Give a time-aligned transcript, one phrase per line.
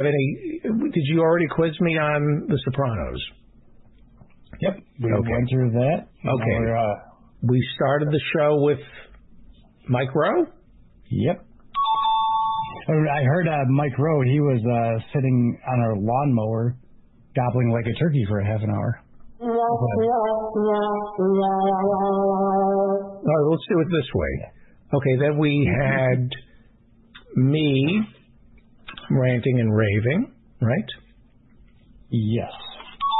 [0.00, 0.60] Any,
[0.90, 3.22] did you already quiz me on The Sopranos?
[4.60, 4.74] Yep.
[5.00, 6.08] We went through that.
[6.26, 6.72] Okay.
[6.72, 6.94] Uh,
[7.42, 8.78] We started the show with
[9.88, 10.46] Mike Rowe.
[11.10, 11.44] yep.
[12.88, 14.22] I heard uh, Mike Rowe.
[14.22, 16.76] He was uh, sitting on a lawnmower,
[17.36, 19.00] gobbling like a turkey for a half an hour.
[23.22, 24.52] All right, let's do it this way.
[24.94, 26.28] Okay, then we had
[27.36, 28.00] me
[29.10, 30.90] ranting and raving, right?
[32.10, 32.50] Yes.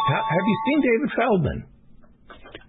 [0.09, 1.65] Ha- have you seen David Feldman?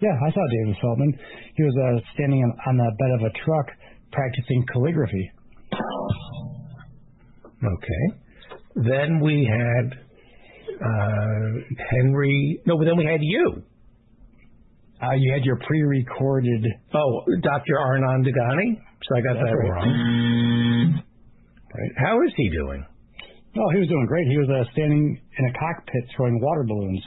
[0.01, 1.19] Yeah, I saw David Feldman.
[1.55, 3.67] He was uh, standing on, on the bed of a truck
[4.11, 5.31] practicing calligraphy.
[7.63, 8.19] Okay.
[8.75, 9.93] Then we had
[10.83, 12.59] uh, Henry.
[12.65, 13.63] No, but then we had you.
[15.01, 16.65] Uh, you had your pre-recorded.
[16.93, 17.79] Oh, Dr.
[17.79, 18.79] Arnon Degani.
[19.03, 19.69] So I got That's that right.
[19.69, 21.03] wrong.
[21.75, 21.91] Right.
[21.97, 22.85] How is he doing?
[23.57, 24.27] Oh, he was doing great.
[24.27, 27.03] He was uh, standing in a cockpit throwing water balloons.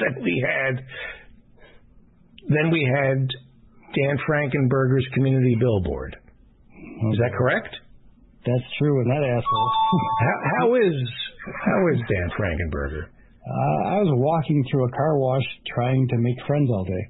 [0.00, 0.84] Then we had.
[2.48, 3.28] Then we had
[3.94, 6.16] Dan Frankenberger's community billboard.
[7.12, 7.74] Is that correct?
[8.46, 9.70] That's true, and that asshole.
[10.20, 10.94] How, how is
[11.64, 13.04] how is Dan Frankenberger?
[13.04, 17.08] Uh, I was walking through a car wash trying to make friends all day.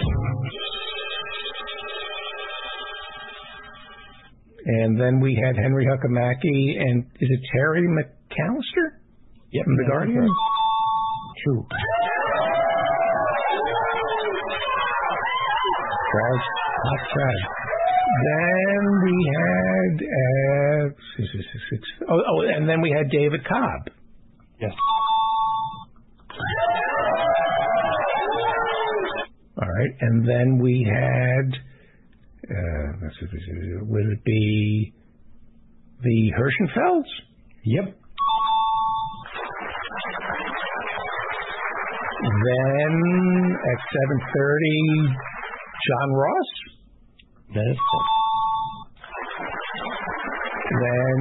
[4.66, 9.00] And then we had Henry Huckamaki and is it Terry Macalister?
[9.52, 10.28] Yep, From the Guardian?
[11.44, 11.66] True.
[16.12, 16.42] Charles
[17.12, 17.34] Crab.
[18.24, 21.82] Then we had uh, six, six, six.
[22.08, 23.90] Oh, oh, and then we had David Cobb.
[24.60, 24.72] Yes.
[29.62, 31.54] All right, and then we had.
[32.48, 34.92] Uh, let's see, let's see, would it be
[36.02, 37.10] the Hirschenfelds?
[37.64, 37.96] Yep.
[42.22, 44.80] Then at seven thirty,
[45.86, 46.50] John Ross.
[47.54, 47.78] That is
[50.70, 51.18] Then,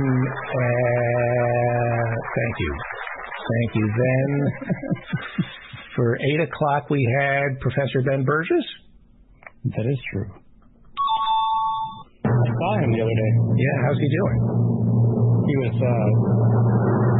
[0.61, 2.73] uh, thank you,
[3.49, 3.85] thank you.
[3.97, 4.29] Then
[5.95, 8.65] for eight o'clock we had Professor Ben Burgess.
[9.65, 10.29] that is true.
[12.55, 13.31] I saw him the other day.
[13.59, 14.37] Yeah, how's he doing?
[15.45, 17.15] He was uh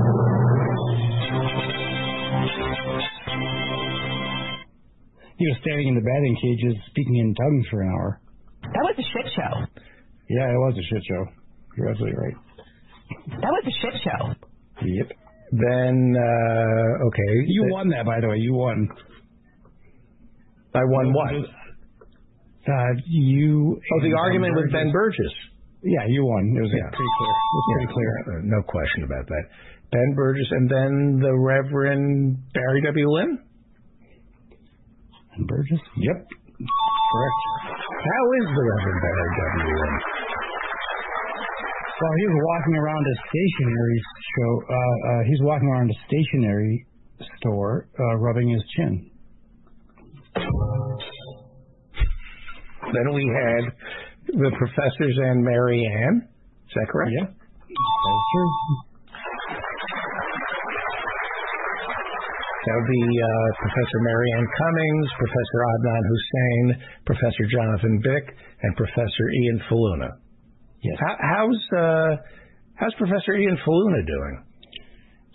[5.38, 8.22] He was standing in the batting cages speaking in tongues for an hour.
[8.64, 9.54] That was a shit show.
[10.30, 11.24] Yeah, it was a shit show.
[11.78, 12.38] You're absolutely right.
[13.44, 14.22] That was a shit show.
[14.80, 15.12] Yep.
[15.52, 18.38] Then, uh, okay, You th- won that, by the way.
[18.38, 18.88] You won.
[20.74, 21.32] I won what?
[22.66, 23.78] Uh, you.
[23.78, 25.34] Oh, the argument with Ben Burgess.
[25.86, 26.50] Yeah, you won.
[26.58, 26.90] It was Yeah.
[26.90, 27.30] pretty clear.
[27.30, 28.12] It was pretty clear.
[28.50, 29.44] No question about that.
[29.92, 33.08] Ben Burgess, and then the Reverend Barry W.
[33.08, 33.38] Lynn.
[35.38, 35.80] And Burgess?
[35.98, 36.18] Yep.
[36.26, 37.42] Correct.
[37.70, 39.76] How is the Reverend Barry W.
[39.78, 39.96] Lynn?
[42.02, 44.00] Well, he was walking around a stationery
[44.36, 44.52] show.
[44.68, 46.86] Uh, uh, he's walking around a stationery
[47.38, 49.12] store, uh, rubbing his chin.
[52.96, 53.64] Then we had
[54.40, 56.24] the professors and Mary Ann.
[56.24, 57.12] Is that correct?
[57.12, 58.52] Yeah, that's true.
[62.66, 66.64] That would be uh, Professor Mary Ann Cummings, Professor Adnan Hussein,
[67.06, 68.26] Professor Jonathan Bick,
[68.64, 70.10] and Professor Ian Faluna.
[70.82, 70.98] Yes.
[70.98, 72.16] How, how's uh,
[72.74, 74.36] how's Professor Ian Faluna doing?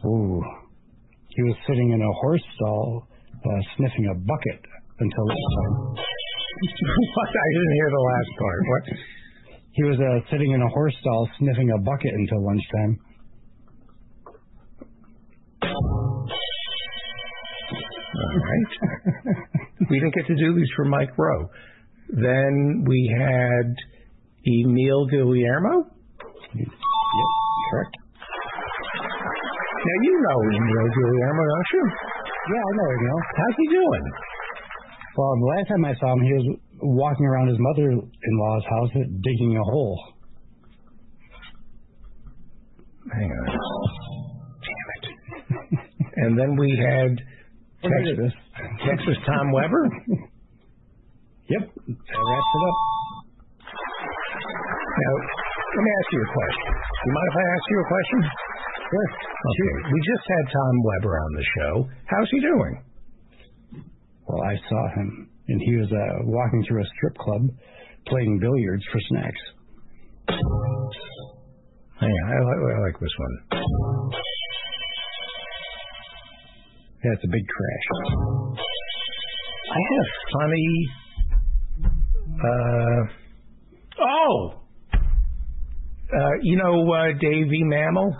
[0.06, 0.42] Ooh.
[1.28, 4.60] He was sitting in a horse stall, uh, sniffing a bucket
[4.98, 6.04] until lunchtime.
[7.16, 7.28] what?
[7.28, 8.60] I didn't hear the last part.
[8.69, 8.84] What?
[9.72, 12.98] He was uh, sitting in a horse stall, sniffing a bucket until lunchtime.
[18.21, 18.72] All right.
[19.88, 21.48] we didn't get to do these for Mike Rowe.
[22.10, 23.75] Then we had
[24.44, 25.87] Emil Guillermo.
[26.53, 26.69] Yep,
[27.71, 27.97] correct.
[29.80, 31.84] Now you know Emil Guillermo, don't you?
[32.53, 33.18] Yeah, I know know.
[33.36, 34.04] How's he doing?
[35.21, 36.47] Well, the last time I saw him, he was
[36.81, 38.89] walking around his mother-in-law's house
[39.21, 40.01] digging a hole.
[43.13, 43.47] Hang on.
[44.65, 45.05] Damn it.
[46.25, 47.21] and then we had
[47.84, 48.33] Texas.
[48.81, 49.84] Texas Tom Weber.
[51.53, 52.77] Yep, that wraps it up.
[55.05, 56.71] Now, let me ask you a question.
[56.72, 58.19] Do you mind if I ask you a question?
[58.89, 59.09] Sure.
[59.13, 59.72] Okay.
[59.84, 61.72] We just had Tom Weber on the show.
[62.09, 62.89] How's he doing?
[64.30, 67.42] Well, I saw him, and he was uh, walking through a strip club
[68.06, 69.41] playing billiards for snacks.
[70.28, 70.38] On,
[72.00, 73.34] I, like- I like this one.
[77.03, 77.86] Yeah, it's a big crash.
[79.72, 80.71] I had a funny.
[82.44, 83.03] Uh,
[84.04, 84.54] oh,
[86.15, 88.15] uh, you know uh, Davey Mammal.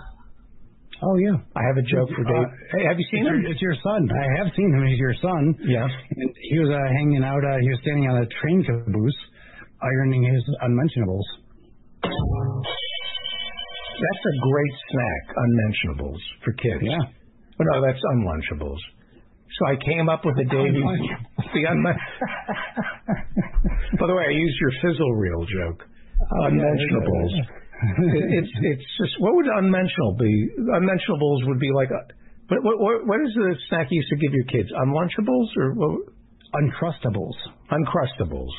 [1.03, 1.33] Oh yeah.
[1.57, 2.45] I have a joke for Dave.
[2.45, 3.45] Uh, hey, have you seen It's your, him?
[3.49, 4.01] it's your son.
[4.13, 4.85] I have seen him.
[4.85, 5.55] He's your son.
[5.65, 5.85] Yeah.
[5.89, 7.41] And he was uh, hanging out.
[7.41, 9.17] Uh, he was standing on a train caboose,
[9.81, 11.25] ironing his unmentionables.
[14.01, 16.81] That's a great snack, unmentionables for kids.
[16.81, 16.97] Yeah.
[17.01, 18.79] Oh, no, that's unlunchables.
[19.59, 20.81] So I came up with a Davy.
[21.53, 21.97] the unmen-
[23.99, 25.83] By the way, I used your fizzle reel joke.
[26.45, 27.33] unmentionables.
[27.33, 27.45] It,
[27.81, 30.33] it's it's just what would unmentionable be?
[30.73, 31.89] Unmentionables would be like.
[31.89, 32.01] A,
[32.49, 34.69] what, what what what is the snack you used to give your kids?
[34.75, 36.07] Unlunchables or what,
[36.51, 37.37] Uncrustables.
[37.71, 38.51] uncrustables?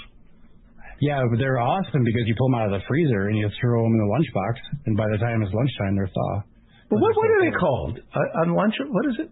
[1.01, 3.83] Yeah, but they're awesome because you pull them out of the freezer and you throw
[3.83, 4.55] them in the lunchbox,
[4.87, 6.43] and by the time it's lunchtime, they're thaw.
[6.89, 8.01] But what what are they called?
[8.15, 8.75] Uh, unlunch?
[8.89, 9.31] What is it?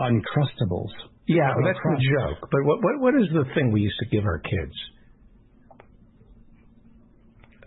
[0.00, 0.92] Uncrustables.
[1.26, 2.48] Yeah, Well, that's the joke.
[2.50, 4.72] But what, what what is the thing we used to give our kids?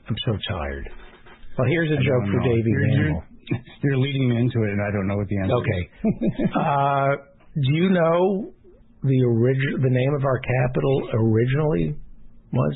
[0.10, 0.90] I'm so tired.
[1.58, 2.40] Well, here's a I joke for.
[2.44, 3.22] Davy You're- you're-
[3.84, 5.56] You're leading me into it, and I don't know what the answer.
[5.56, 5.62] Is.
[5.62, 5.82] Okay.
[6.56, 7.10] Uh,
[7.56, 8.54] do you know
[9.04, 11.96] the origin, the name of our capital originally
[12.54, 12.76] was.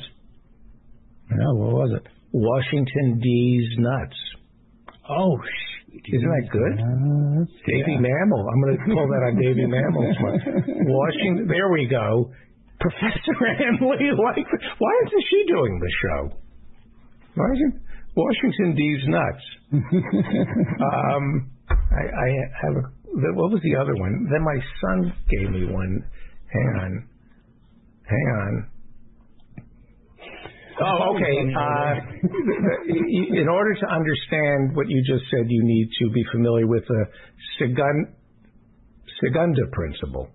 [1.31, 2.07] Yeah, what was it?
[2.33, 4.17] Washington D's Nuts?
[5.09, 5.37] Oh,
[6.11, 6.73] Isn't that good?
[6.81, 8.03] Uh, Davy yeah.
[8.03, 8.43] Mammal.
[8.51, 10.39] I'm going to pull that on Davy Mammal's one.
[10.91, 11.47] Washington.
[11.47, 12.33] There we go.
[12.81, 14.45] Professor Emily, like,
[14.77, 16.37] why isn't she doing the show?
[17.35, 17.79] Why isn't
[18.15, 19.43] Washington D's nuts?
[19.73, 22.27] um, I, I
[22.63, 22.81] have a.
[23.33, 24.27] What was the other one?
[24.31, 26.03] Then my son gave me one.
[26.51, 27.09] Hang on.
[28.07, 28.67] Hang on.
[30.81, 31.35] Oh, okay.
[31.55, 31.93] Uh,
[33.39, 37.05] in order to understand what you just said, you need to be familiar with the
[37.57, 38.13] Segun,
[39.23, 40.27] Segunda principle.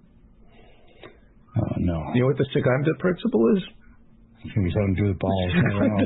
[1.56, 2.11] Oh no.
[2.15, 3.62] You know what the Segunda principle is?
[4.42, 5.52] It's gonna be something to do with balls.
[5.56, 6.00] I don't know.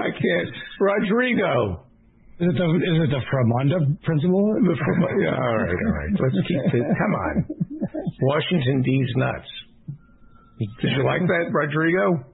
[0.00, 0.48] I can't.
[0.78, 1.84] Rodrigo.
[2.40, 4.54] is it the is it the Fremunda principle?
[4.60, 6.12] The Fram- yeah, all right, all right.
[6.20, 6.84] Let's keep it.
[6.98, 7.34] Come on.
[8.22, 9.48] Washington D's nuts.
[10.80, 12.24] Did you like that, Rodrigo?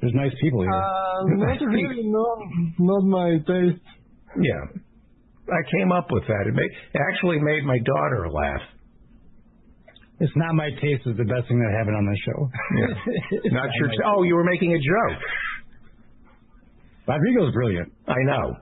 [0.00, 0.72] There's nice people here.
[0.72, 2.42] Uh, not really, no,
[2.78, 3.82] not my taste.
[4.40, 4.80] Yeah.
[5.46, 6.46] I came up with that.
[6.48, 8.62] It, made, it actually made my daughter laugh.
[10.22, 11.02] It's not my taste.
[11.04, 12.38] Is the best thing that happened on this show.
[12.78, 13.50] Yeah.
[13.58, 13.90] Not your.
[14.06, 15.18] oh, you were making a joke.
[17.08, 17.92] Rodrigo's brilliant.
[18.06, 18.54] I know.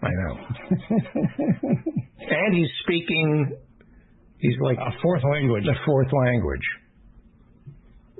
[0.00, 0.34] I know.
[2.22, 3.50] and he's speaking.
[4.38, 5.64] He's like A fourth language.
[5.66, 6.66] A fourth language.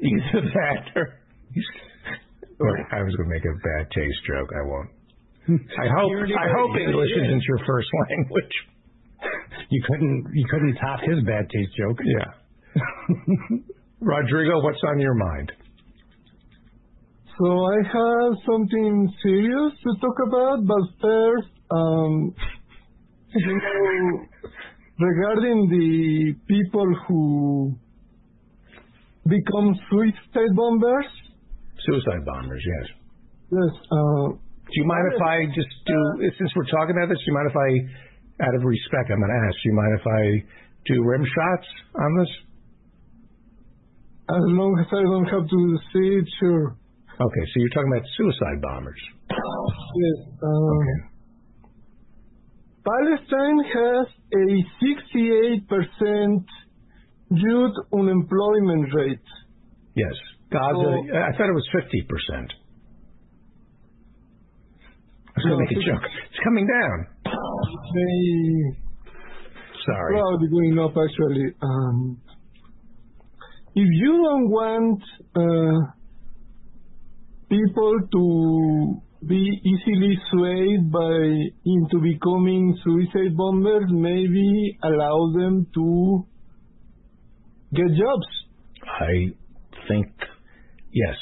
[0.01, 0.43] He's a
[0.75, 1.21] actor.
[1.55, 1.65] He's,
[2.91, 4.51] I was going to make a bad taste joke.
[4.51, 4.91] I won't.
[5.49, 6.11] I hope.
[6.35, 7.27] I hope English did.
[7.27, 8.55] isn't your first language.
[9.71, 11.99] You couldn't you couldn't top his bad taste joke.
[12.05, 12.48] Yeah.
[14.01, 15.53] Rodrigo, what's on your mind?
[17.39, 22.35] So I have something serious to talk about, but first, um,
[23.35, 24.27] you know,
[24.99, 27.75] regarding the people who
[29.29, 31.07] become suicide bombers.
[31.87, 32.63] Suicide bombers.
[32.67, 32.87] Yes.
[33.53, 33.73] Yes.
[33.93, 36.31] Uh, Do you mind if I just do?
[36.39, 39.31] Since we're talking about this, do you mind if I, out of respect, I'm going
[39.31, 39.55] to ask.
[39.63, 40.23] Do you mind if I
[40.91, 42.33] do rim shots on this?
[44.31, 46.77] As long as I don't have to see it, sure.
[47.21, 49.01] Okay, so you're talking about suicide bombers.
[49.31, 50.19] Yes.
[50.43, 50.83] Uh,
[52.85, 54.47] Palestine has a
[54.81, 56.45] 68%
[57.31, 59.19] youth unemployment rate.
[59.95, 60.15] Yes.
[60.51, 61.03] Gaza, Oh.
[61.13, 62.53] I thought it was 50%.
[65.29, 66.05] I was going to make a joke.
[66.31, 67.07] It's coming down.
[67.95, 68.15] They
[69.85, 70.13] Sorry.
[70.19, 71.55] probably going up actually.
[71.63, 72.21] Um,
[73.75, 75.03] if you don't want
[75.37, 75.93] uh,
[77.49, 81.17] people to be easily swayed by
[81.65, 86.27] into becoming suicide bombers, maybe allow them to
[87.75, 88.27] get jobs.
[89.01, 89.35] I
[89.89, 90.07] think,
[90.93, 91.17] yes.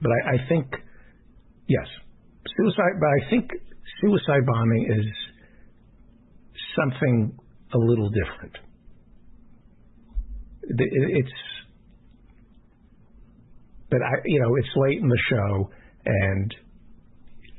[0.00, 0.66] But I, I think,
[1.68, 1.86] yes.
[2.56, 3.50] Suicide, but I think
[4.00, 5.06] suicide bombing is
[6.76, 7.38] something
[7.74, 8.56] a little different.
[10.64, 11.32] It- it- It's,
[13.90, 15.70] but I, you know, it's late in the show,
[16.04, 16.54] and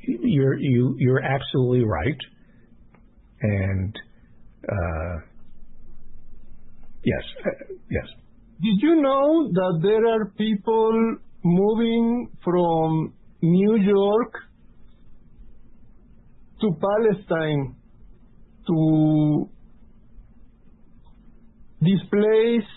[0.01, 2.17] you're you you're absolutely right,
[3.41, 3.96] and
[4.67, 5.15] uh,
[7.03, 8.07] yes, uh, yes.
[8.60, 14.34] Did you know that there are people moving from New York
[16.62, 17.75] to Palestine
[18.65, 19.50] to
[21.81, 22.69] displace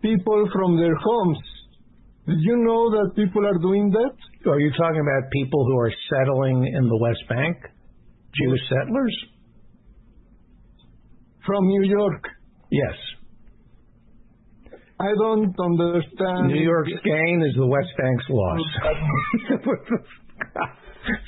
[0.00, 1.38] people from their homes.
[2.30, 4.48] Did you know that people are doing that?
[4.48, 7.56] Are you talking about people who are settling in the West Bank?
[8.40, 9.16] Jewish settlers?
[11.44, 12.28] From New York.
[12.70, 12.94] Yes.
[15.00, 16.48] I don't understand.
[16.48, 18.60] New York's gain is the West Bank's loss.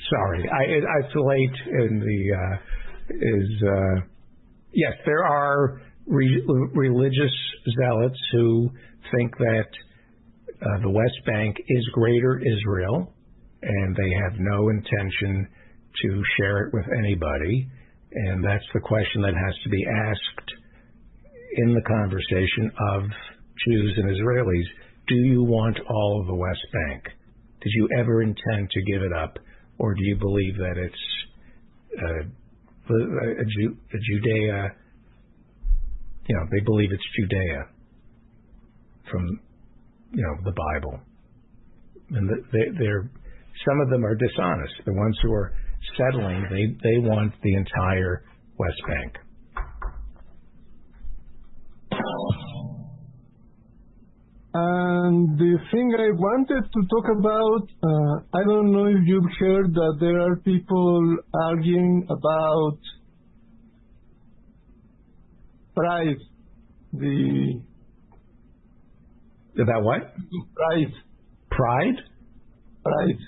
[0.09, 2.55] Sorry, I, it's late in the uh,
[3.09, 4.05] is uh,
[4.71, 7.35] yes, there are re- religious
[7.77, 8.69] zealots who
[9.11, 9.67] think that
[10.81, 13.13] the West Bank is greater Israel,
[13.61, 15.47] and they have no intention
[16.01, 17.67] to share it with anybody.
[18.13, 20.51] And that's the question that has to be asked
[21.57, 23.03] in the conversation of
[23.65, 24.65] Jews and Israelis.
[25.07, 27.03] Do you want all of the West Bank?
[27.61, 29.37] Did you ever intend to give it up?
[29.79, 31.03] Or do you believe that it's
[31.97, 32.23] uh,
[32.89, 34.75] a, a, Judea,
[36.27, 37.67] you know, they believe it's Judea
[39.09, 39.39] from,
[40.13, 40.99] you know, the Bible.
[42.11, 43.09] And they, they're,
[43.67, 44.73] some of them are dishonest.
[44.85, 45.53] The ones who are
[45.97, 48.23] settling, they, they want the entire
[48.57, 49.13] West Bank.
[54.55, 59.73] And the thing I wanted to talk about, uh, I don't know if you've heard
[59.73, 62.77] that there are people arguing about
[65.75, 66.17] pride.
[66.93, 67.61] The
[69.61, 70.13] about what?
[70.55, 70.93] Pride.
[71.49, 71.95] Pride.
[72.83, 73.19] Pride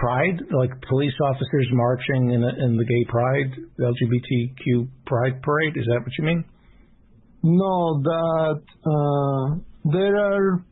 [0.00, 5.74] pride, like police officers marching in, a, in the gay pride, LGBTQ pride parade?
[5.76, 6.44] Is that what you mean?
[7.42, 10.64] No, that uh, there are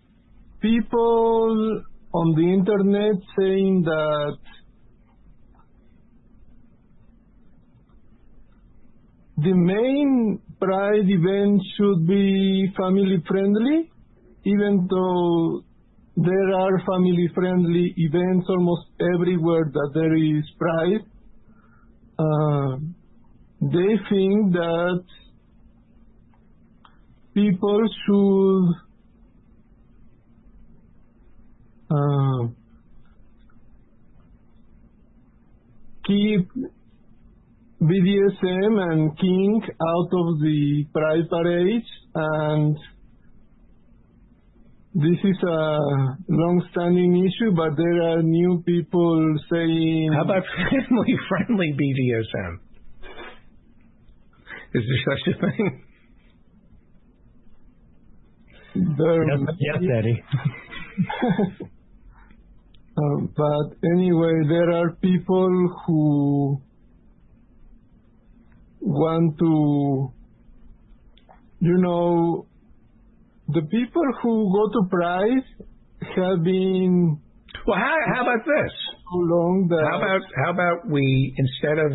[0.60, 1.82] people
[2.12, 4.38] on the internet saying that
[9.36, 13.90] the main pride event should be family friendly,
[14.44, 15.62] even though
[16.16, 21.04] there are family-friendly events almost everywhere that there is pride.
[22.18, 22.78] Uh,
[23.60, 25.04] they think that
[27.34, 28.68] people should
[31.90, 32.48] uh,
[36.04, 36.50] keep
[37.80, 42.76] BDSM and kink out of the pride parades and
[44.94, 45.78] this is a
[46.28, 50.12] long-standing issue, but there are new people saying.
[50.14, 52.58] How about family-friendly BDSM?
[54.74, 55.84] Is there such a thing?
[59.60, 60.22] Yes, Daddy.
[62.96, 66.62] uh, but anyway, there are people who
[68.80, 70.12] want to,
[71.60, 72.46] you know,
[73.48, 75.44] the people who go to Pride
[76.16, 77.18] have been.
[77.66, 78.72] Well, how, how about this?
[79.10, 79.84] So long that.
[79.90, 81.92] How about how about we instead of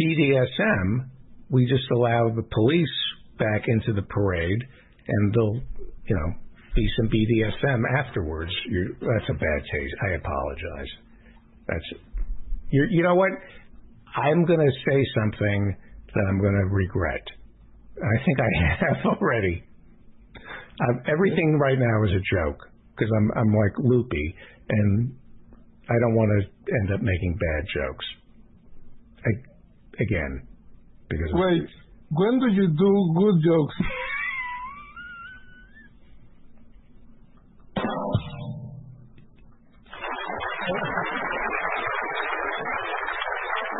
[0.00, 1.08] BDSM,
[1.50, 2.96] we just allow the police
[3.38, 4.62] back into the parade,
[5.08, 5.60] and they'll,
[6.06, 6.34] you know,
[6.74, 8.52] be some BDSM afterwards.
[8.68, 9.94] You're, that's a bad taste.
[10.06, 10.90] I apologize.
[11.66, 11.84] That's
[12.70, 12.86] you.
[12.90, 13.30] You know what?
[14.14, 15.76] I'm going to say something
[16.14, 17.24] that I'm going to regret.
[17.96, 19.64] I think I have already.
[20.82, 22.58] I'm, everything right now is a joke
[22.94, 24.34] because I'm I'm like loopy
[24.68, 25.14] and
[25.88, 26.40] I don't want to
[26.74, 28.06] end up making bad jokes.
[29.24, 29.30] I,
[30.02, 30.46] again,
[31.08, 31.62] because wait,
[32.10, 33.74] when do you do good jokes?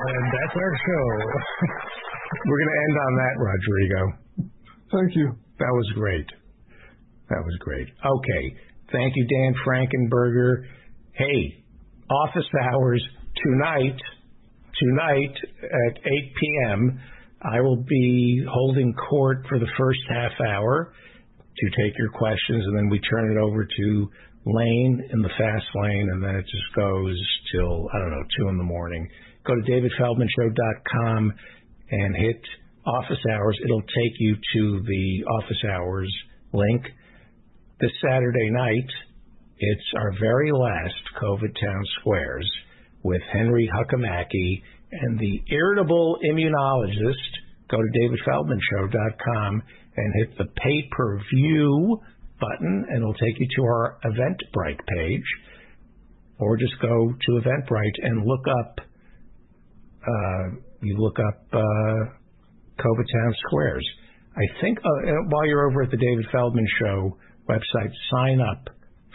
[0.02, 1.06] and that's our show.
[2.46, 4.02] We're going to end on that, Rodrigo.
[4.90, 5.26] Thank you.
[5.58, 6.26] That was great.
[7.32, 7.88] That was great.
[7.88, 8.44] Okay.
[8.92, 10.66] Thank you, Dan Frankenberger.
[11.12, 11.64] Hey,
[12.10, 13.02] office hours
[13.42, 13.96] tonight,
[14.78, 16.04] tonight at 8
[16.38, 17.00] p.m.,
[17.40, 20.92] I will be holding court for the first half hour
[21.56, 24.10] to take your questions, and then we turn it over to
[24.44, 27.18] Lane in the fast lane, and then it just goes
[27.50, 29.08] till, I don't know, 2 in the morning.
[29.46, 31.32] Go to davidfeldmanshow.com
[31.90, 32.42] and hit
[32.84, 33.58] office hours.
[33.64, 36.12] It'll take you to the office hours
[36.52, 36.84] link
[37.82, 38.88] this Saturday night,
[39.58, 42.48] it's our very last COVID Town Squares
[43.02, 44.62] with Henry Huckamaki
[44.92, 47.32] and the irritable immunologist.
[47.68, 49.62] Go to davidfeldmanshow.com
[49.96, 52.00] and hit the pay-per-view
[52.40, 55.24] button and it'll take you to our Eventbrite page,
[56.38, 58.78] or just go to Eventbrite and look up.
[60.06, 61.58] Uh, you look up uh,
[62.78, 63.88] COVID Town Squares.
[64.36, 67.16] I think uh, while you're over at the David Feldman Show
[67.48, 68.68] website, sign up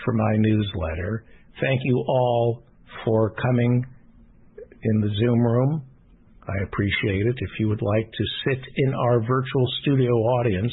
[0.04, 1.26] for my newsletter.
[1.62, 2.64] Thank you all
[3.06, 3.86] for coming
[4.84, 5.84] in the Zoom room.
[6.48, 7.36] I appreciate it.
[7.38, 10.72] If you would like to sit in our virtual studio audience,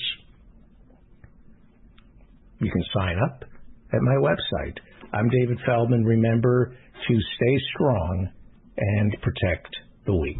[2.60, 3.44] you can sign up
[3.92, 4.76] at my website.
[5.12, 6.04] I'm David Feldman.
[6.04, 6.76] Remember
[7.08, 8.28] to stay strong
[8.76, 9.68] and protect
[10.06, 10.38] the weak.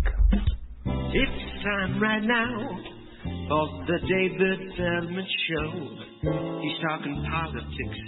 [0.87, 2.94] It's time right now
[3.49, 5.71] for the David Feldman Show.
[6.61, 8.01] He's talking politics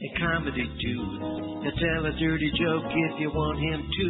[0.00, 1.02] and comedy too.
[1.62, 4.08] He'll tell a dirty joke if you want him to.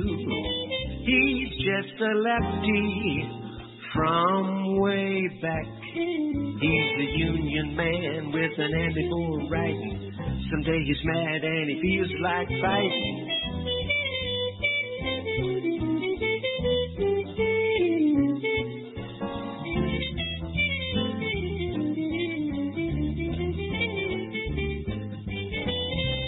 [1.05, 3.47] He's just a lefty
[3.95, 5.67] from way back.
[5.95, 10.07] He's the union man with an Andy Moore right.
[10.51, 13.27] Someday he's mad and he feels like fighting.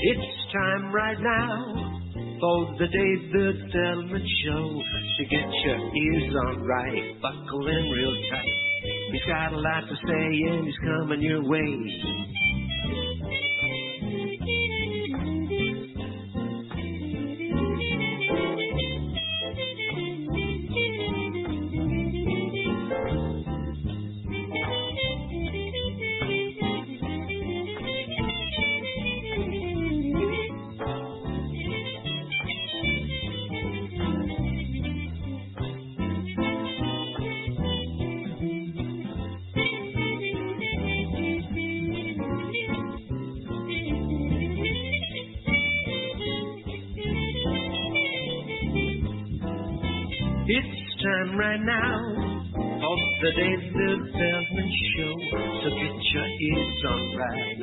[0.01, 2.01] It's time right now
[2.39, 4.81] for the David Feldman Show
[5.19, 9.11] to get your ears on right, buckle in real tight.
[9.11, 12.38] He's got a lot to say and he's coming your way.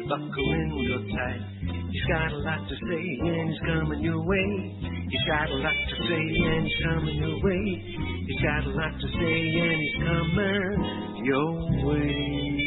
[0.08, 1.42] Buckle in real tight.
[1.92, 4.78] He's got a lot to say and he's coming your way.
[5.10, 7.84] He's got a lot to say and he's coming your way.
[8.28, 11.52] He's got a lot to say and he's coming your
[11.86, 12.66] way.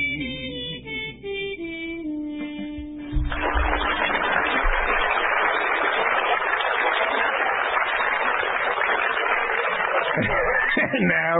[11.00, 11.36] now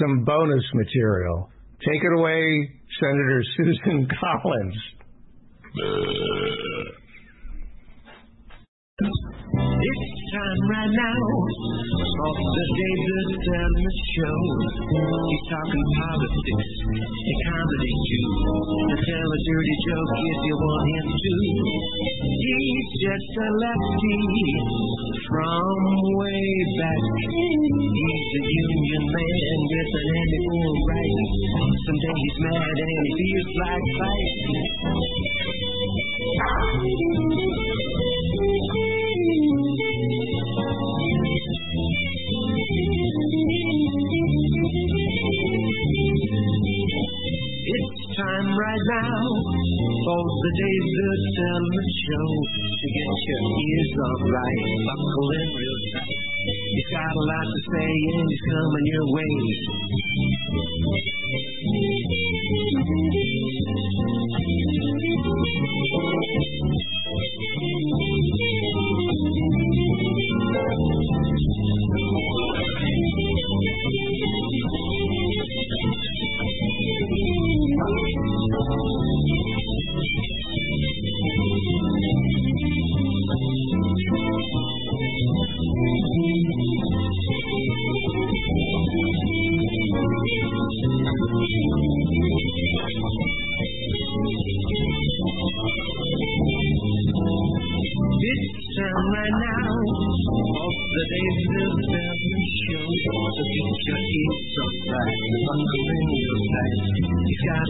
[0.00, 1.50] some bonus material.
[1.84, 4.76] Take it away, Senator Susan Collins.
[8.98, 11.20] It's time right now
[11.96, 14.38] the David Feldman Show.
[14.84, 18.28] He's talking politics and comedy too.
[18.84, 21.32] To tell a dirty joke if you want him to.
[22.36, 24.20] He's just a lefty
[25.24, 25.76] from
[26.20, 26.48] way
[26.84, 27.04] back.
[27.32, 31.16] He's a union man with an Andy Moore right.
[31.80, 34.56] Someday he's mad and he feels like fighting.
[48.14, 52.28] Time right now for the day's David Feldman Show
[52.62, 56.14] to get your ears on right, buckle in real tight.
[56.70, 59.34] He's got a lot to say and he's coming your way.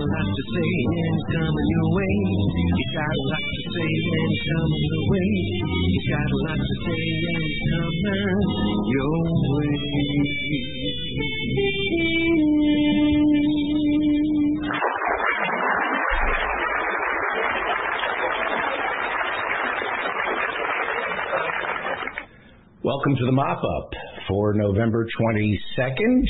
[0.07, 2.15] Lot to say and he's coming your way.
[2.55, 5.31] He's got a lot to say and he's coming your way.
[5.91, 9.19] He's got a lot to say and he's coming your
[9.51, 9.75] way.
[22.85, 23.91] Welcome to the mop up
[24.29, 26.23] for November 22nd,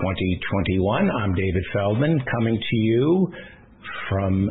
[0.00, 1.10] 2021.
[1.10, 3.32] I'm David Feldman coming to you
[4.08, 4.48] from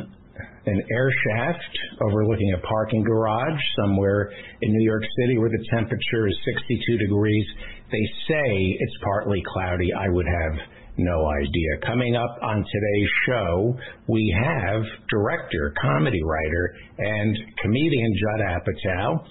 [0.65, 4.31] an air shaft overlooking a parking garage somewhere
[4.61, 7.45] in New York City where the temperature is 62 degrees.
[7.91, 9.93] They say it's partly cloudy.
[9.93, 10.59] I would have
[10.97, 11.85] no idea.
[11.85, 19.25] Coming up on today's show, we have director, comedy writer, and comedian Judd Apatow,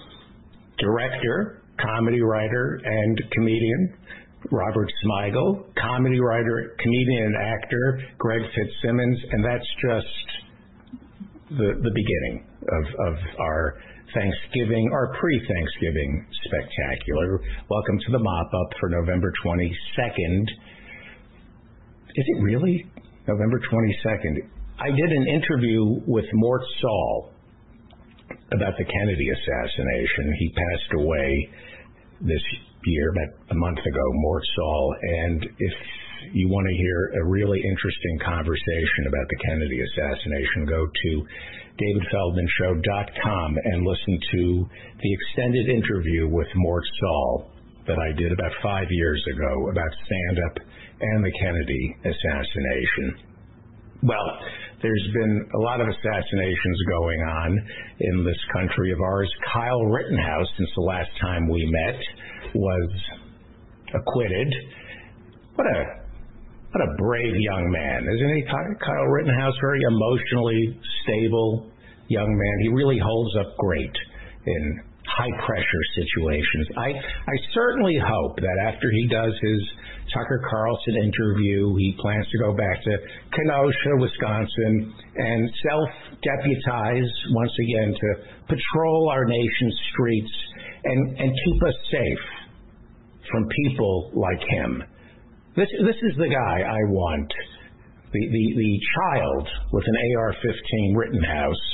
[0.79, 3.93] director, comedy writer, and comedian
[4.51, 10.27] Robert Smigel, comedy writer, comedian, and actor Greg Fitzsimmons, and that's just
[11.49, 13.75] the the beginning of, of our
[14.13, 17.41] Thanksgiving, our pre-Thanksgiving spectacular.
[17.69, 20.43] Welcome to the mop-up for November 22nd.
[22.15, 22.85] Is it really
[23.27, 24.37] November 22nd?
[24.79, 27.31] I did an interview with Mort Sahl
[28.53, 30.33] about the Kennedy assassination.
[30.39, 31.49] He passed away
[32.21, 32.41] this
[32.89, 34.95] year, about a month ago, Mort Sahl.
[35.01, 35.73] And if
[36.33, 41.11] you want to hear a really interesting conversation about the Kennedy assassination, go to
[41.77, 44.65] davidfeldmanshow.com and listen to
[45.01, 47.51] the extended interview with Mort Sahl
[47.87, 50.59] that I did about five years ago about stand-up
[50.99, 53.27] and the Kennedy assassination.
[54.03, 54.27] Well,
[54.81, 57.59] there's been a lot of assassinations going on
[57.99, 59.31] in this country of ours.
[59.53, 61.99] Kyle Rittenhouse, since the last time we met,
[62.57, 62.89] was
[63.93, 64.53] acquitted.
[65.55, 66.07] What a
[66.71, 68.43] what a brave young man, isn't he?
[68.51, 71.71] Kyle Rittenhouse, very emotionally stable
[72.09, 72.55] young man.
[72.61, 73.95] He really holds up great
[74.45, 76.67] in high pressure situations.
[76.77, 79.61] I I certainly hope that after he does his
[80.13, 82.93] Tucker Carlson interview, he plans to go back to
[83.31, 85.89] Kenosha, Wisconsin, and self
[86.21, 88.09] deputize once again to
[88.47, 90.33] patrol our nation's streets
[90.83, 92.36] and, and keep us safe
[93.31, 94.83] from people like him.
[95.55, 97.31] This this is the guy I want.
[98.13, 101.65] The the, the child with an AR-15 Rittenhouse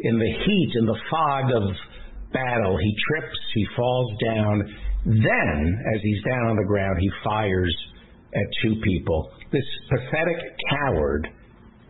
[0.00, 1.62] in the heat in the fog of
[2.32, 4.62] battle, he trips, he falls down.
[5.06, 7.74] Then, as he's down on the ground, he fires
[8.34, 9.30] at two people.
[9.52, 10.36] This pathetic
[10.70, 11.28] coward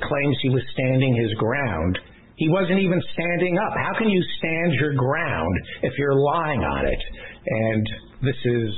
[0.02, 1.98] claims he was standing his ground.
[2.36, 3.72] He wasn't even standing up.
[3.78, 7.02] How can you stand your ground if you're lying on it?
[7.46, 7.88] And
[8.22, 8.74] this is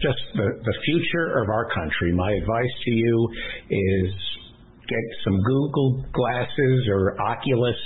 [0.00, 2.12] just the, the future of our country.
[2.12, 3.28] My advice to you
[3.70, 4.12] is
[4.88, 7.76] get some Google glasses or Oculus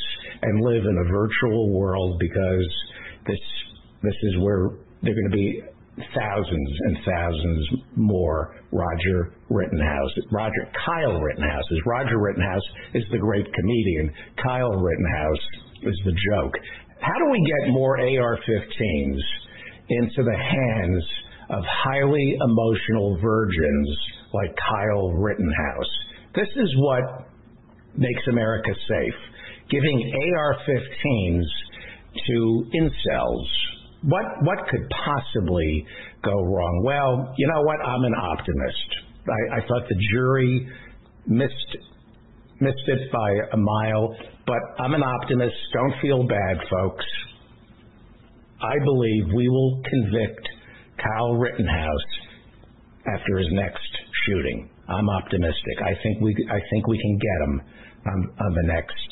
[0.42, 2.68] and live in a virtual world because
[3.26, 3.38] this
[4.02, 4.70] this is where
[5.02, 5.62] they're going to be
[6.14, 10.10] thousands and thousands more Roger Rittenhouse.
[10.30, 12.62] Roger Kyle Rittenhouse is Roger Rittenhouse
[12.94, 14.10] is the great comedian.
[14.42, 15.44] Kyle Rittenhouse
[15.82, 16.54] is the joke.
[17.00, 19.20] How do we get more AR-15s
[19.88, 21.04] into the hands
[21.52, 23.88] of highly emotional virgins
[24.34, 25.92] like Kyle Rittenhouse?
[26.34, 27.28] This is what
[27.96, 29.14] makes America safe.
[29.70, 31.44] Giving AR-15s
[32.26, 33.46] to incels
[34.02, 35.86] what what could possibly
[36.24, 36.82] go wrong?
[36.84, 37.78] Well, you know what?
[37.86, 38.88] I'm an optimist.
[39.28, 40.68] I, I thought the jury
[41.26, 41.76] missed
[42.60, 45.54] missed it by a mile, but I'm an optimist.
[45.72, 47.04] Don't feel bad, folks.
[48.60, 50.48] I believe we will convict
[51.02, 52.10] Kyle Rittenhouse
[53.06, 53.90] after his next
[54.26, 54.70] shooting.
[54.88, 55.76] I'm optimistic.
[55.80, 57.62] I think we I think we can get him
[58.06, 59.08] on, on the next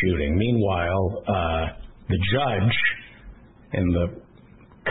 [0.00, 0.36] shooting.
[0.36, 1.66] Meanwhile, uh,
[2.08, 2.76] the judge
[3.72, 4.22] in the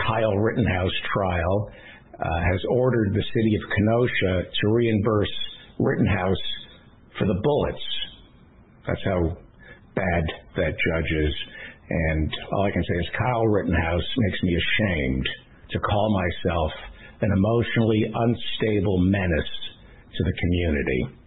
[0.06, 1.70] Kyle Rittenhouse trial
[2.14, 5.34] uh, has ordered the city of Kenosha to reimburse
[5.78, 6.44] Rittenhouse
[7.18, 7.84] for the bullets.
[8.86, 9.36] That's how
[9.94, 10.24] bad
[10.56, 11.34] that judge is.
[11.90, 15.26] And all I can say is Kyle Rittenhouse makes me ashamed
[15.72, 16.72] to call myself
[17.22, 19.52] an emotionally unstable menace
[20.16, 21.20] to the community.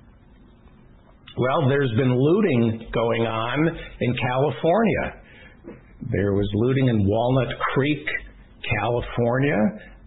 [1.37, 5.21] Well, there's been looting going on in California.
[6.11, 8.05] There was looting in Walnut Creek
[8.79, 9.57] California.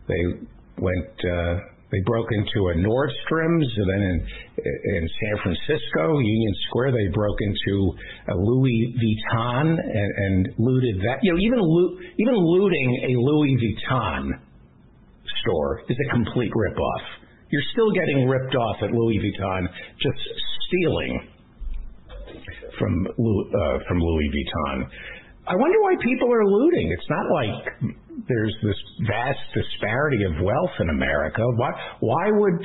[0.08, 0.46] They
[0.78, 1.24] went.
[1.24, 4.16] Uh, they broke into a Nordstrom's, and then in
[4.96, 7.96] in San Francisco, Union Square, they broke into
[8.28, 11.20] a Louis Vuitton and, and looted that.
[11.22, 11.60] You know, even
[12.18, 14.28] even looting a Louis Vuitton
[15.40, 17.04] store is a complete ripoff.
[17.48, 19.66] You're still getting ripped off at Louis Vuitton
[20.02, 20.20] just
[20.68, 21.28] stealing
[22.78, 24.88] from uh, from Louis Vuitton.
[25.46, 26.90] I wonder why people are looting.
[26.90, 27.94] It's not like
[28.28, 31.42] there's this vast disparity of wealth in America.
[31.56, 32.58] Why why would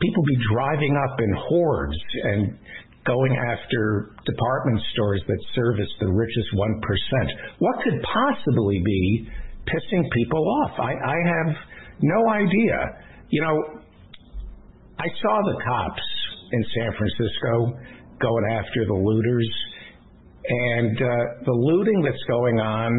[0.00, 2.58] people be driving up in hordes and
[3.06, 7.28] going after department stores that service the richest one percent?
[7.58, 9.28] What could possibly be
[9.66, 10.78] pissing people off?
[10.78, 11.56] I, I have
[12.02, 12.78] no idea.
[13.30, 13.56] You know,
[14.98, 16.02] I saw the cops
[16.52, 17.78] in San Francisco
[18.20, 19.50] going after the looters,
[20.50, 22.90] And uh, the looting that's going on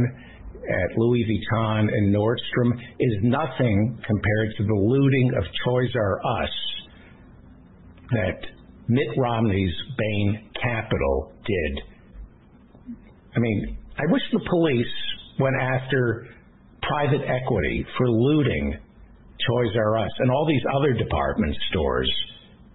[0.56, 6.50] at Louis Vuitton and Nordstrom is nothing compared to the looting of Toys R Us
[8.12, 8.40] that
[8.88, 11.84] Mitt Romney's Bain Capital did.
[13.36, 14.96] I mean, I wish the police
[15.40, 16.28] went after
[16.82, 18.78] private equity for looting
[19.48, 22.12] Toys R Us and all these other department stores.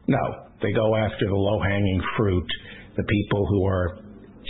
[0.07, 0.19] No,
[0.61, 2.47] they go after the low hanging fruit,
[2.97, 3.99] the people who are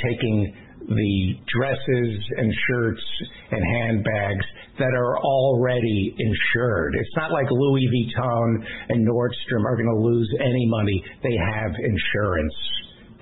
[0.02, 0.54] taking
[0.88, 3.02] the dresses and shirts
[3.50, 4.46] and handbags
[4.78, 6.94] that are already insured.
[6.94, 11.02] It's not like Louis Vuitton and Nordstrom are going to lose any money.
[11.22, 12.54] They have insurance.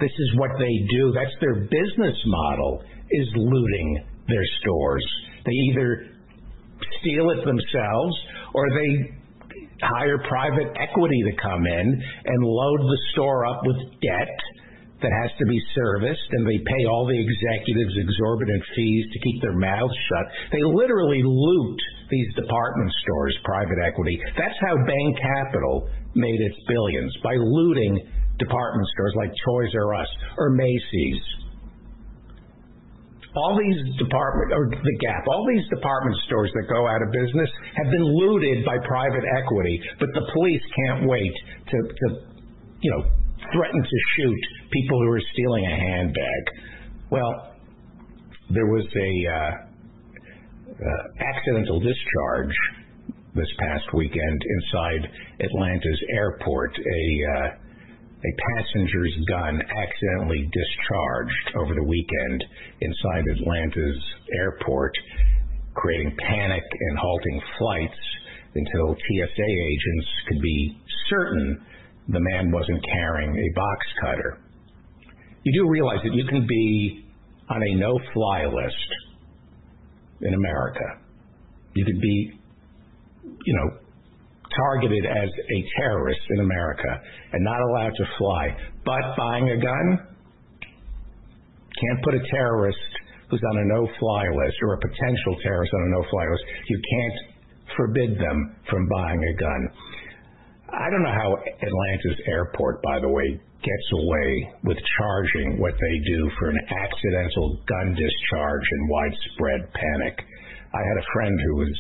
[0.01, 1.13] This is what they do.
[1.15, 5.07] That's their business model is looting their stores.
[5.47, 6.07] They either
[7.01, 8.15] steal it themselves
[8.55, 9.15] or they
[9.83, 14.29] hire private equity to come in and load the store up with debt
[15.05, 19.38] that has to be serviced, and they pay all the executives exorbitant fees to keep
[19.45, 20.27] their mouths shut.
[20.57, 24.17] They literally loot these department stores, private equity.
[24.33, 28.01] That's how Bain Capital made its billions by looting
[28.40, 31.21] department stores like Toys R Us or Macy's.
[33.37, 37.51] All these department or the Gap, all these department stores that go out of business
[37.77, 41.35] have been looted by private equity, but the police can't wait
[41.67, 42.07] to, to
[42.81, 43.03] you know,
[43.53, 44.43] threaten to shoot
[44.75, 46.43] people who are stealing a handbag.
[47.11, 47.55] Well,
[48.51, 49.51] there was a uh,
[50.69, 52.55] uh, accidental discharge
[53.35, 55.09] this past weekend inside
[55.41, 56.73] Atlanta's airport.
[56.77, 57.03] A
[57.39, 57.49] uh,
[58.25, 62.43] a passenger's gun accidentally discharged over the weekend
[62.81, 64.03] inside Atlanta's
[64.39, 64.93] airport,
[65.75, 68.01] creating panic and halting flights
[68.55, 71.67] until TSA agents could be certain
[72.09, 74.39] the man wasn't carrying a box cutter.
[75.45, 77.05] You do realize that you can be
[77.49, 78.89] on a no fly list
[80.23, 80.85] in America.
[81.75, 82.41] You could be,
[83.45, 83.79] you know,
[84.57, 87.01] targeted as a terrorist in America
[87.33, 88.57] and not allowed to fly.
[88.85, 89.99] But buying a gun,
[90.61, 92.79] can't put a terrorist
[93.29, 96.45] who's on a no fly list or a potential terrorist on a no fly list,
[96.69, 97.35] you can't
[97.77, 99.69] forbid them from buying a gun.
[100.73, 104.31] I don't know how Atlanta's airport, by the way, gets away
[104.64, 110.20] with charging what they do for an accidental gun discharge and widespread panic.
[110.74, 111.74] I had a friend who was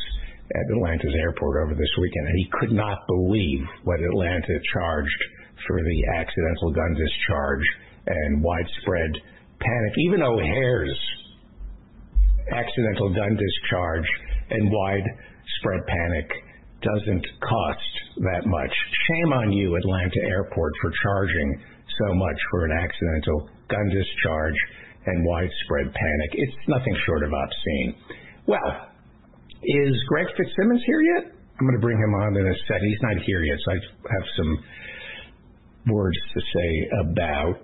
[0.50, 5.22] at Atlanta's airport over this weekend, and he could not believe what Atlanta charged
[5.66, 7.66] for the accidental gun discharge
[8.06, 9.12] and widespread
[9.60, 9.92] panic.
[10.08, 10.98] Even O'Hare's
[12.52, 14.08] accidental gun discharge
[14.50, 16.30] and widespread panic
[16.82, 18.72] doesn't cost that much.
[19.08, 21.62] Shame on you, Atlanta Airport, for charging
[21.98, 24.58] so much for an accidental gun discharge
[25.06, 26.30] and widespread panic.
[26.32, 27.94] It's nothing short of obscene.
[28.46, 28.88] Well,
[29.62, 31.32] is Greg Fitzsimmons here yet?
[31.58, 32.88] I'm going to bring him on in a second.
[32.88, 34.64] He's not here yet, so I have some
[35.86, 37.60] words to say about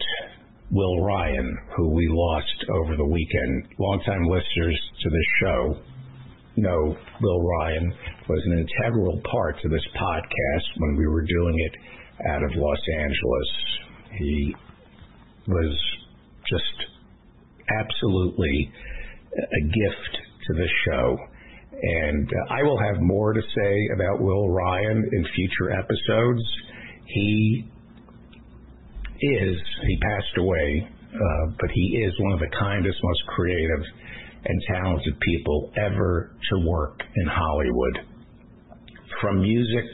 [0.70, 3.68] Will Ryan, who we lost over the weekend.
[3.78, 5.82] Longtime listeners to this show
[6.56, 7.92] know Will Ryan
[8.28, 12.80] was an integral part to this podcast when we were doing it out of Los
[12.98, 13.89] Angeles.
[14.18, 14.54] He
[15.46, 15.78] was
[16.48, 16.90] just
[17.78, 18.72] absolutely
[19.36, 21.16] a gift to the show.
[21.82, 26.42] And uh, I will have more to say about Will Ryan in future episodes.
[27.06, 27.64] He
[29.20, 33.84] is, he passed away, uh, but he is one of the kindest, most creative,
[34.44, 37.98] and talented people ever to work in Hollywood.
[39.20, 39.86] From music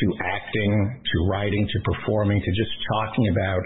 [0.00, 3.62] to acting to writing to performing to just talking about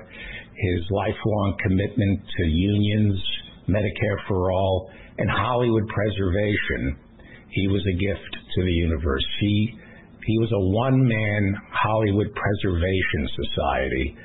[0.55, 3.21] his lifelong commitment to unions,
[3.69, 6.97] Medicare for all, and Hollywood preservation.
[7.51, 9.27] He was a gift to the universe.
[9.41, 9.75] He,
[10.25, 14.17] he was a one man Hollywood Preservation Society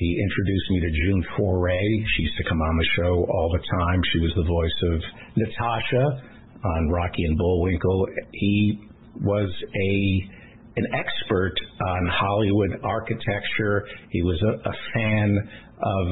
[0.00, 1.84] he introduced me to June Foray.
[2.16, 4.00] She used to come on the show all the time.
[4.14, 5.02] She was the voice of
[5.36, 6.24] Natasha
[6.64, 8.06] on Rocky and Bullwinkle.
[8.32, 8.80] He
[9.20, 10.39] was a
[10.76, 13.86] an expert on Hollywood architecture.
[14.10, 15.38] He was a, a fan
[15.82, 16.06] of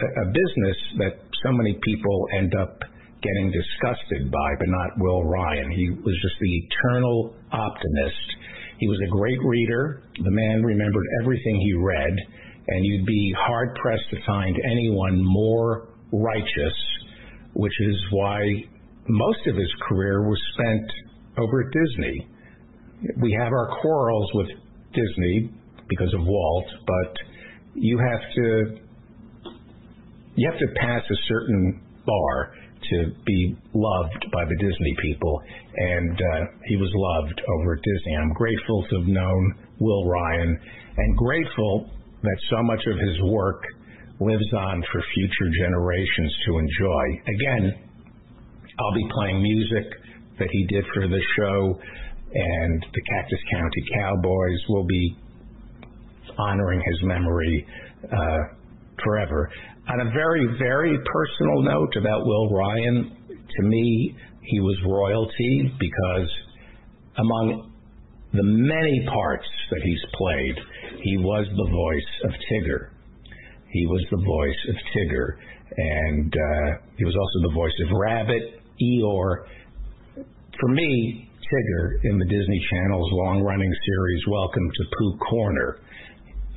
[0.00, 2.78] a, a business that so many people end up
[3.22, 5.70] getting disgusted by, but not Will Ryan.
[5.70, 8.26] He was just the eternal optimist.
[8.78, 10.02] He was a great reader.
[10.22, 12.12] The man remembered everything he read
[12.66, 16.76] and you'd be hard pressed to find anyone more righteous,
[17.54, 18.40] which is why
[19.08, 20.90] most of his career was spent
[21.38, 22.28] over at Disney.
[23.20, 24.48] We have our quarrels with
[24.92, 25.50] Disney
[25.88, 27.14] because of Walt, but
[27.74, 28.78] you have to
[30.36, 32.54] you have to pass a certain bar
[32.90, 35.40] to be loved by the Disney people,
[35.76, 38.16] and uh, he was loved over at Disney.
[38.16, 40.58] I'm grateful to have known Will Ryan,
[40.96, 41.90] and grateful
[42.22, 43.62] that so much of his work
[44.20, 47.04] lives on for future generations to enjoy.
[47.26, 47.74] Again,
[48.78, 49.92] I'll be playing music
[50.38, 51.78] that he did for the show,
[52.34, 55.16] and the Cactus County Cowboys will be
[56.38, 57.66] honoring his memory
[58.04, 58.38] uh,
[59.02, 59.50] forever.
[59.88, 66.28] On a very, very personal note about Will Ryan, to me, he was royalty because
[67.18, 67.70] among
[68.32, 70.56] the many parts that he's played,
[71.02, 72.90] he was the voice of Tigger.
[73.70, 75.36] He was the voice of Tigger,
[75.76, 79.46] and uh, he was also the voice of Rabbit, Eeyore.
[80.60, 85.78] For me, Tigger in the Disney Channel's long-running series Welcome to Pooh Corner.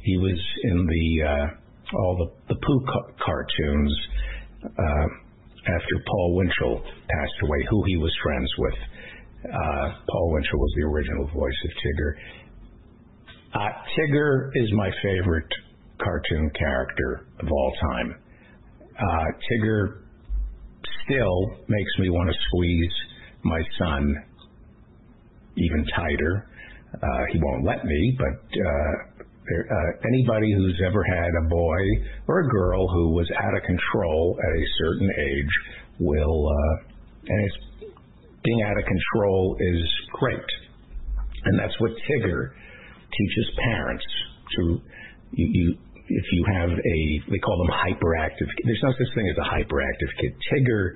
[0.03, 3.97] He was in the uh, all the, the Pooh ca- cartoons
[4.63, 5.07] uh,
[5.67, 8.73] after Paul Winchell passed away, who he was friends with.
[9.43, 12.11] Uh, Paul Winchell was the original voice of Tigger.
[13.55, 15.51] Uh, Tigger is my favorite
[16.01, 18.15] cartoon character of all time.
[18.97, 20.01] Uh, Tigger
[21.03, 22.93] still makes me want to squeeze
[23.43, 24.15] my son
[25.57, 26.47] even tighter.
[26.93, 28.93] Uh, he won't let me, but uh,
[29.47, 31.81] uh, anybody who's ever had a boy
[32.27, 35.53] or a girl who was out of control at a certain age
[35.99, 36.75] will, uh,
[37.27, 37.57] and it's,
[38.43, 40.49] being out of control is great.
[41.45, 42.51] And that's what Tigger
[43.11, 44.05] teaches parents
[44.55, 44.81] to,
[45.31, 45.77] you, you
[46.09, 46.97] if you have a,
[47.31, 50.31] they call them hyperactive, there's no such thing as a hyperactive kid.
[50.51, 50.95] Tigger,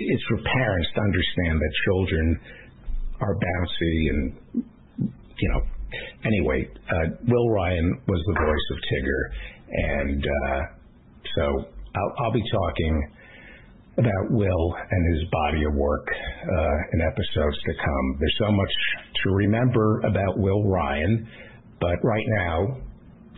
[0.00, 2.40] it's for parents to understand that children
[3.22, 4.64] are bouncy and,
[5.38, 5.62] you know,
[6.24, 9.22] anyway, uh, Will Ryan was the voice of Tigger,
[9.72, 10.60] and uh,
[11.36, 11.42] so
[12.18, 13.10] I'll, be talking
[13.98, 18.16] about Will and his body of work uh, in episodes to come.
[18.18, 18.72] There's so much
[19.24, 21.28] to remember about Will Ryan,
[21.80, 22.78] but right now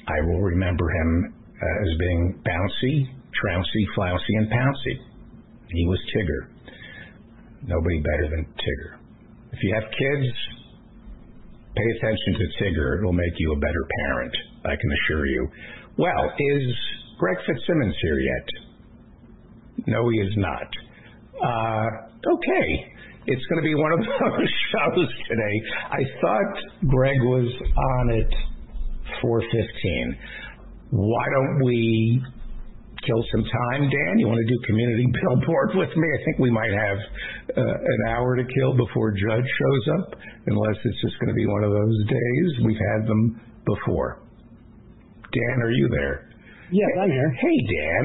[0.07, 1.35] I will remember him
[1.83, 3.07] as being bouncy,
[3.40, 4.97] trouncy, flouncy, and pouncy.
[5.70, 6.49] He was Tigger.
[7.66, 9.04] Nobody better than Tigger.
[9.55, 10.35] If you have kids,
[11.77, 12.99] pay attention to Tigger.
[12.99, 15.47] It'll make you a better parent, I can assure you.
[15.97, 16.75] Well, is
[17.19, 19.87] Greg Fitzsimmons here yet?
[19.87, 20.67] No, he is not.
[21.40, 21.87] Uh,
[22.35, 22.95] okay.
[23.27, 25.62] It's going to be one of those shows today.
[25.93, 30.17] I thought Greg was on at 4:15.
[30.90, 32.21] Why don't we
[33.07, 34.12] kill some time, Dan?
[34.19, 36.07] You want to do community billboard with me?
[36.09, 36.99] I think we might have
[37.57, 41.47] uh, an hour to kill before Judge shows up, unless it's just going to be
[41.47, 42.49] one of those days.
[42.64, 44.21] We've had them before.
[45.33, 46.31] Dan, are you there?
[46.73, 47.31] Yes, I'm here.
[47.40, 48.05] Hey, Dan.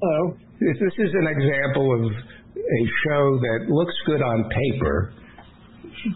[0.00, 0.36] Hello.
[0.60, 2.12] This, this is an example of
[2.56, 5.12] a show that looks good on paper,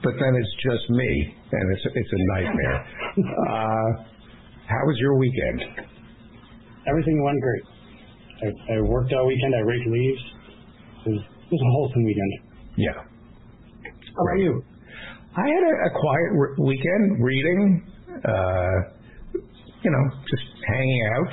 [0.02, 2.86] but then it's just me, and it's it's a nightmare.
[3.50, 3.88] uh,
[4.66, 5.86] how was your weekend?
[6.88, 7.75] Everything went great.
[8.42, 9.54] I, I worked all weekend.
[9.54, 10.22] I raked leaves.
[11.06, 12.32] It was, it was a wholesome weekend.
[12.76, 12.98] Yeah.
[14.16, 14.64] How about you?
[15.36, 17.92] I had a, a quiet re- weekend reading,
[18.24, 18.76] uh,
[19.84, 21.32] you know, just hanging out.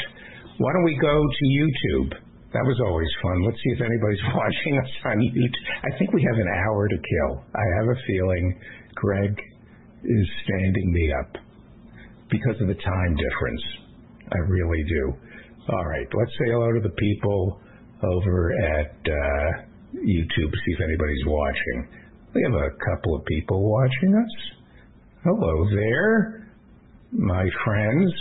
[0.57, 2.11] Why don't we go to YouTube?
[2.53, 3.45] That was always fun.
[3.45, 5.65] Let's see if anybody's watching us on YouTube.
[5.83, 7.43] I think we have an hour to kill.
[7.55, 8.59] I have a feeling
[8.95, 9.33] Greg
[10.03, 11.31] is standing me up
[12.29, 13.63] because of the time difference.
[14.31, 15.13] I really do.
[15.69, 17.61] All right, let's say hello to the people
[18.03, 19.63] over at uh,
[19.95, 21.87] YouTube, see if anybody's watching.
[22.35, 24.57] We have a couple of people watching us.
[25.23, 26.51] Hello there,
[27.13, 28.11] my friends.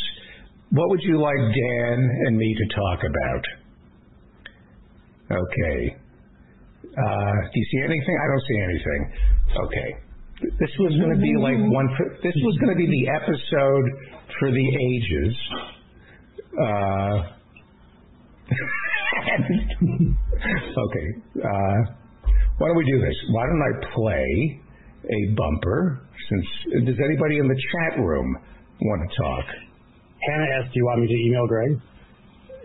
[0.71, 3.45] What would you like Dan and me to talk about?
[5.33, 5.97] Okay.
[6.97, 8.19] Uh, do you see anything?
[8.23, 9.13] I don't see anything.
[9.67, 9.97] Okay.
[10.61, 11.89] This was going to be like one.
[11.97, 13.87] For, this was going to be the episode
[14.39, 15.37] for the ages.
[16.53, 17.42] Uh,
[20.79, 21.07] okay.
[21.39, 21.79] Uh,
[22.59, 23.17] why don't we do this?
[23.31, 24.61] Why don't I play
[25.05, 26.07] a bumper?
[26.29, 26.47] Since
[26.87, 28.37] does anybody in the chat room
[28.81, 29.45] want to talk?
[30.29, 31.81] Hannah asked, do you want me to email Greg?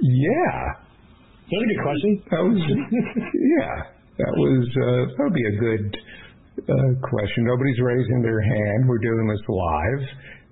[0.02, 0.88] Yeah.
[1.48, 2.12] That's a good question.
[2.30, 2.60] That was
[3.56, 3.76] yeah.
[4.20, 5.98] That was uh, that would be a good
[6.68, 7.46] uh, question.
[7.48, 8.84] Nobody's raising their hand.
[8.84, 10.04] We're doing this live.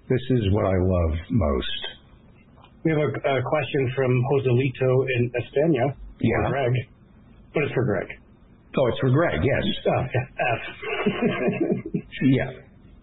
[0.08, 1.95] This is what I love most.
[2.86, 5.96] We have a, question from Joselito in España.
[6.22, 6.44] Yeah.
[6.44, 6.74] For Greg.
[7.54, 8.08] But it's for Greg.
[8.78, 9.40] Oh, it's for Greg.
[9.42, 9.64] Yes.
[9.88, 10.22] Oh, yeah.
[10.54, 12.02] F.
[12.22, 12.52] Yeah.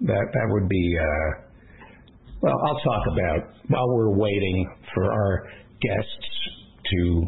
[0.03, 0.97] That that would be.
[0.99, 1.43] Uh,
[2.41, 5.49] well, I'll talk about while we're waiting for our
[5.81, 6.27] guests
[6.91, 7.25] to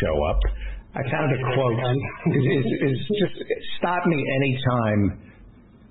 [0.00, 0.38] show up.
[0.94, 1.78] I found a quote.
[2.36, 3.42] Is, is, is just
[3.78, 5.32] stop me anytime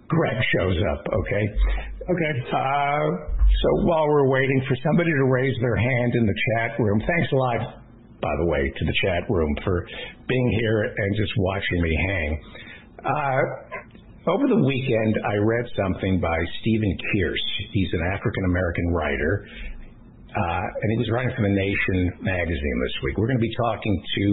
[0.08, 1.46] Greg shows up, okay?
[2.12, 2.34] Okay.
[2.52, 3.08] Uh,
[3.48, 7.32] so while we're waiting for somebody to raise their hand in the chat room, thanks
[7.32, 7.60] a lot,
[8.20, 9.88] by the way, to the chat room for
[10.28, 12.30] being here and just watching me hang.
[13.00, 13.42] Uh,
[14.28, 17.48] over the weekend, I read something by Stephen Kearse.
[17.72, 19.48] He's an African American writer,
[20.36, 23.18] uh, and he was writing for The Nation magazine this week.
[23.18, 24.26] We're going to be talking to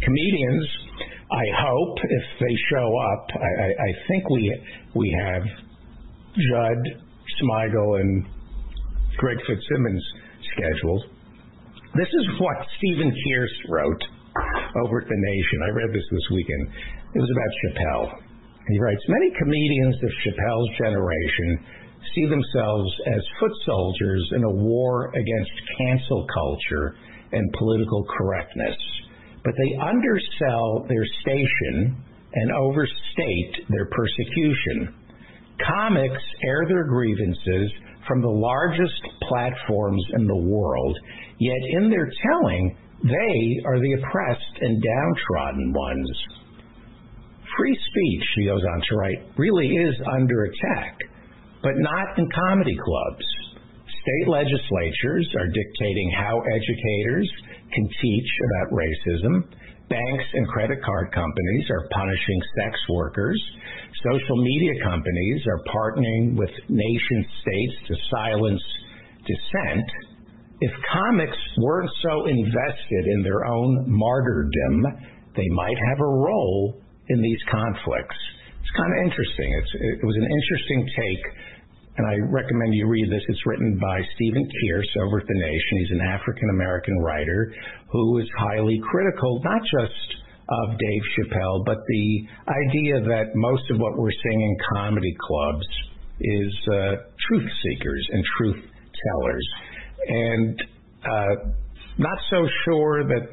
[0.00, 0.66] comedians.
[1.30, 4.48] I hope if they show up, I, think we
[4.94, 5.42] we have
[6.32, 7.07] Judd
[7.42, 8.26] Smigel and
[9.16, 10.04] Greg Fitzsimmons
[10.54, 11.04] scheduled.
[11.94, 14.04] This is what Stephen Kearse wrote
[14.84, 15.58] over at The Nation.
[15.64, 16.68] I read this this weekend.
[17.14, 18.28] It was about Chappelle.
[18.68, 21.64] He writes Many comedians of Chappelle's generation
[22.14, 26.94] see themselves as foot soldiers in a war against cancel culture
[27.32, 28.76] and political correctness,
[29.44, 34.94] but they undersell their station and overstate their persecution.
[35.66, 37.72] Comics air their grievances
[38.06, 40.96] from the largest platforms in the world,
[41.38, 46.10] yet in their telling, they are the oppressed and downtrodden ones.
[47.56, 50.98] Free speech, he goes on to write, really is under attack,
[51.62, 53.24] but not in comedy clubs.
[53.86, 57.30] State legislatures are dictating how educators
[57.74, 59.44] can teach about racism.
[59.88, 63.40] Banks and credit card companies are punishing sex workers.
[64.04, 68.62] Social media companies are partnering with nation states to silence
[69.24, 69.88] dissent.
[70.60, 74.84] If comics weren't so invested in their own martyrdom,
[75.36, 78.18] they might have a role in these conflicts.
[78.60, 79.48] It's kind of interesting.
[79.56, 79.72] It's,
[80.02, 81.24] it was an interesting take,
[81.98, 83.22] and I recommend you read this.
[83.26, 85.78] It's written by Stephen Kearse over at The Nation.
[85.78, 87.52] He's an African American writer
[87.90, 90.14] who is highly critical, not just
[90.48, 92.26] of Dave Chappelle, but the
[92.70, 95.66] idea that most of what we're seeing in comedy clubs
[96.20, 96.94] is uh,
[97.28, 98.64] truth seekers and truth
[99.04, 99.48] tellers.
[100.06, 100.62] And
[101.04, 101.50] uh,
[101.98, 103.26] not so sure that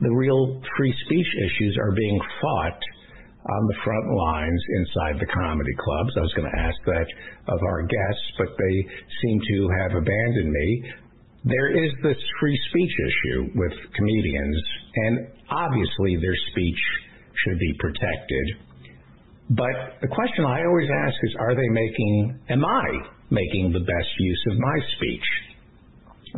[0.00, 2.80] the real free speech issues are being fought
[3.44, 6.12] on the front lines inside the comedy clubs.
[6.16, 7.08] I was going to ask that
[7.52, 8.76] of our guests, but they
[9.20, 10.68] seem to have abandoned me.
[11.44, 14.62] There is this free speech issue with comedians,
[14.96, 16.80] and obviously their speech
[17.44, 18.46] should be protected.
[19.50, 22.88] But the question I always ask is are they making, am I
[23.28, 25.28] making the best use of my speech?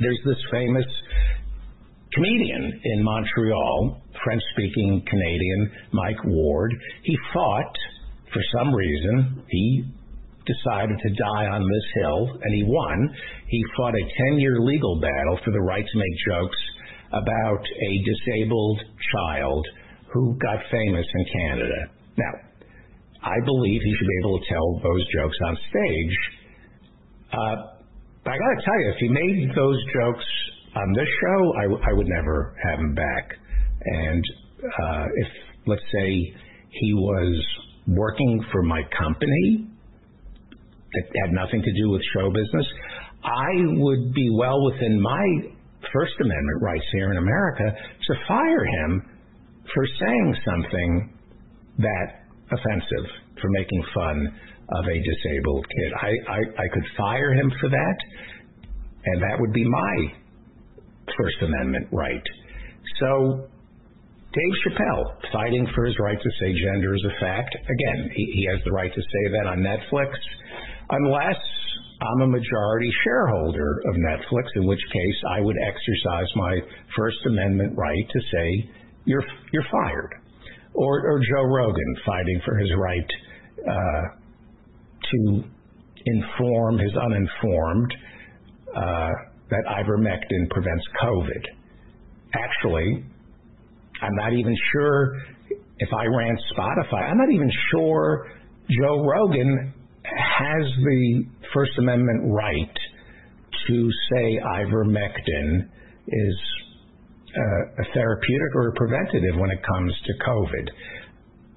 [0.00, 0.84] There's this famous
[2.12, 6.74] comedian in Montreal, French speaking Canadian, Mike Ward.
[7.02, 7.76] He fought,
[8.32, 9.84] for some reason, he
[10.46, 13.14] decided to die on this hill, and he won.
[13.48, 16.58] He fought a 10 year legal battle for the right to make jokes
[17.12, 18.80] about a disabled
[19.12, 19.66] child
[20.12, 21.80] who got famous in Canada.
[22.16, 22.32] Now,
[23.22, 26.16] I believe he should be able to tell those jokes on stage.
[27.32, 27.56] Uh,
[28.24, 30.24] but I got to tell you, if he made those jokes
[30.76, 33.32] on this show, I, w- I would never have him back.
[33.84, 34.24] And
[34.62, 35.28] uh, if,
[35.66, 36.34] let's say,
[36.70, 37.44] he was
[37.88, 39.68] working for my company
[40.92, 42.66] that had nothing to do with show business,
[43.24, 43.50] I
[43.80, 45.26] would be well within my
[45.92, 47.64] First Amendment rights here in America
[48.08, 49.02] to fire him
[49.74, 51.12] for saying something
[51.78, 53.10] that offensive,
[53.40, 54.34] for making fun
[54.78, 55.92] of a disabled kid.
[56.00, 57.96] I, I, I could fire him for that,
[59.04, 59.96] and that would be my
[61.18, 62.22] First Amendment right.
[63.00, 63.48] So,
[64.32, 67.54] Dave Chappelle fighting for his right to say gender is a fact.
[67.54, 70.12] Again, he, he has the right to say that on Netflix,
[70.90, 71.40] unless
[72.00, 76.58] I'm a majority shareholder of Netflix, in which case I would exercise my
[76.96, 78.70] First Amendment right to say
[79.06, 80.14] you're you're fired,
[80.74, 83.10] or or Joe Rogan fighting for his right
[83.66, 84.02] uh,
[85.10, 85.44] to
[86.04, 87.94] inform his uninformed.
[88.74, 89.10] Uh,
[89.50, 91.44] that ivermectin prevents COVID.
[92.34, 93.04] Actually,
[94.02, 95.16] I'm not even sure
[95.78, 98.30] if I ran Spotify, I'm not even sure
[98.70, 99.72] Joe Rogan
[100.04, 101.24] has the
[101.54, 102.76] First Amendment right
[103.68, 105.68] to say ivermectin
[106.08, 106.36] is
[107.36, 110.68] uh, a therapeutic or a preventative when it comes to COVID.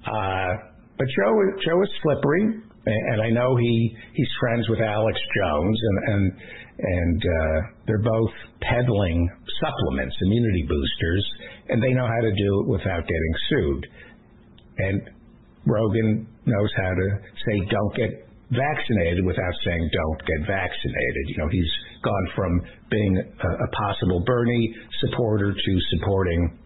[0.06, 0.56] Uh,
[0.98, 1.34] but Joe,
[1.64, 6.32] Joe is slippery, and I know he he's friends with Alex Jones, and and
[6.82, 8.30] and uh, they're both
[8.62, 9.28] peddling
[9.60, 11.24] supplements, immunity boosters,
[11.68, 13.86] and they know how to do it without getting sued.
[14.78, 15.10] And
[15.66, 17.08] Rogan knows how to
[17.46, 21.24] say don't get vaccinated without saying don't get vaccinated.
[21.28, 21.72] You know, he's
[22.02, 22.60] gone from
[22.90, 26.58] being a, a possible Bernie supporter to supporting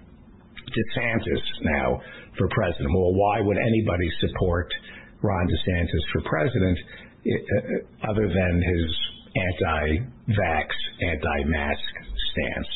[0.70, 2.00] DeSantis now
[2.38, 2.88] for president.
[2.94, 4.72] Well, why would anybody support
[5.22, 8.96] Ron DeSantis for president uh, other than his
[9.36, 10.68] anti-vax,
[11.00, 11.92] anti-mask
[12.32, 12.72] stance?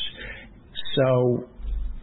[0.95, 1.49] So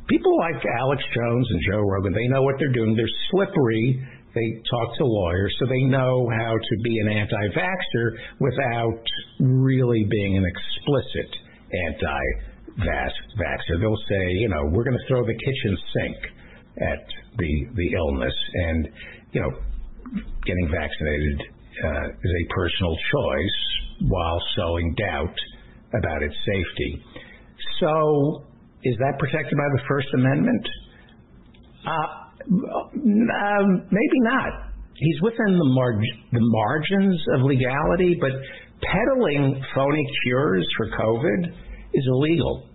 [0.08, 2.94] people like Alex Jones and Joe Rogan, they know what they're doing.
[2.96, 4.00] They're slippery.
[4.34, 9.02] They talk to lawyers, so they know how to be an anti-vaxxer without
[9.40, 11.34] really being an explicit
[11.88, 13.80] anti-vaxxer.
[13.80, 16.16] They'll say, you know, we're going to throw the kitchen sink
[16.82, 17.06] at
[17.38, 18.88] the the illness, and
[19.32, 19.50] you know,
[20.44, 21.40] getting vaccinated
[21.82, 25.34] uh, is a personal choice while sowing doubt
[25.94, 27.02] about its safety.
[27.80, 28.44] So
[28.84, 30.68] is that protected by the First Amendment?
[31.86, 34.72] Uh, um, maybe not.
[34.96, 36.00] He's within the, mar-
[36.32, 38.32] the margins of legality, but
[38.80, 41.52] peddling phony cures for COVID
[41.92, 42.68] is illegal.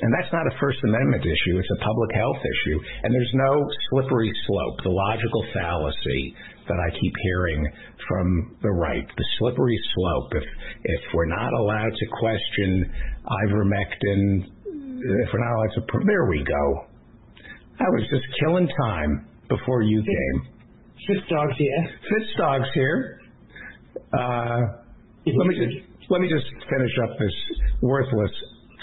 [0.00, 2.78] And that's not a First Amendment issue, it's a public health issue.
[3.04, 6.34] And there's no slippery slope, the logical fallacy
[6.70, 7.66] that I keep hearing
[8.06, 9.06] from the right.
[9.06, 10.30] The slippery slope.
[10.32, 10.44] If
[10.84, 12.92] if we're not allowed to question
[13.26, 14.46] ivermectin
[15.02, 16.84] if we're not allowed to, there we go.
[17.80, 20.36] I was just killing time before you came.
[21.08, 21.90] Fitzdog's here.
[22.12, 23.20] Fitzdog's here.
[24.12, 24.60] Uh,
[25.26, 27.34] let me just let me just finish up this
[27.80, 28.30] worthless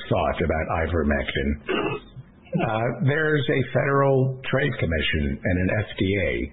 [0.10, 1.50] thought about ivermectin.
[2.48, 6.52] Uh, there's a federal trade commission and an FDA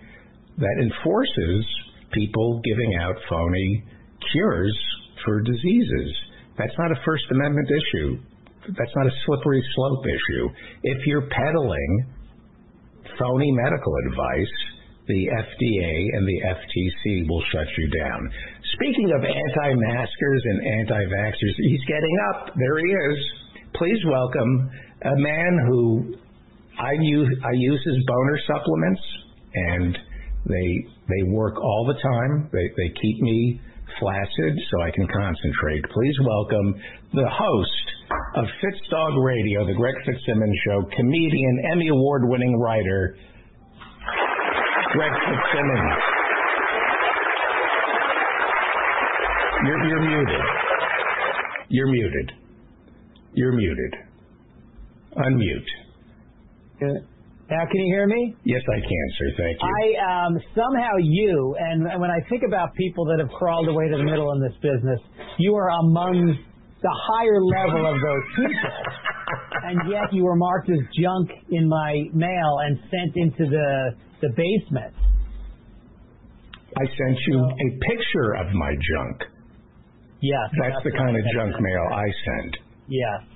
[0.58, 1.64] that enforces
[2.12, 3.84] people giving out phony
[4.32, 4.78] cures
[5.24, 6.14] for diseases.
[6.56, 8.18] That's not a First Amendment issue
[8.68, 10.48] that's not a slippery slope issue.
[10.82, 12.06] If you're peddling
[13.18, 14.54] phony medical advice,
[15.06, 18.30] the FDA and the FTC will shut you down.
[18.74, 22.54] Speaking of anti-maskers and anti-vaxxers, he's getting up.
[22.56, 23.18] There he is.
[23.74, 24.70] Please welcome
[25.02, 26.14] a man who
[26.78, 29.02] I use I use his boner supplements
[29.54, 29.98] and
[30.46, 32.48] they they work all the time.
[32.52, 33.60] They they keep me
[34.00, 35.84] flaccid so I can concentrate.
[35.92, 36.74] Please welcome
[37.12, 37.86] the host
[38.36, 43.16] of Fitzdog Radio, the Greg Fitzsimmons Show, comedian, Emmy Award winning writer,
[44.92, 46.02] Greg Fitzsimmons.
[49.66, 50.40] You're, you're muted.
[51.70, 52.32] You're muted.
[53.32, 53.94] You're muted.
[55.16, 57.04] Unmute.
[57.50, 58.34] Now, can you hear me?
[58.44, 59.28] Yes, I can, sir.
[59.36, 59.68] Thank you.
[59.68, 63.98] I um, somehow you, and when I think about people that have crawled away to
[63.98, 65.00] the middle in this business,
[65.38, 66.38] you are among
[66.80, 68.72] the higher level of those people.
[69.64, 73.90] and yet you were marked as junk in my mail and sent into the
[74.20, 74.94] the basement.
[76.76, 79.16] I sent you a picture of my junk.
[80.20, 80.48] Yes.
[80.58, 82.58] That's, that's the kind of junk mail I send.
[82.88, 83.33] Yes.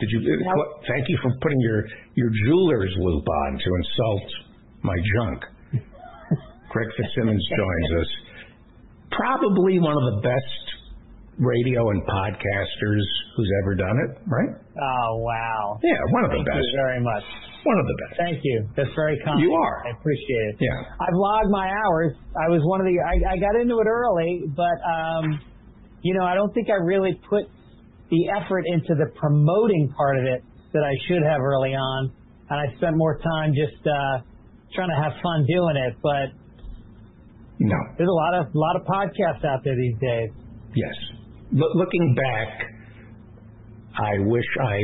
[0.00, 0.20] Did you?
[0.44, 0.54] Now,
[0.86, 1.84] thank you for putting your
[2.14, 4.28] your jeweler's loupe on to insult
[4.82, 5.44] my junk.
[6.68, 8.10] Greg Fitzsimmons joins us.
[9.10, 10.76] Probably one of the best
[11.38, 13.04] radio and podcasters
[13.36, 14.52] who's ever done it, right?
[14.76, 15.78] Oh wow!
[15.82, 16.60] Yeah, one of Thank the best.
[16.60, 17.24] Thank you very much.
[17.64, 18.14] One of the best.
[18.20, 18.68] Thank you.
[18.76, 19.40] That's very kind.
[19.40, 19.82] You are.
[19.86, 20.56] I appreciate it.
[20.60, 20.92] Yeah.
[21.00, 22.12] I've logged my hours.
[22.36, 23.00] I was one of the.
[23.00, 25.40] I, I got into it early, but um,
[26.02, 27.48] you know, I don't think I really put
[28.10, 32.12] the effort into the promoting part of it that I should have early on,
[32.50, 34.22] and I spent more time just uh,
[34.74, 35.94] trying to have fun doing it.
[36.02, 36.34] But
[37.58, 40.30] no, there's a lot of a lot of podcasts out there these days.
[40.74, 41.16] Yes
[41.52, 42.48] looking back,
[43.98, 44.78] I wish I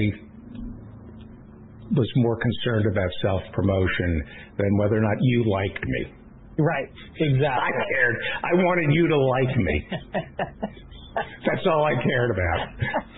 [1.94, 4.22] was more concerned about self promotion
[4.58, 6.12] than whether or not you liked me.
[6.58, 7.48] Right, exactly.
[7.48, 8.16] I cared.
[8.44, 9.88] I wanted you to like me.
[11.14, 12.60] That's all I cared about.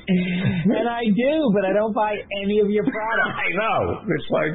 [0.09, 3.39] and I do, but I don't buy any of your products.
[3.47, 4.01] I know.
[4.05, 4.55] It's like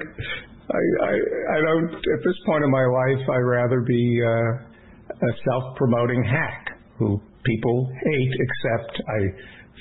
[0.70, 1.14] I, I
[1.56, 6.24] I don't at this point in my life I'd rather be uh, a self promoting
[6.24, 9.20] hack who people hate, except I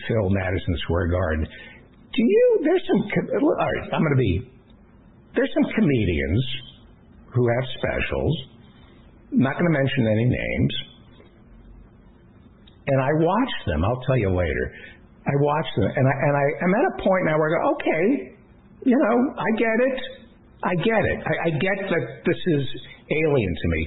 [0.06, 1.46] fill Madison Square Garden.
[1.46, 2.60] Do you?
[2.64, 3.02] There's some.
[3.42, 4.50] All right, I'm going to be.
[5.34, 6.44] There's some comedians
[7.34, 8.34] who have specials.
[9.32, 10.74] I'm not going to mention any names.
[12.88, 13.84] And I watch them.
[13.84, 14.72] I'll tell you later.
[15.28, 17.60] I watch them, and I and I am at a point now where I go,
[17.76, 18.04] okay,
[18.84, 20.00] you know, I get it.
[20.64, 21.18] I get it.
[21.20, 22.64] I, I get that this is
[23.12, 23.80] alien to me.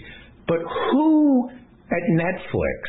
[0.47, 0.59] But
[0.91, 1.49] who
[1.89, 2.79] at Netflix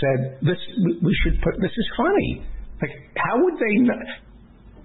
[0.00, 0.58] said this
[1.02, 2.46] we should put this is funny.
[2.80, 4.06] Like how would they not?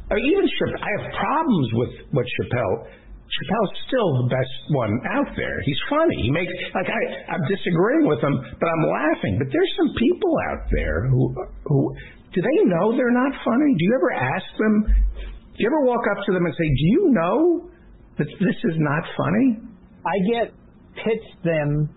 [0.10, 2.88] Or even Chappelle, I have problems with what Chappelle.
[3.34, 5.58] Chappelle's still the best one out there.
[5.66, 6.22] He's funny.
[6.22, 7.02] He makes like I
[7.34, 9.42] I'm disagreeing with him, but I'm laughing.
[9.42, 11.34] But there's some people out there who
[11.66, 11.80] who
[12.34, 13.74] do they know they're not funny?
[13.74, 16.86] Do you ever ask them Do you ever walk up to them and say, "Do
[16.94, 17.70] you know
[18.22, 19.58] that this is not funny?"
[20.06, 20.54] I get
[20.94, 21.90] pitched them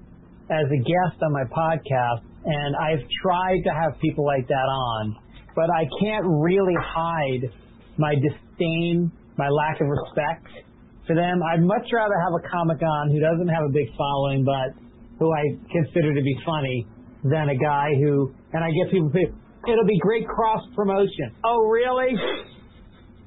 [0.48, 5.16] as a guest on my podcast, and I've tried to have people like that on,
[5.54, 7.50] but I can't really hide
[7.98, 10.65] my disdain, my lack of respect
[11.06, 11.40] for them.
[11.42, 14.74] I'd much rather have a comic on who doesn't have a big following, but
[15.18, 15.42] who I
[15.72, 16.86] consider to be funny,
[17.30, 21.34] than a guy who, and I get people, it'll be great cross promotion.
[21.44, 22.14] Oh, really?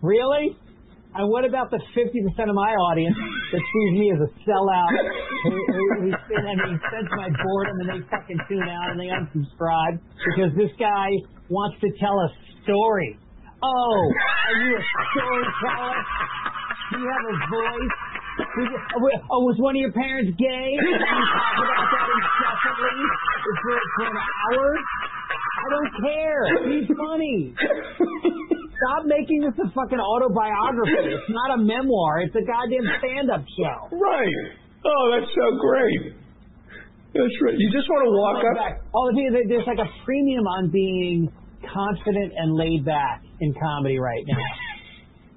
[0.02, 0.56] Really?
[1.16, 3.18] And what about the 50% of my audience
[3.52, 4.94] that sees me as a sellout
[5.44, 10.00] who, who, who sense my boredom and they fucking tune out and they unsubscribe
[10.30, 11.10] because this guy
[11.50, 12.30] wants to tell a
[12.64, 13.18] story.
[13.64, 14.00] Oh,
[14.48, 15.96] are you a storyteller?
[16.90, 17.96] Do you have a voice?
[18.40, 20.70] Oh, oh, was one of your parents gay?
[20.80, 22.98] And you talk about that incessantly
[23.62, 24.68] for, for an hour?
[25.60, 26.44] I don't care.
[26.66, 27.54] Be funny.
[28.80, 31.12] Stop making this a fucking autobiography.
[31.14, 32.22] It's not a memoir.
[32.24, 33.78] It's a goddamn stand-up show.
[33.92, 34.36] Right.
[34.88, 36.16] Oh, that's so great.
[37.14, 37.58] That's right.
[37.58, 38.56] You just want to walk up.
[38.56, 38.82] Back.
[38.96, 41.28] Oh, there's like a premium on being
[41.74, 44.40] confident and laid back in comedy right now.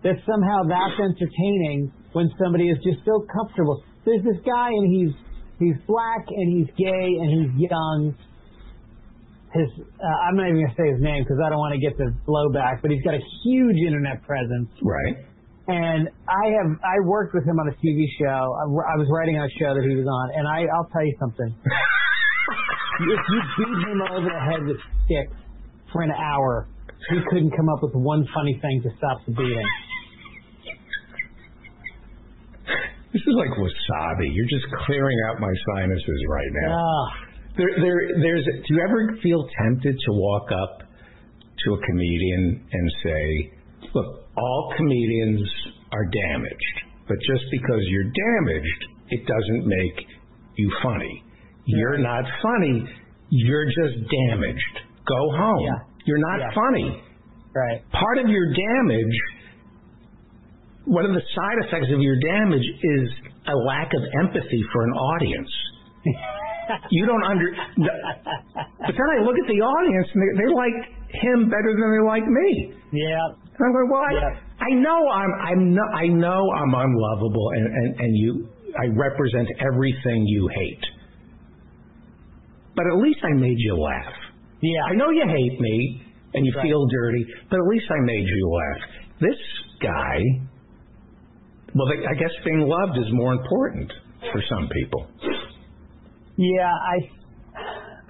[0.02, 3.82] That somehow that's entertaining when somebody is just so comfortable.
[4.04, 5.14] There's this guy and he's
[5.58, 8.14] he's black and he's gay and he's young
[9.52, 9.68] his
[10.00, 12.08] uh, I'm not even gonna say his name because I don't want to get the
[12.24, 14.68] blowback, but he's got a huge internet presence.
[14.80, 15.16] Right.
[15.68, 18.48] And I have I worked with him on a TV show.
[18.56, 21.04] I, I was writing on a show that he was on, and I I'll tell
[21.04, 21.50] you something.
[21.52, 25.36] if you beat him over the head with sticks
[25.92, 26.68] for an hour,
[27.12, 29.68] he couldn't come up with one funny thing to stop the beating.
[33.12, 34.28] This is like wasabi.
[34.32, 36.72] You're just clearing out my sinuses right now.
[36.72, 37.06] Ah.
[37.56, 38.44] There, there, there's.
[38.44, 40.80] Do you ever feel tempted to walk up
[41.64, 43.52] to a comedian and say,
[43.94, 45.46] "Look, all comedians
[45.92, 50.06] are damaged, but just because you're damaged, it doesn't make
[50.56, 51.22] you funny.
[51.66, 52.88] You're not funny.
[53.28, 54.74] You're just damaged.
[55.06, 55.60] Go home.
[55.64, 55.78] Yeah.
[56.06, 56.50] You're not Yeah.
[56.54, 57.02] funny.
[57.54, 57.82] Right.
[57.92, 59.18] Part of your damage."
[60.86, 63.08] One of the side effects of your damage is
[63.46, 65.50] a lack of empathy for an audience
[66.90, 67.50] you don't under.
[67.78, 70.76] But then I look at the audience and they, they like
[71.22, 72.74] him better than they like me.
[72.92, 73.38] Yeah.
[73.38, 74.40] And I'm going, well, I, Yeah.
[74.58, 79.48] I know I'm, I'm no, I know I'm unlovable, and, and and you, I represent
[79.60, 80.84] everything you hate.
[82.74, 84.12] But at least I made you laugh.
[84.62, 84.82] Yeah.
[84.90, 86.02] I know you hate me
[86.34, 86.62] and you Right.
[86.66, 88.88] feel dirty, but at least I made you laugh.
[89.20, 89.38] This
[89.82, 90.20] guy,
[91.74, 93.90] well, I guess being loved is more important
[94.32, 95.06] for some people.
[96.36, 96.96] Yeah, I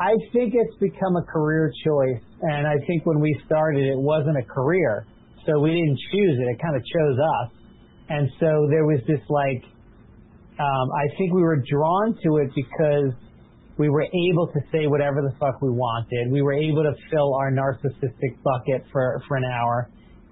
[0.01, 4.37] I think it's become a career choice, and I think when we started, it wasn't
[4.37, 5.07] a career,
[5.47, 6.51] so we didn't choose it.
[6.51, 7.51] It kind of chose us,
[8.09, 9.63] and so there was this like,
[10.59, 13.15] um, I think we were drawn to it because
[13.79, 16.33] we were able to say whatever the fuck we wanted.
[16.33, 19.89] We were able to fill our narcissistic bucket for for an hour,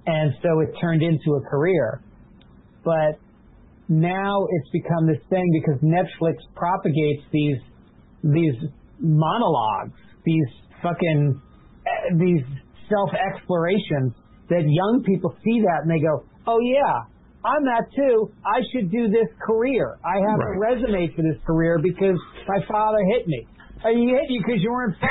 [0.06, 2.02] and so it turned into a career.
[2.84, 3.18] But
[3.88, 7.58] now it's become this thing because Netflix propagates these
[8.22, 8.70] these
[9.00, 10.46] monologues, these
[10.82, 11.40] fucking
[12.18, 12.44] these
[12.88, 14.12] self explorations
[14.48, 17.04] that young people see that and they go, "Oh yeah,
[17.44, 18.30] I'm that too.
[18.44, 19.98] I should do this career.
[20.04, 23.46] I have a resume for this career because my father hit me.
[23.82, 24.94] Oh, he hit you because you weren't.
[25.02, 25.06] I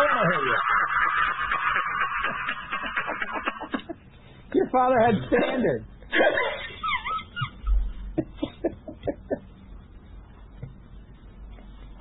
[0.00, 0.40] want to hit
[4.74, 5.84] Your father had standards.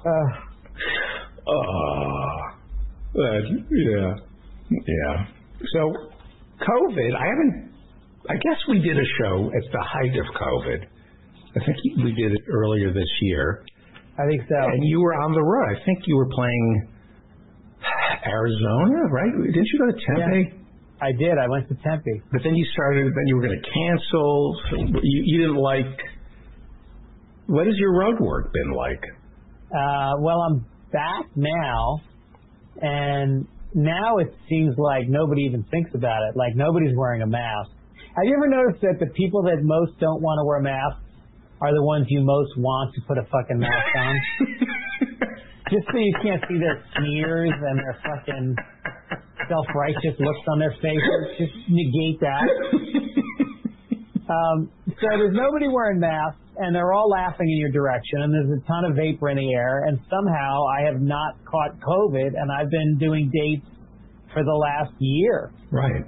[0.05, 0.09] Uh,
[1.47, 2.39] Oh,
[3.13, 4.15] that, yeah,
[4.69, 5.25] yeah.
[5.73, 5.93] So,
[6.59, 7.71] COVID, I haven't,
[8.29, 10.83] I guess we did a show at the height of COVID.
[11.55, 13.63] I think we did it earlier this year.
[14.19, 14.55] I think so.
[14.55, 15.77] And you were on the road.
[15.77, 16.87] I think you were playing
[18.25, 19.31] Arizona, right?
[19.31, 20.62] Didn't you go to Tempe?
[21.03, 21.37] I did.
[21.37, 22.21] I went to Tempe.
[22.31, 24.55] But then you started, then you were going to cancel.
[24.69, 25.99] So you, you didn't like,
[27.47, 29.03] what has your road work been like?
[29.67, 31.99] Uh, well, I'm back now,
[32.81, 36.37] and now it seems like nobody even thinks about it.
[36.37, 37.71] Like nobody's wearing a mask.
[38.15, 41.01] Have you ever noticed that the people that most don't want to wear masks
[41.59, 44.15] are the ones you most want to put a fucking mask on?
[45.71, 48.55] Just so you can't see their sneers and their fucking
[49.49, 51.37] self-righteous looks on their faces.
[51.37, 52.47] Just negate that.
[54.29, 58.59] Um, so there's nobody wearing masks, and they're all laughing in your direction, and there's
[58.59, 62.51] a ton of vapor in the air, and somehow I have not caught COVID, and
[62.51, 63.67] I've been doing dates
[64.33, 65.51] for the last year.
[65.71, 66.03] Right.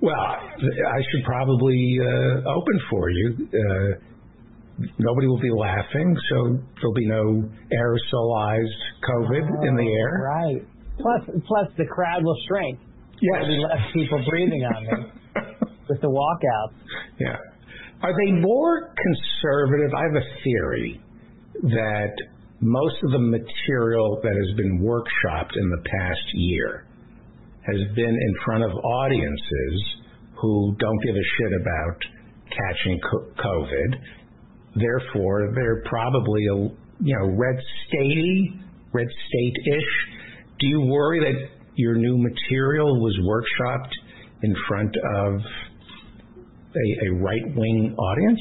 [0.00, 3.48] Well, I should probably uh, open for you.
[3.48, 10.28] Uh, nobody will be laughing, so there'll be no aerosolized COVID in the air.
[10.28, 10.66] Right.
[10.98, 12.78] Plus, plus the crowd will shrink.
[13.20, 13.40] Yeah.
[13.40, 15.42] There'll be less people breathing on me
[15.88, 16.74] with the walkouts.
[17.18, 17.36] Yeah.
[18.02, 19.92] Are they more conservative?
[19.94, 21.00] I have a theory
[21.62, 22.12] that
[22.60, 26.86] most of the material that has been workshopped in the past year
[27.66, 29.84] has been in front of audiences
[30.40, 31.98] who don't give a shit about
[32.50, 33.00] catching
[33.38, 34.00] COVID.
[34.76, 36.56] Therefore, they're probably a
[37.00, 37.56] you know red
[37.88, 38.60] statey,
[38.92, 40.13] red state-ish.
[40.64, 43.92] Do you worry that your new material was workshopped
[44.42, 48.40] in front of a, a right-wing audience?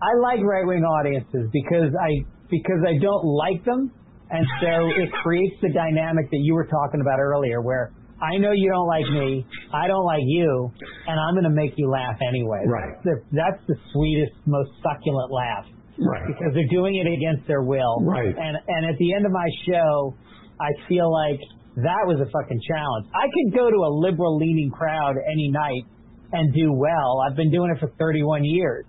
[0.00, 3.90] I like right wing audiences because I because I don't like them,
[4.30, 7.90] and so it creates the dynamic that you were talking about earlier, where
[8.22, 10.70] I know you don't like me, I don't like you,
[11.08, 12.62] and I'm going to make you laugh anyway.
[12.68, 12.94] Right.
[13.02, 15.66] That's the, that's the sweetest, most succulent laugh
[15.98, 16.26] Right.
[16.26, 17.98] because they're doing it against their will.
[18.02, 18.34] Right.
[18.36, 20.14] And and at the end of my show,
[20.60, 21.40] I feel like
[21.76, 23.06] that was a fucking challenge.
[23.14, 25.84] I could go to a liberal leaning crowd any night
[26.32, 27.22] and do well.
[27.26, 28.84] I've been doing it for 31 years.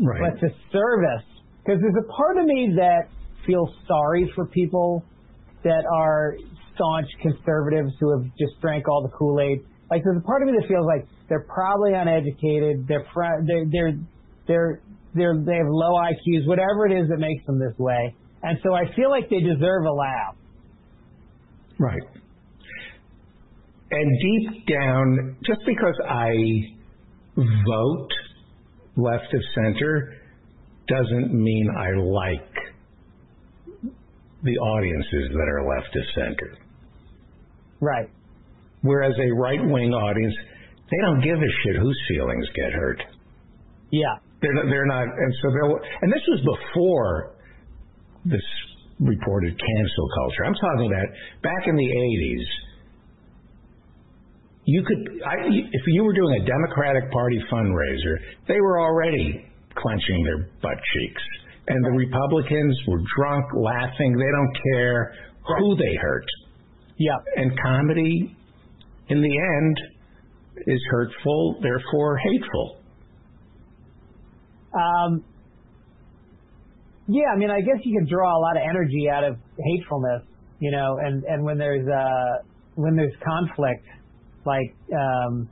[0.00, 0.32] Right.
[0.32, 1.26] But to service,
[1.62, 3.08] because there's a part of me that
[3.46, 5.04] feels sorry for people
[5.62, 6.36] that are
[6.74, 9.60] staunch conservatives who have just drank all the Kool-Aid.
[9.90, 12.86] Like there's a part of me that feels like they're probably uneducated.
[12.88, 13.94] They're fr- they're they're
[14.46, 14.80] they're
[15.14, 18.14] they're they have low IQs, whatever it is that makes them this way.
[18.42, 20.36] And so I feel like they deserve a laugh.
[21.78, 22.02] Right.
[23.90, 26.32] And deep down, just because I
[27.36, 28.10] vote
[28.96, 30.14] left of center
[30.88, 32.54] doesn't mean I like
[34.42, 36.58] the audiences that are left of center.
[37.80, 38.08] Right.
[38.82, 40.34] Whereas a right wing audience,
[40.90, 43.02] they don't give a shit whose feelings get hurt.
[43.90, 44.16] Yeah.
[44.42, 47.36] They're not, they're not, and so they'll, and this was before
[48.26, 48.42] this
[49.00, 50.44] reported cancel culture.
[50.44, 51.08] I'm talking about
[51.42, 52.46] back in the 80s.
[54.66, 58.16] You could, I, if you were doing a Democratic Party fundraiser,
[58.48, 59.44] they were already
[59.76, 61.22] clenching their butt cheeks.
[61.66, 64.16] And the Republicans were drunk, laughing.
[64.16, 65.14] They don't care
[65.58, 66.26] who they hurt.
[66.98, 67.16] Yeah.
[67.36, 68.36] And comedy,
[69.08, 69.80] in the end,
[70.66, 72.78] is hurtful, therefore hateful.
[74.74, 75.24] Um,
[77.08, 80.22] yeah, I mean, I guess you can draw a lot of energy out of hatefulness,
[80.60, 82.44] you know, and and when there's uh
[82.76, 83.84] when there's conflict,
[84.46, 85.48] like um,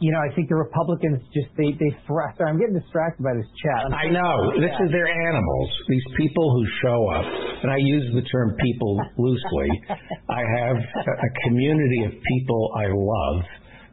[0.00, 2.40] you know, I think the Republicans just they they thrust.
[2.40, 3.84] I'm getting distracted by this chat.
[3.84, 4.56] I'm I know.
[4.56, 5.68] This is their animals.
[5.88, 7.26] These people who show up,
[7.62, 9.70] and I use the term people loosely.
[10.32, 13.44] I have a, community of people I love.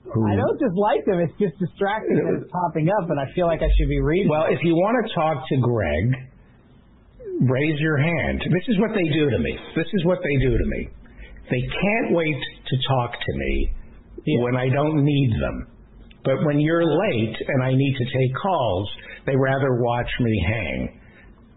[0.07, 0.39] I hmm.
[0.39, 1.19] don't just like them.
[1.19, 4.29] It's just distracting that it's popping up, and I feel like I should be reading.
[4.29, 6.05] Well, if you want to talk to Greg,
[7.43, 8.41] raise your hand.
[8.47, 9.53] This is what they do to me.
[9.75, 10.81] This is what they do to me.
[11.49, 13.73] They can't wait to talk to me
[14.43, 15.67] when I don't need them.
[16.23, 18.89] But when you're late and I need to take calls,
[19.25, 20.99] they rather watch me hang.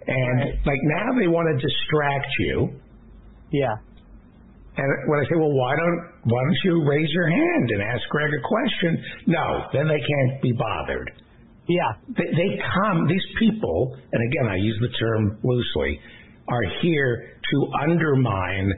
[0.07, 2.80] And like now they want to distract you.
[3.51, 3.74] yeah,
[4.81, 8.01] And when I say, well, why don't why don't you raise your hand and ask
[8.09, 9.05] Greg a question?
[9.26, 11.11] No, then they can't be bothered.
[11.68, 16.01] yeah, They, they come, these people, and again, I use the term loosely,
[16.49, 18.72] are here to undermine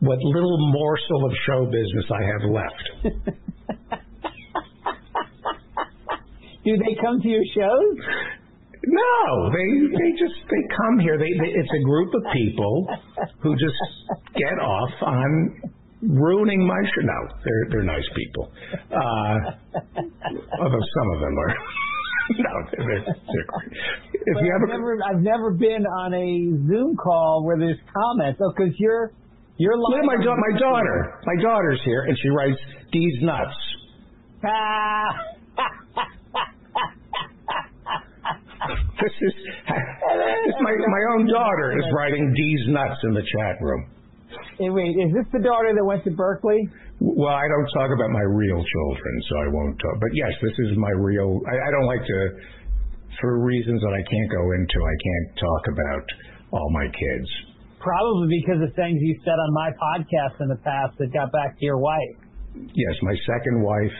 [0.00, 2.84] what little morsel of show business I have left.
[6.64, 7.96] do they come to your shows?
[8.86, 11.18] No, they they just they come here.
[11.18, 12.88] They, they it's a group of people
[13.42, 13.76] who just
[14.34, 15.60] get off on
[16.02, 17.02] ruining my show.
[17.04, 18.50] No, they're they're nice people.
[18.90, 19.36] Uh,
[20.60, 21.54] although some of them are.
[22.40, 23.48] no, they're, they're.
[24.14, 27.78] If But you I've a, never I've never been on a Zoom call where there's
[27.92, 28.40] comments.
[28.42, 29.12] Oh, because you're
[29.58, 30.04] you're Look live.
[30.04, 31.20] my da- my daughter.
[31.26, 32.58] My daughter's here, and she writes
[32.92, 33.56] these nuts.
[34.42, 35.08] Ah.
[38.68, 43.88] This is this my my own daughter is writing D's nuts in the chat room.
[44.60, 46.68] Hey, wait, is this the daughter that went to Berkeley?
[47.00, 49.96] Well, I don't talk about my real children, so I won't talk.
[49.98, 51.40] But yes, this is my real.
[51.48, 52.20] I, I don't like to,
[53.20, 54.78] for reasons that I can't go into.
[54.84, 56.04] I can't talk about
[56.52, 57.28] all my kids.
[57.80, 61.56] Probably because of things you said on my podcast in the past that got back
[61.56, 62.16] to your wife.
[62.54, 63.98] Yes, my second wife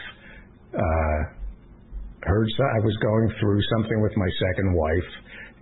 [0.77, 1.40] uh,
[2.23, 5.11] heard so- I was going through something with my second wife,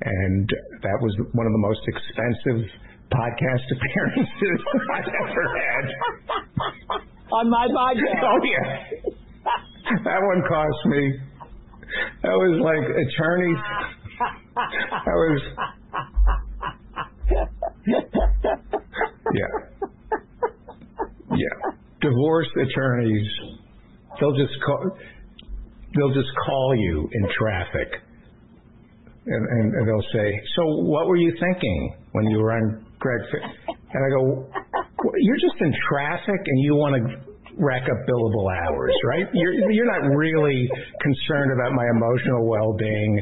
[0.03, 0.49] and
[0.83, 2.71] that was one of the most expensive
[3.13, 4.59] podcast appearances
[4.95, 5.87] I've ever had.
[7.33, 8.23] on my podcast.
[8.23, 8.69] Oh yeah,
[10.05, 11.03] that one cost me.
[12.23, 13.59] That was like attorneys.
[14.59, 15.41] That was
[19.35, 19.53] yeah,
[21.33, 21.73] yeah.
[22.01, 23.27] Divorce attorneys.
[24.21, 24.97] They'll just call.
[25.97, 27.89] They'll just call you in traffic,
[29.27, 33.21] and, and, and they'll say, "So, what were you thinking when you were on Greg?"
[33.33, 34.47] Fi-" And I go,
[35.21, 37.29] "You're just in traffic, and you want to
[37.59, 39.27] rack up billable hours, right?
[39.35, 40.69] You're you're not really
[41.01, 43.21] concerned about my emotional well-being.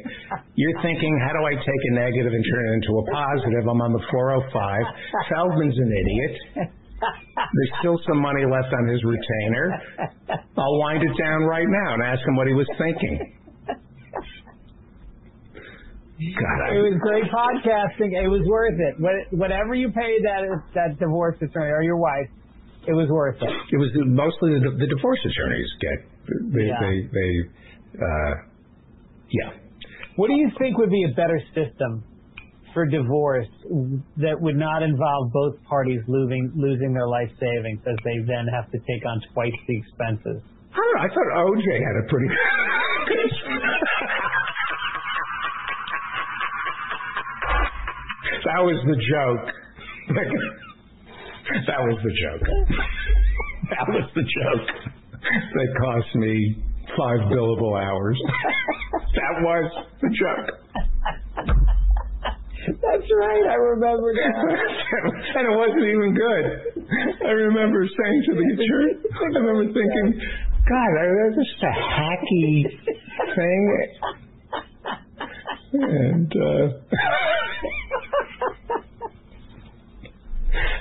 [0.55, 3.63] You're thinking, how do I take a negative and turn it into a positive?
[3.69, 4.83] I'm on the 405.
[5.31, 6.71] Feldman's an idiot."
[7.01, 9.81] There's still some money left on his retainer.
[10.57, 13.33] I'll wind it down right now and ask him what he was thinking.
[16.17, 18.17] God, I, It was great podcasting.
[18.17, 18.95] It was worth it.
[19.01, 20.41] What- Whatever you paid that
[20.75, 22.29] that divorce attorney or your wife,
[22.89, 23.51] it was worth it.
[23.51, 25.99] it was mostly the, the divorce attorneys get.
[26.55, 26.81] They, Yeah.
[26.81, 27.31] they, they,
[28.01, 28.35] uh,
[29.31, 29.51] yeah.
[30.17, 32.03] What do you think would be a better system
[32.77, 33.49] for divorce
[34.21, 38.71] that would not involve both parties losing losing their life savings as they then have
[38.71, 40.45] to take on twice the expenses?
[40.45, 41.01] I don't know.
[41.01, 42.29] I thought OJ had a pretty.
[48.45, 49.49] that was the joke.
[51.65, 52.45] that was the joke.
[53.71, 54.69] That was the joke.
[55.25, 56.61] That cost me
[56.93, 58.21] five billable hours.
[59.15, 59.73] that was
[60.03, 60.53] the joke.
[62.67, 63.47] That's right.
[63.51, 64.43] I remember now.
[65.37, 66.45] and it wasn't even good.
[67.25, 70.21] I remember saying to the attorney, I remember thinking,
[70.69, 72.67] God, that's just a hacky
[73.37, 73.63] thing.
[75.73, 76.67] And uh,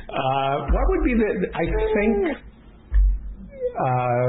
[0.09, 1.47] uh, what would be the?
[1.53, 2.37] I think.
[3.77, 4.27] Uh,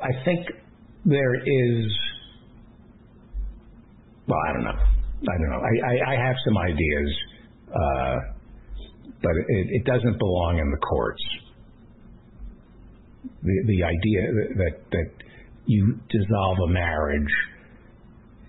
[0.00, 0.46] I think
[1.04, 1.92] there is.
[4.28, 4.78] Well, I don't know.
[4.78, 5.62] I don't know.
[5.64, 7.10] I, I, I have some ideas,
[7.74, 8.16] uh,
[9.22, 11.22] but it, it doesn't belong in the courts.
[13.42, 14.20] The the idea
[14.56, 15.10] that that
[15.66, 17.34] you dissolve a marriage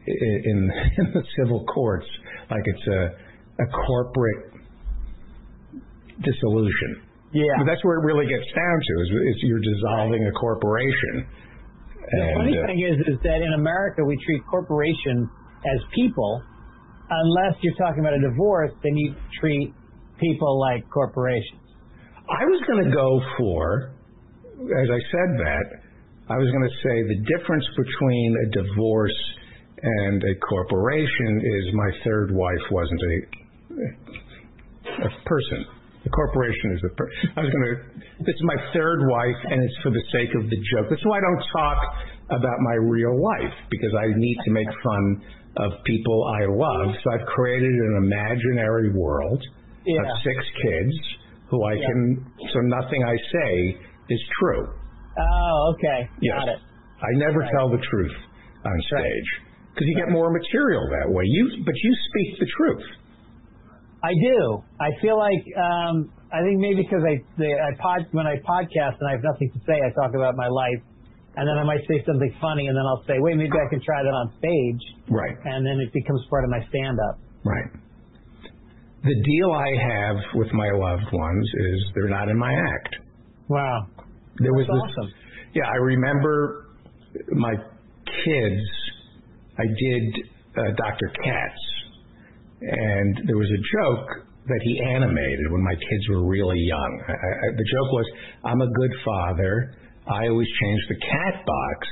[0.05, 2.05] in in the civil courts
[2.51, 4.53] like it's a a corporate
[6.21, 7.03] dissolution.
[7.31, 7.43] Yeah.
[7.59, 11.27] But that's where it really gets down to is, is you're dissolving a corporation.
[12.09, 15.29] The funny uh, thing is, is that in America we treat corporations
[15.65, 16.43] as people.
[17.09, 19.73] Unless you're talking about a divorce, then you treat
[20.19, 21.61] people like corporations.
[22.29, 23.91] I was going to go for,
[24.61, 25.65] as I said that,
[26.29, 29.17] I was going to say the difference between a divorce
[29.81, 33.15] and a corporation is my third wife wasn't a,
[35.07, 35.65] a person.
[36.03, 37.33] The corporation is a person.
[37.35, 37.75] I was going to,
[38.23, 40.87] this is my third wife and it's for the sake of the joke.
[40.93, 41.79] That's why I don't talk
[42.29, 45.03] about my real life because I need to make fun
[45.57, 46.95] of people I love.
[47.03, 49.41] So I've created an imaginary world
[49.85, 50.01] Yeah.
[50.01, 50.93] of six kids
[51.47, 51.87] who I Yeah.
[51.87, 53.77] can, so nothing I say
[54.09, 54.67] is true.
[55.19, 56.09] Oh, okay.
[56.21, 56.39] Yes.
[56.39, 56.59] Got it.
[57.01, 57.51] I never Right.
[57.51, 58.15] tell the truth
[58.65, 59.29] on stage
[59.73, 61.23] because you get more material that way.
[61.25, 62.85] You, but you speak the truth.
[64.03, 64.63] I do.
[64.79, 68.95] I feel like um, I think maybe because I the, I pod when I podcast
[68.99, 70.79] and I have nothing to say, I talk about my life,
[71.39, 73.79] and then I might say something funny, and then I'll say, wait, maybe I can
[73.81, 75.35] try that on stage, Right.
[75.45, 77.15] and then it becomes part of my stand up.
[77.47, 77.71] Right.
[79.03, 82.95] The deal I have with my loved ones is they're not in my act.
[83.47, 83.87] Wow.
[84.43, 85.09] There was That's this, awesome.
[85.55, 86.67] Yeah, I remember
[87.31, 87.53] my
[88.05, 88.61] kids.
[89.57, 90.03] I did
[90.57, 91.07] uh, Dr.
[91.23, 91.61] Katz,
[92.61, 97.03] and there was a joke that he animated when my kids were really young.
[97.07, 98.05] I, I, the joke was,
[98.45, 99.75] "I'm a good father.
[100.09, 101.87] I always change the cat box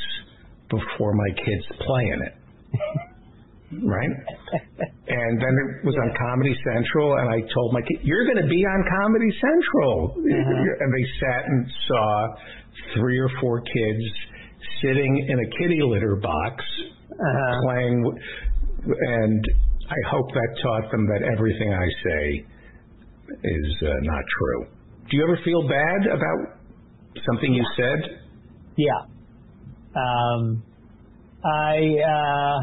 [0.70, 2.34] before my kids play in it."
[3.84, 4.10] right?
[5.08, 8.48] And then it was on Comedy Central, and I told my kid, "You're going to
[8.50, 12.28] be on Comedy Central." And they sat and saw
[12.96, 14.04] three or four kids
[14.82, 16.64] sitting in a kitty litter box
[17.12, 17.62] Uh-huh.
[17.64, 18.04] playing,
[18.86, 19.44] and
[19.90, 22.46] I hope that taught them that everything I say
[23.44, 24.66] is uh, not true.
[25.10, 26.57] Do you ever feel bad about
[27.26, 28.22] something you said?
[28.78, 29.06] Yeah.
[29.96, 30.64] Um,
[31.44, 32.60] I uh,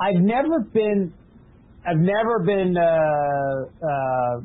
[0.00, 1.12] I've never been
[1.86, 4.40] I've never been uh, uh,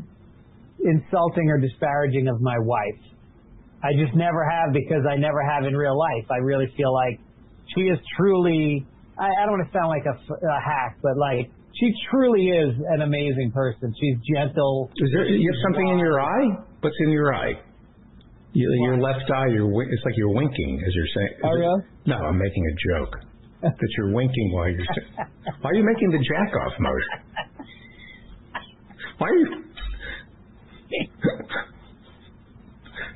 [0.84, 3.01] insulting or disparaging of my wife.
[3.84, 6.26] I just never have because I never have in real life.
[6.32, 7.20] I really feel like
[7.76, 8.86] she is truly.
[9.20, 12.76] I, I don't want to sound like a, a hack, but like she truly is
[12.89, 13.93] an amazing person.
[13.99, 14.89] She's gentle.
[14.95, 15.26] Is there?
[15.26, 16.64] You have something in your eye?
[16.82, 17.53] What's in your eye?
[18.54, 19.47] You, your left eye.
[19.54, 19.84] You're.
[19.84, 21.30] It's like you're winking as you're saying.
[21.43, 21.82] Oh, really?
[22.06, 23.16] No, I'm making a joke.
[23.62, 24.86] that you're winking while you're.
[25.62, 27.20] Why are you making the jack off motion?
[29.18, 29.45] Why are you?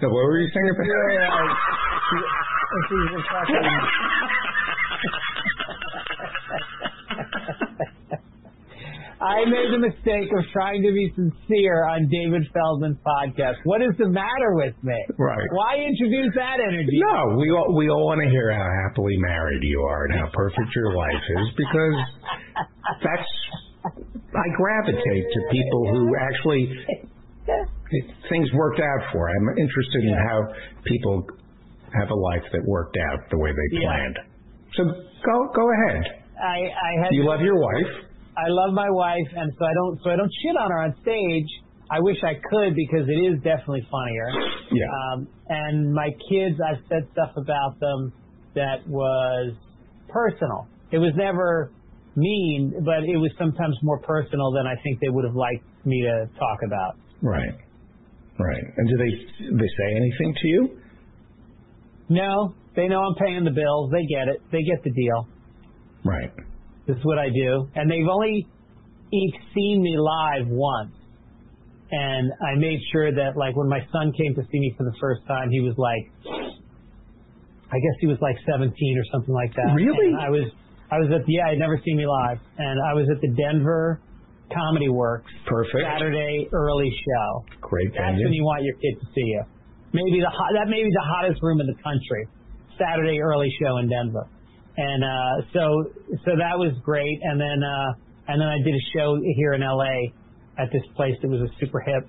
[0.01, 0.85] no, what were you saying about?
[0.88, 1.53] Yeah,
[2.89, 3.81] she's a fucking-
[9.18, 13.57] I made the mistake of trying to be sincere on David Feldman's podcast.
[13.65, 14.93] What is the matter with me?
[15.18, 15.47] Right.
[15.57, 17.01] Why introduce that energy?
[17.01, 20.30] No, we all we all want to hear how happily married you are and how
[20.34, 21.95] perfect your life is because
[23.01, 23.30] that's
[24.38, 26.70] I gravitate to people who actually
[28.30, 29.30] things worked out for.
[29.30, 30.39] I'm interested in how
[30.86, 31.26] people
[31.97, 33.88] have a life that worked out the way they Yeah.
[33.89, 34.20] planned.
[34.76, 34.84] So
[35.26, 36.03] go go ahead.
[36.38, 38.03] I, I had You love your wife.
[38.38, 40.95] I love my wife, and so I don't so I don't shit on her on
[41.01, 41.49] stage.
[41.89, 44.29] I wish I could because it is definitely funnier.
[44.71, 44.85] Yeah.
[44.91, 48.13] Um, and my kids, I've said stuff about them
[48.55, 49.55] that was
[50.09, 50.67] personal.
[50.91, 51.71] It was never
[52.15, 56.01] mean, but it was sometimes more personal than I think they would have liked me
[56.03, 56.97] to talk about.
[57.21, 57.55] Right.
[58.38, 58.63] Right.
[58.77, 59.11] And do they
[59.57, 60.79] they say anything to you?
[62.09, 63.91] No, they know I'm paying the bills.
[63.91, 64.41] They get it.
[64.51, 65.27] They get the deal.
[66.03, 66.31] Right.
[66.88, 67.67] This is what I do.
[67.75, 68.47] And they've only
[69.13, 70.95] each seen me live once.
[71.91, 74.95] And I made sure that like when my son came to see me for the
[74.99, 76.11] first time, he was like
[77.67, 79.75] I guess he was like 17 or something like that.
[79.75, 80.15] Really?
[80.15, 80.47] And I was
[80.91, 82.39] I was at the yeah, I'd never seen me live.
[82.57, 84.01] And I was at the Denver
[84.51, 85.83] Comedy Works Perfect.
[85.83, 87.43] Saturday early show.
[87.59, 88.25] Great That's venue.
[88.25, 89.43] when you want your kid to see you.
[89.91, 92.27] Maybe the hot, that may be the hottest room in the country.
[92.79, 94.27] Saturday early show in Denver,
[94.78, 95.63] and uh, so
[96.23, 97.17] so that was great.
[97.23, 97.89] And then uh,
[98.30, 100.13] and then I did a show here in L.A.
[100.61, 102.07] at this place that was a super hip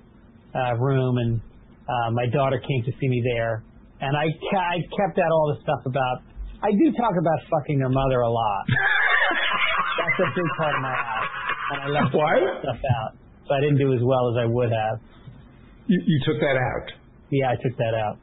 [0.53, 1.41] uh, room, and
[1.87, 3.63] uh, my daughter came to see me there.
[4.01, 6.21] And I ca- I kept out all the stuff about.
[6.61, 8.63] I do talk about fucking their mother a lot.
[9.99, 11.31] That's a big part of my life,
[11.71, 13.11] and I left that stuff out.
[13.47, 14.95] So I didn't do as well as I would have.
[15.87, 16.87] You, you took that out.
[17.31, 18.17] Yeah, I took that out.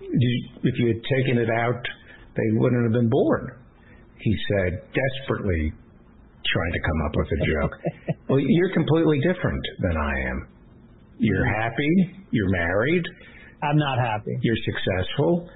[0.00, 0.30] you,
[0.64, 1.82] if you had taken it out,
[2.38, 3.50] they wouldn't have been born.
[4.22, 5.74] He said, desperately
[6.46, 7.74] trying to come up with a joke.
[8.28, 10.48] well, you're completely different than I am.
[11.18, 11.60] You're mm-hmm.
[11.60, 11.92] happy.
[12.30, 13.04] You're married.
[13.62, 14.38] I'm not happy.
[14.42, 15.50] You're successful.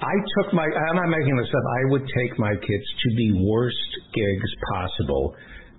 [0.00, 3.48] I took my, I'm not making this up, I would take my kids to the
[3.48, 5.34] worst gigs possible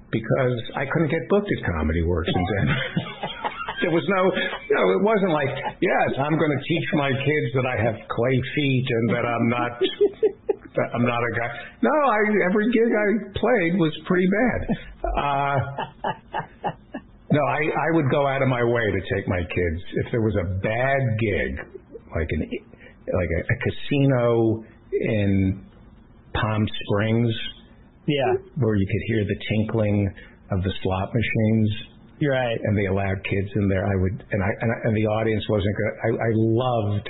[0.09, 2.81] because I couldn't get booked at Comedy Works in Denver.
[3.81, 4.21] there was no,
[4.69, 7.95] you know, it wasn't like, yes, I'm going to teach my kids that I have
[8.09, 9.71] clay feet and that I'm not,
[10.77, 11.49] that I'm not a guy.
[11.81, 12.19] No, I,
[12.49, 13.07] every gig I
[13.37, 14.59] played was pretty bad.
[15.05, 15.55] Uh,
[17.31, 20.21] no, I, I would go out of my way to take my kids if there
[20.21, 21.51] was a bad gig,
[22.15, 22.49] like an
[23.07, 25.63] like a, a casino in
[26.33, 27.33] Palm Springs
[28.05, 30.13] Yeah, where you could hear the tinkling
[30.51, 32.57] of the slot machines right.
[32.63, 33.85] and they allowed kids in there.
[33.85, 35.93] I would and I and, I, and the audience wasn't good.
[36.03, 37.09] I, I loved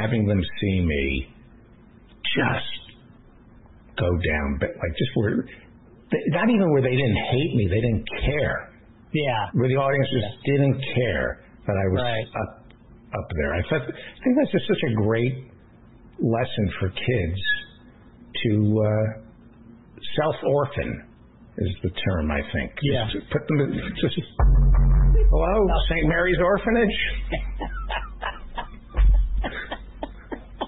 [0.00, 1.34] having them see me
[2.36, 2.98] just
[3.98, 5.44] go down, but like just where
[6.28, 8.72] not even where they didn't hate me, they didn't care.
[9.12, 12.28] Yeah, Where the audience just didn't care that I was Right.
[12.42, 12.64] up
[13.14, 13.54] up there.
[13.54, 15.48] I thought I think that's just such a great
[16.20, 17.40] lesson for kids
[18.44, 19.22] to uh,
[20.20, 21.07] self orphan
[21.58, 22.72] is the term I think.
[22.82, 23.06] Yeah.
[23.12, 24.14] Just put them in, just
[25.30, 26.06] hello St.
[26.08, 26.98] Mary's Orphanage.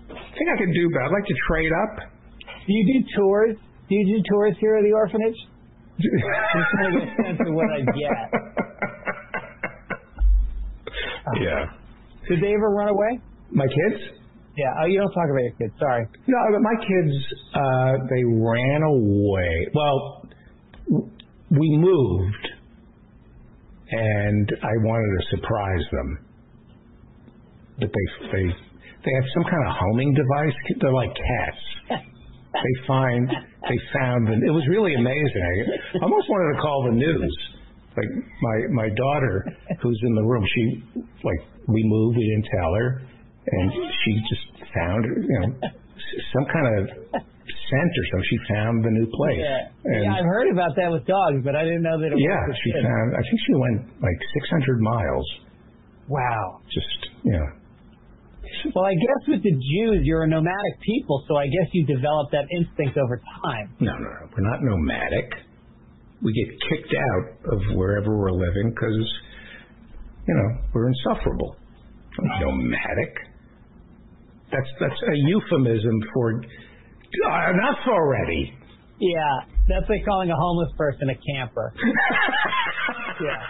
[0.00, 1.04] I think I could do better.
[1.04, 2.08] I'd like to trade up.
[2.66, 3.56] Do you do tours?
[3.88, 5.36] Do you do tours here at the orphanage?
[6.00, 8.18] I'm trying to get a sense of what I get.
[11.42, 11.66] yeah.
[12.28, 13.20] Did they ever run away?
[13.50, 14.00] My kids?
[14.56, 14.72] Yeah.
[14.80, 15.74] Oh, you don't talk about your kids.
[15.78, 16.06] Sorry.
[16.26, 17.12] No, but my kids,
[17.54, 19.68] uh, they ran away.
[19.74, 20.24] Well,
[20.90, 22.48] we moved,
[23.90, 26.18] and I wanted to surprise them.
[27.78, 28.44] But they they
[29.04, 30.54] they have some kind of homing device.
[30.80, 32.02] They're like cats.
[32.52, 35.78] They find they found and it was really amazing.
[35.94, 37.38] I almost wanted to call the news.
[37.96, 38.10] Like
[38.42, 39.46] my my daughter,
[39.80, 40.82] who's in the room, she
[41.22, 41.38] like
[41.68, 43.02] we moved, we didn't tell her,
[43.46, 43.72] and
[44.02, 45.70] she just found you know
[46.34, 47.22] some kind of
[47.70, 48.28] scent or something.
[48.28, 49.38] She found the new place.
[49.38, 49.94] Yeah.
[49.94, 52.34] And yeah, I've heard about that with dogs, but I didn't know that it yeah,
[52.34, 52.50] was.
[52.50, 53.14] with she found.
[53.14, 55.26] I think she went like 600 miles.
[56.10, 56.58] Wow.
[56.74, 57.48] Just you know.
[58.74, 62.34] Well, I guess with the Jews, you're a nomadic people, so I guess you develop
[62.34, 63.70] that instinct over time.
[63.78, 64.26] No, no, no.
[64.34, 65.30] We're not nomadic.
[66.22, 69.06] we get kicked out of wherever we're living because
[70.26, 71.56] you know we're insufferable,
[72.40, 73.14] nomadic.
[74.50, 76.42] That's that's a euphemism for
[77.50, 78.54] enough already.
[78.98, 81.72] Yeah, that's like calling a homeless person a camper.
[83.24, 83.42] yeah.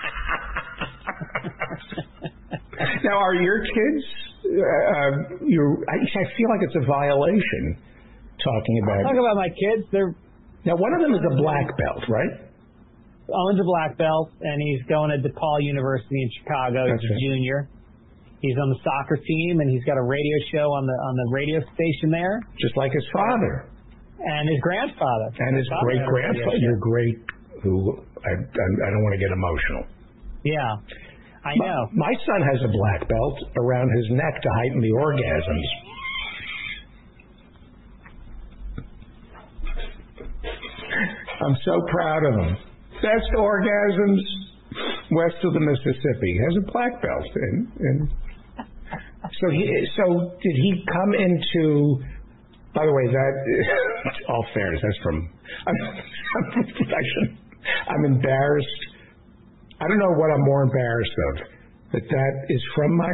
[3.05, 4.05] now, are your kids?
[4.45, 7.77] Uh, your I, I feel like it's a violation
[8.43, 9.03] talking about.
[9.03, 9.87] Talk about my kids.
[9.93, 10.15] They're
[10.65, 12.51] now one of them is a black belt, right?
[13.33, 16.87] owns a black belt, and he's going to DePaul University in Chicago.
[16.87, 17.69] He's a junior.
[18.41, 21.29] He's on the soccer team, and he's got a radio show on the on the
[21.33, 23.69] radio station there, Just like his father
[24.21, 25.29] and his grandfather.
[25.39, 26.59] and his father great had a radio grandfather.
[26.65, 27.17] Your great,
[27.63, 27.73] who
[28.25, 29.83] I, I I don't want to get emotional.
[30.45, 30.73] Yeah,
[31.45, 31.81] I My- know.
[31.93, 35.69] My son has a black belt around his neck to heighten the orgasms.
[41.41, 42.57] I'm so proud of him.
[43.03, 44.21] Best orgasms
[45.11, 46.33] west of the Mississippi.
[46.33, 48.09] He has a black belt, and, and
[49.29, 49.65] so he.
[49.97, 52.01] So did he come into?
[52.75, 53.33] By the way, that
[54.29, 54.81] all fairness.
[54.83, 55.29] That's from.
[55.67, 55.95] I'm, I'm,
[56.89, 58.81] I I'm embarrassed.
[59.81, 61.37] I don't know what I'm more embarrassed of.
[61.93, 63.13] That that is from my.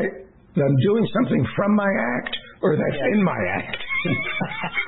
[0.54, 3.76] That I'm doing something from my act, or that's in my act.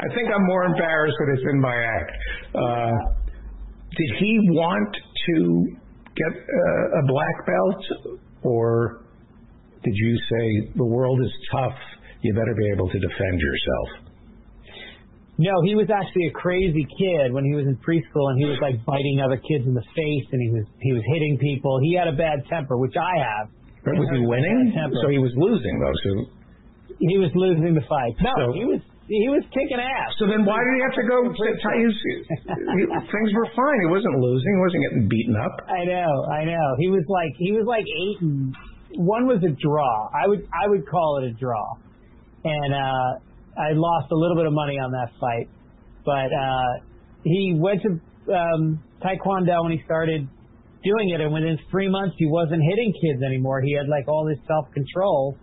[0.00, 2.12] I think I'm more embarrassed that it's in my act.
[2.54, 2.92] Uh,
[3.96, 4.96] did he want
[5.26, 5.76] to
[6.18, 9.00] get uh, a black belt, or
[9.84, 11.78] did you say the world is tough?
[12.22, 13.88] You better be able to defend yourself.
[15.38, 18.58] No, he was actually a crazy kid when he was in preschool, and he was
[18.58, 21.78] like biting other kids in the face, and he was he was hitting people.
[21.86, 23.46] He had a bad temper, which I have.
[23.86, 24.74] Was he winning?
[25.00, 25.94] So he was losing though.
[26.02, 26.10] So
[26.98, 28.18] He was losing the fight.
[28.18, 30.12] No, So- he was he was kicking ass.
[30.20, 31.16] so then why did he have to go?
[31.32, 33.78] He- things were fine.
[33.80, 34.52] He wasn't losing.
[34.52, 35.54] He wasn't getting beaten up.
[35.68, 36.66] I know, I know.
[36.78, 38.54] He was like he was like eight and
[38.96, 40.08] one was a draw.
[40.12, 41.64] I would I would call it a draw.
[42.44, 43.10] And uh
[43.58, 45.48] I lost a little bit of money on that fight.
[46.04, 46.84] But uh
[47.24, 47.90] he went to
[48.32, 50.28] um Taekwondo when he started
[50.84, 53.60] doing it and within three months he wasn't hitting kids anymore.
[53.62, 55.36] He had like all this self control.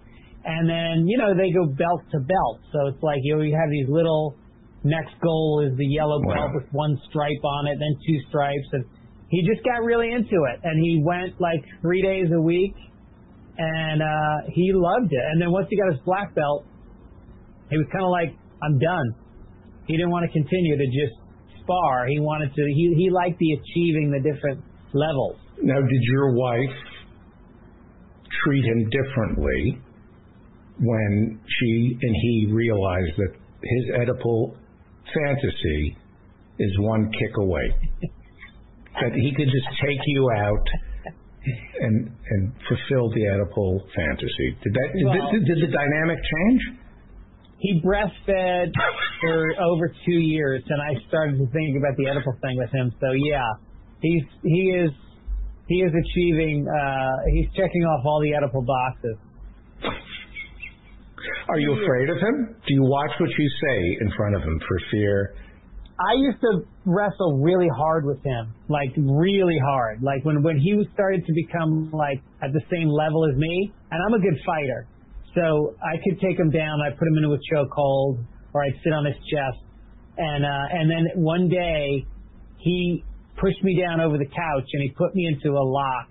[0.46, 2.62] And then, you know, they go belt to belt.
[2.72, 4.38] So it's like you, know, you have these little
[4.86, 6.36] next goal is the yellow Wow.
[6.36, 8.86] belt with one stripe on it, then two stripes and
[9.30, 10.62] he just got really into it.
[10.62, 12.76] And he went like three days a week
[13.58, 15.26] and uh he loved it.
[15.32, 16.66] And then once he got his black belt
[17.72, 19.16] he was kind of like i'm done.
[19.88, 21.18] He didn't want to continue to just
[21.64, 22.06] spar.
[22.06, 24.62] He wanted to he he liked the achieving the different
[24.94, 25.38] levels.
[25.64, 26.78] Now, did your wife
[28.44, 29.82] treat him differently
[30.80, 34.56] when she and he realized that his Oedipal
[35.14, 35.98] fantasy
[36.60, 37.68] is one kick away?
[39.02, 40.66] that he could just take you out
[41.82, 44.58] and and fulfill the Oedipal fantasy.
[44.64, 46.80] Did that did, Well- did, did the dynamic change?
[47.58, 48.72] he breastfed
[49.22, 52.92] for over two years and i started to think about the Oedipal thing with him
[53.00, 53.48] so yeah
[54.02, 54.92] he's he is
[55.68, 59.18] he is achieving uh he's checking off all the Oedipal boxes
[61.48, 62.56] Are you afraid of him?
[62.68, 65.36] Do you watch what you say in front of him for fear?
[66.00, 70.02] I used to wrestle really hard with him, like really hard.
[70.02, 74.02] Like when when he started to become like at the same level as me, and
[74.04, 74.88] I'm a good fighter,
[75.36, 76.82] so I could take him down.
[76.82, 79.62] I'd put him into a chokehold, or I'd sit on his chest,
[80.18, 82.06] and uh, and then one day
[82.58, 83.06] he
[83.40, 86.10] pushed me down over the couch and he put me into a lock,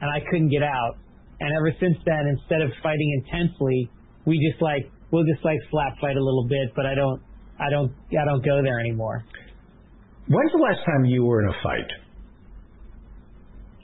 [0.00, 0.98] and I couldn't get out.
[1.40, 3.90] And ever since then, instead of fighting intensely,
[4.26, 7.20] we just like we'll just like slap fight a little bit, but I don't
[7.60, 9.24] I don't I don't go there anymore.
[10.28, 11.90] When's the last time you were in a fight?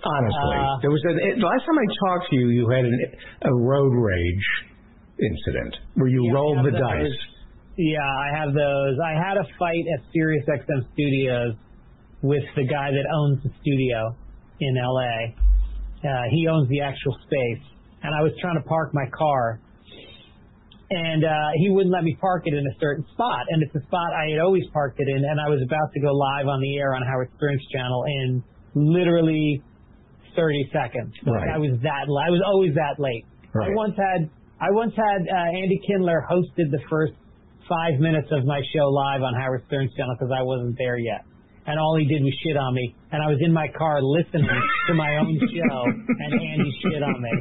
[0.02, 2.48] Honestly, Uh, there was a, the last time I talked to you.
[2.48, 2.96] You had an,
[3.42, 4.46] a road rage
[5.20, 6.80] incident where you Yeah, rolled the those.
[6.80, 7.18] dice.
[7.76, 8.96] Yeah, I have those.
[9.04, 11.54] I had a fight at Sirius XM Studios
[12.22, 14.16] with the guy that owns the studio
[14.60, 15.36] in LA.
[16.02, 17.62] Uh, he owns the actual space,
[18.02, 19.60] and I was trying to park my car,
[20.90, 23.82] and uh, he wouldn't let me park it in a certain spot, and it's a
[23.86, 26.60] spot I had always parked it in, and I was about to go live on
[26.60, 28.42] the air on Howard Stern's channel in
[28.74, 29.62] literally
[30.36, 31.14] 30 seconds.
[31.26, 31.54] Like, Right.
[31.54, 32.06] I was that.
[32.10, 33.24] I was always that late.
[33.54, 33.70] Right.
[33.70, 34.30] I once had
[34.60, 37.14] I once had uh, Andy Kindler hosted the first
[37.68, 41.22] five minutes of my show live on Howard Stern's channel because I wasn't there yet,
[41.66, 42.94] and all he did was shit on me.
[43.12, 44.46] And I was in my car listening
[44.88, 47.32] to my own show, and Andy shit on me.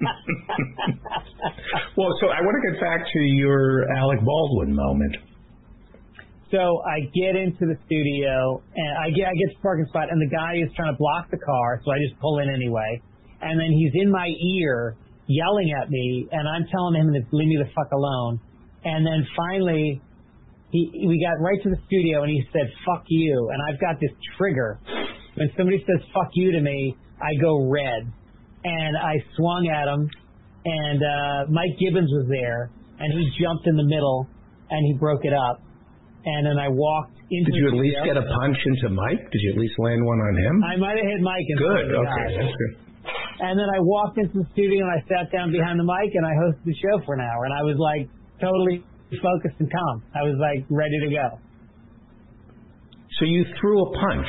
[1.96, 5.16] Well, so I want to get back to your Alec Baldwin moment.
[6.50, 10.10] So I get into the studio and I get I get to the parking spot
[10.10, 13.02] and the guy is trying to block the car, so I just pull in anyway.
[13.40, 14.96] And then he's in my ear
[15.30, 18.40] yelling at me, and I'm telling him to leave me the fuck alone.
[18.84, 20.02] And then finally,
[20.72, 24.00] he we got right to the studio and he said "fuck you," and I've got
[24.00, 24.80] this trigger.
[25.36, 28.10] When somebody says "fuck you" to me, I go red,
[28.64, 30.10] and I swung at him,
[30.64, 32.70] and uh, Mike Gibbons was there,
[33.00, 34.26] and he jumped in the middle,
[34.70, 35.62] and he broke it up,
[36.24, 37.48] and then I walked into.
[37.50, 39.22] Did you the at least get a punch into Mike?
[39.32, 40.54] Did you at least land one on him?
[40.64, 41.46] I might have hit Mike.
[41.56, 41.64] Good.
[41.64, 42.38] front of the Okay, guy.
[42.44, 42.72] that's good.
[43.40, 46.26] And then I walked into the studio and I sat down behind the mic and
[46.28, 48.04] I hosted the show for an hour and I was like
[48.36, 48.84] totally
[49.16, 50.04] focused and calm.
[50.12, 51.26] I was like ready to go.
[53.18, 54.28] So you threw a punch.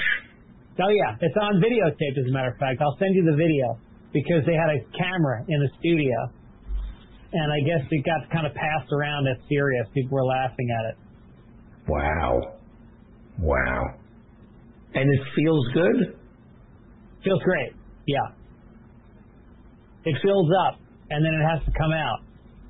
[0.79, 2.79] Oh yeah, it's on videotape as a matter of fact.
[2.81, 3.75] I'll send you the video
[4.13, 6.15] because they had a camera in the studio.
[7.33, 9.88] And I guess it got kind of passed around as Sirius.
[9.93, 10.97] People were laughing at it.
[11.88, 12.41] Wow.
[13.39, 13.95] Wow.
[14.93, 16.17] And it feels good?
[17.23, 17.71] Feels great.
[18.05, 18.35] Yeah.
[20.03, 20.79] It fills up
[21.09, 22.19] and then it has to come out.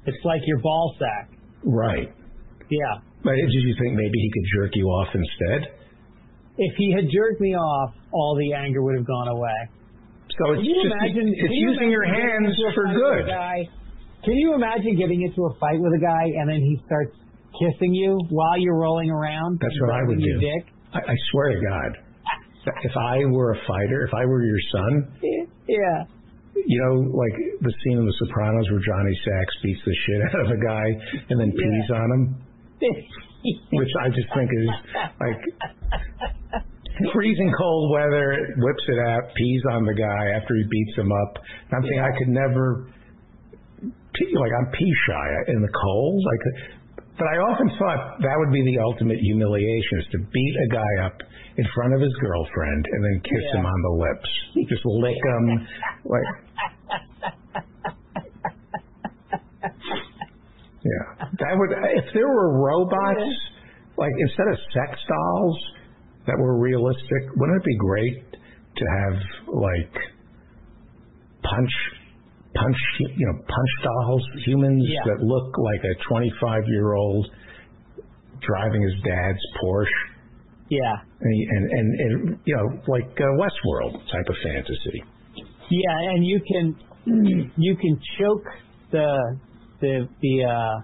[0.05, 1.29] It's like your ball sack.
[1.63, 2.13] Right.
[2.69, 3.01] Yeah.
[3.23, 5.73] But did you think maybe he could jerk you off instead?
[6.57, 9.69] If he had jerked me off, all the anger would have gone away.
[10.39, 11.27] So it's just imagine?
[11.27, 13.27] it's you using your hands for good.
[13.27, 13.67] Guy?
[14.23, 17.15] Can you imagine getting into a fight with a guy and then he starts
[17.57, 19.59] kissing you while you're rolling around?
[19.61, 20.39] That's what I would do.
[20.39, 20.63] Dick?
[20.93, 21.91] I, I swear to God.
[22.83, 25.11] If I were a fighter, if I were your son,
[25.67, 26.05] Yeah.
[26.53, 30.45] you know, like the scene in The Sopranos where Johnny Sacks beats the shit out
[30.45, 30.85] of a guy
[31.29, 32.21] and then pees on him,
[33.73, 34.69] which I just think is
[35.19, 35.41] like
[37.13, 41.31] freezing cold weather, whips it out, pees on the guy after he beats him up.
[41.37, 42.87] And I'm thinking I could never
[44.13, 46.23] pee, like I'm pee shy in the cold.
[46.25, 46.43] Like,
[47.17, 51.05] but I often thought that would be the ultimate humiliation is to beat a guy
[51.05, 51.17] up
[51.57, 53.59] in front of his girlfriend and then kiss Yeah.
[53.59, 54.29] him on the lips,
[54.69, 55.67] just lick him,
[56.05, 56.27] like.
[60.81, 61.69] Yeah, that would.
[61.93, 63.29] If there were robots,
[63.97, 65.57] like instead of sex dolls
[66.27, 68.25] that were realistic, wouldn't it be great
[68.77, 69.15] to have
[69.47, 69.93] like
[71.43, 71.73] punch,
[72.55, 72.77] punch,
[73.17, 75.01] you know, punch dolls, humans Yeah.
[75.05, 77.27] that look like a 25 year old
[78.41, 79.89] driving his dad's Porsche,
[80.69, 80.95] Yeah.
[81.21, 85.03] and and and, and you know, like uh, Westworld type of fantasy.
[85.69, 86.75] Yeah, and you can
[87.57, 88.45] you can choke
[88.91, 89.37] the
[89.79, 90.81] the the uh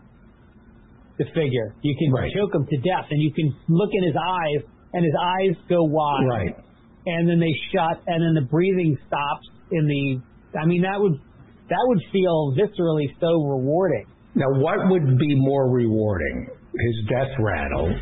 [1.19, 1.73] the figure.
[1.81, 2.31] You can Right.
[2.33, 4.61] choke him to death and you can look in his eyes
[4.93, 6.25] and his eyes go wide.
[6.27, 6.55] Right.
[7.05, 10.59] and then they shut, and then the breathing stops in the.
[10.59, 11.19] I mean, that would
[11.69, 14.05] that would feel viscerally so rewarding.
[14.35, 16.47] Now, what would be more rewarding?
[16.73, 17.93] His death rattle.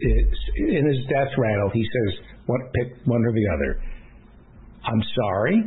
[0.00, 3.82] It's, in his death rattle, he says, "What pick one or the other?
[4.84, 5.62] I'm sorry,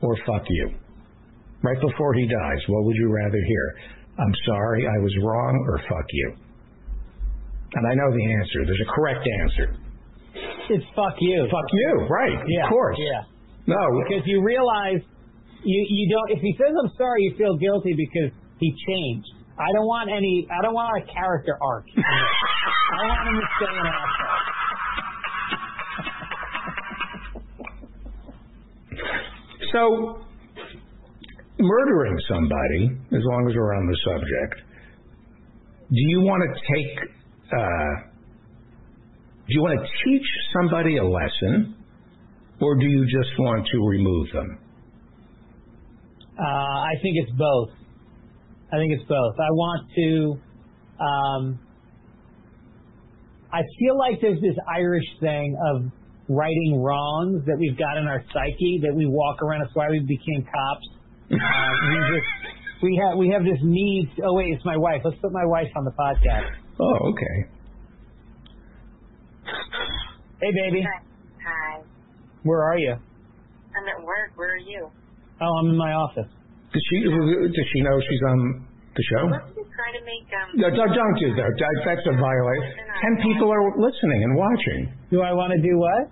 [0.00, 0.70] or fuck you."
[1.62, 3.74] Right before he dies, what would you rather hear?
[4.18, 6.34] I'm sorry, I was wrong, or fuck you.
[7.74, 8.64] And I know the answer.
[8.66, 9.76] There's a correct answer.
[10.70, 11.46] It's fuck you.
[11.50, 12.38] Fuck you, right?
[12.46, 12.96] Yeah, Of course.
[12.98, 13.22] Yeah,
[13.66, 15.02] No, because you realize
[15.64, 16.36] you you don't.
[16.36, 18.30] If he says I'm sorry, you feel guilty because
[18.60, 19.28] he changed.
[19.58, 20.46] I don't want any.
[20.50, 21.86] I don't want a character arc.
[21.96, 24.54] I want him to stay an asshole.
[29.72, 30.18] So,
[31.58, 34.62] murdering somebody, as long as we're on the subject,
[35.90, 37.08] do you want to take,
[37.52, 38.08] uh,
[39.46, 41.76] do you want to teach somebody a lesson,
[42.60, 44.58] or do you just want to remove them?
[46.38, 47.70] Uh, I think it's both.
[48.72, 49.34] I think it's both.
[49.38, 50.40] I want to.
[50.98, 51.60] Um,
[53.52, 55.92] I feel like there's this Irish thing of
[56.28, 59.60] righting wrongs that we've got in our psyche that we walk around.
[59.60, 60.88] That's why we became cops.
[61.34, 64.10] Uh, we just we have we have this need.
[64.22, 65.00] Oh wait, it's my wife.
[65.04, 66.63] Let's put my wife on the podcast.
[66.80, 67.36] Oh, okay.
[70.40, 71.80] Hey baby, Hi.
[72.42, 72.92] where are you?
[72.92, 74.32] I'm at work.
[74.36, 74.90] Where are you?
[75.40, 76.28] Oh, I'm in my office.
[76.72, 79.24] Does she does she know she's on the show?
[79.30, 80.48] Let's just try to make um.
[80.58, 81.50] No, don't, don't do that.
[81.54, 82.74] That- That's a violation.
[83.02, 84.80] Ten people are listening and watching.
[85.10, 86.10] Do I want to do what?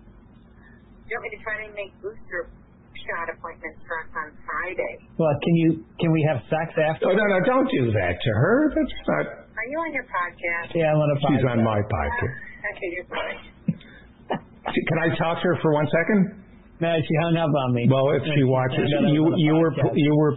[1.11, 2.49] You want me to try to make booster
[2.95, 4.95] shot appointments for us on Friday?
[5.19, 5.69] Well, can you
[5.99, 7.11] can we have sex after?
[7.11, 8.57] Oh no, no, don't do that to her.
[8.73, 9.27] That's not.
[9.63, 10.75] Are you on your podcast?
[10.75, 11.39] Yeah, I'm on a podcast.
[11.39, 12.35] She's on my podcast.
[12.35, 13.39] Ah, okay, you're fine.
[14.75, 16.43] Can I talk to her for one second?
[16.83, 17.87] No, she hung up on me.
[17.87, 20.35] Well, if she watches, found you was on a you were you were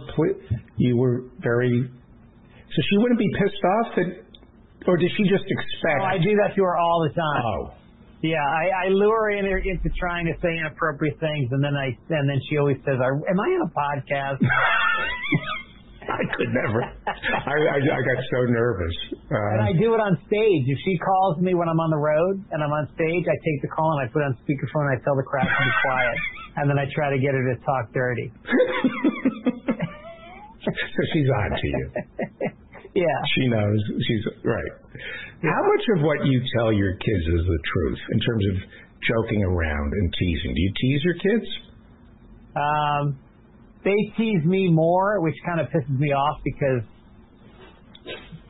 [0.78, 1.90] you were very.
[1.90, 4.08] So she wouldn't be pissed off that
[4.86, 6.06] Or does she just expect?
[6.06, 7.42] Oh, I do that to her all the time.
[7.42, 7.74] Oh.
[8.22, 11.90] Yeah, I, I lure her in into trying to say inappropriate things, and then I
[12.14, 14.38] and then she always says, "Am I on a podcast?"
[16.06, 16.80] I could never.
[16.82, 18.94] I, I, I got so nervous.
[19.30, 20.64] and I do it on stage.
[20.70, 23.58] If she calls me when I'm on the road and I'm on stage, I take
[23.62, 24.86] the call and I put it on speakerphone.
[24.90, 26.16] and I tell the crowd to be quiet,
[26.62, 28.30] and then I try to get her to talk dirty.
[30.64, 31.90] so she's on to you.
[32.96, 33.18] Yeah.
[33.36, 33.80] She knows.
[34.08, 34.72] She's right.
[35.42, 38.56] How much of what you tell your kids is the truth in terms of
[39.04, 40.54] joking around and teasing?
[40.54, 41.48] Do you tease your kids?
[42.56, 43.18] Um,
[43.86, 46.82] they tease me more, which kind of pisses me off because,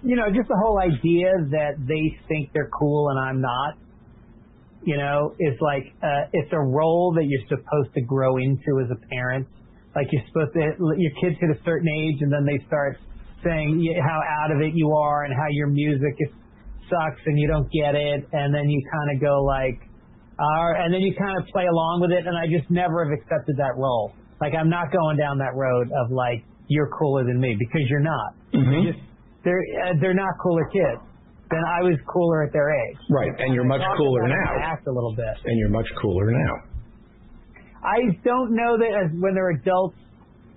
[0.02, 3.76] you know, just the whole idea that they think they're cool and I'm not,
[4.82, 8.88] you know, it's like, uh, it's a role that you're supposed to grow into as
[8.90, 9.46] a parent.
[9.94, 12.96] Like you're supposed to, your kids hit a certain age and then they start
[13.44, 16.32] saying how out of it you are and how your music is,
[16.88, 18.24] sucks and you don't get it.
[18.32, 19.84] And then you kind of go like,
[20.38, 23.12] uh, and then you kind of play along with it, and I just never have
[23.12, 24.12] accepted that role.
[24.40, 28.04] Like I'm not going down that road of like you're cooler than me because you're
[28.04, 28.34] not.
[28.52, 29.04] They're just
[29.44, 31.02] they're uh, they're not cooler kids.
[31.50, 32.98] Then I was cooler at their age.
[33.08, 34.50] Right, and you're much cooler now.
[34.62, 35.34] Act a little bit.
[35.44, 36.54] And you're much cooler now.
[37.84, 39.96] I don't know that as when they're adults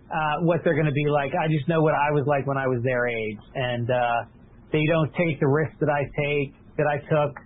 [0.09, 1.31] uh, what they're going to be like.
[1.37, 4.25] I just know what I was like when I was their age, and uh,
[4.71, 7.37] they don't take the risks that I take that I took.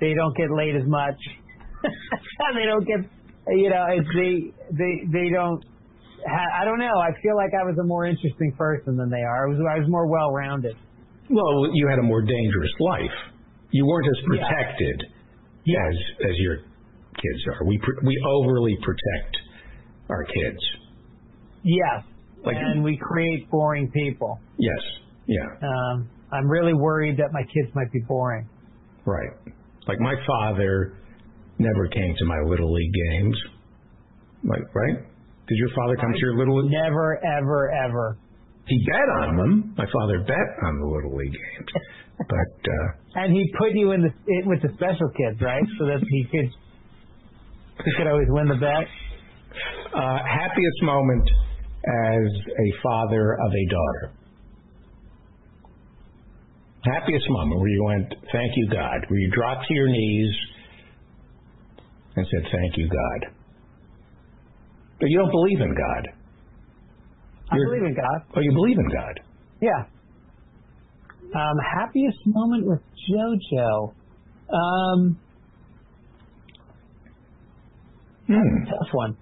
[0.00, 1.18] They don't get laid as much.
[1.84, 3.04] they don't get,
[3.48, 5.64] you know, it's, they they they don't.
[6.28, 6.98] I don't know.
[6.98, 9.46] I feel like I was a more interesting person than they are.
[9.46, 10.76] I was I was more well rounded.
[11.30, 13.16] Well, you had a more dangerous life.
[13.70, 14.48] You weren't as Yeah.
[14.48, 15.94] protected as
[16.30, 17.64] as your kids are.
[17.66, 19.36] We we overly protect
[20.08, 20.60] our kids.
[21.62, 22.04] Yes,
[22.44, 24.38] Like- and we create boring people.
[24.58, 24.78] Yes.
[25.26, 25.46] Yeah.
[25.62, 28.46] Um, I'm really worried that my kids might be boring.
[29.04, 29.30] Right.
[29.88, 30.92] Like my father
[31.58, 33.36] never came to my little league games.
[34.44, 34.98] Like right?
[35.48, 36.72] Did your father come to your little league?
[36.72, 38.18] Never, ever, ever.
[38.66, 39.74] He bet on them.
[39.78, 41.70] My father bet on the little league games.
[42.18, 42.26] But
[42.66, 45.62] uh And he put you in the in, with the special kids, right?
[45.78, 46.50] So that he could
[47.84, 48.86] he could always win the bet.
[49.94, 51.28] uh happiest moment
[51.86, 54.12] as a father of a daughter.
[56.84, 60.34] Happiest moment where you went, Thank you, God, where you dropped to your knees
[62.16, 63.35] and said, Thank you, God.
[65.00, 66.08] But you don't believe in God.
[67.50, 68.22] I You're- believe in God.
[68.34, 69.20] Oh, you believe in God.
[69.60, 69.84] Yeah.
[71.34, 73.92] Um, happiest moment with JoJo.
[74.52, 75.18] Um,
[78.26, 78.64] Hmm.
[78.64, 79.16] tough one.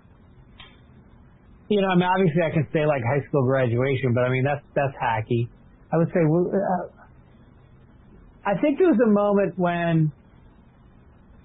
[1.69, 4.45] You know, I mean, obviously I can say like high school graduation, but I mean
[4.45, 5.49] that's that's hacky.
[5.93, 6.87] I would say, uh,
[8.47, 10.13] I think there was a moment when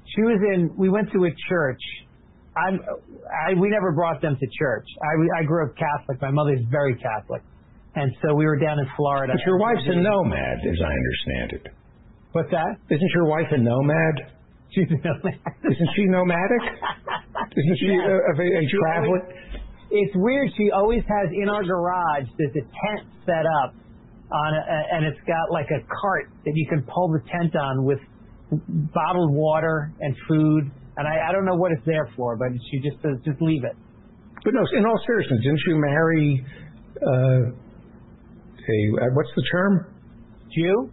[0.05, 0.75] she was in.
[0.77, 1.81] We went to a church.
[2.55, 2.79] I'm,
[3.29, 4.85] I we never brought them to church.
[5.01, 6.21] I I grew up Catholic.
[6.21, 7.41] My mother's very Catholic,
[7.95, 9.33] and so we were down in Florida.
[9.35, 11.65] But your wife's a nomad, as I understand it.
[12.31, 12.77] What's that?
[12.89, 14.15] Isn't your wife a nomad?
[14.71, 15.39] She's a nomad.
[15.65, 16.61] Isn't she nomadic?
[17.57, 18.05] Isn't she Yes.
[18.05, 19.21] a, a, a traveler?
[19.91, 20.49] It's weird.
[20.55, 22.25] She always has in our garage.
[22.37, 23.73] There's a tent set up
[24.31, 27.83] on, a, and it's got like a cart that you can pull the tent on
[27.83, 27.97] with
[28.93, 30.71] bottled water and food.
[30.99, 33.63] And I, I don't know what it's there for, but she just says just leave
[33.63, 33.71] it.
[34.43, 36.45] But no, in all seriousness, didn't you marry
[36.99, 37.55] uh,
[38.59, 39.95] a uh, what's the term?
[40.51, 40.91] Jew?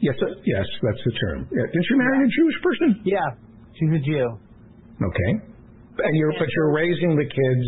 [0.00, 1.48] Yes, uh, yes, that's the term.
[1.54, 3.02] Yeah, didn't you marry a Jewish person?
[3.04, 3.22] Yeah,
[3.78, 4.34] she's a Jew.
[4.34, 5.30] Okay,
[6.02, 7.66] and you're but you're raising the kids.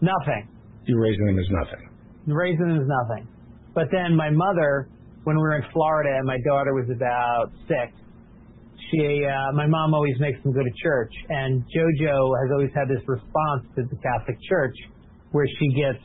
[0.00, 0.48] Nothing.
[0.86, 1.90] You're raising them as nothing.
[2.26, 3.28] Raising them as nothing.
[3.74, 4.88] But then my mother,
[5.24, 7.92] when we were in Florida and my daughter was about six,
[8.90, 12.88] she, uh, my mom always makes them go to church, and JoJo has always had
[12.88, 14.76] this response to the Catholic Church,
[15.32, 16.02] where she gets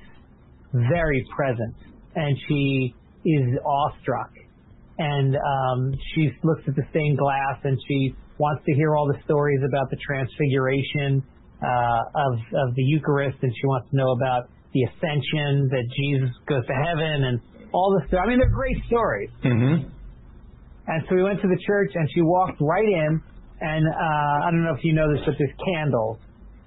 [0.73, 1.75] very present
[2.15, 2.93] and she
[3.25, 4.31] is awestruck,
[4.97, 9.19] and um, she looks at the stained glass and she wants to hear all the
[9.23, 11.23] stories about the Transfiguration
[11.61, 12.33] uh, of
[12.67, 16.73] of the Eucharist, and she wants to know about the Ascension, that Jesus goes to
[16.73, 17.39] heaven, and
[17.71, 18.19] all the stuff.
[18.23, 19.29] I mean, they're great stories.
[19.43, 19.89] Mm-hmm.
[20.87, 23.21] And so we went to the church, and she walked right in.
[23.61, 26.19] And uh, I don't know if you know this, but there's candles,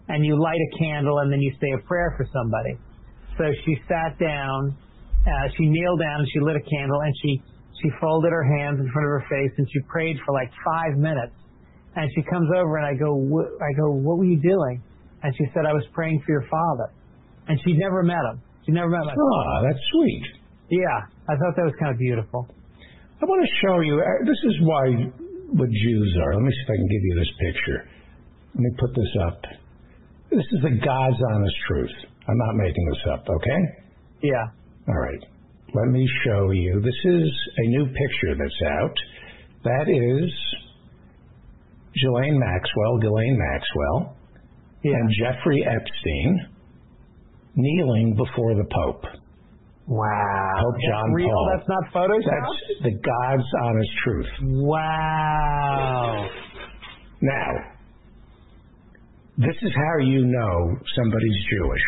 [0.08, 2.74] and you light a candle, and then you say a prayer for somebody.
[3.36, 4.74] So she sat down,
[5.22, 7.42] uh, she kneeled down, and she lit a candle, and she
[7.82, 10.98] she folded her hands in front of her face, and she prayed for like five
[10.98, 11.36] minutes.
[11.94, 14.82] And she comes over, and I go, I go, what were you doing?
[15.22, 16.90] And she said, I was praying for your father.
[17.46, 18.42] And she'd never met him.
[18.66, 19.22] She never met my father.
[19.22, 20.24] Oh, that's sweet.
[20.70, 22.46] Yeah, I thought that was kind of beautiful.
[23.20, 23.98] I want to show you.
[23.98, 24.84] uh, This is why
[25.52, 26.34] what Jews are.
[26.34, 27.80] Let me see if I can give you this picture.
[28.54, 29.40] Let me put this up.
[30.30, 31.96] This is the God's honest truth.
[32.28, 33.60] I'm not making this up, okay?
[34.22, 34.44] Yeah.
[34.88, 35.22] All right.
[35.74, 36.80] Let me show you.
[36.80, 38.94] This is a new picture that's out.
[39.64, 40.30] That is
[41.94, 44.16] Ghislaine Maxwell, Ghislaine Maxwell,
[44.84, 44.92] Yeah.
[44.94, 46.46] and Jeffrey Epstein
[47.56, 49.04] kneeling before the Pope.
[49.88, 50.60] Wow.
[50.60, 51.28] Pope That's John real?
[51.28, 51.50] Paul.
[51.56, 52.44] That's not Photoshop?
[52.44, 54.26] That's the God's honest truth.
[54.68, 56.28] Wow.
[57.22, 57.50] Now,
[59.38, 61.82] this is how you know somebody's Jewish.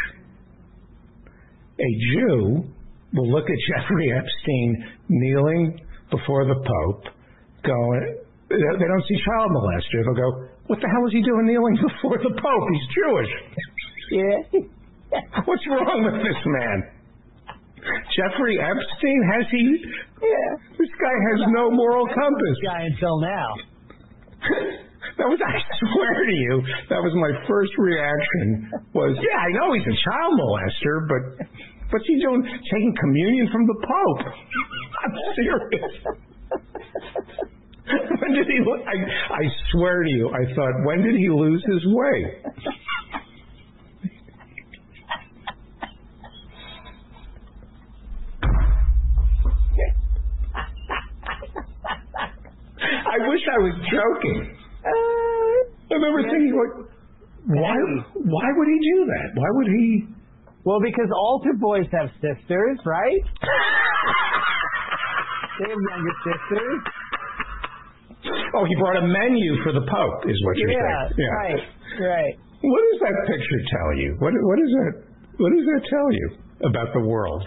[1.78, 2.64] A Jew
[3.12, 5.78] will look at Jeffrey Epstein kneeling
[6.10, 7.04] before the Pope,
[7.64, 8.18] going,
[8.48, 10.04] they don't see child molester.
[10.04, 12.68] They'll go, what the hell is he doing kneeling before the Pope?
[12.72, 13.30] He's Jewish.
[14.10, 14.60] Yeah.
[15.44, 16.99] What's wrong with this man?
[18.16, 19.66] Jeffrey Epstein, has he?
[20.20, 20.50] Yeah.
[20.78, 22.56] This guy has no moral compass.
[22.60, 23.48] This Guy until now.
[25.16, 28.72] That was, I swear to you, that was my first reaction.
[28.92, 31.22] Was yeah, I know he's a child molester, but
[31.88, 32.44] what's he doing?
[32.44, 34.28] Taking communion from the Pope?
[35.04, 35.92] I'm serious.
[38.20, 38.58] when did he?
[38.60, 38.96] I
[39.40, 42.18] I swear to you, I thought, when did he lose his way?
[53.10, 54.38] I wish I was joking.
[54.86, 55.58] Uh,
[55.90, 56.74] I remember thinking, like,
[57.50, 57.74] why?
[58.14, 59.26] Why would he do that?
[59.34, 60.06] Why would he?
[60.64, 63.22] Well, because altar boys have sisters, right?
[65.58, 66.80] they have younger sisters.
[68.54, 71.16] Oh, he brought a menu for the Pope, is what you're Yeah, saying.
[71.16, 71.62] Yeah, right,
[72.04, 72.34] right.
[72.62, 74.14] What does that picture tell you?
[74.20, 74.92] What What is that?
[75.40, 76.26] What does that tell you
[76.68, 77.42] about the world?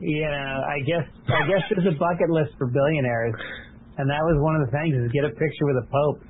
[0.00, 3.34] You know, I guess I guess there's a bucket list for billionaires,
[3.98, 6.20] and that was one of the things is get a picture with the Pope.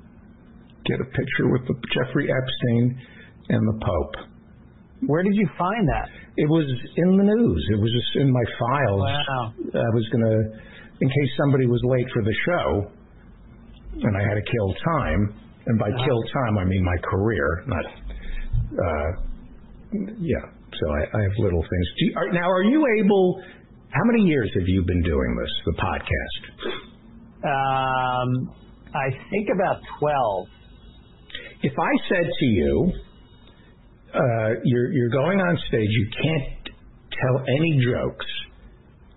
[0.87, 2.97] Get a picture with the Jeffrey Epstein
[3.51, 4.15] and the Pope.
[5.07, 6.09] Where did you find that?
[6.37, 6.67] It was
[6.97, 7.63] in the news.
[7.71, 9.03] It was just in my files.
[9.05, 9.45] Wow.
[9.85, 10.37] I was gonna,
[11.01, 12.67] in case somebody was late for the show,
[14.03, 15.35] and I had to kill time.
[15.67, 16.05] And by Uh-huh.
[16.07, 17.85] kill time, I mean my career, not.
[18.73, 19.09] Uh,
[20.19, 20.45] yeah.
[20.81, 21.87] So I, I have little things.
[21.99, 23.43] Do you, are, now, are you able?
[23.91, 26.88] How many years have you been doing this, the podcast?
[27.45, 28.53] Um,
[28.95, 30.47] I think about twelve.
[31.63, 32.93] If I said to you,
[34.15, 36.69] uh, you're you're going on stage, you can't
[37.13, 38.27] tell any jokes.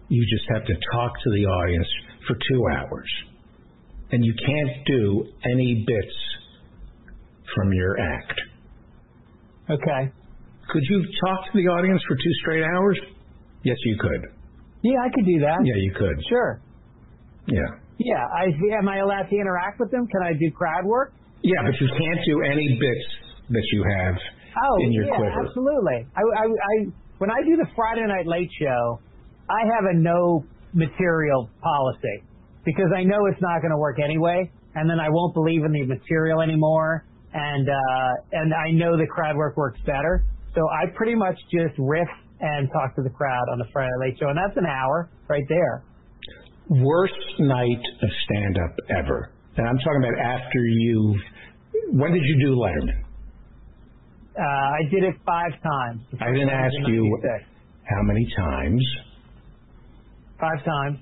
[0.09, 1.87] You just have to talk to the audience
[2.27, 3.09] for two hours,
[4.11, 6.15] and you can't do any bits
[7.55, 8.39] from your act.
[9.69, 10.11] Okay.
[10.69, 12.99] Could you talk to the audience for two straight hours?
[13.63, 14.25] Yes, you could.
[14.83, 15.59] Yeah, I could do that.
[15.63, 16.17] Yeah, you could.
[16.29, 16.61] Sure.
[17.47, 17.80] Yeah.
[18.03, 18.25] Yeah.
[18.25, 18.49] I
[18.79, 20.07] am I allowed to interact with them?
[20.07, 21.13] Can I do crowd work?
[21.43, 23.05] Yeah, but you can't do any bits
[23.49, 24.15] that you have
[24.61, 25.41] Oh, in your yeah, quiver.
[25.47, 26.05] absolutely.
[26.15, 26.73] I, I, I,
[27.17, 28.99] when I do the Friday Night Late Show,
[29.49, 32.23] I have a no material policy
[32.65, 35.71] because I know it's not going to work anyway, and then I won't believe in
[35.71, 40.23] the material anymore, and uh, and I know the crowd work works better.
[40.53, 42.07] So I pretty much just riff
[42.41, 45.09] and talk to the crowd on the Friday Night Late Show, and that's an hour
[45.27, 45.83] right there.
[46.69, 49.31] Worst night of stand up ever.
[49.57, 51.21] And I'm talking about after you've.
[51.93, 53.03] When did you do Letterman?
[54.39, 56.01] Uh, I did it five times.
[56.21, 57.19] I didn't ask you
[57.83, 58.81] how many times.
[60.39, 60.99] Five times.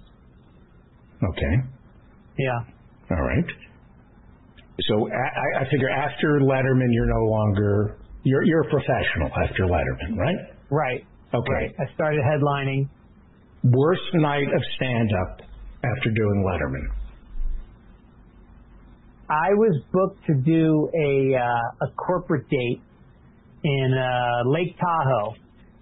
[1.23, 1.56] Okay.
[2.40, 2.60] Yeah.
[3.11, 3.45] All right.
[4.88, 7.98] So I figure after Letterman, you're no longer.
[8.23, 10.36] You're you're a professional after Letterman, right?
[10.72, 11.06] Right.
[11.34, 11.53] Okay.
[11.53, 11.72] Right.
[11.80, 12.90] I started headlining.
[13.64, 15.41] Worst night of stand up
[15.84, 16.88] after doing Letterman.
[19.30, 22.81] I was booked to do a uh, a corporate date
[23.64, 25.35] in uh, Lake Tahoe.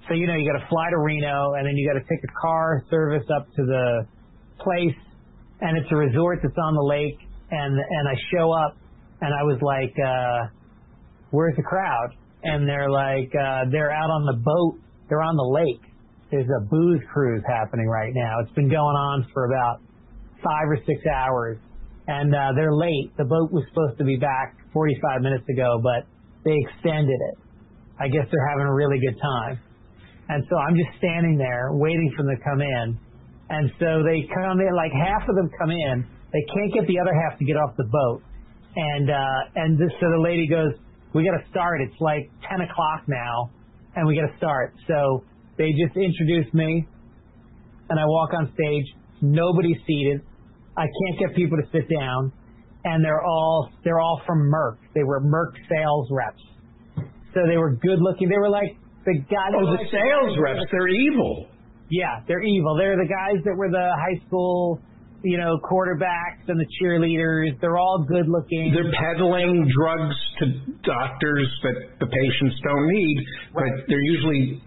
[0.08, 2.24] So you know you got to fly to Reno and then you got to take
[2.24, 4.08] a car service up to the
[4.60, 4.96] place,
[5.62, 7.20] and it's a resort that's on the lake.
[7.50, 8.76] And and I show up,
[9.22, 10.52] and I was like, uh,
[11.32, 12.10] "Where's the crowd?"
[12.44, 14.80] And they're like, uh, "They're out on the boat.
[15.08, 15.82] They're on the lake.
[16.32, 18.42] There's a booze cruise happening right now.
[18.42, 19.80] It's been going on for about
[20.48, 21.60] five or six hours."
[22.08, 23.12] and uh, they're late.
[23.20, 26.08] The boat was supposed to be back 45 minutes ago, but
[26.44, 27.38] they extended it.
[28.00, 29.60] I guess they're having a really good time.
[30.30, 33.00] And so I'm just standing there waiting for them to come in.
[33.50, 36.08] And so they come in, like half of them come in.
[36.32, 38.24] They can't get the other half to get off the boat.
[38.76, 40.72] And, uh, and this, so the lady goes,
[41.14, 41.82] we got to start.
[41.82, 43.52] It's like 10 o'clock now
[43.96, 44.76] and we got to start.
[44.88, 45.24] So
[45.58, 46.88] they just introduced me
[47.90, 48.86] and I walk on stage.
[49.22, 50.22] Nobody's seated.
[50.78, 52.32] I can't get people to sit down,
[52.86, 54.78] and they're all they're all from Merck.
[54.94, 56.42] They were Merck sales reps,
[57.34, 58.30] so they were good looking.
[58.30, 59.52] They were like the guys.
[59.58, 61.48] Oh, the sales guys- reps, they're evil.
[61.90, 62.76] Yeah, they're evil.
[62.78, 64.80] They're the guys that were the high school,
[65.24, 67.60] you know, quarterbacks and the cheerleaders.
[67.62, 68.74] They're all good looking.
[68.76, 70.46] They're peddling drugs to
[70.84, 74.62] doctors that the patients don't need, but they're usually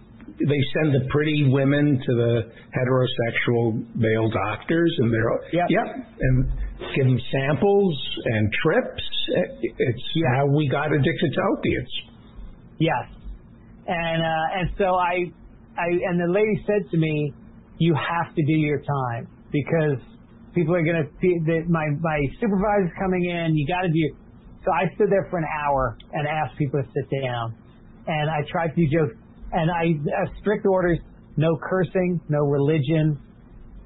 [0.49, 5.67] they send the pretty women to the heterosexual male doctors, and they're Yep.
[5.69, 5.89] yep,
[6.21, 6.53] and
[6.97, 7.95] give them samples
[8.25, 9.03] and trips.
[9.79, 10.03] It's
[10.37, 11.93] how we got addicted to opiates.
[12.79, 13.05] Yes.
[13.87, 15.31] And uh, and so I,
[15.77, 17.33] I and the lady said to me,
[17.79, 19.99] "You have to do your time because
[20.55, 21.05] people are gonna.
[21.21, 23.57] that my my supervisor's coming in.
[23.57, 24.17] You got to do."
[24.65, 27.55] So I stood there for an hour and asked people to sit down,
[28.07, 29.17] and I tried to do jokes,
[29.53, 30.99] and I uh, strict orders:
[31.37, 33.19] no cursing, no religion,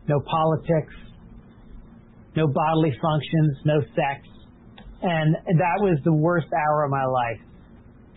[0.08, 0.94] no politics,
[2.36, 4.26] no bodily functions, no sex,
[5.02, 7.40] and that was the worst hour of my life.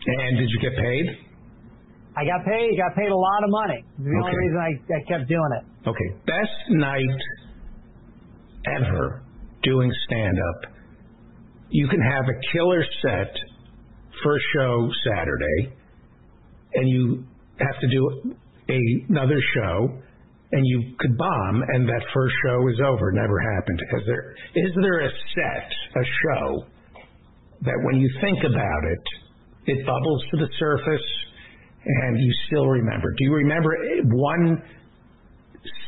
[0.06, 1.06] And did you get paid?
[2.16, 2.78] I got paid.
[2.78, 3.84] Got paid a lot of money.
[4.00, 5.90] The only reason I, I kept doing it.
[5.90, 7.20] Okay, best night
[8.76, 9.22] ever
[9.64, 10.72] doing stand up.
[11.70, 13.36] You can have a killer set
[14.24, 15.76] first show Saturday,
[16.74, 17.26] and you
[17.60, 18.36] have to do
[18.70, 18.80] a,
[19.10, 19.90] another show,
[20.52, 23.12] and you could bomb, and that first show is over.
[23.12, 23.80] Never happened.
[23.82, 26.66] Is there is there a set, a show
[27.62, 29.04] that when you think about it,
[29.78, 31.08] it bubbles to the surface,
[31.86, 33.14] and you still remember?
[33.18, 33.76] Do you remember
[34.06, 34.62] one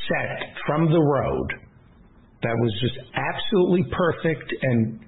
[0.08, 1.48] set from the road
[2.42, 4.98] that was just absolutely perfect and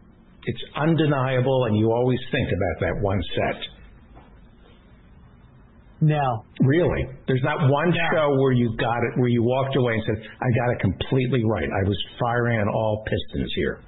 [0.45, 3.59] it's undeniable and you always think about that one set.
[6.03, 6.45] No.
[6.61, 7.07] Really?
[7.29, 10.51] There's not one show where you got it, where you walked away and said, I
[10.51, 11.71] got it completely right.
[11.71, 13.79] I was firing on all pistons here.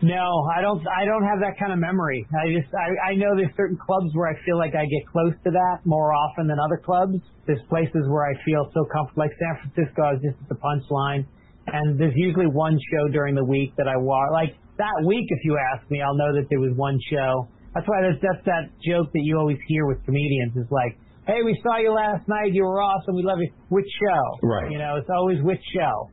[0.00, 0.80] No, I don't.
[0.88, 2.24] I don't have that kind of memory.
[2.32, 2.72] I just.
[2.72, 5.84] I, I know there's certain clubs where I feel like I get close to that
[5.84, 7.20] more often than other clubs.
[7.46, 9.28] There's places where I feel so comfortable.
[9.28, 11.26] Like San Francisco, I was just at the Punchline,
[11.66, 14.32] and there's usually one show during the week that I walk.
[14.32, 17.44] Like that week, if you ask me, I'll know that there was one show.
[17.74, 21.42] That's why that's that's that joke that you always hear with comedians is like, "Hey,
[21.44, 22.52] we saw you last night.
[22.52, 23.14] You were awesome.
[23.14, 24.46] We love you." Which show?
[24.46, 24.70] Right.
[24.72, 26.10] You know, it's always which show.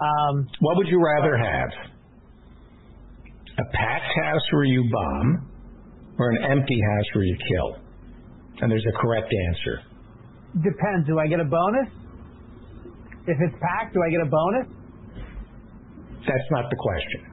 [0.00, 1.70] Um, What would you rather have?
[3.58, 5.48] A packed house where you bomb
[6.18, 7.76] or an empty house where you kill?
[8.60, 9.82] And there's a correct answer.
[10.62, 11.06] Depends.
[11.06, 11.88] Do I get a bonus?
[13.26, 14.66] If it's packed, do I get a bonus?
[16.26, 17.31] That's not the question.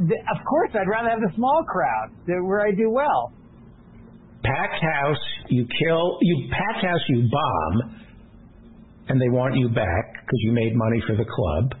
[0.00, 3.32] Th- Of course, I'd rather have the small crowd where I do well.
[4.42, 8.00] Packed house, you kill, you packed house, you bomb,
[9.08, 11.74] and they want you back because you made money for the club.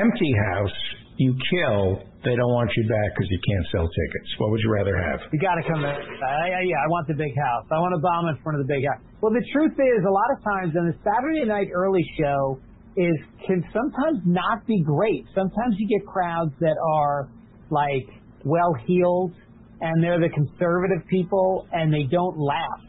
[0.00, 0.78] Empty house,
[1.18, 4.28] you kill, they don't want you back because you can't sell tickets.
[4.38, 5.20] What would you rather have?
[5.30, 5.92] You got to come in.
[5.92, 7.68] I, I, yeah, I want the big house.
[7.68, 9.04] I want to bomb in front of the big house.
[9.20, 12.56] Well, the truth is, a lot of times, and the Saturday night early show
[12.96, 13.16] is
[13.46, 15.24] can sometimes not be great.
[15.34, 17.28] Sometimes you get crowds that are
[17.70, 18.06] like
[18.44, 19.32] well heeled,
[19.80, 22.80] and they're the conservative people, and they don't laugh.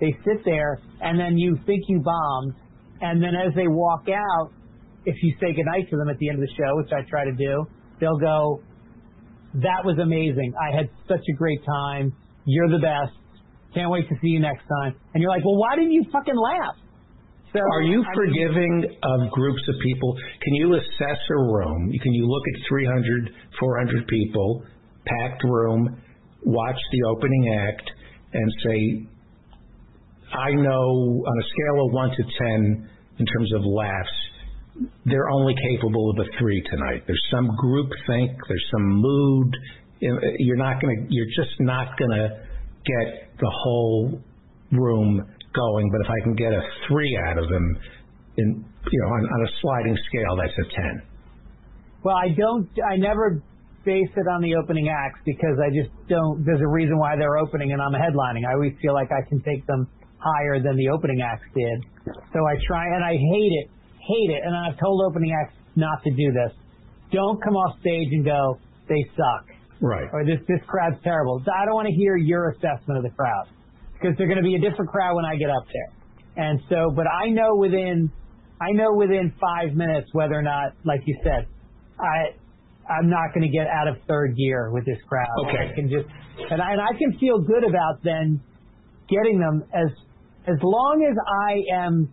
[0.00, 2.54] They sit there, and then you think you bombed,
[3.00, 4.50] and then as they walk out,
[5.06, 7.24] if you say goodnight to them at the end of the show, which I try
[7.24, 7.66] to do,
[8.00, 8.60] they'll go,
[9.54, 10.52] that was amazing.
[10.58, 12.12] I had such a great time.
[12.44, 13.14] You're the best.
[13.74, 14.96] Can't wait to see you next time.
[15.12, 16.76] And you're like, well, why didn't you fucking laugh?
[17.54, 20.16] So, Are you I mean, forgiving of groups of people?
[20.42, 21.92] Can you assess a room?
[22.02, 24.64] Can you look at 300, 400 people,
[25.06, 26.02] packed room,
[26.44, 27.90] watch the opening act,
[28.32, 29.06] and say,
[30.32, 32.90] I know on a scale of 1 to 10
[33.20, 37.04] in terms of laughs, they're only capable of a 3 tonight.
[37.06, 39.54] There's some group think, there's some mood.
[40.00, 42.28] You're not going to, you're just not going to
[42.84, 44.20] get the whole
[44.72, 45.22] room
[45.54, 47.78] going, but if I can get a three out of them,
[48.36, 51.02] in you know, on, on a sliding scale, that's a ten.
[52.02, 53.40] Well, I don't, I never
[53.84, 57.38] base it on the opening acts because I just don't, there's a reason why they're
[57.38, 58.44] opening and I'm headlining.
[58.48, 61.84] I always feel like I can take them higher than the opening acts did.
[62.32, 63.70] So I try, and I hate it,
[64.00, 66.52] hate it, and I've told opening acts not to do this.
[67.12, 68.58] Don't come off stage and go,
[68.88, 69.54] they suck.
[69.80, 70.08] Right.
[70.12, 71.42] or this this crowd's terrible.
[71.44, 73.48] I don't want to hear your assessment of the crowd
[73.94, 75.90] because they're going to be a different crowd when I get up there.
[76.36, 78.10] And so, but I know within
[78.60, 81.46] I know within five minutes whether or not, like you said,
[81.98, 82.34] I
[82.90, 85.28] I'm not going to get out of third gear with this crowd.
[85.46, 85.72] Okay.
[85.72, 86.06] I can just
[86.50, 88.40] and I, and I can feel good about then
[89.08, 89.90] getting them as
[90.46, 91.16] as long as
[91.48, 92.12] I am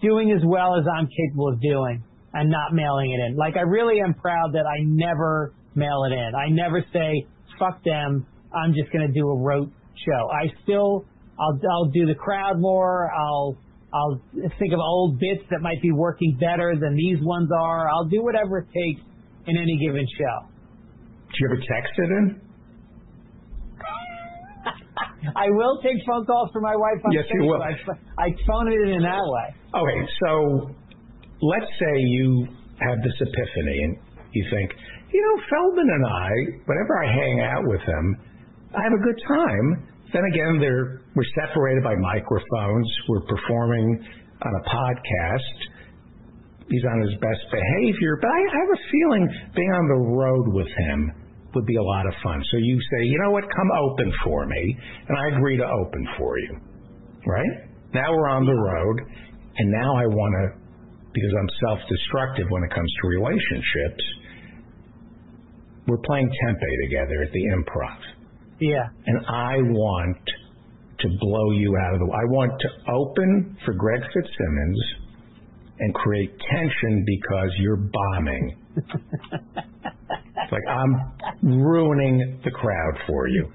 [0.00, 2.02] doing as well as I'm capable of doing
[2.34, 3.36] and not mailing it in.
[3.36, 6.32] Like I really am proud that I never mail it in.
[6.34, 7.26] I never say
[7.58, 8.26] fuck them.
[8.54, 9.72] I'm just going to do a rote
[10.04, 10.30] show.
[10.30, 11.04] I still
[11.38, 13.10] I'll I'll do the crowd more.
[13.12, 13.56] I'll
[13.92, 14.20] I'll
[14.58, 17.88] think of old bits that might be working better than these ones are.
[17.88, 19.00] I'll do whatever it takes
[19.46, 20.48] in any given show.
[21.32, 22.40] Do you ever text it in?
[25.36, 27.62] I will take phone calls from my wife on Yes, you will.
[27.62, 27.72] I,
[28.18, 29.54] I phone it in in that way.
[29.74, 30.74] Okay, so
[31.40, 32.46] let's say you
[32.80, 33.96] have this epiphany and
[34.32, 34.72] you think,
[35.12, 36.30] you know, Feldman and I,
[36.66, 38.16] whenever I hang out with him,
[38.74, 39.88] I have a good time.
[40.12, 42.88] Then again, we're separated by microphones.
[43.08, 44.04] We're performing
[44.44, 45.56] on a podcast.
[46.68, 49.24] He's on his best behavior, but I have a feeling
[49.56, 51.12] being on the road with him
[51.54, 52.42] would be a lot of fun.
[52.50, 54.76] So you say, you know what, come open for me,
[55.08, 56.60] and I agree to open for you.
[57.26, 57.68] Right?
[57.94, 59.00] Now we're on the road,
[59.56, 60.60] and now I want to,
[61.12, 64.04] because I'm self-destructive when it comes to relationships.
[65.86, 68.00] We're playing Tempe together at the Improv
[68.62, 68.88] Yeah.
[69.06, 70.22] and I want
[71.00, 72.06] to blow you out of the.
[72.06, 74.80] I want to open for Greg Fitzsimmons
[75.80, 78.56] and create tension because you're bombing.
[78.76, 83.50] It's like I'm ruining the crowd for you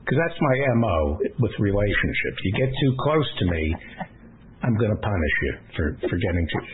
[0.00, 2.38] because that's my mo with relationships.
[2.44, 3.74] You get too close to me,
[4.62, 6.64] I'm going to punish you for for getting too.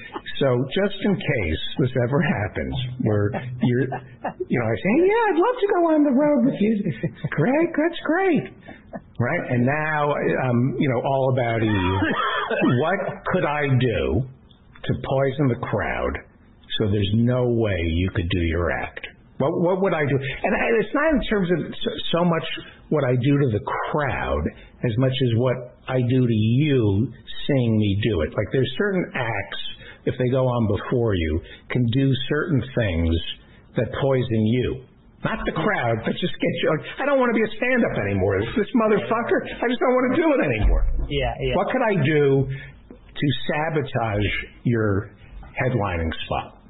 [0.42, 3.30] So just in case this ever happens, where
[3.62, 3.86] you're,
[4.48, 6.72] you know, I say, yeah, I'd love to go on the road with you.
[7.30, 8.44] Great, that's great,
[9.20, 9.44] right?
[9.50, 10.10] And now,
[10.50, 11.98] um, you know, all about you.
[12.82, 12.98] What
[13.32, 14.26] could I do
[14.84, 16.14] to poison the crowd
[16.78, 19.06] so there's no way you could do your act?
[19.38, 20.16] What what would I do?
[20.16, 22.44] And I, it's not in terms of so, so much
[22.88, 24.42] what I do to the crowd
[24.84, 27.12] as much as what I do to you
[27.46, 28.30] seeing me do it.
[28.36, 29.60] Like there's certain acts
[30.04, 31.40] if they go on before you
[31.70, 33.16] can do certain things
[33.76, 34.84] that poison you.
[35.24, 36.70] Not the crowd, but just get you.
[36.70, 38.38] Like, I don't want to be a stand-up anymore.
[38.54, 40.86] This motherfucker, I just don't want to do it anymore.
[41.08, 41.56] Yeah, yeah.
[41.56, 44.28] What could I do to sabotage
[44.62, 45.10] your
[45.58, 46.62] headlining spot?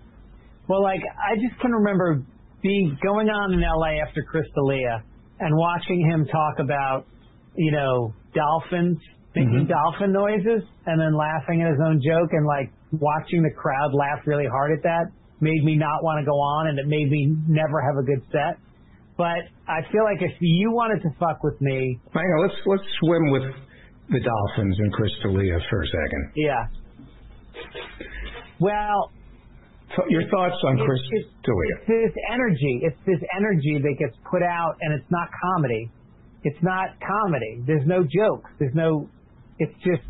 [0.68, 2.22] Well, like I just can remember
[2.62, 5.05] being going on in LA after Chris D'Elia
[5.40, 7.06] and watching him talk about,
[7.56, 8.98] you know, dolphins
[9.34, 9.68] making mm-hmm.
[9.68, 14.24] dolphin noises and then laughing at his own joke and like watching the crowd laugh
[14.24, 17.36] really hard at that made me not want to go on and it made me
[17.46, 18.56] never have a good set.
[19.16, 22.88] But I feel like if you wanted to fuck with me, Hang on, let's let's
[23.00, 23.42] swim with
[24.08, 26.32] the dolphins and Chris D'Elia for a second.
[26.36, 26.64] yeah.
[28.60, 29.12] Well,
[30.08, 32.80] your thoughts on It's- it's- it's this energy.
[32.82, 35.88] It's this energy that gets put out, and it's not comedy.
[36.44, 37.62] It's not comedy.
[37.66, 38.50] There's no jokes.
[38.58, 39.08] There's no.
[39.58, 40.02] It's just.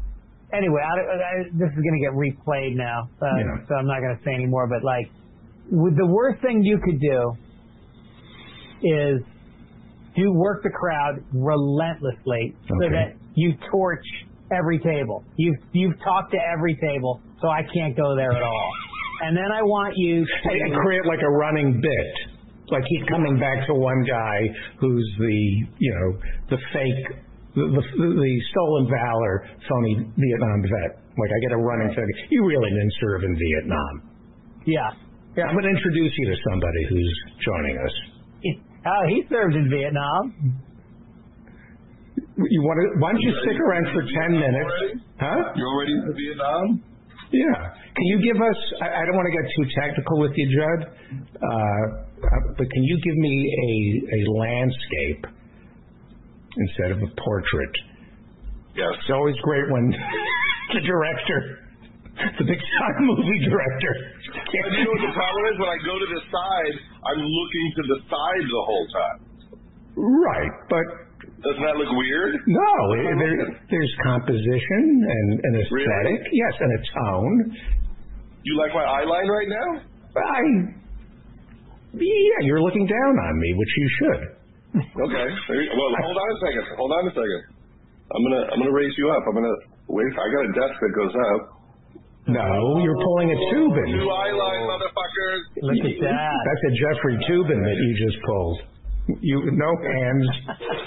[0.53, 3.67] Anyway, I, I, this is going to get replayed now, uh, Yeah.
[3.69, 4.69] so I'm not going to say anymore.
[4.69, 5.09] But like,
[5.71, 7.33] the worst thing you could do
[8.83, 9.23] is
[10.15, 12.95] do work the crowd relentlessly so Okay.
[12.95, 14.05] that you torch
[14.53, 15.25] every table.
[15.37, 18.73] You've you've talked to every table, so I can't go there at all.
[19.23, 22.13] And then I want you to And create like a running bit.
[22.69, 24.39] Like he's coming back to one guy
[24.81, 25.39] who's the,
[25.79, 26.09] you know,
[26.51, 27.07] the fake,
[27.55, 30.99] the, the, the stolen valor phony Vietnam vet.
[31.17, 32.05] Like I get a running thing.
[32.31, 33.93] You really didn't serve in Vietnam.
[34.67, 34.91] yeah.
[35.37, 37.13] Yeah, I'm going to introduce you to somebody who's
[37.45, 37.93] joining us.
[38.89, 40.33] Oh, he served in Vietnam.
[42.41, 43.01] You want to?
[43.01, 45.05] Why don't you stick around for ten minutes?
[45.21, 45.53] Huh?
[45.57, 46.85] You already in Vietnam?
[47.33, 47.75] Yeah.
[47.97, 48.59] Can you give us?
[48.81, 52.97] I, don't want to get too technical with you, Judd, uh, uh, but can you
[53.03, 53.73] give me a
[54.15, 55.23] a landscape
[56.57, 57.75] instead of a portrait?
[58.77, 58.93] Yes.
[59.01, 59.91] It's always great when
[60.75, 61.39] the director,
[62.39, 63.93] the big time movie director.
[64.53, 65.55] You know what the problem is?
[65.59, 66.75] When I go to the side,
[67.11, 69.19] I'm looking to the side the whole time.
[69.97, 71.06] Right, but
[71.47, 72.33] Doesn't that look weird?
[72.47, 72.71] no,
[73.23, 73.39] there,
[73.71, 77.35] there's composition and an aesthetic, yes, and a tone.
[78.43, 79.69] You like my eye line right now?
[80.17, 80.41] I,
[81.95, 84.23] yeah, you're looking down on me, which you should.
[84.77, 85.27] Okay.
[85.31, 86.65] Well, hold on a second.
[86.77, 87.43] Hold on a second.
[88.07, 89.23] I'm gonna I'm gonna raise you up.
[89.27, 89.59] I'm gonna
[89.89, 90.13] wait.
[90.15, 91.41] I got a desk that goes up.
[92.29, 93.87] No, you're pulling a Toobin.
[93.99, 95.41] Two eye line, motherfuckers.
[95.63, 96.39] Look at that.
[96.45, 98.59] That's a Jeffrey Toobin that you just pulled.
[99.07, 100.27] You no hands.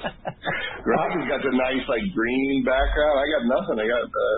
[0.84, 3.16] Greg has got the nice like green background.
[3.16, 3.76] I got nothing.
[3.80, 4.38] I got uh,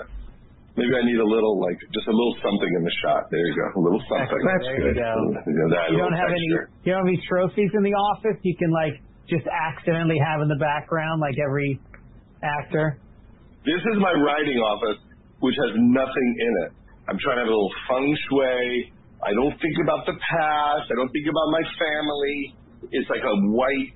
[0.78, 3.26] maybe I need a little like just a little something in the shot.
[3.34, 3.66] There you go.
[3.74, 4.42] A little something.
[4.46, 5.02] That's There you good.
[5.02, 5.12] go.
[5.50, 6.46] Yeah, that You don't have any.
[6.86, 8.38] You don't have any trophies in the office.
[8.46, 11.82] You can like just accidentally have in the background, like every
[12.46, 13.02] actor.
[13.66, 15.02] This is my writing office,
[15.42, 16.72] which has nothing in it.
[17.10, 18.94] I'm trying to have a little feng shui.
[19.26, 20.86] I don't think about the past.
[20.90, 22.38] I don't think about my family.
[22.90, 23.94] It's like a white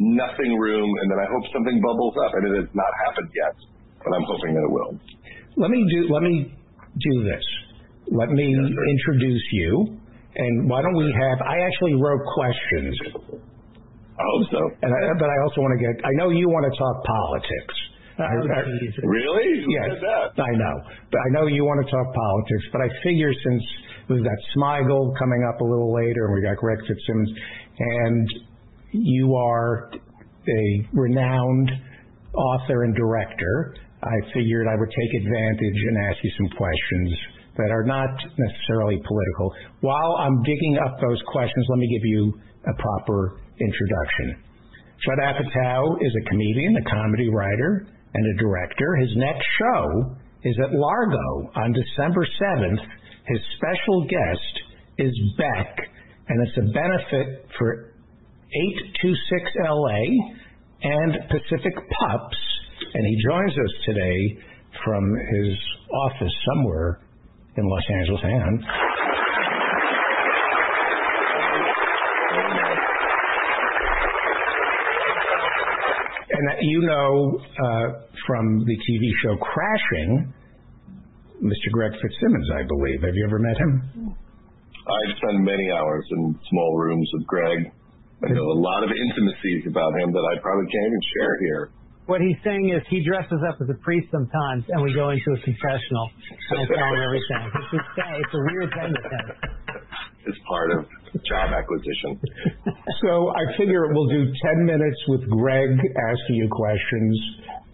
[0.00, 2.32] nothing room, and then I hope something bubbles up.
[2.34, 3.54] And it has not happened yet,
[4.00, 4.92] but I'm hoping that it will.
[5.60, 6.00] Let me do.
[6.08, 7.44] Let me do this.
[8.10, 9.96] Let me introduce you,
[10.36, 11.38] and why don't we have?
[11.46, 12.96] I actually wrote questions,
[14.18, 14.60] I hope so.
[14.82, 15.94] and I, but I also want to get.
[16.04, 17.76] I know you want to talk politics.
[18.18, 19.64] I- I- Really?
[19.64, 20.36] Who Yes, that?
[20.36, 20.74] I know.
[21.10, 23.62] But I know you want to talk politics, but I figure since
[24.08, 27.30] we've got Smigel coming up a little later and we got Greg Fitzsimmons,
[27.78, 28.28] and
[28.92, 29.90] you are
[30.48, 31.70] a renowned
[32.34, 37.10] author and director, I figured I would take advantage and ask you some questions
[37.56, 39.52] that are not necessarily political.
[39.80, 42.32] While I'm digging up those questions, let me give you
[42.66, 44.42] a proper introduction.
[45.04, 48.96] Judd Apatow is a comedian, a comedy writer, and a director.
[48.96, 52.82] His next show is at Largo on December 7th.
[53.26, 54.54] His special guest
[54.98, 55.78] is Beck,
[56.32, 57.92] and it's a benefit for
[59.04, 60.00] 826LA
[60.82, 62.38] and Pacific Pups.
[62.94, 64.38] And he joins us today
[64.82, 65.58] from his
[65.92, 67.00] office somewhere
[67.58, 68.20] in Los Angeles.
[68.24, 68.64] And
[76.62, 80.32] you know uh, from the TV show Crashing,
[81.42, 81.72] Mr.
[81.72, 83.02] Greg Fitzsimmons, I believe.
[83.02, 84.16] Have you ever met him?
[84.82, 87.70] I've spent many hours in small rooms with Greg.
[88.22, 91.62] I know a lot of intimacies about him that I probably can't even share here.
[92.06, 95.30] What he's saying is he dresses up as a priest sometimes, and we go into
[95.38, 96.06] a confessional,
[96.50, 97.42] and I tell him everything.
[97.46, 99.26] It's, just, it's a weird thing with him.
[100.26, 100.86] It's part of
[101.30, 102.18] job acquisition.
[103.02, 107.14] So I figure we'll do 10 minutes with Greg asking you questions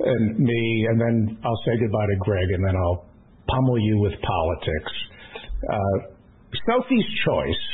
[0.01, 3.05] and me, and then I'll say goodbye to Greg, and then I'll
[3.49, 4.93] pummel you with politics.
[5.73, 6.18] Uh,
[6.65, 7.65] Sophie's Choice.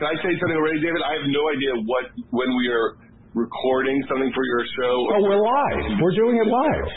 [0.00, 1.04] Can I say something already, David?
[1.04, 2.96] I have no idea what when we are
[3.34, 4.94] recording something for your show.
[5.12, 6.00] Oh, we're live.
[6.00, 6.88] We're doing it live.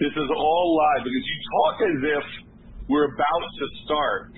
[0.00, 2.24] This is all live because you talk as if
[2.88, 4.32] we're about to start,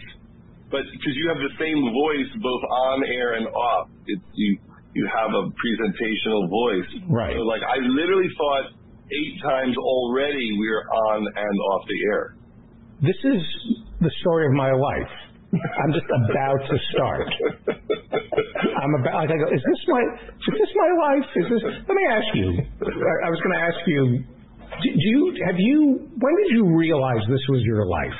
[0.70, 4.58] but because you have the same voice both on air and off, it's you
[4.94, 6.90] you have a presentational voice.
[7.06, 7.34] Right.
[7.36, 8.74] So like I literally thought
[9.06, 10.82] eight times already we are
[11.14, 12.34] on and off the air.
[13.02, 13.42] This is
[14.00, 15.12] the story of my life.
[15.52, 17.26] I'm just about to start.
[18.80, 19.26] I'm about.
[19.26, 20.02] Like I go, is this my?
[20.46, 21.26] Is this my life?
[21.36, 21.62] Is this?
[21.88, 22.48] Let me ask you.
[22.54, 24.02] I, I was going to ask you.
[24.70, 26.06] Do, do you have you?
[26.06, 28.18] When did you realize this was your life?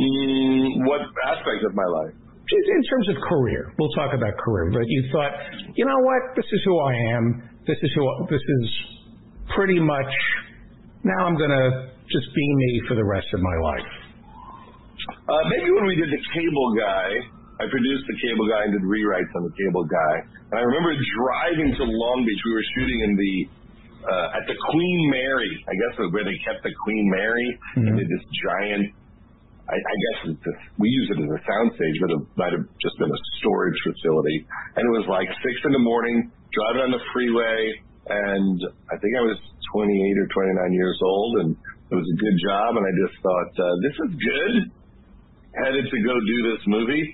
[0.00, 2.14] Mm, what aspect of my life?
[2.16, 4.70] In terms of career, we'll talk about career.
[4.72, 5.32] But you thought,
[5.76, 6.36] you know what?
[6.36, 7.50] This is who I am.
[7.66, 8.26] This is who.
[8.30, 8.70] This is
[9.54, 10.08] pretty much.
[11.04, 13.92] Now I'm going to just be me for the rest of my life.
[15.28, 17.08] Uh, maybe when we did the Cable Guy,
[17.60, 20.14] I produced the Cable Guy and did rewrites on the Cable Guy.
[20.52, 22.42] And I remember driving to Long Beach.
[22.44, 23.34] We were shooting in the
[24.04, 27.48] uh, at the Queen Mary, I guess where they kept the Queen Mary.
[27.80, 27.88] Mhm.
[27.96, 28.84] They did this giant.
[29.64, 32.68] I, I guess it's a, we use it as a soundstage, but it might have
[32.84, 34.44] just been a storage facility.
[34.76, 37.72] And it was like six in the morning, driving on the freeway,
[38.12, 38.60] and
[38.92, 39.40] I think I was
[39.72, 39.88] 28
[40.20, 41.50] or 29 years old, and
[41.94, 42.70] it was a good job.
[42.74, 44.54] And I just thought, uh, this is good
[45.62, 47.06] headed to go do this movie.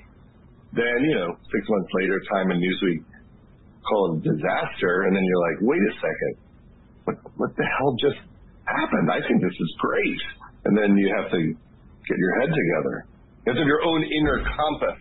[0.73, 3.05] Then, you know, six months later, Time and Newsweek
[3.85, 6.35] call it a disaster, and then you're like, wait a second,
[7.05, 8.21] what what the hell just
[8.69, 9.09] happened?
[9.11, 10.21] I think this is great.
[10.69, 12.95] And then you have to get your head together.
[13.45, 14.99] You have to have your own inner compass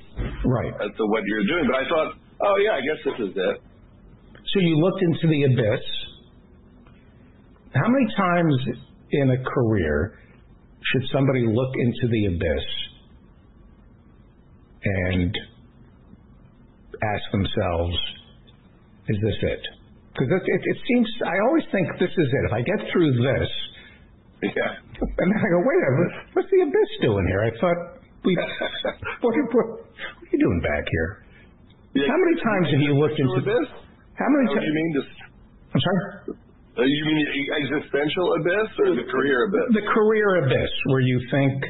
[0.47, 0.73] Right.
[0.80, 1.68] as to what you're doing.
[1.68, 2.10] But I thought,
[2.41, 3.57] oh yeah, I guess this is it.
[4.39, 5.84] So you looked into the abyss.
[7.76, 8.56] How many times
[9.11, 10.19] in a career
[10.91, 12.65] should somebody look into the abyss
[14.84, 15.31] and
[17.03, 17.95] ask themselves,
[19.07, 19.64] is this it?
[20.14, 22.44] Because it, it, it seems, I always think this is it.
[22.48, 23.49] If I get through this,
[24.44, 24.72] Yeah.
[24.99, 27.44] and then I go, wait a minute, what's the abyss doing here?
[27.44, 27.80] I thought
[28.23, 28.36] we,
[29.22, 31.10] what, what, what are you doing back here?
[31.95, 33.65] Yeah, How many times have you looked into this?
[34.15, 34.76] How many do you times?
[34.76, 34.90] mean?
[34.99, 35.11] Just
[35.76, 36.02] I'm sorry?
[36.77, 39.67] Uh, you mean the existential abyss or the career abyss?
[39.73, 41.63] the career abyss where you think,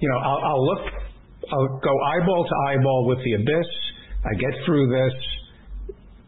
[0.00, 0.84] you know, I'll, I'll look,
[1.50, 3.70] I'll go eyeball to eyeball with the abyss.
[4.24, 5.14] I get through this.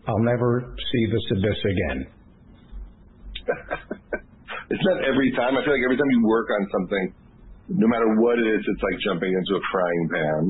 [0.08, 1.98] I'll never see this abyss again.
[4.70, 5.58] it's not every time.
[5.58, 7.04] I feel like every time you work on something,
[7.68, 10.42] no matter what it is, it's like jumping into a frying pan.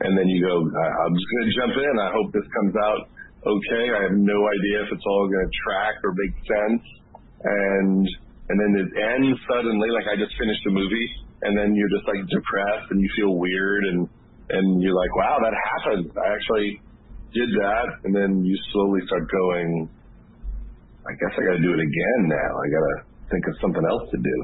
[0.00, 1.94] And then you go, "I- I'm just going to jump in.
[2.00, 3.02] I hope this comes out
[3.46, 3.84] okay.
[3.92, 6.82] I have no idea if it's all going to track or make sense.
[7.44, 8.04] And
[8.48, 9.88] and then it ends suddenly.
[9.92, 11.08] Like I just finished a movie,
[11.44, 14.08] and then you're just like depressed and you feel weird, and
[14.50, 16.12] and you're like, wow, that happened.
[16.16, 16.80] I actually
[17.32, 19.88] did that, and then you slowly start going.
[21.04, 22.52] I guess I got to do it again now.
[22.56, 22.96] I got to
[23.28, 24.36] think of something else to do.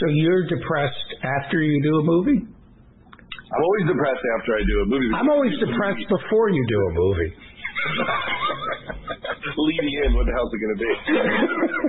[0.00, 2.40] So you're depressed after you do a movie?
[2.40, 5.08] I'm always depressed after I do a movie.
[5.14, 7.30] I'm always depressed before you do a movie.
[9.56, 10.92] Leading in, what the hell's it going to be?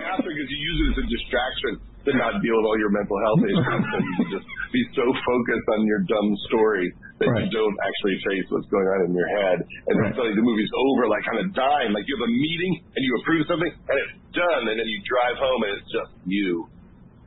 [0.08, 1.72] After, because you use it as a distraction
[2.08, 3.68] to not deal with all your mental health issues.
[3.92, 6.88] so you just be so focused on your dumb story
[7.20, 7.44] that Right.
[7.44, 9.58] you don't actually face what's going on in your head.
[9.60, 10.16] And then Right.
[10.16, 11.92] suddenly the movie's over, like on a dime.
[11.92, 15.00] Like you have a meeting and you approve something and it's done, and then you
[15.04, 16.70] drive home and it's just you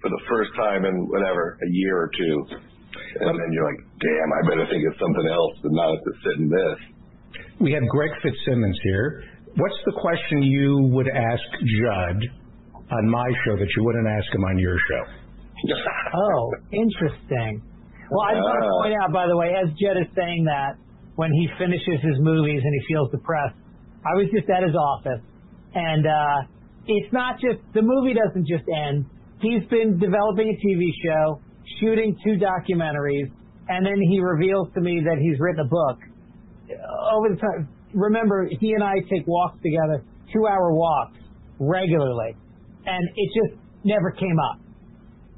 [0.01, 2.37] for the first time in whatever a year or two.
[3.21, 6.15] And then you're like, damn, I better think of something else and not have to
[6.25, 6.79] sit in this.
[7.61, 9.23] We have Greg Fitzsimmons here.
[9.57, 12.19] What's the question you would ask Judd
[12.91, 15.03] on my show that you wouldn't ask him on your show?
[16.15, 17.61] Oh, interesting.
[18.11, 18.83] Well, I just want to Ah.
[18.83, 20.77] point out, by the way, as Judd is saying that,
[21.17, 23.57] when he finishes his movies and he feels depressed,
[24.07, 25.21] I was just at his office,
[25.75, 26.43] and uh,
[26.87, 29.05] it's not just the movie doesn't just end.
[29.43, 31.41] He's been developing a TV show,
[31.79, 33.29] shooting two documentaries,
[33.69, 35.99] and then he reveals to me that he's written a book.
[36.71, 41.19] Over the time, remember, he and I take walks together, two-hour walks
[41.59, 42.37] regularly,
[42.87, 44.61] and it just never came up.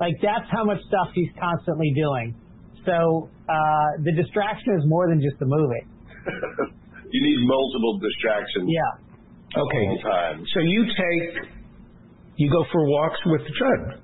[0.01, 2.35] Like that's how much stuff he's constantly doing.
[2.85, 5.87] So uh, the distraction is more than just the movie.
[7.13, 9.63] you need multiple distractions Yeah.
[9.63, 9.85] Okay.
[9.87, 10.45] all the time.
[10.55, 11.47] So you take,
[12.37, 14.02] you go for walks with Judd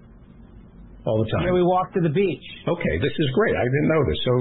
[1.08, 1.48] all the time.
[1.48, 2.44] Yeah, we walk to the beach.
[2.68, 3.56] Okay, this is great.
[3.56, 4.18] I didn't know this.
[4.24, 4.32] So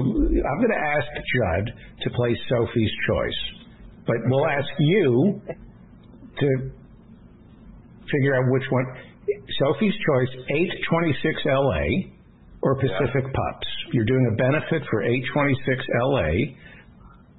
[0.44, 1.64] I'm going to ask Judd
[2.04, 3.40] to play Sophie's Choice,
[4.06, 5.40] but we'll ask you
[6.38, 6.48] to
[8.12, 8.86] figure out which one.
[9.60, 10.32] Sophie's Choice,
[10.88, 11.84] 826 LA
[12.62, 13.68] or Pacific Pups.
[13.92, 16.30] You're doing a benefit for 826 LA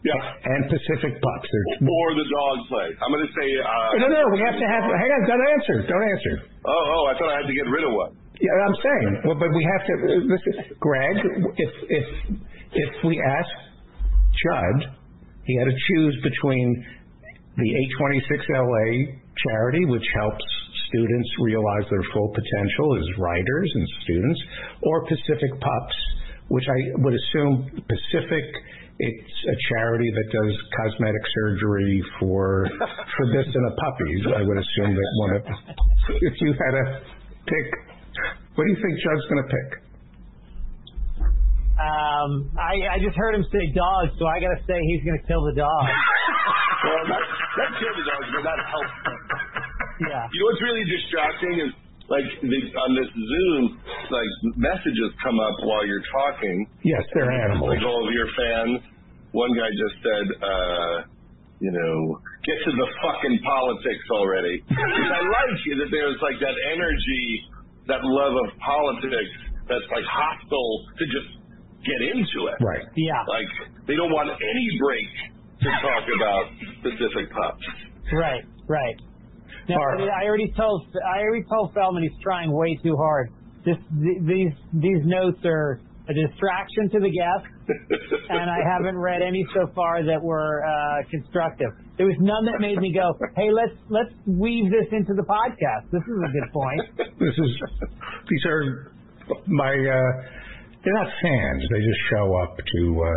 [0.05, 0.15] Yeah.
[0.15, 1.49] and Pacific Pups.
[1.81, 2.87] Or the dog play.
[3.01, 3.47] I'm going to say.
[3.59, 4.83] Uh, no, no, we have to have.
[4.85, 5.75] Hang on, don't answer.
[5.89, 6.35] Don't answer.
[6.65, 8.13] Oh, oh, I thought I had to get rid of one.
[8.39, 9.21] Yeah, I'm saying.
[9.27, 9.93] Well, but we have to.
[9.99, 11.15] Uh, listen, Greg.
[11.57, 12.07] If if
[12.71, 13.51] if we ask
[14.31, 14.95] Judd,
[15.43, 16.85] he had to choose between
[17.57, 20.45] the 826LA charity, which helps
[20.87, 24.39] students realize their full potential as writers and students,
[24.83, 25.97] or Pacific Pups,
[26.47, 28.45] which I would assume Pacific.
[29.01, 32.67] It's a charity that does cosmetic surgery for
[33.15, 34.27] for this and.
[34.35, 35.43] I would assume that one of
[36.19, 36.85] if you had to
[37.47, 37.67] pick,
[38.55, 39.69] what do you think Judd's going to pick?
[41.79, 45.15] Um, I, I just heard him say dog, so I got to say he's going
[45.15, 45.85] to kill the dog.
[46.79, 47.19] Well, not,
[47.59, 48.87] not kill the dogs, but not help.
[49.99, 50.31] Yeah.
[50.31, 51.71] You know what's really distracting is
[52.07, 53.61] like the, on this Zoom,
[54.07, 56.55] like messages come up while you're talking.
[56.87, 57.67] Yes, they're animals.
[57.67, 58.79] Like all of your fans.
[59.35, 60.95] One guy just said, uh,
[61.59, 62.17] you know,
[62.47, 64.63] get to the fucking politics already.
[64.71, 67.27] Which I like that there's like that energy,
[67.89, 69.33] that love of politics
[69.67, 71.29] that's like hostile to just
[71.85, 72.57] get into it.
[72.63, 72.85] Right.
[72.95, 73.21] Yeah.
[73.27, 73.49] Like
[73.87, 75.09] they don't want any break
[75.65, 76.43] to talk about
[76.79, 77.65] specific pups.
[78.13, 78.43] Right.
[78.67, 78.95] Right.
[79.67, 83.29] Now, Or- I already told I already told Feldman he's trying way too hard.
[83.65, 85.79] This th- these these notes are
[86.09, 87.53] a distraction to the guests,
[88.29, 91.69] and I haven't read any so far that were uh, constructive.
[91.97, 95.89] There was none that made me go, "Hey, let's let's weave this into the podcast."
[95.91, 96.81] This is a good point.
[97.19, 97.49] This is
[98.29, 98.93] these are
[99.47, 100.11] my uh
[100.83, 101.61] they're not fans.
[101.69, 103.09] They just show up to uh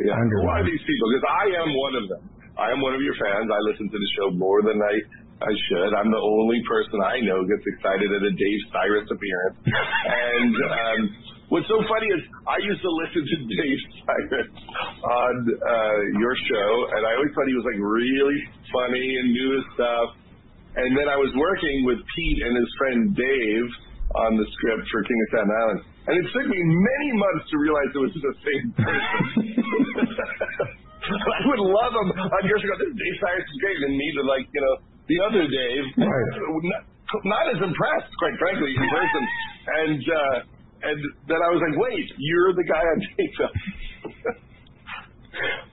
[0.00, 0.10] Yeah.
[0.10, 0.64] Who are underline.
[0.66, 1.06] these people?
[1.12, 2.22] Because I am one of them.
[2.58, 3.48] I am one of your fans.
[3.52, 4.94] I listen to the show more than I
[5.42, 5.90] I should.
[5.98, 9.58] I'm the only person I know gets excited at a Dave Sirus appearance.
[9.66, 11.00] and um,
[11.52, 14.48] what's so funny is I used to listen to Dave Sirus
[15.04, 18.40] on uh, your show, and I always thought he was like really
[18.72, 20.08] funny and knew his stuff.
[20.72, 23.68] And then I was working with Pete and his friend Dave
[24.16, 25.80] on the script for King of Staten Island.
[26.08, 29.52] And it took me many months to realize it was the same person.
[31.36, 32.72] I would love him on your show.
[32.80, 33.78] This Dave Sirus is great.
[33.84, 34.74] And me to like, you know,
[35.12, 36.32] the other Dave, Right.
[36.64, 36.82] not,
[37.28, 39.22] not as impressed, quite frankly, in person.
[39.68, 40.36] And, uh,
[40.82, 40.98] and
[41.28, 44.34] then I was like, wait, you're the guy on Dave.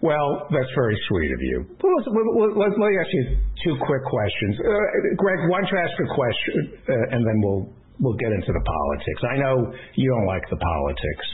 [0.02, 1.58] Well, that's very sweet of you.
[1.68, 2.26] Let's, let,
[2.56, 3.24] let, let me ask you
[3.68, 4.56] two quick questions.
[4.56, 4.72] Uh,
[5.20, 6.56] Greg, why don't you ask a question,
[6.88, 7.68] uh, and then we'll
[8.00, 9.22] we'll get into the politics.
[9.28, 9.56] I know
[10.00, 11.28] you don't like the politics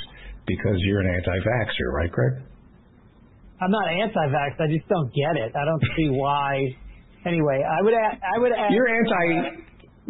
[0.49, 2.41] because you're an anti-vaxxer, right, Greg?
[3.61, 4.57] I'm not anti-vax.
[4.59, 5.53] I just don't get it.
[5.55, 6.65] I don't see why.
[7.25, 8.73] Anyway, I would a- I would ask.
[8.73, 9.61] You're anti.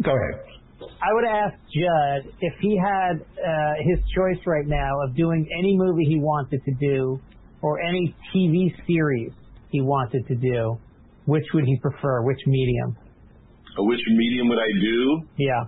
[0.02, 0.40] Go ahead.
[0.80, 5.76] I would ask Judd if he had uh, his choice right now of doing any
[5.76, 7.20] movie he wanted to do
[7.62, 9.32] or any TV series
[9.70, 10.78] he wanted to do,
[11.24, 12.22] which would he prefer?
[12.22, 12.96] Which medium?
[13.78, 15.22] Uh, Which medium would I do?
[15.38, 15.64] Yeah.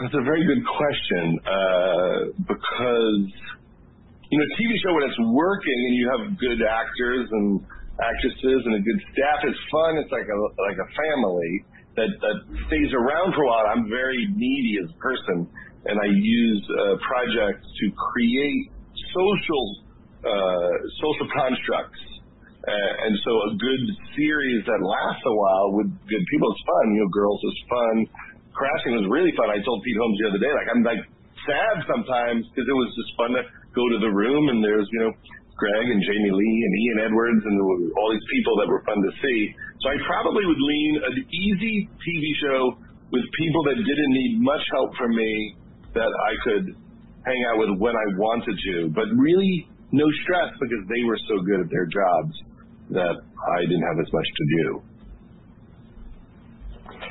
[0.00, 3.28] That's a very good question uh, because
[4.30, 7.60] you know, TV show when it's working and you have good actors and
[8.00, 9.98] actresses and a good staff is fun.
[10.00, 11.52] It's like a like a family
[11.96, 13.66] that that stays around for a while.
[13.70, 15.46] I'm very needy as a person,
[15.86, 18.70] and I use uh, projects to create
[19.14, 19.66] social
[20.24, 22.02] uh, social constructs.
[22.64, 23.84] Uh, and so a good
[24.16, 26.96] series that lasts a while with good people is fun.
[26.96, 27.94] You know, Girls is fun.
[28.56, 29.52] Crashing was really fun.
[29.52, 31.04] I told Pete Holmes the other day, like I'm like
[31.44, 33.44] sad sometimes because it was just fun to
[33.76, 35.12] go to the room and there's you know
[35.60, 39.12] Greg and Jamie Lee and Ian Edwards and all these people that were fun to
[39.22, 39.38] see.
[39.84, 42.72] So I probably would lean an easy TV show
[43.12, 45.56] with people that didn't need much help from me
[45.92, 46.64] that I could
[47.28, 51.36] hang out with when I wanted to, but really no stress because they were so
[51.44, 52.32] good at their jobs
[52.96, 54.66] that I didn't have as much to do.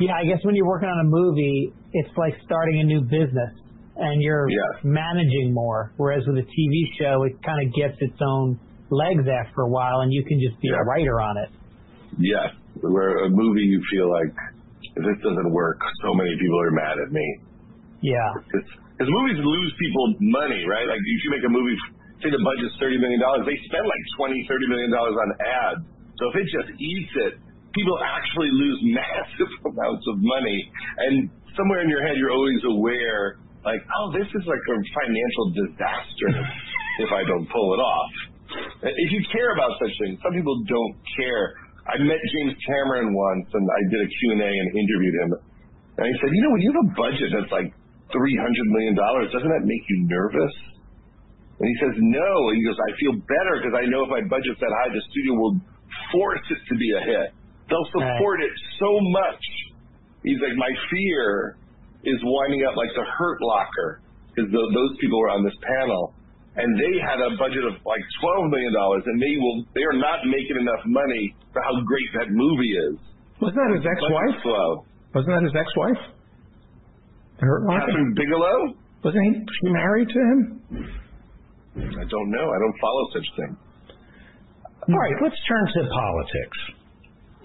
[0.09, 3.53] Yeah, I guess when you're working on a movie, it's like starting a new business
[3.97, 4.83] and you're Yes.
[4.83, 5.93] managing more.
[5.97, 8.57] Whereas with a TV show, it kind of gets its own
[8.89, 11.49] legs after a while and you can just be a writer on it.
[12.17, 12.53] Yes,
[12.91, 14.31] where a movie you feel like
[14.83, 17.27] if this doesn't work, so many people are mad at me.
[18.03, 18.29] Yeah.
[18.51, 20.85] Because movies lose people money, right?
[20.85, 21.77] Like if you make a movie,
[22.19, 25.83] say the budget's thirty million dollars, they spend like twenty, thirty million dollars on ads.
[26.19, 27.33] So if it just eats it,
[27.73, 30.59] people actually lose massive amounts of money.
[30.99, 35.45] And somewhere in your head, you're always aware, like, oh, this is like a financial
[35.57, 36.29] disaster
[37.07, 38.13] if I don't pull it off.
[38.83, 41.57] If you care about such things, some people don't care.
[41.83, 45.29] I met James Cameron once, and I did a Q&A and interviewed him.
[45.99, 47.69] And he said, you know, when you have a budget that's like
[48.15, 48.15] $300
[48.71, 50.55] million, doesn't that make you nervous?
[51.59, 52.31] And he says, no.
[52.49, 55.03] And he goes, I feel better because I know if my budget's that high, the
[55.11, 55.55] studio will
[56.15, 57.29] force it to be a hit.
[57.69, 59.43] They'll support it so much.
[60.23, 61.59] He's like, my fear
[62.03, 64.01] is winding up like the Hurt Locker
[64.31, 66.15] because those people were on this panel.
[66.53, 69.97] And they had a budget of like twelve million dollars, and they will they are
[69.97, 72.95] not making enough money for how great that movie is.
[73.41, 74.37] Wasn't that his ex-wife?
[74.45, 74.85] Slow.
[75.17, 76.01] Wasn't that his ex-wife?
[77.41, 78.77] The Hurt Kathryn Bigelow?
[79.03, 80.39] Wasn't he she married to him?
[81.73, 82.45] I don't know.
[82.53, 83.57] I don't follow such things.
[84.87, 86.59] All right, let's turn to politics.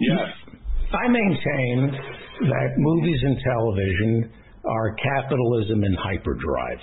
[0.00, 0.28] Yes.
[0.92, 1.96] I maintain
[2.44, 4.32] that movies and television
[4.64, 6.82] are capitalism in hyperdrive.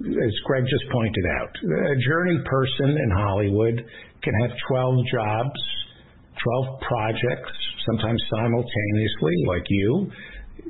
[0.00, 1.52] As Greg just pointed out,
[1.92, 3.84] a journey person in Hollywood
[4.22, 5.60] can have 12 jobs,
[6.42, 7.52] 12 projects,
[7.84, 10.10] sometimes simultaneously, like you.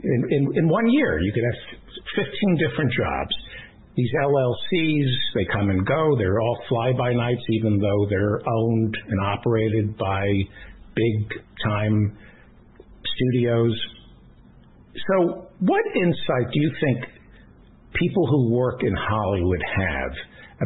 [0.02, 3.30] In, in, in one year, you could have 15 different jobs.
[3.94, 6.16] These LLCs, they come and go.
[6.18, 10.26] They're all fly by nights, even though they're owned and operated by
[10.96, 12.18] big time
[13.04, 13.80] studios.
[15.12, 17.19] So, what insight do you think
[18.00, 20.12] people who work in Hollywood have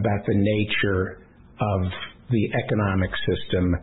[0.01, 1.27] about the nature
[1.61, 1.91] of
[2.31, 3.77] the economic system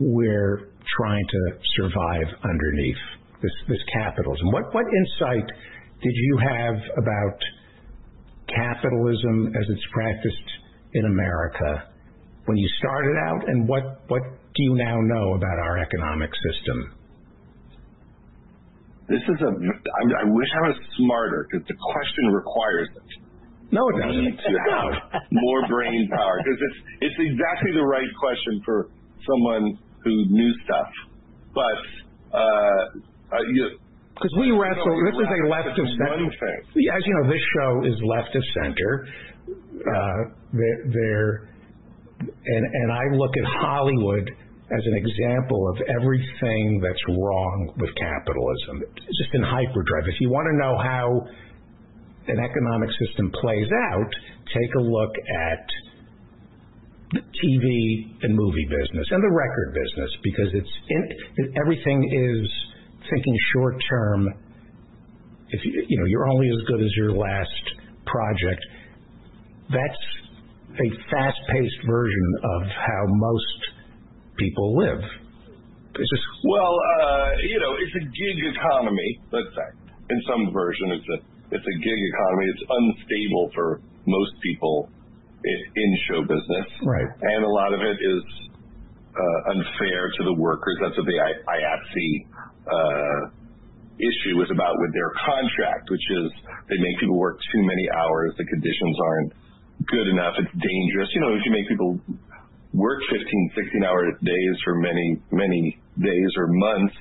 [0.00, 1.40] we're trying to
[1.76, 3.02] survive underneath?
[3.42, 4.52] This, this capitalism.
[4.52, 5.46] What what insight
[6.00, 7.38] did you have about
[8.48, 10.48] capitalism as it's practiced
[10.94, 11.88] in America
[12.46, 14.22] when you started out, and what what
[14.54, 16.94] do you now know about our economic system?
[19.08, 19.50] This is a.
[19.50, 23.08] I, I wish I was smarter because the question requires it.
[23.72, 24.52] No, it need doesn't.
[24.52, 24.92] to have
[25.32, 28.90] more brain power because it's it's exactly the right question for
[29.26, 30.90] someone who knew stuff.
[31.54, 31.80] But
[32.32, 33.78] uh, uh, you,
[34.14, 34.92] Because we wrestle.
[35.08, 36.28] This is a left of center.
[36.28, 39.08] As you know, this show is left of center.
[39.48, 40.20] Uh,
[40.92, 41.48] they're
[42.22, 44.30] and and I look at Hollywood
[44.72, 48.80] as an example of everything that's wrong with capitalism.
[48.96, 50.08] It's just in hyperdrive.
[50.08, 51.06] If you want to know how
[52.32, 54.10] an economic system plays out,
[54.48, 55.64] take a look at
[57.12, 62.48] the TV and movie business and the record business because it's in, everything is
[63.10, 64.28] thinking short term.
[65.50, 67.64] If you, you know you're only as good as your last
[68.06, 68.64] project,
[69.68, 70.02] that's
[70.72, 73.81] a fast-paced version of how most
[74.38, 75.02] people live.
[75.92, 79.20] It's just Well, uh, you know, it's a gig economy.
[79.30, 79.68] Let's say
[80.08, 81.18] in some version, it's a
[81.52, 82.44] it's a gig economy.
[82.48, 84.88] It's unstable for most people
[85.44, 87.04] in, in show business, right.
[87.04, 88.22] and a lot of it is
[89.12, 90.80] uh, unfair to the workers.
[90.80, 92.08] That's what the I- IATSE
[92.64, 93.20] uh,
[94.00, 96.26] issue was about with their contract, which is
[96.72, 98.32] they make people work too many hours.
[98.40, 99.32] The conditions aren't
[99.92, 100.34] good enough.
[100.40, 101.08] It's dangerous.
[101.12, 102.00] You know, if you make people
[102.72, 103.20] work 15,
[103.54, 106.96] 16 hour days for many, many days or months,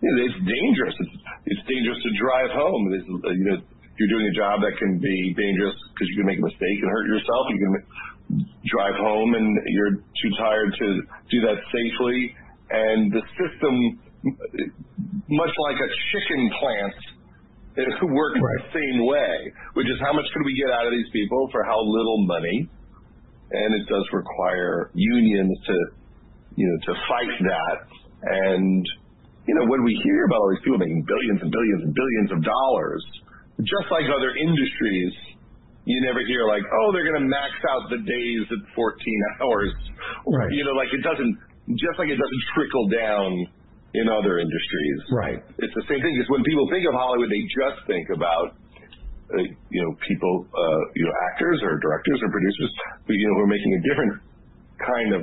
[0.00, 0.94] you know, it's dangerous.
[0.94, 1.16] It's,
[1.46, 2.82] it's dangerous to drive home.
[2.94, 3.58] It's, you know,
[3.98, 6.88] you're doing a job that can be dangerous because you can make a mistake and
[6.90, 7.42] hurt yourself.
[7.50, 7.74] You can
[8.70, 10.86] drive home and you're too tired to
[11.34, 12.30] do that safely.
[12.70, 13.74] And the system,
[15.26, 16.94] much like a chicken plant,
[17.78, 18.70] it works Right.
[18.70, 19.34] the same way,
[19.74, 22.70] which is how much could we get out of these people for how little money?
[23.50, 25.76] And it does require unions to,
[26.56, 27.78] you know, to fight that.
[28.22, 28.84] And,
[29.48, 32.30] you know, when we hear about all these people making billions and billions and billions
[32.36, 33.02] of dollars,
[33.64, 35.12] just like other industries,
[35.88, 38.76] you never hear like, oh, they're going to max out the days at 14
[39.40, 39.72] hours.
[40.28, 40.52] Right.
[40.52, 41.32] You know, like it doesn't,
[41.80, 43.32] just like it doesn't trickle down
[43.96, 45.00] in other industries.
[45.08, 45.40] Right.
[45.64, 48.60] It's the same thing as when people think of Hollywood, they just think about,
[49.70, 52.70] you know, people, uh, you know, actors or directors or producers,
[53.06, 54.12] who, you know, who are making a different
[54.80, 55.20] kind of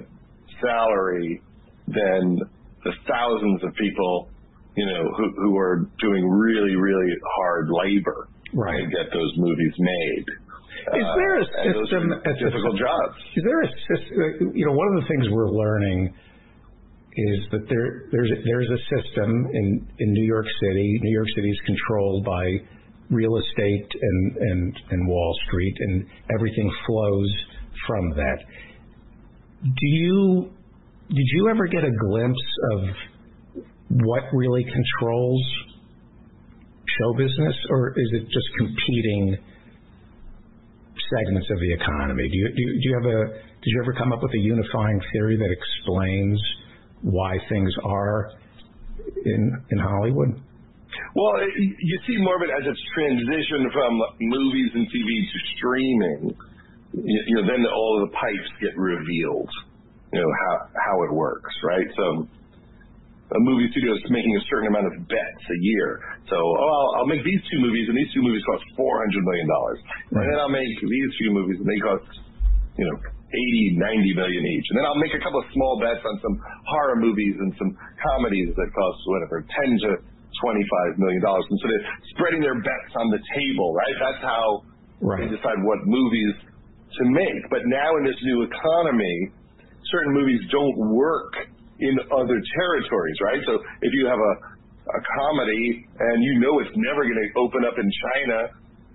[0.62, 1.42] salary
[1.88, 2.38] than
[2.86, 4.30] the thousands of people,
[4.78, 8.78] you know, who, who are doing really, really hard labor Right.
[8.80, 10.26] to get those movies made.
[10.96, 13.16] Is there a Uh, system at difficult jobs?
[13.36, 14.52] Is there a system?
[14.54, 16.14] You know, one of the things we're learning
[17.16, 21.00] is that there there's there's a system in in New York City.
[21.02, 22.46] New York City is controlled by
[23.10, 27.32] real estate and Wall Street, and everything flows
[27.88, 28.38] from that.
[29.64, 30.50] Do you
[31.10, 32.82] did you ever get a glimpse of
[33.90, 35.44] what really controls
[37.00, 39.38] show business, or is it just competing
[41.18, 42.28] segments of the economy?
[42.30, 45.38] Do you, do you have a did you ever come up with a unifying theory
[45.38, 46.40] that explains
[47.02, 48.32] why things are
[49.26, 50.42] in in Hollywood?
[51.16, 56.22] Well, you see more of it as it's transitioned from movies and TV to streaming.
[56.96, 59.52] You, know, then all of the pipes get revealed.
[60.14, 61.88] You know how how it works, right?
[61.96, 62.06] So,
[63.36, 66.00] a movie studio is making a certain amount of bets a year.
[66.30, 69.24] So, oh, I'll, I'll make these two movies, and these two movies cost four hundred
[69.28, 69.80] million dollars,
[70.14, 72.08] and then I'll make these two movies, and they cost,
[72.80, 72.96] you know,
[73.34, 76.36] eighty, ninety million each, and then I'll make a couple of small bets on some
[76.70, 79.90] horror movies and some comedies that cost whatever ten to
[80.42, 81.88] twenty-five million dollars, and so they're
[82.18, 83.96] spreading their bets on the table, right?
[84.02, 84.46] That's how
[85.04, 85.28] Right.
[85.28, 86.36] they decide what movies
[86.98, 87.42] to make.
[87.52, 89.16] But now in this new economy,
[89.92, 91.36] certain movies don't work
[91.80, 93.42] in other territories, right?
[93.46, 94.34] So if you have a
[94.86, 98.40] a comedy and you know it's never going to open up in China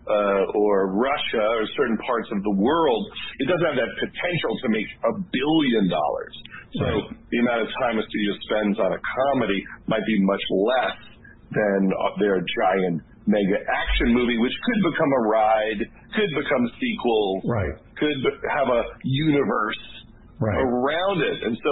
[0.07, 3.03] uh, or Russia or certain parts of the world,
[3.43, 6.35] it doesn't have that potential to make a billion dollars.
[6.79, 7.03] So Right.
[7.35, 9.59] the amount of time a studio spends on a comedy
[9.91, 10.95] might be much less
[11.53, 15.81] than uh, their giant mega action movie, which could become a ride,
[16.15, 17.75] could become sequels, Right.
[17.99, 18.19] could
[18.51, 19.83] have a universe
[20.41, 20.57] Right.
[20.57, 21.39] around it.
[21.45, 21.71] And so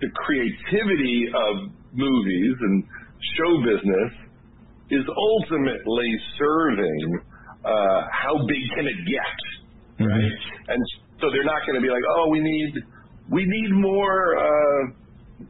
[0.00, 1.54] the creativity of
[1.92, 2.84] movies and
[3.36, 4.12] show business
[4.90, 7.20] is ultimately serving
[7.64, 10.38] uh, how big can it get, right?
[10.68, 10.80] And
[11.20, 12.72] so they're not going to be like, oh, we need
[13.30, 14.90] we need more, uh,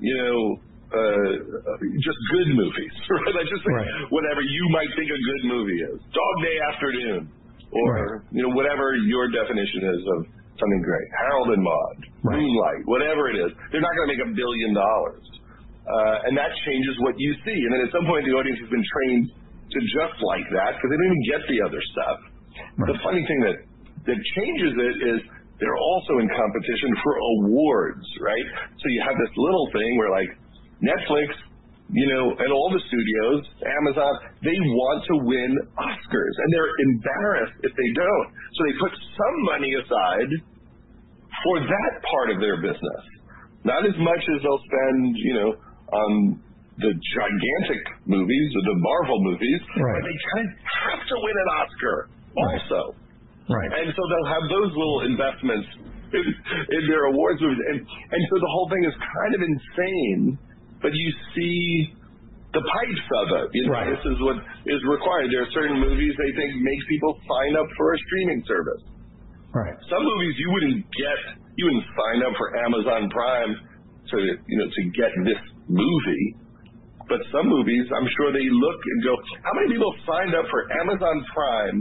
[0.01, 3.34] you know, just good movies, right?
[3.38, 3.86] Like just Right.
[4.10, 7.22] whatever you might think a good movie is, Dog Day Afternoon,
[7.70, 10.20] or you know whatever your definition is of
[10.58, 12.36] something great, Harold and Maude, Right.
[12.42, 13.50] Moonlight, whatever it is.
[13.72, 15.24] They're not going to make a billion dollars,
[15.88, 17.58] uh, and that changes what you see.
[17.64, 20.88] And then at some point, the audience has been trained to just like that because
[20.90, 22.18] they don't even get the other stuff.
[22.90, 23.56] The funny thing that
[24.10, 25.18] that changes it is
[25.62, 28.46] they're also in competition for awards, right?
[28.80, 30.28] So you have this little thing where like
[30.82, 31.28] Netflix,
[31.93, 33.40] you know, and all the studios,
[33.82, 34.12] Amazon,
[34.47, 38.28] they want to win Oscars and they're embarrassed if they don't.
[38.55, 40.31] So they put some money aside
[41.44, 43.02] for that part of their business.
[43.65, 45.51] Not as much as they'll spend, you know,
[45.93, 46.12] on
[46.81, 50.01] the gigantic movies, or the Marvel movies, Right.
[50.01, 50.52] but they kind of
[50.89, 51.97] have to win an Oscar
[52.40, 52.81] also.
[53.52, 53.69] Right.
[53.85, 55.69] And so they'll have those little investments
[56.16, 56.24] in,
[56.81, 57.61] in their awards movies.
[57.69, 60.23] And, and so the whole thing is kind of insane,
[60.82, 61.94] but you see
[62.52, 63.47] the pipes of it.
[63.55, 63.89] You know, Right.
[63.94, 64.36] This is what
[64.66, 65.31] is required.
[65.31, 68.82] There are certain movies they think make people sign up for a streaming service.
[69.55, 69.74] Right.
[69.86, 71.19] Some movies you wouldn't get,
[71.59, 73.52] you wouldn't sign up for Amazon Prime
[74.11, 76.27] to, you know, to get this movie.
[77.07, 80.62] But some movies, I'm sure they look and go, how many people signed up for
[80.78, 81.78] Amazon Prime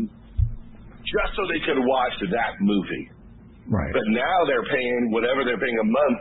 [1.05, 3.05] just so they could watch that movie?
[3.69, 3.93] Right.
[3.93, 6.19] But now they're paying whatever they're paying a month,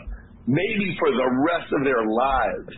[0.49, 2.75] maybe for the rest of their lives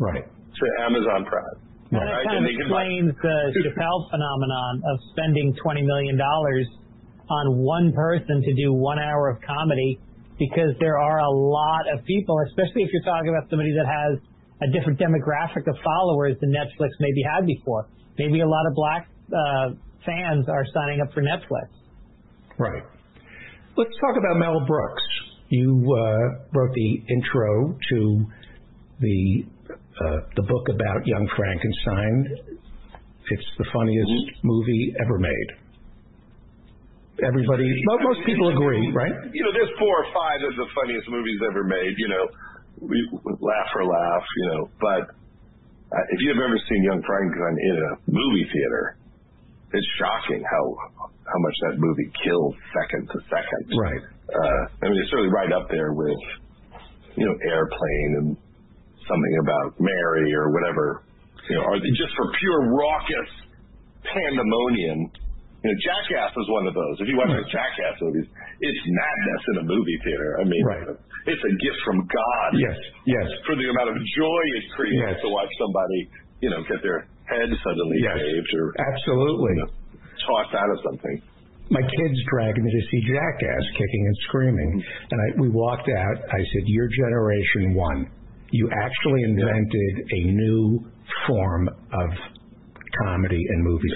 [0.00, 0.24] Right.
[0.24, 1.58] to Amazon Prime.
[1.92, 5.52] And Right, that kind and of they can buy- explains the Chappelle phenomenon of spending
[5.60, 10.00] $20 million on one person to do one hour of comedy
[10.40, 14.18] because there are a lot of people, especially if you're talking about somebody that has
[14.64, 17.86] a different demographic of followers than Netflix maybe had before.
[18.18, 19.68] Maybe a lot of black uh,
[20.04, 21.68] fans are signing up for Netflix.
[22.58, 22.82] Right.
[23.76, 25.02] Let's talk about Mel Brooks.
[25.52, 28.00] You uh, wrote the intro to
[29.04, 32.56] the uh, the book about Young Frankenstein.
[33.28, 35.48] It's the funniest movie ever made.
[37.20, 39.12] Everybody, mo- most people agree, right?
[39.28, 41.94] You know, there's four or five of the funniest movies ever made.
[42.00, 42.24] You know,
[42.88, 44.24] we laugh for laugh.
[44.24, 45.04] You know, but
[45.92, 48.96] uh, if you've ever seen Young Frankenstein in a movie theater,
[49.76, 50.64] it's shocking how
[51.28, 53.76] how much that movie kills second to second.
[53.76, 54.00] Right.
[54.32, 56.18] Uh, I mean, it's certainly right up there with
[57.16, 58.28] you know Airplane and
[59.08, 61.04] something about Mary or whatever.
[61.50, 63.30] You know, or just for pure raucous
[64.06, 65.10] pandemonium.
[65.62, 66.94] You know, Jackass is one of those.
[66.98, 70.30] If you watch the Jackass movies, it's madness in a movie theater.
[70.42, 70.90] I mean, Right.
[71.30, 72.50] it's a gift from God.
[72.58, 72.74] Yes,
[73.06, 73.26] yes.
[73.46, 75.22] For the amount of joy it creates Yes.
[75.22, 76.00] to watch somebody,
[76.42, 78.18] you know, get their head suddenly Yes.
[78.18, 79.54] shaved or Absolutely.
[80.26, 81.22] tossed out of something.
[81.72, 84.84] My kids dragged me to see Jackass kicking and screaming.
[85.10, 86.16] And I, we walked out.
[86.28, 88.10] I said, Your generation won.
[88.50, 90.84] You actually invented a new
[91.26, 92.10] form of
[93.04, 93.92] comedy and movies.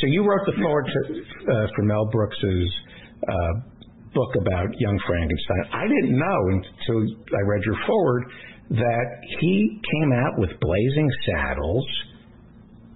[0.00, 2.70] So you wrote the foreword to, uh, for Mel Brooks's
[3.28, 3.52] uh,
[4.14, 5.64] book about Young Frankenstein.
[5.74, 8.24] I didn't know until I read your foreword
[8.70, 9.06] that
[9.40, 11.86] he came out with Blazing Saddles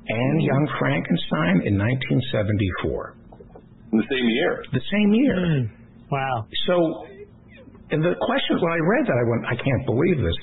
[0.09, 3.17] and Young Frankenstein in 1974
[3.93, 4.65] In the same year.
[4.73, 5.71] the same year.
[6.11, 6.47] Wow.
[6.67, 7.07] So,
[7.91, 10.39] and the question when I read that, I went, I can't believe this.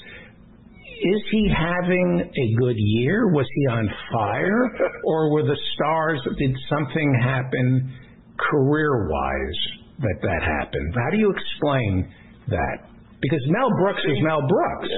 [1.02, 3.32] Is he having a good year?
[3.32, 4.70] Was he on fire,
[5.06, 6.20] or were the stars?
[6.38, 7.94] Did something happen
[8.38, 9.60] career-wise
[10.00, 10.94] that that happened?
[10.94, 12.14] How do you explain
[12.50, 12.78] that?
[13.22, 14.94] Because Mel Brooks is Mel Brooks.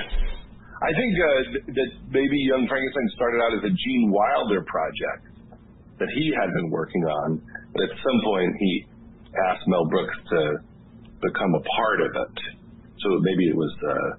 [0.82, 5.30] I think uh, th- that maybe Young Frankenstein started out as a Gene Wilder project
[6.02, 7.42] that he had been working on,
[7.74, 8.86] but at some point he
[9.50, 10.42] asked Mel Brooks to
[11.22, 12.36] become a part of it.
[13.02, 14.10] So maybe it was uh,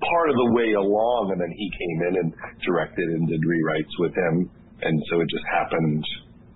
[0.00, 2.28] part of the way along, and then he came in and
[2.64, 4.48] directed and did rewrites with him,
[4.80, 6.04] and so it just happened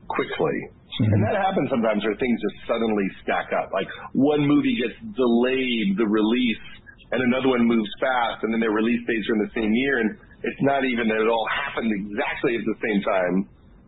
[0.08, 0.58] quickly.
[0.94, 3.74] And that happens sometimes where things just suddenly stack up.
[3.74, 6.64] Like one movie gets delayed, the release,
[7.10, 10.00] and another one moves fast, and then their release dates are in the same year,
[10.06, 10.14] and
[10.46, 13.34] it's not even that it all happened exactly at the same time.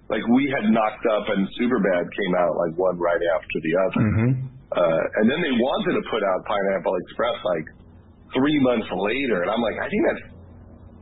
[0.09, 4.03] Like we had knocked up, and Superbad came out like one right after the other.
[4.07, 4.31] Mm-hmm.
[4.70, 7.66] Uh, and then they wanted to put out Pineapple Express like
[8.35, 10.27] three months later, and I'm like, I think that's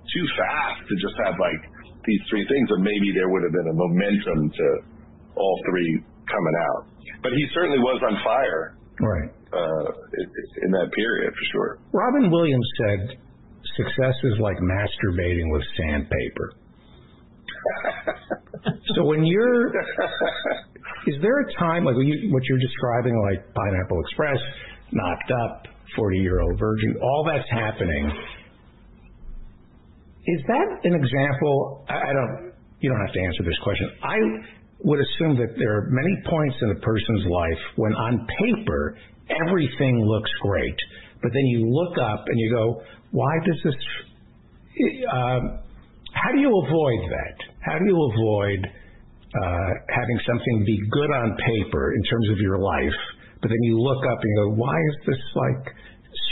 [0.08, 1.60] too fast to just have like
[2.04, 4.66] these three things, or maybe there would have been a momentum to
[5.36, 6.82] all three coming out.
[7.24, 9.30] But he certainly was on fire Right.
[9.52, 9.86] uh,
[10.16, 10.26] in,
[10.64, 11.70] in that period for sure.
[11.92, 13.00] Robin Williams said,
[13.80, 16.52] "Success is like masturbating with sandpaper."
[18.94, 19.68] so when you're,
[21.06, 24.38] is there a time like what you, what you're describing, like Pineapple Express,
[24.92, 25.66] knocked up,
[25.96, 28.10] forty-year-old virgin, all that's happening?
[30.26, 31.84] Is that an example?
[31.88, 32.52] I don't.
[32.80, 33.90] You don't have to answer this question.
[34.02, 34.16] I
[34.80, 38.96] would assume that there are many points in a person's life when, on paper,
[39.28, 40.76] everything looks great,
[41.22, 43.74] but then you look up and you go, "Why does this?"
[45.12, 45.60] Um,
[46.12, 47.53] how do you avoid that?
[47.64, 52.58] How do you avoid uh, having something be good on paper in terms of your
[52.58, 52.98] life,
[53.40, 55.74] but then you look up and you go, "Why is this like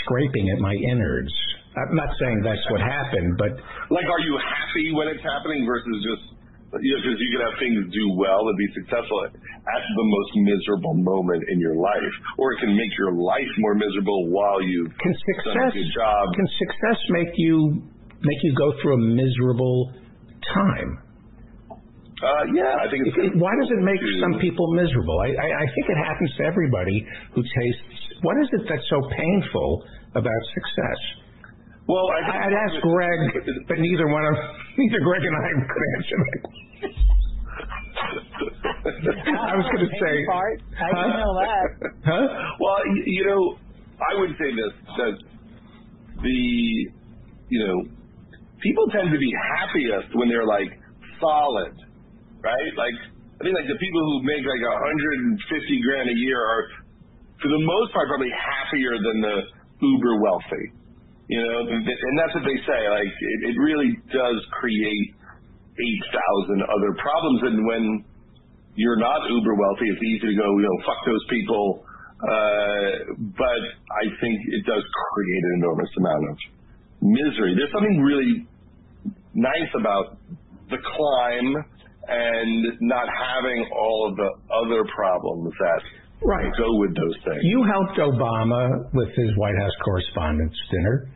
[0.05, 1.33] scraping at my innards?"
[1.73, 3.57] I'm not saying that's what happened, but
[3.89, 6.25] Like, are you happy when it's happening versus just,
[6.85, 10.07] you know, because you can have things do well and be successful at, at the
[10.07, 14.61] most miserable moment in your life, or it can make your life more miserable while
[14.61, 15.17] you've can
[15.49, 16.29] done a good job.
[16.37, 17.81] can success make you
[18.21, 19.97] make you go through a miserable
[20.53, 21.01] time?
[22.23, 23.17] Uh, yeah, I think it's.
[23.19, 25.19] It- Why does it make to- some people miserable?
[25.27, 27.03] I, I, I think it happens to everybody
[27.35, 28.23] who tastes.
[28.23, 29.83] What is it that's so painful
[30.15, 31.01] about success?
[31.91, 33.21] Well, I think I'd ask Greg,
[33.67, 34.35] but neither one of
[34.79, 36.41] neither Greg and I could answer that.
[38.23, 40.63] I was going to say, part.
[40.79, 41.67] I didn't know that.
[42.07, 42.27] huh?
[42.61, 43.59] Well, y- you know,
[43.99, 45.15] I would say this that
[46.23, 46.41] the
[47.51, 47.83] you know
[48.63, 50.71] people tend to be happiest when they're like
[51.21, 51.75] solid,
[52.43, 52.73] right?
[52.77, 52.99] Like
[53.39, 56.39] I think like the people who make like a hundred and fifty grand a year
[56.39, 56.63] are
[57.43, 59.37] for the most part probably happier than the
[59.83, 60.67] uber wealthy.
[61.31, 62.81] You know, and that's what they say.
[62.91, 65.09] Like it, it really does create
[65.79, 67.85] eight thousand other problems, and when
[68.75, 71.85] you're not uber wealthy, it's easy to go, you know, fuck those people.
[72.23, 72.91] Uh,
[73.35, 76.37] but I think it does create an enormous amount of
[77.03, 77.55] misery.
[77.59, 78.47] There's something really
[79.35, 80.17] nice about
[80.71, 81.65] the climb
[82.09, 85.83] and not having all of the other problems that
[86.25, 86.51] Right.
[86.57, 87.43] go with those things.
[87.43, 91.07] You helped Obama with his White House Correspondents' Dinner.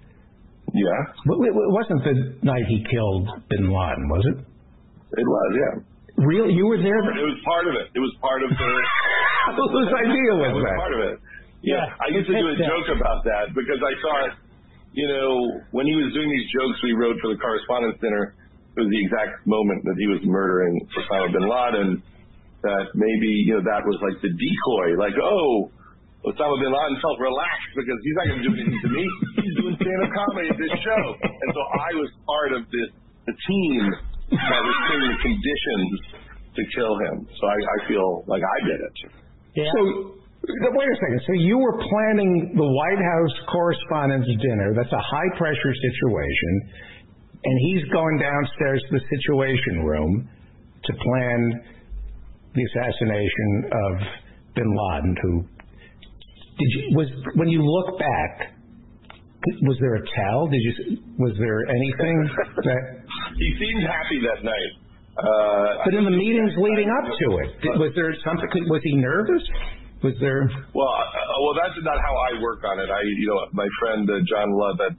[0.75, 4.39] yeah, But It wasn't the night he killed Bin Laden, was it?
[5.19, 5.51] it was.
[5.55, 6.51] Yeah, Real?
[6.51, 6.99] You were there?
[6.99, 7.87] it was part of it.
[7.95, 8.57] It was part of the.
[9.71, 11.19] Whose idea It was was part of it.
[11.63, 14.31] Yeah, Yeah, I used to do a joke about that because I thought,
[14.93, 18.35] you know, when he was doing these jokes we wrote for the Correspondents' Dinner,
[18.77, 21.91] it was the exact moment that he was murdering Osama bin Laden.
[22.63, 25.73] That maybe you know that was like the decoy, like oh.
[26.27, 29.05] Osama bin Laden felt relaxed because he's not going to do anything to me.
[29.47, 32.91] He's doing stand-up comedy at this show, and so I was part of this
[33.27, 33.83] the team
[34.31, 35.91] that was creating the conditions
[36.55, 37.27] to kill him.
[37.27, 38.97] So I, I feel like I did it.
[39.55, 39.71] Yeah.
[39.71, 39.81] So,
[40.47, 41.21] wait a second.
[41.27, 44.75] So you were planning the White House Correspondents' Dinner.
[44.75, 46.53] That's a high-pressure situation.
[47.45, 50.29] And he's going downstairs to the Situation Room
[50.85, 51.41] to plan
[52.55, 53.93] the assassination of
[54.55, 55.45] Bin Laden, who
[56.59, 58.57] did you was when you look back
[59.63, 62.17] was there a tell did you was there anything
[62.65, 62.81] that
[63.39, 64.73] He seemed happy that night.
[65.17, 69.45] Uh, but in the meetings leading up to it was there something was he nervous
[70.03, 72.89] was there well, uh, well, that's not how I work on it.
[72.89, 74.97] I, you know, my friend uh, John Lovett,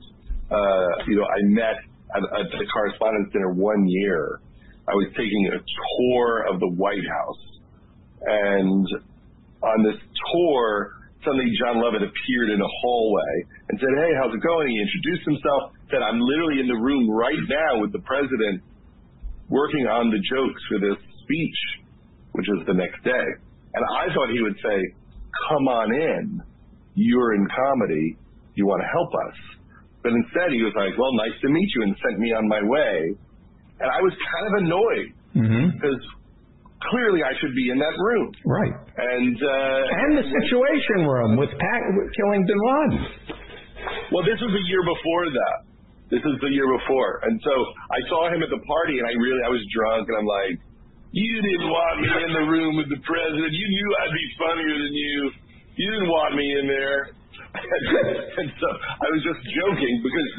[0.49, 1.77] that, uh, you know, I met
[2.15, 2.21] at,
[2.51, 4.39] the Correspondents' Dinner one year.
[4.87, 7.43] I was taking a tour of the White House,
[8.23, 8.87] and
[9.61, 13.33] on this tour, suddenly John Lovett appeared in a hallway
[13.67, 15.75] and said, "Hey, how's it going?" He introduced himself.
[15.91, 18.63] Said, "I'm literally in the room right now with the president,
[19.49, 21.59] working on the jokes for this speech,
[22.31, 23.27] which is the next day."
[23.75, 24.77] And I thought he would say,
[25.49, 26.41] "Come on in.
[26.95, 28.15] You're in comedy.
[28.55, 29.56] You want to help us."
[30.07, 32.63] But instead, he was like, "Well, nice to meet you," and sent me on my
[32.63, 33.11] way.
[33.83, 35.65] And I was kind of annoyed mm-hmm.
[35.75, 35.99] because
[36.87, 38.31] clearly I should be in that room.
[38.47, 41.81] right And uh, and the Situation Room with Pat
[42.15, 43.03] killing Bin Laden
[44.15, 45.57] Well, this was the year before that.
[46.07, 47.51] This is the year before, and so
[47.91, 50.55] I saw him at the party, and I really I was drunk, and I'm like,
[51.11, 53.51] "You didn't want me in the room with the president.
[53.51, 55.19] You knew I'd be funnier than you.
[55.75, 57.11] You didn't want me in there."
[58.39, 60.31] and so I was just joking because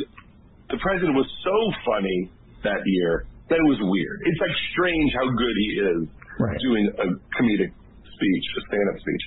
[0.71, 2.31] the president was so funny
[2.65, 4.19] that year that it was weird.
[4.29, 6.01] It's like strange how good he is
[6.39, 6.55] Right.
[6.63, 9.25] doing a comedic speech, a stand-up speech.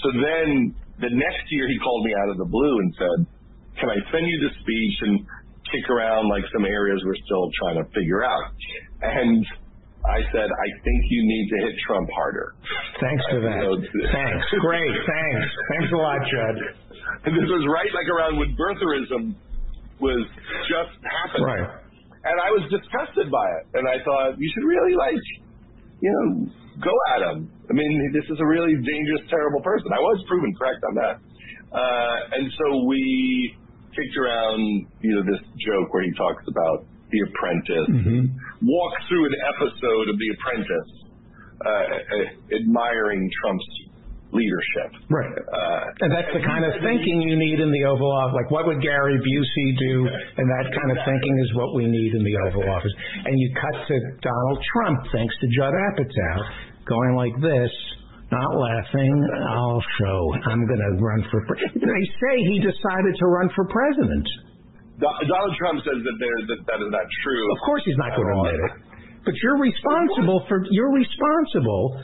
[0.00, 3.18] So then the next year he called me out of the blue and said,
[3.84, 5.20] "Can I send you the speech and
[5.68, 8.48] kick around like some areas we're still trying to figure out?"
[9.02, 9.44] And
[10.04, 12.54] I said, "I think you need to hit Trump harder."
[13.00, 13.60] thanks for that
[14.12, 16.56] thanks great thanks thanks a lot Judd
[17.24, 19.34] And this was right like around when birtherism
[20.00, 20.26] was
[20.68, 21.46] just happening.
[21.46, 21.84] right
[22.24, 23.64] And I was disgusted by it.
[23.76, 25.20] And I thought, you should really, like,
[26.00, 26.48] you know,
[26.80, 27.52] go at him.
[27.68, 29.92] I mean, this is a really dangerous, terrible person.
[29.92, 31.16] I was proven correct on that.
[31.68, 33.52] Uh, and so we
[33.92, 37.88] kicked around, you know, this joke where he talks about The Apprentice,
[38.66, 40.90] walks through an episode of The Apprentice,
[41.62, 43.70] uh, uh, admiring Trump's
[44.34, 44.90] leadership.
[45.14, 45.30] Right.
[45.30, 48.34] Uh, And that's the kind of thinking you need in the Oval Office.
[48.34, 49.94] Like, what would Gary Busey do?
[50.10, 52.90] And that kind of thinking is what we need in the Oval Office.
[53.30, 53.94] And you cut to
[54.26, 56.36] Donald Trump, thanks to Judd Apatow,
[56.90, 57.70] going like this,
[58.34, 59.14] not laughing.
[59.54, 60.18] I'll show.
[60.50, 61.38] I'm going to run for.
[61.46, 61.70] Pre-.
[61.78, 64.26] They say he decided to run for president.
[65.00, 67.44] Do- Donald Trump says that, there, that that is not true.
[67.50, 68.72] Of course, he's not going to admit it.
[69.24, 70.62] But you're responsible for.
[70.70, 71.98] You're responsible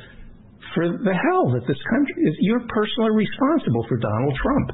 [0.75, 2.35] for the hell that this country is.
[2.41, 4.69] You're personally responsible for Donald Trump.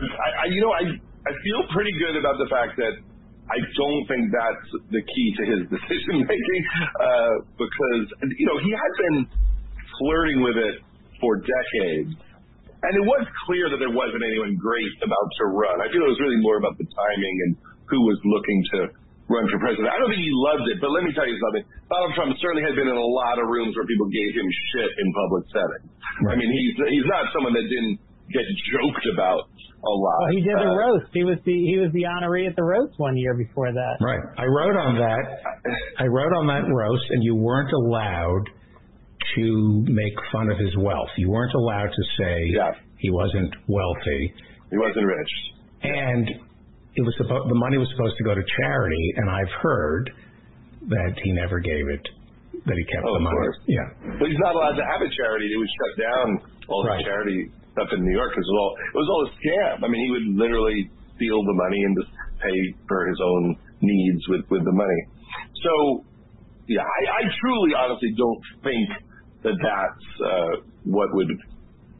[0.00, 0.84] I, I, you know, I
[1.26, 2.94] I feel pretty good about the fact that
[3.50, 6.62] I don't think that's the key to his decision making
[7.02, 8.04] uh, because
[8.38, 9.18] you know he had been
[9.98, 10.76] flirting with it
[11.20, 12.12] for decades,
[12.84, 15.80] and it was clear that there wasn't anyone great about to run.
[15.80, 17.50] I feel it was really more about the timing and
[17.88, 18.78] who was looking to
[19.26, 19.90] run for president.
[19.90, 21.64] I don't think he loved it, but let me tell you something.
[21.90, 24.90] Donald Trump certainly had been in a lot of rooms where people gave him shit
[25.02, 25.88] in public settings.
[26.30, 27.98] I mean, he's he's not someone that didn't
[28.30, 30.18] get joked about a lot.
[30.26, 31.10] Well, he did the Uh, roast.
[31.14, 33.94] He was the he was the honoree at the roast one year before that.
[34.02, 34.22] Right.
[34.38, 35.22] I wrote on that.
[35.98, 38.46] I wrote on that roast, and you weren't allowed
[39.34, 41.08] to make fun of his wealth.
[41.16, 42.72] You weren't allowed to say Yeah.
[42.98, 44.32] he wasn't wealthy,
[44.70, 45.32] He wasn't rich.
[45.82, 46.28] and
[46.96, 49.12] it was supposed the money was supposed to go to charity.
[49.16, 50.10] And I've heard
[50.88, 52.08] that he never gave it,
[52.64, 53.36] that he kept Oh, the money.
[53.36, 53.58] course.
[53.66, 53.88] Yeah.
[54.18, 55.52] But he's not allowed to have a charity.
[55.52, 56.98] It was shut down all Right.
[56.98, 58.32] the charity stuff in New York.
[58.32, 59.84] 'cause It was all it was all a scam.
[59.84, 62.58] I mean, he would literally steal the money and just pay
[62.88, 65.00] for his own needs with with the money.
[65.62, 66.04] So,
[66.68, 68.88] yeah, I, I truly, honestly, don't think
[69.46, 70.52] that that's uh,
[70.84, 71.30] what would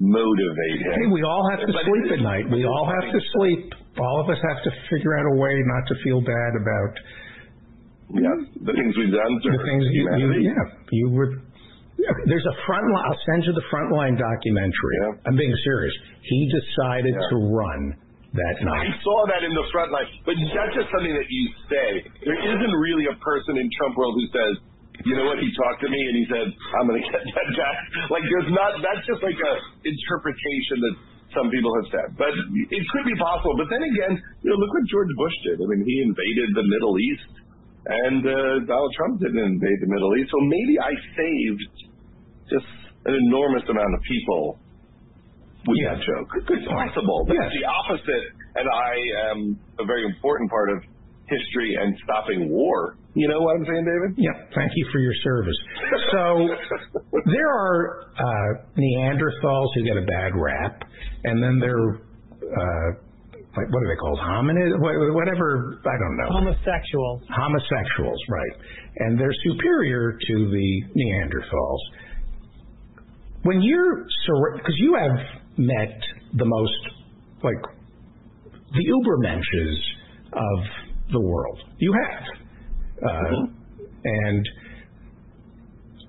[0.02, 0.92] motivate him.
[0.92, 2.44] Hey, we all have to But sleep at night.
[2.50, 3.72] We all have to sleep.
[3.96, 6.92] All of us have to figure out a way not to feel bad about
[8.12, 9.32] Yeah, the things we've done.
[9.40, 11.32] the things you, you yeah, you were.
[11.96, 13.04] yeah, There's a front line.
[13.08, 14.96] I'll send you the frontline documentary.
[15.00, 15.26] Yeah.
[15.26, 15.94] I'm being serious.
[16.28, 17.30] He decided Yeah.
[17.32, 17.96] to run
[18.36, 18.92] that night.
[18.92, 21.42] I saw that in the front line, but that's just something that you
[21.72, 21.88] say.
[22.20, 24.52] There isn't really a person in Trump world who says,
[25.04, 26.46] you know what, he talked to me and he said,
[26.80, 27.76] I'm going to get that back.
[28.08, 29.52] Like, there's not, that's just like a
[29.84, 30.94] interpretation that
[31.36, 32.08] some people have said.
[32.16, 33.52] But it could be possible.
[33.60, 35.56] But then again, you know, look what George Bush did.
[35.60, 37.32] I mean, he invaded the Middle East,
[37.86, 40.32] and uh, Donald Trump didn't invade the Middle East.
[40.32, 41.62] So maybe I saved
[42.48, 42.70] just
[43.10, 44.42] an enormous amount of people
[45.66, 45.94] with Yeah.
[45.94, 46.30] that joke.
[46.56, 47.26] It's possible.
[47.26, 47.50] But Yes.
[47.52, 48.92] the opposite, and I
[49.34, 49.38] am
[49.78, 50.78] a very important part of
[51.28, 52.96] history and stopping war.
[53.16, 54.12] You know what I'm saying, David?
[54.20, 55.56] Yeah, thank you for your service.
[56.12, 56.48] So
[57.24, 60.82] there are uh, Neanderthals who get a bad rap,
[61.24, 62.88] and then there are uh,
[63.56, 64.18] like what are they called?
[64.20, 64.68] Hominid,
[65.14, 65.80] whatever.
[65.80, 66.28] I don't know.
[66.28, 67.22] Homosexuals.
[67.30, 68.60] Homosexuals, right?
[68.98, 71.80] And they're superior to the Neanderthals.
[73.44, 74.04] When you're
[74.56, 75.98] because you have met
[76.34, 76.72] the most
[77.42, 77.62] like
[78.74, 79.76] the Ubermensches
[80.34, 81.60] of the world.
[81.78, 82.45] You have.
[83.02, 83.46] Uh,
[84.04, 84.48] and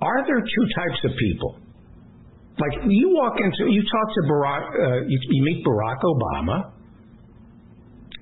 [0.01, 1.59] are there two types of people?
[2.59, 6.71] Like you walk into, you talk to Barack, uh, you, you meet Barack Obama,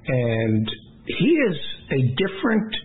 [0.08, 0.72] and
[1.06, 1.58] he is
[1.92, 2.76] a different.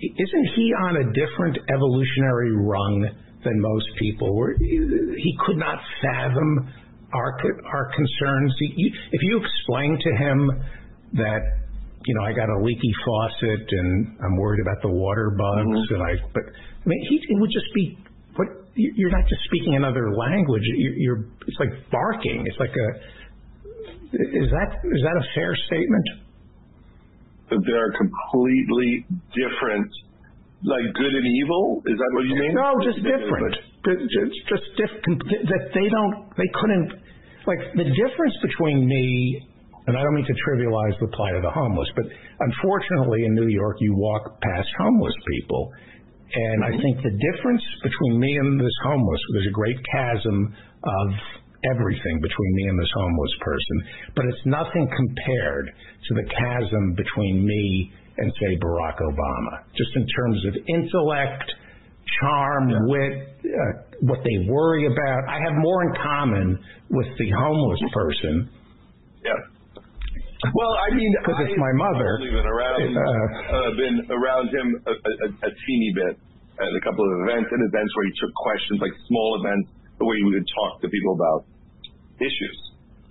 [0.00, 3.08] Isn't he on a different evolutionary rung
[3.44, 4.36] than most people?
[4.36, 6.72] Where he could not fathom
[7.12, 7.38] our
[7.72, 8.54] our concerns.
[8.58, 10.50] He, if you explain to him
[11.14, 11.40] that
[12.04, 15.94] you know, I got a leaky faucet and I'm worried about the water bugs mm-hmm.
[15.94, 17.96] and I, but I mean, he it would just be,
[18.36, 20.62] what, you're not just speaking another language.
[20.64, 22.44] You're, you're, it's like barking.
[22.46, 22.88] It's like a,
[24.14, 26.06] is that, is that a fair statement?
[27.50, 29.88] That they're completely different,
[30.64, 31.82] like good and evil?
[31.86, 32.54] Is that what you mean?
[32.54, 33.54] No, just different.
[33.84, 35.22] Just, just different.
[35.48, 37.00] That they don't, they couldn't,
[37.46, 39.48] like the difference between me
[39.86, 42.06] and I don't mean to trivialize the plight of the homeless, but
[42.40, 45.70] unfortunately in New York, you walk past homeless people.
[46.34, 51.08] And I think the difference between me and this homeless, there's a great chasm of
[51.70, 53.76] everything between me and this homeless person,
[54.16, 55.66] but it's nothing compared
[56.08, 61.52] to the chasm between me and, say, Barack Obama, just in terms of intellect,
[62.20, 65.28] charm, wit, uh, what they worry about.
[65.28, 66.58] I have more in common
[66.90, 68.50] with the homeless person
[69.24, 69.53] Yeah.
[70.52, 72.20] Well, I mean, because it's my mother.
[72.20, 76.14] I've been around, Uh, uh, been around him a, a, a teeny bit
[76.60, 80.16] at a couple of events and events where he took questions, like small events, where
[80.16, 81.40] he would talk to people about
[82.20, 82.58] issues.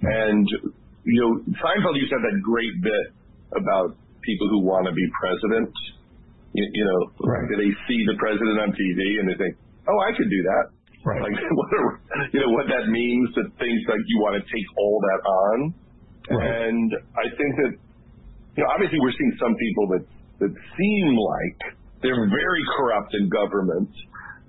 [0.04, 0.46] And
[1.04, 3.06] you know, Seinfeld used to have that great bit
[3.56, 5.72] about people who want to be president.
[6.54, 7.44] You, you know, Right.
[7.50, 9.58] they see the president on TV and they think,
[9.90, 10.66] "Oh, I could do that."
[11.04, 11.20] Right.
[11.20, 12.00] Like, what are,
[12.32, 15.58] you know, what that means to think like you want to take all that on.
[16.30, 16.90] And
[17.20, 17.74] I think that,
[18.56, 20.04] you know, obviously we're seeing some people that,
[20.40, 21.60] that seem like
[22.02, 23.92] they're very corrupt in government,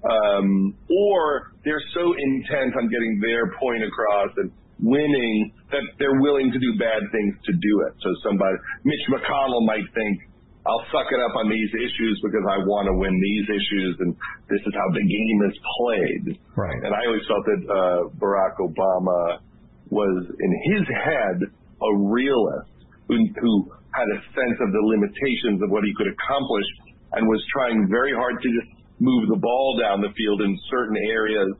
[0.04, 4.50] um, or they're so intent on getting their point across and
[4.82, 7.94] winning that they're willing to do bad things to do it.
[8.02, 10.30] So somebody, Mitch McConnell might think,
[10.66, 14.16] I'll suck it up on these issues because I want to win these issues, and
[14.48, 16.24] this is how the game is played.
[16.56, 16.80] Right.
[16.82, 19.44] And I always felt that uh, Barack Obama
[19.92, 21.36] was, in his head,
[21.84, 22.72] a realist
[23.08, 23.52] who, who
[23.92, 26.68] had a sense of the limitations of what he could accomplish
[27.14, 30.98] and was trying very hard to just move the ball down the field in certain
[31.10, 31.50] areas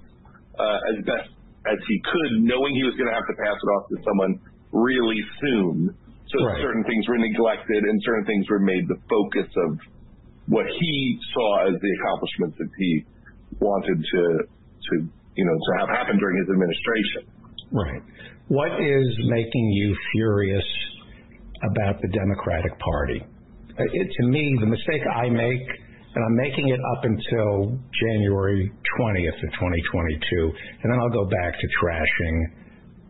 [0.59, 1.30] uh, as best
[1.70, 4.32] as he could, knowing he was going to have to pass it off to someone
[4.72, 5.94] really soon.
[6.28, 6.59] So Right.
[6.60, 9.78] certain things were neglected and certain things were made the focus of
[10.46, 10.94] what he
[11.32, 12.90] saw as the accomplishments that he
[13.60, 14.94] wanted to, to
[15.36, 17.22] you know, to have happen during his administration.
[17.70, 18.02] Right.
[18.48, 20.64] What is making you furious
[21.72, 23.20] about the Democratic Party?
[23.78, 25.64] Uh, It, to me, the mistake I make,
[26.14, 30.52] and I'm making it up until January 20th of 2022,
[30.82, 32.36] and then I'll go back to trashing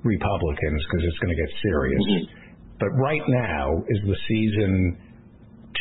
[0.04, 2.02] Republicans because it's going to get serious.
[2.78, 4.96] But right now is the season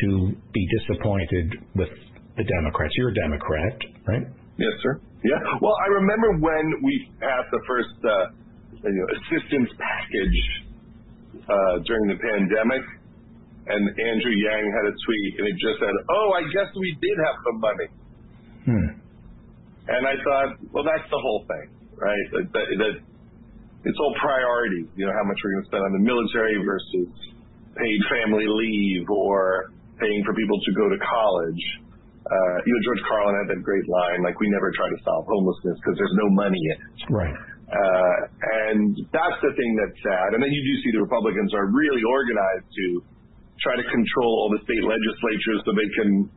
[0.02, 1.90] to be disappointed with
[2.38, 2.94] the Democrats.
[2.98, 3.78] You're a Democrat,
[4.08, 4.26] right?
[4.58, 5.00] Yes, sir.
[5.24, 5.38] Yeah.
[5.62, 8.12] Well, I remember when we passed the first uh,
[8.92, 10.40] assistance package
[11.48, 12.84] uh, during the pandemic,
[13.68, 17.18] and Andrew Yang had a tweet, and it just said, "Oh, I guess we did
[17.24, 17.90] have some money."
[18.64, 18.90] Hmm.
[19.84, 21.68] And I thought, well, that's the whole thing,
[22.00, 22.26] right?
[22.32, 22.94] That, that, that
[23.84, 24.88] it's all priority.
[24.96, 27.12] You know, how much we're going to spend on the military versus
[27.76, 31.64] paid family leave or paying for people to go to college.
[32.24, 35.28] Uh, you know, George Carlin had that great line, like, we never try to solve
[35.28, 37.12] homelessness because there's no money in it.
[37.12, 37.36] Right.
[37.74, 38.18] Uh,
[38.70, 40.38] and that's the thing that's sad.
[40.38, 42.86] And then you do see the Republicans are really organized to
[43.66, 46.30] try to control all the state legislatures so they can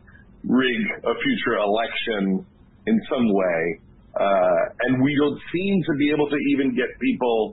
[0.49, 2.41] rig a future election
[2.89, 3.61] in some way.
[4.17, 7.53] Uh, and we don't seem to be able to even get people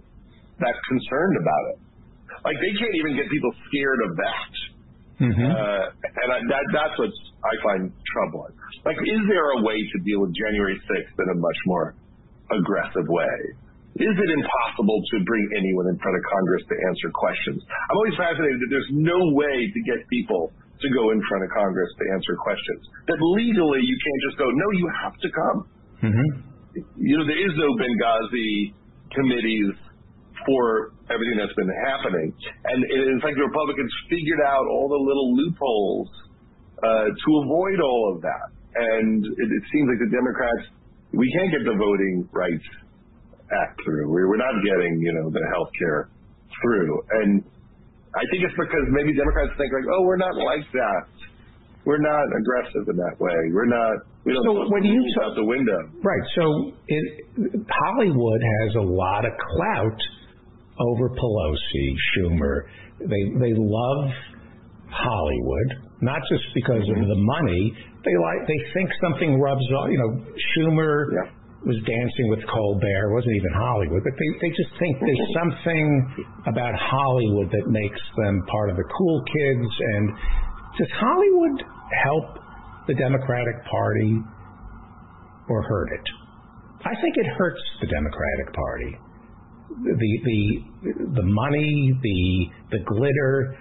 [0.64, 1.77] that concerned about it.
[2.47, 4.51] Like they can't even get people scared of that.
[5.27, 5.49] Mm-hmm.
[5.51, 5.85] Uh,
[6.23, 7.11] and I, that, that's what
[7.43, 8.55] I find troubling.
[8.88, 11.95] Like, is there a way to deal with January 6th in a much more
[12.51, 13.35] aggressive way?
[13.94, 17.61] Is it impossible to bring anyone in front of Congress to answer questions?
[17.61, 20.49] I'm always fascinated that there's no way to get people
[20.82, 22.82] to go in front of Congress to answer questions.
[23.06, 25.60] That legally you can't just go, no, you have to come.
[26.10, 26.30] Mm-hmm.
[26.98, 28.74] You know, there is no Benghazi
[29.14, 29.78] committees
[30.41, 32.34] for everything that's been happening.
[32.65, 36.10] And it's like the Republicans figured out all the little loopholes
[36.82, 38.48] uh, to avoid all of that.
[38.74, 40.65] And it, it seems like the Democrats,
[41.14, 42.65] we can't get the Voting Rights
[43.62, 44.10] Act through.
[44.10, 46.10] We're, we're not getting, you know, the health care
[46.62, 46.92] through.
[47.22, 47.44] And
[48.16, 51.06] I think it's because maybe Democrats think like, oh, we're not like that.
[51.86, 53.36] We're not aggressive in that way.
[53.52, 54.08] We're not.
[54.24, 55.80] We don't So when you out the window.
[56.00, 56.24] Right.
[56.36, 57.06] So it,
[57.68, 60.00] Hollywood has a lot of clout
[60.80, 61.86] over Pelosi,
[62.16, 62.72] Schumer.
[63.00, 64.12] They they love
[64.88, 67.10] Hollywood, not just because of mm-hmm.
[67.10, 67.74] the money.
[68.06, 69.90] They like they think something rubs off.
[69.92, 70.24] You know,
[70.56, 71.32] Schumer Yeah.
[71.65, 73.07] Was dancing with Colbert.
[73.07, 75.88] It wasn't even Hollywood, but they they just think there's something
[76.48, 79.69] about Hollywood that makes them part of the cool kids.
[79.95, 80.03] And
[80.77, 81.64] does Hollywood
[82.03, 82.27] help
[82.88, 84.19] the Democratic Party
[85.48, 86.07] or hurt it?
[86.84, 88.91] I think it hurts the Democratic Party.
[89.84, 90.41] The the
[91.15, 93.57] the money, the the glitter.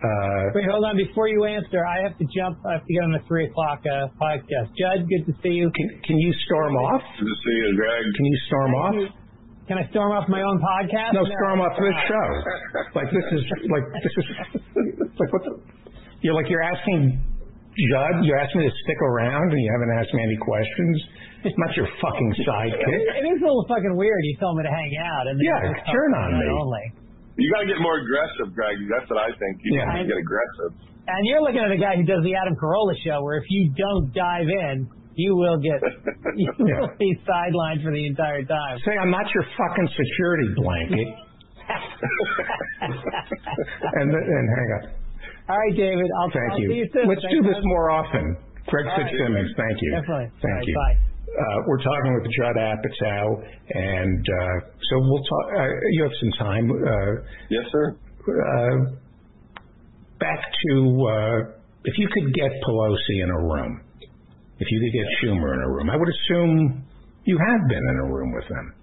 [0.00, 0.96] Uh, Wait, hold on.
[0.96, 2.56] Before you answer, I have to jump.
[2.64, 4.72] I have to get on the three o'clock uh, podcast.
[4.72, 5.68] Judd, good to see you.
[5.76, 7.02] can can you storm off?
[7.20, 8.04] Good to see you, Greg.
[8.16, 8.94] Can you storm off?
[9.68, 11.12] Can I storm off my own podcast?
[11.12, 12.28] No, storm off this show.
[12.96, 14.26] Like this is like this is
[15.20, 15.52] like what the,
[16.24, 17.20] you're like you're asking
[17.92, 18.24] Judd.
[18.24, 20.96] You're asking me to stick around, and you haven't asked me any questions.
[21.44, 23.00] It's not your fucking sidekick.
[23.20, 24.20] It is a little fucking weird.
[24.24, 26.48] You told me to hang out, and then Yeah, you just told turn on me.
[26.50, 26.84] Only.
[27.40, 28.76] You got to get more aggressive, Greg.
[28.92, 29.52] That's what I think.
[29.64, 29.88] You Yeah.
[29.96, 30.70] need to get aggressive.
[31.08, 33.72] And you're looking at a guy who does the Adam Carolla show, where if you
[33.74, 34.86] don't dive in,
[35.16, 35.80] you will get
[36.36, 36.80] you Yeah.
[36.86, 38.78] will be sidelined for the entire time.
[38.84, 41.08] Say I'm not your fucking security blanket.
[43.98, 44.82] and and hang on.
[45.48, 46.06] All right, David.
[46.22, 46.68] I'll, Thank I'll you.
[46.70, 47.08] See you soon.
[47.08, 48.36] Let's Thanks, do this more often.
[48.68, 49.10] Greg All right.
[49.10, 49.90] Fitzsimmons, thank you.
[49.98, 50.28] Definitely.
[50.42, 50.74] Thank All right, you.
[50.76, 51.09] Bye.
[51.30, 55.46] Uh, we're talking with Judd Apatow, and uh, so we'll talk.
[55.56, 56.70] Uh, you have some time.
[56.70, 57.96] Uh, Yes, sir.
[58.26, 58.90] uh,
[60.18, 60.74] back to
[61.06, 61.38] uh,
[61.84, 63.80] if you could get Pelosi in a room,
[64.58, 66.84] if you could get Schumer in a room, I would assume
[67.24, 68.74] you have been in a room with them.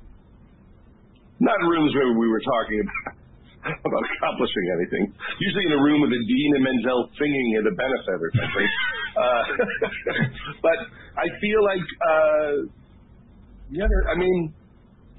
[1.39, 3.15] Not rooms where we were talking about,
[3.87, 5.03] about accomplishing anything.
[5.39, 8.67] Usually in a room with Idina Menzel singing at a benefit or something.
[9.17, 9.43] uh,
[10.65, 10.77] but
[11.17, 12.51] I feel like, uh,
[13.71, 14.53] yeah, there- I mean,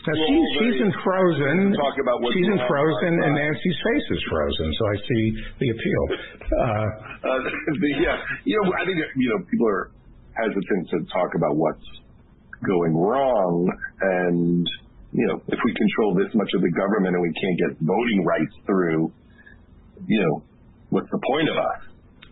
[0.06, 1.74] Now, Well, she's, she's in Frozen.
[1.74, 3.34] talk about what's she's in Frozen, and.
[3.34, 5.24] Nancy's face is frozen, so I see
[5.58, 6.02] the appeal.
[6.48, 6.62] Uh,
[7.28, 7.38] uh,
[7.82, 8.16] the, yeah,
[8.46, 9.90] you know, I think you know people are
[10.38, 11.84] hesitant to talk about what's
[12.64, 13.68] going wrong,
[14.00, 14.64] and
[15.12, 19.12] if we control this much of the government and we can't get voting rights through,
[20.06, 20.42] you know,
[20.90, 21.80] what's the point of us?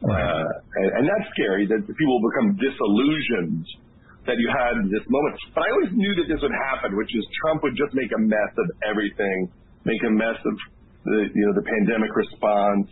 [0.05, 0.45] Uh,
[0.77, 3.65] and, and that's scary that people become disillusioned
[4.29, 5.35] that you had this moment.
[5.55, 8.21] But I always knew that this would happen, which is Trump would just make a
[8.21, 9.49] mess of everything,
[9.87, 10.55] make a mess of
[11.07, 12.91] the you know the pandemic response,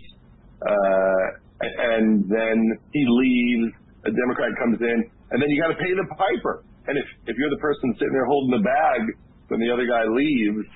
[0.62, 1.24] uh,
[1.60, 2.58] and then
[2.94, 3.74] he leaves.
[4.04, 4.98] A Democrat comes in,
[5.32, 6.62] and then you got to pay the piper.
[6.86, 9.00] And if if you're the person sitting there holding the bag
[9.48, 10.66] when the other guy leaves,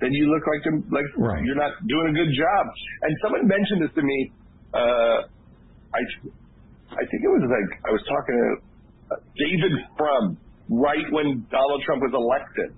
[0.00, 1.44] then you look like like Right.
[1.44, 2.62] you're not doing a good job.
[3.02, 4.18] And someone mentioned this to me.
[4.74, 5.18] Uh,
[5.94, 6.00] I
[6.98, 8.48] I think it was like I was talking to
[9.14, 10.36] uh, David Frum
[10.70, 12.74] right when Donald Trump was elected,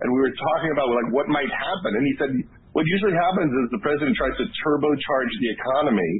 [0.00, 2.30] and we were talking about like what might happen, and he said
[2.72, 6.12] what usually happens is the president tries to turbocharge the economy,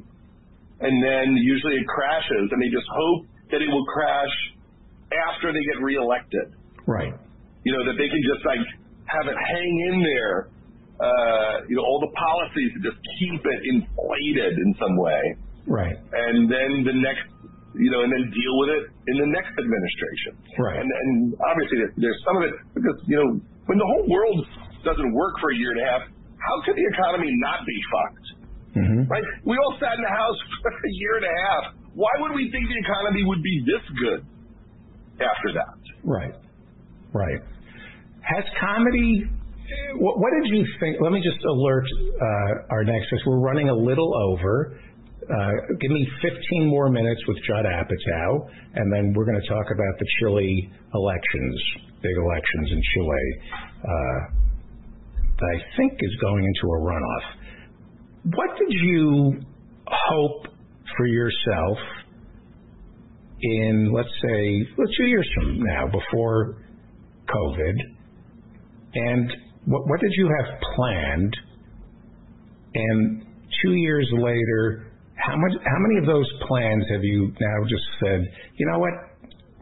[0.81, 4.35] and then usually it crashes, and they just hope that it will crash
[5.33, 6.53] after they get reelected.
[6.87, 7.15] Right.
[7.67, 8.63] You know that they can just like
[9.11, 10.55] have it hang in there.
[10.97, 15.21] Uh, you know all the policies to just keep it inflated in some way,
[15.69, 15.93] Right.
[15.93, 17.27] and then the next,
[17.77, 20.33] you know, and then deal with it in the next administration.
[20.57, 20.81] Right.
[20.81, 23.29] And and obviously there's some of it because you know
[23.69, 24.41] when the whole world
[24.89, 26.03] doesn't work for a year and a half,
[26.41, 28.27] how could the economy not be fucked?
[28.81, 29.27] hmm Right?
[29.45, 31.65] We all sat in the house for a year and a half.
[31.93, 34.21] Why would we think the economy would be this good
[35.21, 35.77] after that?
[36.05, 36.35] Right.
[37.13, 37.41] Right.
[38.27, 39.23] Has comedy?
[39.99, 40.97] What, did you think?
[41.01, 43.23] Let me just alert uh, our next guest.
[43.25, 44.81] We're running a little over.
[45.23, 45.51] Uh,
[45.81, 49.99] give me 15 more minutes with Judd Apatow, and then we're going to talk about
[49.99, 51.63] the Chile elections,
[52.03, 53.27] big elections in Chile,
[53.83, 54.21] uh,
[55.39, 57.27] that I think is going into a runoff.
[58.35, 59.41] What did you
[59.87, 60.47] hope
[60.97, 61.79] for yourself
[63.41, 64.67] in, let's say,
[64.97, 66.63] two years from now, before
[67.29, 67.96] COVID,
[68.97, 69.33] and
[69.67, 71.35] what, what did you have planned?
[72.75, 73.27] And
[73.63, 75.53] two years later, how much?
[75.65, 78.21] How many of those plans have you now just said?
[78.57, 78.93] You know what?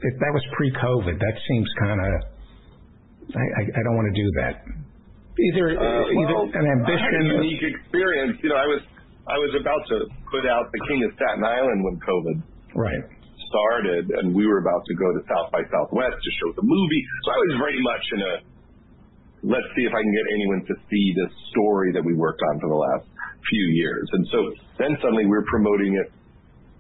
[0.05, 2.13] If that was pre-COVID, that seems kind of.
[3.33, 4.55] I, don't want to do that.
[5.35, 7.23] Either, Uh, well, an I had ambition.
[7.25, 8.37] a unique experience.
[8.45, 8.83] You know, I was
[9.27, 12.37] I was about to put out The King of Staten Island when COVID
[12.77, 13.05] right.
[13.49, 17.03] started, and we were about to go to South by Southwest to show the movie.
[17.25, 18.35] So I was very much in a
[19.45, 22.55] let's see if I can get anyone to see this story that we worked on
[22.65, 23.07] for the last
[23.45, 24.07] few years.
[24.17, 24.39] And so
[24.81, 26.09] then suddenly we were promoting it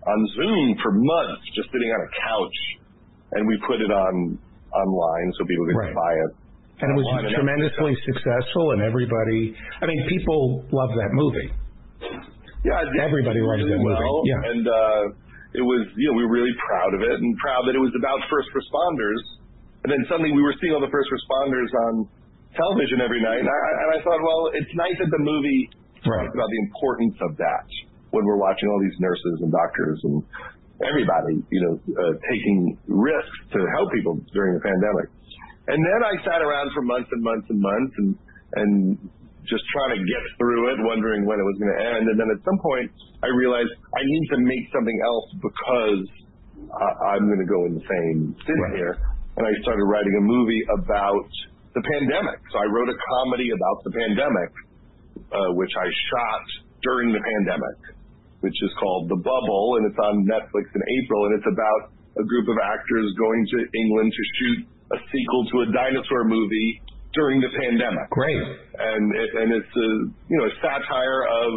[0.08, 2.58] on Zoom for months, just sitting on a couch,
[3.36, 4.36] and we put it on
[4.72, 5.94] online so people could Right.
[5.94, 6.30] buy it.
[6.82, 7.32] And it was online.
[7.36, 9.54] Tremendously successful, and everybody.
[9.80, 11.52] I mean, people love that movie.
[12.64, 14.00] Yeah, Everybody loves really that movie.
[14.00, 14.50] well, Yeah.
[14.50, 15.02] and uh,
[15.54, 17.92] it was you know we were really proud of it and proud that it was
[17.94, 19.20] about first responders.
[19.84, 22.08] And then suddenly we were seeing all the first responders on
[22.56, 25.70] television every night, and I, and I thought, well, it's nice that the movie
[26.04, 26.20] Right.
[26.28, 27.64] talks about the importance of that
[28.12, 30.20] when we're watching all these nurses and doctors and
[30.84, 35.08] everybody, you know, uh, taking risks to help people during the pandemic.
[35.72, 38.10] And then I sat around for months and months and months and
[38.54, 38.70] and
[39.48, 42.04] just trying to get through it, wondering when it was going to end.
[42.08, 42.88] And then at some point,
[43.24, 46.04] I realized I need to make something else because
[46.68, 48.76] I, I'm going to go in the same city Right.
[48.76, 48.94] here.
[49.36, 51.28] And I started writing a movie about
[51.74, 52.38] the pandemic.
[52.54, 54.50] So I wrote a comedy about the pandemic,
[55.30, 56.44] uh, which I shot
[56.82, 57.78] during the pandemic,
[58.40, 61.20] which is called The Bubble, and it's on Netflix in April.
[61.26, 61.82] And it's about
[62.18, 64.58] a group of actors going to England to shoot
[64.94, 66.80] a sequel to a dinosaur movie
[67.14, 68.36] during the pandemic Great.
[68.36, 69.90] and it, and it's a
[70.28, 71.52] you know a satire of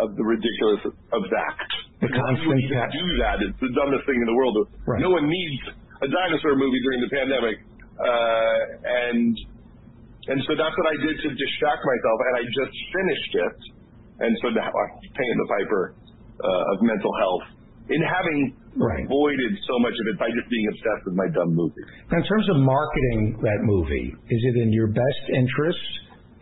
[0.00, 0.80] of the ridiculous
[1.12, 1.56] of that.
[2.00, 3.38] The constant do that?
[3.44, 4.56] It's the dumbest thing in the world.
[4.88, 5.00] Right.
[5.00, 5.62] No one needs
[6.02, 7.62] a dinosaur movie during the pandemic,
[8.02, 8.58] uh,
[9.10, 9.32] and
[10.28, 13.56] and so that's what I did to distract myself, and I just finished it,
[14.26, 15.82] and so now I'm paying the piper
[16.42, 17.46] uh, of mental health
[17.90, 19.04] in having Right.
[19.04, 21.84] avoided so much of it by just being obsessed with my dumb movie.
[22.08, 25.84] Now, in terms of marketing that movie, is it in your best interest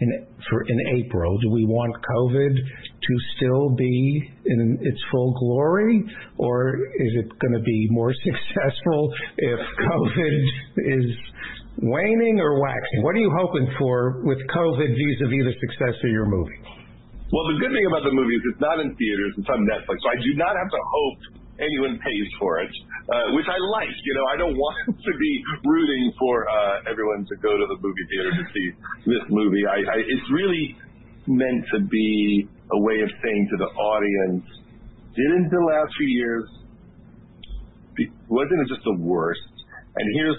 [0.00, 1.38] in April?
[1.38, 6.04] Do we want COVID to still be in its full glory,
[6.38, 10.36] or is it going to be more successful if COVID
[10.76, 11.06] is
[11.82, 13.02] waning or waxing?
[13.02, 16.60] What are you hoping for with COVID vis-a-vis the success of your movie?
[17.30, 20.02] Well, the good thing about the movie is it's not in theaters; it's on Netflix,
[20.02, 22.72] so I do not have to hope anyone pays for it,
[23.12, 23.92] uh, which I like.
[24.04, 25.32] You know, I don't want to be
[25.64, 28.66] rooting for uh, everyone to go to the movie theater to see
[29.06, 29.62] this movie.
[29.68, 30.76] I, I, it's really
[31.28, 34.46] meant to be a way of saying to the audience,
[35.14, 36.44] didn't the last few years
[37.96, 39.40] be, wasn't it just the worst?
[39.96, 40.38] And here's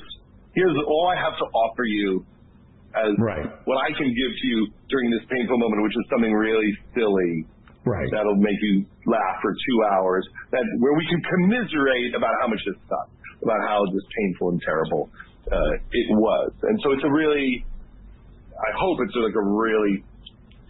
[0.55, 2.25] here's all I have to offer you
[2.95, 3.47] as Right.
[3.65, 7.45] what I can give to you during this painful moment, which is something really silly
[7.83, 8.05] Right.
[8.13, 10.21] that'll make you laugh for two hours,
[10.53, 14.61] that where we can commiserate about how much this sucked, about how just painful and
[14.61, 15.09] terrible
[15.49, 16.53] uh, it was.
[16.61, 17.65] And so it's a really,
[18.53, 20.05] I hope it's like a really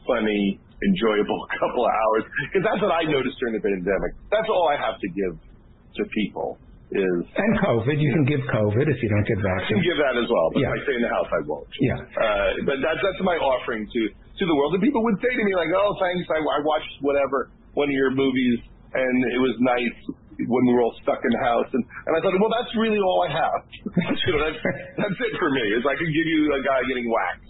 [0.07, 0.55] funny,
[0.87, 4.11] enjoyable couple of hours, because that's what I noticed during the pandemic.
[4.31, 5.35] That's all I have to give
[5.99, 6.57] to people
[6.91, 9.67] is And COVID, you can give COVID if you don't get vaccinated.
[9.67, 10.71] I can give that as well, but Yeah.
[10.75, 11.71] if I stay in the house, I won't.
[11.79, 11.99] Yeah.
[11.99, 14.01] Uh, but that's that's my offering to
[14.41, 14.73] to the world.
[14.73, 16.25] And people would say to me like, "Oh, thanks.
[16.33, 18.57] I, I watched whatever one of your movies,
[18.97, 19.95] and it was nice
[20.41, 22.97] when we were all stuck in the house." And and I thought, well, that's really
[22.97, 23.59] all I have.
[24.25, 24.61] you know, that's
[24.97, 25.63] that's it for me.
[25.77, 27.45] Is I can give you a guy getting whacked.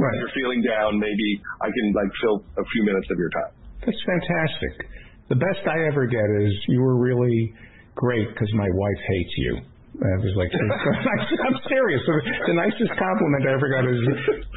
[0.00, 0.16] When Right.
[0.16, 1.28] you're feeling down, maybe
[1.60, 3.52] I can like fill a few minutes of your time.
[3.84, 4.88] That's fantastic.
[5.28, 7.52] The best I ever get is you were really
[7.94, 9.52] great because my wife hates you.
[9.96, 10.52] I was like,
[11.48, 12.02] I'm serious.
[12.04, 13.96] The nicest compliment I ever got is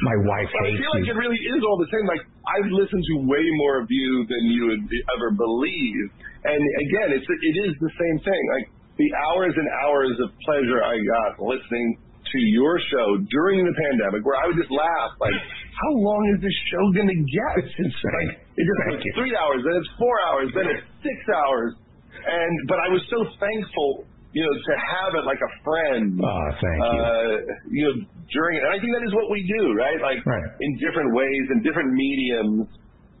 [0.04, 2.04] my wife hates I feel like it really is all the same.
[2.04, 4.84] Like I've listened to way more of you than you would
[5.16, 6.04] ever believe.
[6.44, 8.42] And again, it's it is the same thing.
[8.52, 8.66] Like
[9.00, 14.22] the hours and hours of pleasure I got listening to your show during the pandemic,
[14.22, 17.64] where I would just laugh, like, how long is this show gonna get?
[17.64, 18.30] It's insane.
[18.54, 19.12] It just Thank you.
[19.16, 21.74] three hours, then it's four hours, then it's six hours.
[22.20, 26.14] And but I was so thankful, you know, to have it like a friend.
[26.22, 27.00] Oh, thank you.
[27.02, 27.34] Uh,
[27.70, 27.94] you know,
[28.30, 28.62] during it.
[28.62, 29.98] And I think that is what we do, right?
[29.98, 30.46] Like Right.
[30.60, 32.66] in different ways, in different mediums,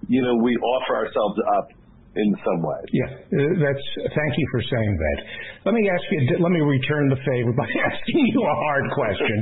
[0.06, 1.66] you know, we offer ourselves up
[2.14, 2.80] in some way.
[2.90, 3.84] Yeah, uh, that's.
[4.14, 5.18] Thank you for saying that.
[5.66, 6.38] Let me ask you.
[6.42, 9.38] Let me return the favor by asking you a hard question.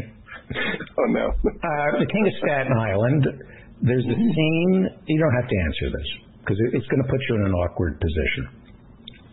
[0.57, 1.27] Oh no.
[1.29, 3.25] Uh, the King of Staten Island.
[3.81, 4.75] There's a scene.
[5.07, 6.09] You don't have to answer this
[6.43, 8.68] because it's going to put you in an awkward position.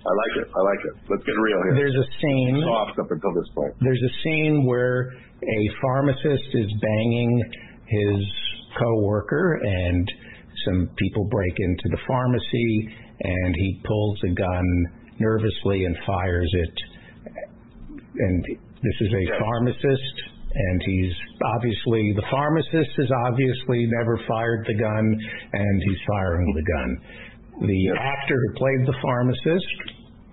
[0.05, 0.47] I like it.
[0.53, 0.93] I like it.
[1.09, 1.75] Let's get real here.
[1.81, 2.61] There's a scene.
[2.61, 3.73] soft up until this point.
[3.81, 5.09] There's a scene where
[5.41, 7.31] a pharmacist is banging
[7.89, 8.21] his
[8.77, 10.05] coworker, and
[10.65, 12.89] some people break into the pharmacy,
[13.21, 14.65] and he pulls a gun
[15.19, 16.75] nervously and fires it.
[18.17, 18.45] And
[18.81, 19.39] this is a Yes.
[19.39, 20.15] pharmacist,
[20.53, 21.13] and he's
[21.55, 25.19] obviously the pharmacist has obviously never fired the gun,
[25.53, 27.01] and he's firing the gun.
[27.61, 29.65] The actor who played the pharmacist,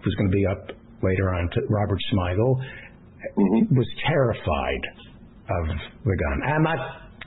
[0.03, 2.63] who's going to be up later on, to Robert Smigel,
[3.39, 3.77] Mm-hmm.
[3.79, 4.83] was terrified
[5.49, 5.69] of
[6.05, 6.43] the gun.
[6.45, 6.79] I'm not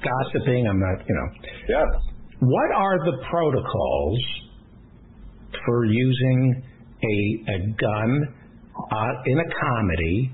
[0.04, 0.68] gossiping.
[0.68, 1.50] I'm not, you know.
[1.70, 1.88] Yes.
[2.42, 4.20] What are the protocols
[5.66, 6.64] for using
[7.02, 8.36] a a gun
[8.92, 10.32] uh, in a comedy?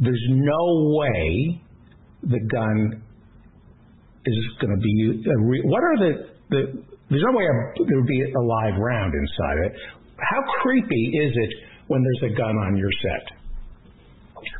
[0.00, 1.60] There's no way
[2.22, 3.02] the gun
[4.24, 5.26] is going to be used.
[5.26, 6.12] Re- what are the
[6.48, 6.82] the?
[7.08, 9.72] There's no way there would be a live round inside it.
[10.18, 11.52] How creepy is it
[11.86, 13.24] when there's a gun on your set?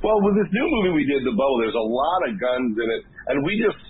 [0.03, 2.89] Well, with this new movie we did, The Bow, there's a lot of guns in
[2.91, 3.83] it, and we just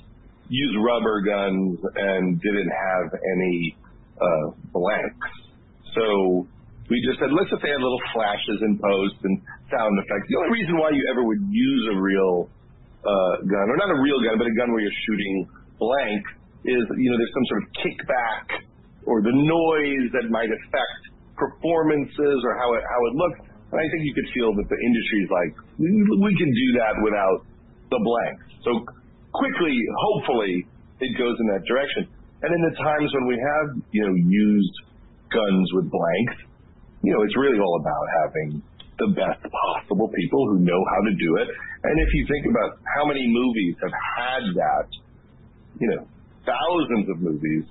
[0.49, 3.76] used rubber guns and didn't have any
[4.17, 5.31] uh, blanks.
[5.93, 6.47] So
[6.89, 9.36] we just said, let's just add little flashes in post and
[9.68, 10.26] sound effects.
[10.33, 12.49] The only reason why you ever would use a real
[13.05, 15.35] uh, gun, or not a real gun, but a gun where you're shooting
[15.76, 16.23] blank,
[16.67, 18.47] is you know there's some sort of kickback
[19.07, 21.01] or the noise that might affect
[21.39, 23.39] performances or how it how it looks.
[23.70, 25.91] And I think you could feel that the industry is like, we,
[26.23, 27.39] we can do that without
[27.91, 28.47] the blanks.
[28.62, 28.70] So
[29.35, 30.65] quickly, hopefully,
[31.03, 32.07] it goes in that direction.
[32.47, 34.77] And in the times when we have, you know, used
[35.35, 36.36] guns with blanks,
[37.03, 38.62] you know, it's really all about having
[38.99, 41.49] the best possible people who know how to do it.
[41.85, 44.89] And if you think about how many movies have had that,
[45.81, 46.03] you know,
[46.47, 47.65] thousands of movies,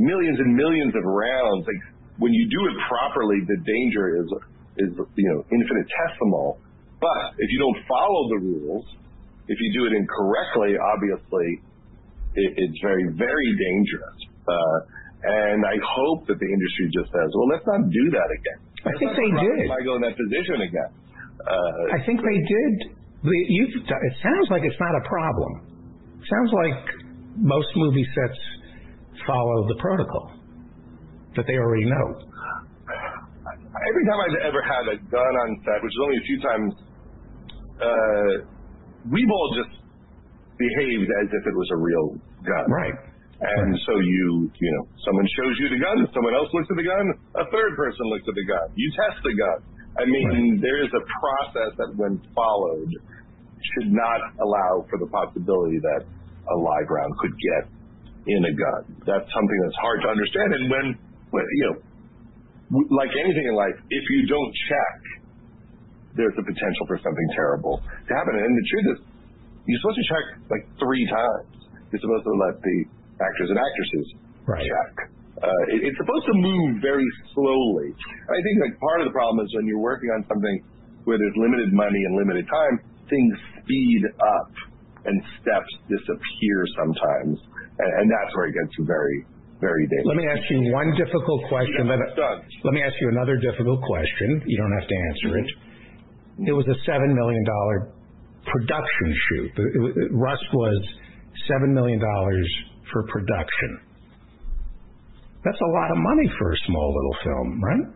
[0.00, 1.82] millions and millions of rounds, like
[2.18, 4.28] when you do it properly, the danger is
[4.82, 6.58] is you know infinitesimal.
[7.00, 8.86] But if you don't follow the rules,
[9.48, 11.48] if you do it incorrectly, obviously
[12.34, 14.18] it, it's very very dangerous.
[14.48, 14.78] Uh,
[15.22, 18.60] and I hope that the industry just says, well, let's not do that again.
[18.82, 19.70] I think they did.
[19.70, 20.90] I go in that position again.
[21.46, 22.74] Uh, I think they did.
[23.22, 25.62] It sounds like it's not a problem.
[26.18, 26.82] It sounds like
[27.36, 28.40] most movie sets
[29.26, 30.32] follow the protocol
[31.36, 32.06] that they already know.
[33.88, 36.70] every time I've ever had a gun on set, which is only a few times,
[37.80, 38.32] uh,
[39.10, 39.72] we've all just
[40.58, 42.06] behaved as if it was a real
[42.44, 42.66] gun.
[42.68, 42.96] Right.
[43.42, 46.86] And so you, you know, someone shows you the gun, someone else looks at the
[46.86, 47.04] gun,
[47.42, 48.66] a third person looks at the gun.
[48.78, 49.58] You test the gun.
[49.98, 52.88] I mean, there is a process that, when followed,
[53.74, 56.06] should not allow for the possibility that
[56.52, 57.62] a live round could get
[58.28, 58.82] in a gun.
[59.08, 60.48] That's something that's hard to understand.
[60.54, 60.86] And when,
[61.34, 61.76] when you know,
[62.94, 64.98] like anything in life, if you don't check,
[66.14, 68.36] there's a potential for something terrible to happen.
[68.36, 68.98] And the truth is,
[69.66, 71.48] you're supposed to check like three times.
[71.90, 72.76] You're supposed to let the
[73.20, 74.06] actors and actresses
[74.42, 74.66] Right.
[74.66, 74.92] check.
[75.38, 77.94] Uh, it, it's supposed to move very slowly.
[77.94, 80.56] And I think like part of the problem is when you're working on something
[81.06, 82.74] where there's limited money and limited time,
[83.10, 83.32] things
[83.62, 84.50] speed up
[85.04, 87.36] and steps disappear sometimes,
[87.78, 89.26] and, and that's where it gets very,
[89.58, 90.10] very dangerous.
[90.14, 91.90] Let me ask you one difficult question.
[91.90, 94.42] Let me ask you another difficult question.
[94.46, 95.48] You don't have to answer it.
[96.48, 97.92] It was a seven million dollar
[98.46, 99.50] production shoot.
[100.12, 100.78] Rust was
[101.46, 102.48] seven million dollars
[102.90, 103.92] for production.
[105.44, 107.86] That's a lot of money for a small little film, right?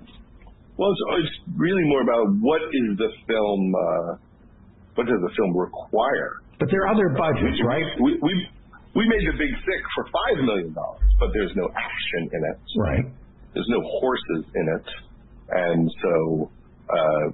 [0.78, 4.18] Well, it's, it's really more about what is the film, uh,
[4.94, 6.42] what does the film require?
[6.58, 7.84] But there are other budgets, right?
[8.00, 8.32] We, we,
[8.96, 10.04] we made The Big Sick for
[10.36, 12.58] $5 million, but there's no action in it.
[12.80, 13.06] Right.
[13.52, 14.86] There's no horses in it.
[15.52, 16.12] and so
[16.92, 17.24] uh,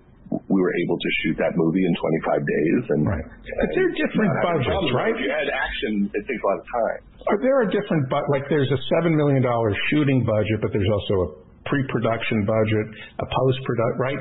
[0.49, 1.93] we were able to shoot that movie in
[2.25, 2.83] 25 days.
[2.95, 5.13] And right, but they're different budgets, right?
[5.13, 7.01] If you had action, it takes a lot of time.
[7.29, 10.89] Are there are different but like there's a seven million dollar shooting budget, but there's
[10.89, 11.29] also a
[11.69, 12.87] pre-production budget,
[13.23, 14.21] a post-production, right?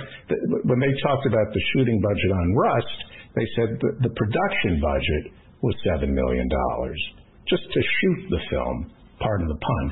[0.70, 2.98] When they talked about the shooting budget on Rust,
[3.36, 5.24] they said the, the production budget
[5.62, 7.00] was seven million dollars
[7.48, 8.92] just to shoot the film.
[9.22, 9.86] Part of the pun.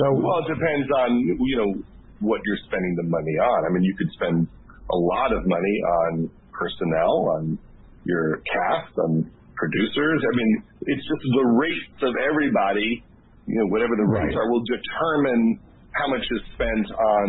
[0.00, 1.70] So well, it depends on you know
[2.24, 3.58] what you're spending the money on.
[3.66, 7.58] I mean, you could spend a lot of money on personnel, on
[8.08, 10.20] your cast, on producers.
[10.24, 10.50] I mean,
[10.88, 13.04] it's just the rates of everybody.
[13.44, 14.40] You know, whatever the rates Right.
[14.40, 15.60] are, will determine
[15.92, 17.26] how much is spent on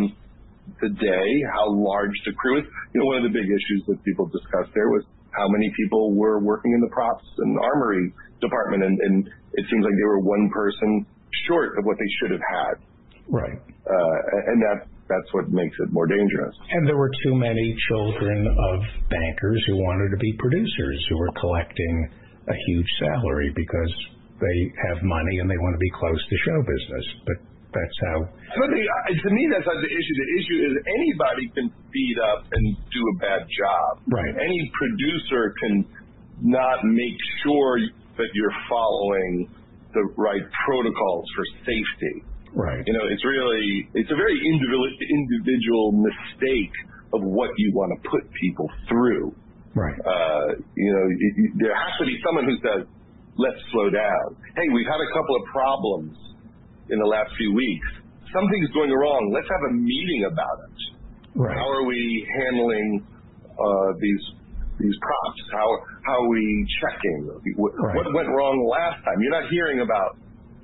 [0.80, 2.66] the day, how large the crew is.
[2.96, 6.14] You know, one of the big issues that people discussed there was how many people
[6.16, 10.20] were working in the props and armory department, and, and it seems like they were
[10.20, 11.06] one person
[11.48, 12.76] short of what they should have had,
[13.30, 13.60] right.
[13.88, 14.18] uh,
[14.52, 16.56] and that that's what makes it more dangerous.
[16.72, 18.80] And there were too many children of
[19.12, 22.10] bankers who wanted to be producers who were collecting
[22.48, 23.94] a huge salary because
[24.40, 27.06] they have money and they want to be close to show business.
[27.28, 27.38] But
[27.74, 28.18] that's how
[28.60, 30.16] But the, uh, to me, that's not the issue.
[30.20, 33.92] The issue is anybody can speed up and do a bad job.
[34.12, 34.34] Right.
[34.36, 35.88] Any producer can
[36.44, 37.80] not make sure
[38.18, 39.48] that you're following
[39.94, 42.16] the right protocols for safety.
[42.56, 42.84] right.
[42.86, 46.76] You know, it's really it's a very individual individual mistake
[47.14, 49.36] of what you want to put people through.
[49.76, 49.96] Right.
[50.00, 52.88] Uh, you know, it- there has to be someone who says,
[53.38, 56.16] "Let's slow down." Hey, we've had a couple of problems
[56.92, 57.88] in the last few weeks.
[58.32, 59.32] Something's going wrong.
[59.34, 60.78] Let's have a meeting about it.
[61.36, 61.56] Right.
[61.56, 62.00] How are we
[62.40, 63.04] handling
[63.56, 64.24] uh, these
[64.80, 65.42] these props?
[65.52, 65.68] How
[66.08, 66.44] how are we
[66.84, 67.20] checking?
[67.56, 67.96] What, Right.
[67.96, 69.20] what went wrong last time?
[69.20, 70.16] You're not hearing about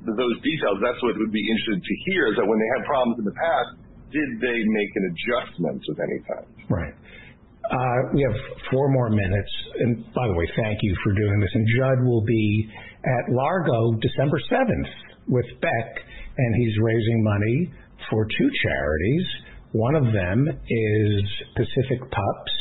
[0.04, 0.80] those details.
[0.84, 2.32] That's what would be interesting to hear.
[2.32, 3.70] Is that when they had problems in the past,
[4.16, 6.48] did they make an adjustment of any kind?
[6.72, 6.96] Right.
[7.68, 8.38] Uh, we have
[8.72, 9.52] four more minutes.
[9.84, 11.52] And by the way, thank you for doing this.
[11.54, 12.70] And Judd will be
[13.04, 14.88] at Largo December 7th
[15.28, 15.90] with Beck,
[16.38, 17.72] and he's raising money
[18.10, 19.26] for two charities.
[19.74, 21.22] One of them is
[21.56, 22.56] Pacific Pups,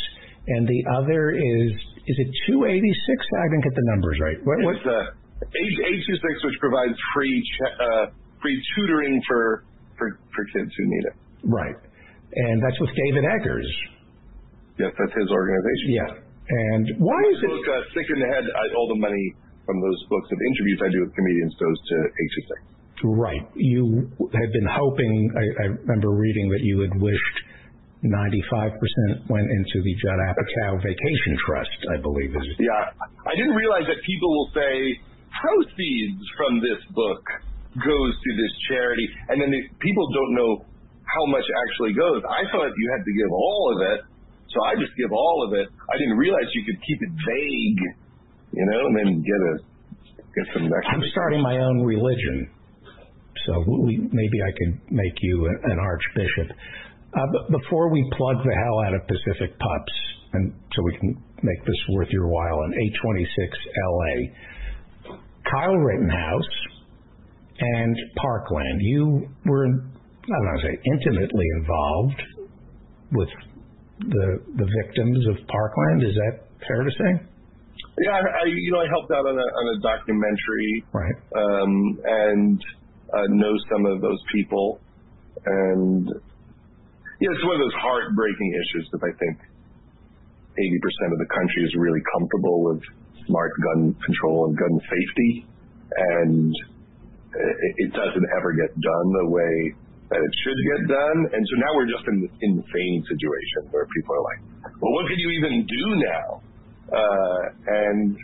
[0.48, 1.70] and the other is,
[2.08, 2.56] is it 286?
[2.74, 4.38] I didn't get the numbers right.
[4.44, 8.04] What, what, It's uh, eight two six, which provides free ch- uh,
[8.42, 9.64] free tutoring for,
[9.98, 11.14] for for kids who need it.
[11.46, 11.76] right.
[12.36, 13.70] And that's with David Eggers.
[14.76, 15.88] Yes, that's his organization.
[15.88, 16.10] Yeah.
[16.46, 17.48] And why is it?
[17.48, 19.24] Book, uh, Sick in the Head, I, all the money
[19.64, 22.50] from those books of interviews I do with comedians goes to H6.
[23.04, 23.44] Right.
[23.54, 27.36] You had been hoping, I, I remember reading that you had wished
[28.04, 32.30] 95% went into the Judd Apatow Vacation Trust, I believe.
[32.30, 32.56] Is it?
[32.60, 32.92] Yeah,
[33.24, 35.00] I didn't realize that people will say
[35.42, 37.22] proceeds from this book
[37.84, 40.52] goes to this charity, and then the, people don't know
[41.04, 42.20] how much actually goes.
[42.24, 44.00] I thought you had to give all of it,
[44.52, 45.68] so I just give all of it.
[45.68, 47.82] I didn't realize you could keep it vague,
[48.56, 49.54] you know, and then get a
[50.36, 50.92] get some extra.
[50.92, 52.48] I'm starting my own religion,
[53.46, 56.56] so we, maybe I could make you an archbishop.
[57.14, 59.94] Uh, but before we plug the hell out of Pacific Pups,
[60.32, 63.58] and so we can make this worth your while, in 826
[63.88, 65.16] LA,
[65.50, 66.52] Kyle Rittenhouse
[67.58, 72.22] and Parkland, you were, I don't know, say intimately involved
[73.12, 73.28] with
[74.00, 76.02] the the victims of Parkland.
[76.02, 77.26] Is that fair to say?
[78.04, 81.16] Yeah, I, you know I helped out on a on a documentary Right.
[81.34, 82.60] um, and
[83.30, 84.80] know some of those people.
[85.44, 86.08] And
[87.20, 89.36] yeah, it's one of those heartbreaking issues that I think
[90.56, 92.80] 80% of the country is really comfortable with
[93.26, 95.32] smart gun control and gun safety,
[95.92, 96.52] and
[97.34, 99.54] it, it doesn't ever get done the way
[100.08, 101.18] that it should get done.
[101.34, 104.40] And so now we're just in this insane situation where people are like,
[104.78, 106.28] well, what can you even do now?
[106.86, 108.14] Uh, and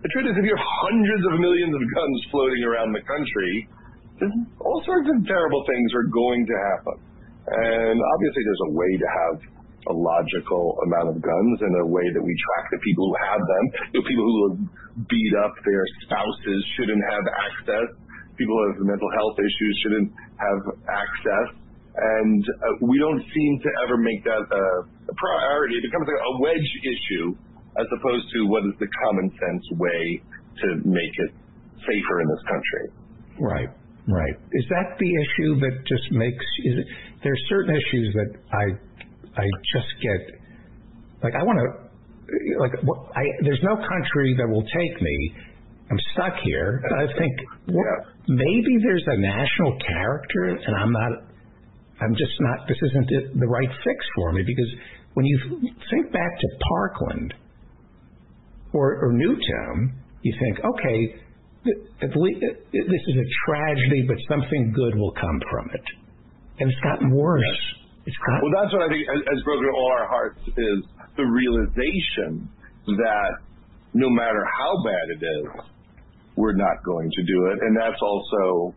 [0.00, 3.68] the truth is, if you have hundreds of millions of guns floating around the country,
[4.60, 6.96] all sorts of terrible things are going to happen.
[7.48, 9.36] And obviously, there's a way to have
[9.88, 13.40] a logical amount of guns and a way that we track the people who have
[13.40, 13.64] them.
[14.04, 14.42] People who
[15.08, 17.88] beat up their spouses shouldn't have access.
[18.36, 20.60] People have mental health issues shouldn't have
[20.92, 21.48] access.
[21.98, 24.64] And uh, we don't seem to ever make that a,
[25.10, 25.82] a priority.
[25.82, 27.26] It becomes like a wedge issue
[27.80, 30.22] as opposed to what is the common sense way
[30.62, 31.30] to make it
[31.82, 32.84] safer in this country.
[33.38, 33.70] Right,
[34.08, 34.34] right.
[34.52, 36.44] Is that the issue that just makes?
[36.64, 36.86] Is it,
[37.22, 38.64] there's certain issues that I,
[39.40, 40.40] I just get,
[41.22, 41.66] like I want to,
[42.60, 43.22] like what, I.
[43.44, 45.16] There's no country that will take me.
[45.90, 46.82] I'm stuck here.
[47.00, 47.32] I think
[47.68, 51.28] well, maybe there's a national character, and I'm not
[52.00, 52.68] I'm just not.
[52.68, 54.70] This isn't it, the right fix for me because
[55.14, 55.38] when you
[55.90, 57.34] think back to Parkland
[58.72, 61.14] or, or Newtown, you think, okay,
[62.72, 65.86] this is a tragedy, but something good will come from it,
[66.60, 67.62] and it's gotten worse.
[68.06, 70.78] It's gotten Well, that's what I think has, broken all our hearts is
[71.16, 72.48] the realization
[72.86, 73.32] that
[73.92, 75.46] no matter how bad it is,
[76.36, 78.74] we're not going to do it, and that's also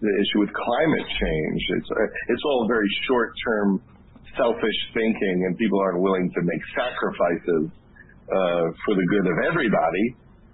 [0.00, 1.60] the issue with climate change.
[1.80, 1.90] It's
[2.28, 3.80] it's all very short term,
[4.36, 7.72] selfish thinking, and people aren't willing to make sacrifices
[8.28, 10.06] uh, for the good of everybody.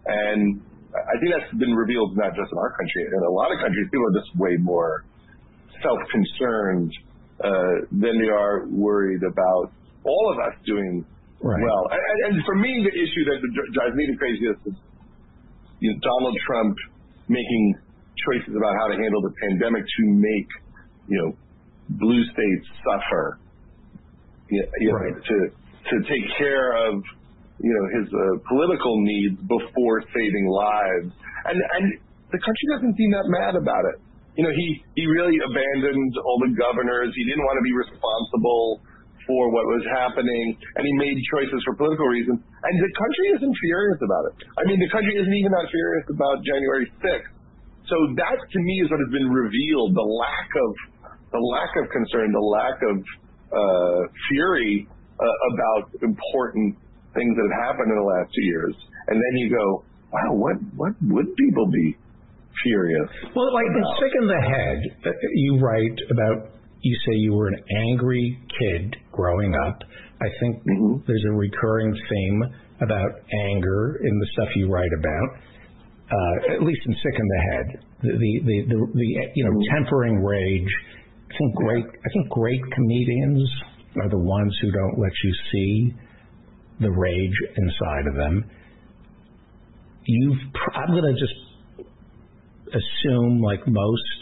[0.07, 3.03] And I think that's been revealed not just in our country.
[3.09, 5.05] In a lot of countries, people are just way more
[5.83, 6.93] self concerned
[7.43, 9.73] uh, than they are worried about
[10.05, 11.05] all of us doing
[11.43, 11.59] Right.
[11.59, 11.83] well.
[11.91, 13.43] And, and for me, the issue that
[13.75, 14.79] drives me the craziest is
[15.81, 16.77] you know, Donald Trump
[17.27, 17.75] making
[18.31, 20.49] choices about how to handle the pandemic to make
[21.11, 21.31] you know
[21.99, 23.41] blue states suffer.
[24.51, 25.15] You know, Right.
[25.19, 25.37] to
[25.91, 27.03] to take care of
[27.61, 31.11] you know his uh, political needs before saving lives,
[31.49, 31.85] and and
[32.33, 34.01] the country doesn't seem that mad about it.
[34.37, 37.13] You know, he he really abandoned all the governors.
[37.13, 38.81] He didn't want to be responsible
[39.29, 42.41] for what was happening, and he made choices for political reasons.
[42.41, 44.35] And the country isn't furious about it.
[44.59, 47.33] I mean, the country isn't even that furious about January 6th.
[47.87, 50.71] So that to me is what has been revealed: the lack of
[51.31, 52.97] the lack of concern, the lack of
[53.53, 54.01] uh,
[54.33, 54.89] fury
[55.21, 56.77] uh, about important
[57.15, 58.75] things that have happened in the last two years.
[59.09, 61.97] And then you go, wow, what what would people be
[62.65, 63.09] furious?
[63.35, 64.79] Well, like in Sick in the Head,
[65.35, 66.51] you write about,
[66.81, 69.83] you say you were an angry kid growing up.
[70.21, 71.05] I think Mhm.
[71.07, 72.45] there's a recurring theme
[72.81, 73.11] about
[73.51, 75.29] anger in the stuff you write about,
[76.11, 77.67] uh, at least in Sick in the Head.
[78.03, 80.73] The, the, the, the, the you know, tempering rage.
[81.31, 83.41] I think great, I think great comedians
[84.03, 85.95] are the ones who don't let you see
[86.81, 88.45] the rage inside of them.
[90.05, 91.87] You've, pr- I'm going to just
[92.75, 94.21] assume, like most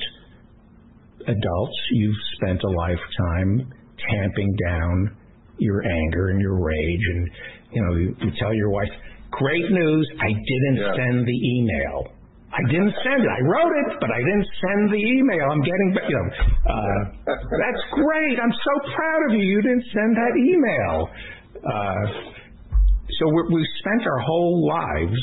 [1.27, 3.73] adults, you've spent a lifetime
[4.11, 5.17] tamping down
[5.59, 7.31] your anger and your rage, and
[7.73, 8.89] you know you, you tell your wife,
[9.31, 10.09] "Great news!
[10.21, 10.95] I didn't Yeah.
[10.97, 12.13] send the email.
[12.53, 13.29] I didn't send it.
[13.29, 15.45] I wrote it, but I didn't send the email.
[15.53, 16.29] I'm getting, you know,
[16.67, 18.41] uh, that's great.
[18.43, 19.45] I'm so proud of you.
[19.45, 21.09] You didn't send that email."
[21.61, 22.31] Uh,
[23.19, 25.21] so we're, we've spent our whole lives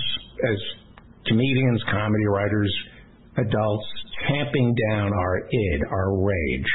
[0.50, 0.58] as
[1.26, 2.74] comedians, comedy writers,
[3.38, 3.86] adults,
[4.28, 6.70] tamping down our id, our rage.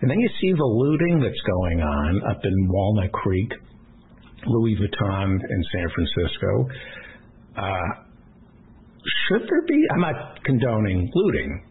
[0.00, 3.52] And then you see the looting that's going on up in Walnut Creek,
[4.46, 6.68] Louis Vuitton in San Francisco.
[7.56, 8.04] Uh,
[9.28, 9.86] should there be?
[9.94, 11.64] I'm not condoning looting,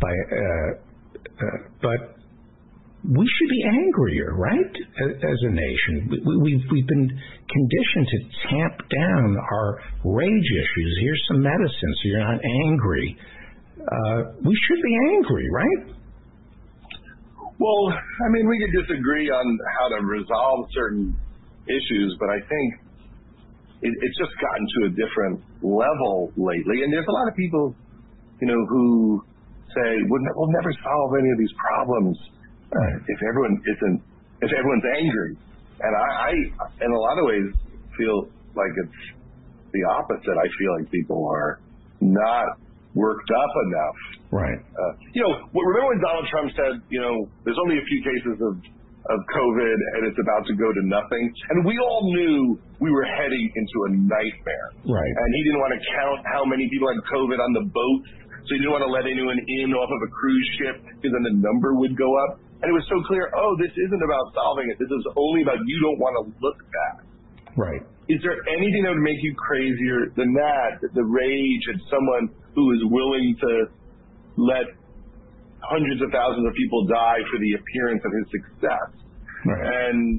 [0.00, 0.72] by, uh,
[1.24, 2.15] uh, but
[3.04, 4.72] we should be angrier, right?
[5.04, 8.18] As, a nation, we, we- we've we've been conditioned to
[8.50, 10.98] tamp down our rage issues.
[11.02, 13.16] Here's some medicine so you're not angry.
[13.78, 15.94] Uh, we should be angry, right?
[17.58, 21.16] Well, I mean, we could disagree on how to resolve certain
[21.68, 22.68] issues, but I think
[23.82, 26.82] it, it's just gotten to a different level lately.
[26.82, 27.74] And there's a lot of people,
[28.40, 29.22] you know, who
[29.72, 32.18] say we'll, ne- we'll never solve any of these problems
[33.08, 33.98] if everyone isn't,
[34.42, 35.32] if everyone's angry.
[35.80, 36.32] And I, I,
[36.84, 37.48] in a lot of ways,
[37.96, 39.00] feel like it's
[39.72, 40.36] the opposite.
[40.36, 41.60] I feel like people are
[42.00, 42.46] not
[42.94, 43.98] worked up enough
[44.32, 44.58] Right.
[44.58, 48.36] uh, you know, remember when Donald Trump said, you know, there's only a few cases
[48.42, 48.54] of
[49.06, 53.06] of COVID and it's about to go to nothing, and we all knew we were
[53.06, 54.68] heading into a nightmare.
[54.82, 55.14] Right.
[55.14, 58.50] And he didn't want to count how many people had COVID on the boats, so
[58.50, 61.36] he didn't want to let anyone in off of a cruise ship because then the
[61.38, 62.42] number would go up.
[62.62, 64.78] And it was so clear, oh, this isn't about solving it.
[64.80, 67.04] This is only about you don't want to look bad.
[67.56, 67.82] Right.
[68.08, 70.80] Is there anything that would make you crazier than that?
[70.94, 73.50] The rage at someone who is willing to
[74.40, 74.66] let
[75.60, 78.88] hundreds of thousands of people die for the appearance of his success.
[79.44, 79.90] Right.
[79.90, 80.16] And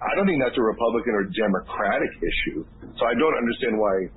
[0.00, 2.64] I don't think that's a Republican or Democratic issue.
[2.98, 4.08] So I don't understand why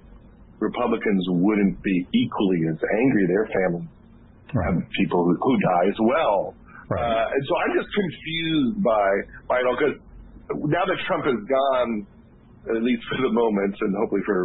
[0.60, 3.28] Republicans wouldn't be equally as angry.
[3.28, 3.88] Their family
[4.50, 4.74] Right.
[4.74, 6.56] have people who, who die as well.
[6.90, 9.08] Uh, and so I'm just confused by
[9.46, 9.98] by it all because
[10.66, 11.92] now that Trump is gone,
[12.74, 14.40] at least for the moment, and hopefully for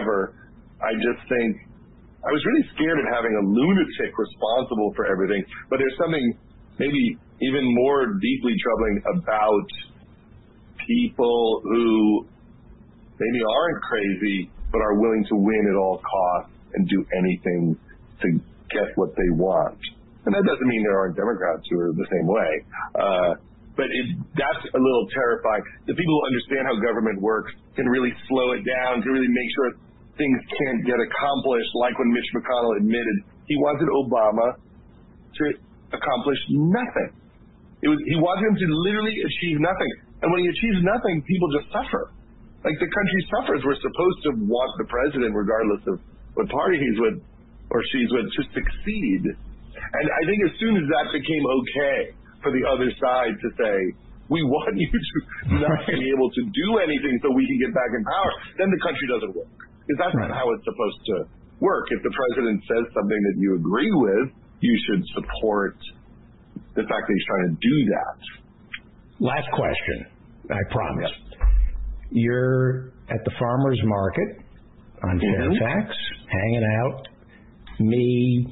[0.00, 0.32] ever,
[0.80, 1.60] I just think
[2.24, 5.44] I was really scared of having a lunatic responsible for everything.
[5.68, 6.24] But there's something
[6.78, 9.68] maybe even more deeply troubling about
[10.84, 12.26] people who
[13.20, 17.76] maybe aren't crazy but are willing to win at all costs and do anything
[18.22, 18.28] to
[18.70, 19.78] get what they want.
[20.26, 22.50] And that doesn't mean there aren't Democrats who are the same way.
[22.92, 23.32] Uh,
[23.76, 25.64] but it, that's a little terrifying.
[25.88, 29.50] The people who understand how government works can really slow it down, can really make
[29.56, 29.66] sure
[30.20, 33.16] things can't get accomplished, like when Mitch McConnell admitted
[33.48, 35.42] he wanted Obama to
[35.96, 37.16] accomplish nothing.
[37.80, 39.92] It was, he wanted him to literally achieve nothing.
[40.20, 42.12] And when he achieves nothing, people just suffer.
[42.60, 43.64] Like the country suffers.
[43.64, 45.96] We're supposed to want the president, regardless of
[46.36, 47.16] what party he's with
[47.72, 49.24] or she's with, to succeed.
[49.80, 51.98] And I think as soon as that became okay
[52.42, 53.76] for the other side to say,
[54.30, 57.90] we want you to not be able to do anything so we can get back
[57.90, 59.50] in power, then the country doesn't work.
[59.82, 61.16] Because that's not how it's supposed to
[61.58, 61.90] work.
[61.90, 64.30] If the president says something that you agree with,
[64.62, 65.74] you should support
[66.78, 68.16] the fact that he's trying to do that.
[69.18, 69.98] Last question,
[70.48, 71.10] I promise.
[72.10, 74.30] You're at the farmer's market
[75.02, 75.58] on Mhm.
[75.58, 75.96] Fairfax,
[76.28, 77.08] hanging out.
[77.80, 78.46] Me,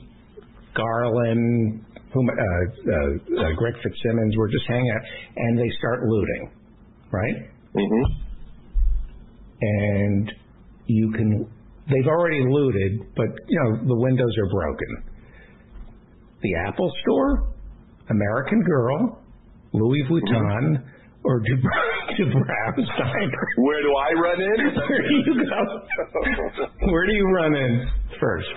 [0.78, 1.84] Garland,
[2.15, 5.02] whom, uh, uh, uh, Greg Fitzsimmons, we're just hanging out,
[5.36, 6.50] and they start looting,
[7.10, 7.36] right?
[7.74, 8.24] hmm
[9.60, 10.32] and
[10.86, 11.47] you can
[11.90, 15.05] they've already looted, but you know the windows are broken.
[16.42, 17.52] The Apple Store,
[18.10, 19.20] American Girl,
[19.73, 20.84] Louis Vuitton,
[21.24, 23.47] or Dubrow Dubrow's Diner.
[23.58, 24.74] Where do I run in?
[24.76, 26.90] Where do you go?
[26.92, 27.89] Where do you run in
[28.20, 28.48] first?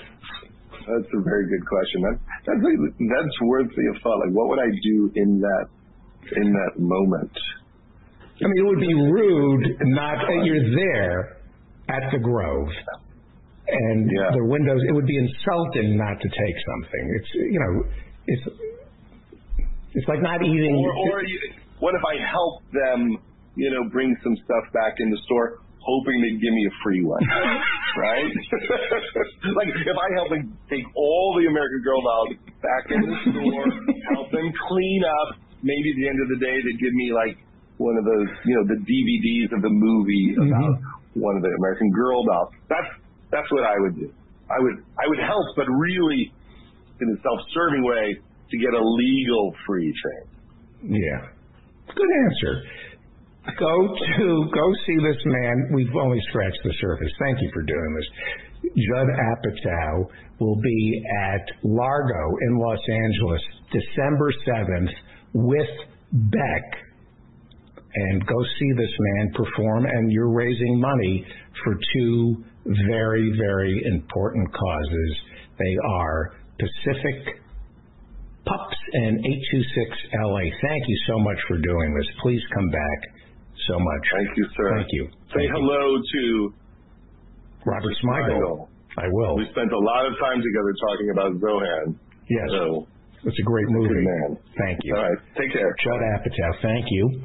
[0.88, 2.01] That's a very good question.
[2.01, 4.19] That, that's that's worthy of thought.
[4.26, 5.66] Like, what would I do in that
[6.38, 7.32] in that moment?
[8.43, 11.38] I mean, it would be rude not that you're there
[11.90, 12.69] at the Grove.
[13.68, 14.32] And Yeah.
[14.35, 17.03] the windows, it would be insulting not to take something.
[17.16, 17.74] It's, you know,
[18.27, 18.45] it's,
[19.93, 20.76] it's like not eating.
[20.76, 23.18] Or, or you- what if I help them,
[23.56, 27.03] you know, bring some stuff back in the store, hoping they'd give me a free
[27.03, 27.22] one,
[27.98, 28.32] right?
[29.58, 33.66] like if I help them take all the American Girl dolls back in the store,
[34.14, 37.38] help them clean up, maybe at the end of the day they'd give me like
[37.77, 40.53] one of those, you know, the DVDs of the movie mm-hmm.
[40.53, 40.77] about
[41.18, 42.53] one of the American Girl dolls.
[42.69, 42.90] That's
[43.32, 44.14] that's what I would do.
[44.50, 46.32] I would I would help, but really
[47.01, 51.01] in a self-serving way to get a legal free train.
[51.01, 51.27] Yeah.
[51.95, 52.64] Good answer.
[53.42, 53.88] Go
[54.18, 55.72] to go see this man.
[55.74, 57.11] We've only scratched the surface.
[57.20, 58.72] Thank you for doing this.
[58.78, 60.06] Judd Apatow
[60.40, 64.94] will be at Largo in Los Angeles December 7th
[65.34, 65.70] with
[66.11, 66.66] Beck.
[67.95, 71.26] And go see this man perform, and you're raising money
[71.64, 72.44] for two
[72.88, 75.18] very, very important causes.
[75.58, 77.42] They are Pacific
[78.45, 80.45] Pups and 826 LA.
[80.61, 82.08] Thank you so much for doing this.
[82.22, 83.20] Please come back
[83.68, 84.04] so much.
[84.16, 84.70] Thank you, sir.
[84.78, 85.04] Thank you.
[85.34, 85.56] Say Thank you.
[85.56, 86.54] hello to
[87.66, 88.68] Robert Smigel.
[88.98, 89.38] I will.
[89.38, 91.96] We spent a lot of time together talking about Zohan.
[92.30, 92.48] Yes.
[92.52, 92.88] So,
[93.24, 93.88] It's a great movie.
[93.94, 94.38] good man.
[94.58, 94.96] Thank you.
[94.96, 95.18] All right.
[95.38, 95.74] Take care.
[95.84, 97.22] Judd Apatow, thank you.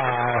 [0.00, 0.38] Uh,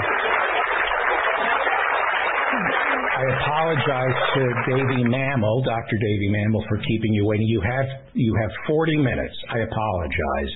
[3.20, 4.42] I apologize to
[4.72, 5.96] Davy Mammal, Dr.
[6.00, 7.46] Davy Mammal, for keeping you waiting.
[7.48, 7.84] You have
[8.14, 9.34] you have 40 minutes.
[9.52, 10.50] I apologize.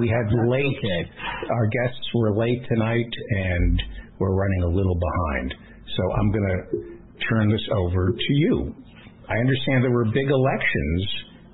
[0.00, 1.06] We had late.
[1.50, 3.82] Our guests were late tonight, and
[4.18, 5.54] we're running a little behind.
[5.96, 8.74] So I'm going to turn this over to you.
[9.28, 11.08] I understand there were big elections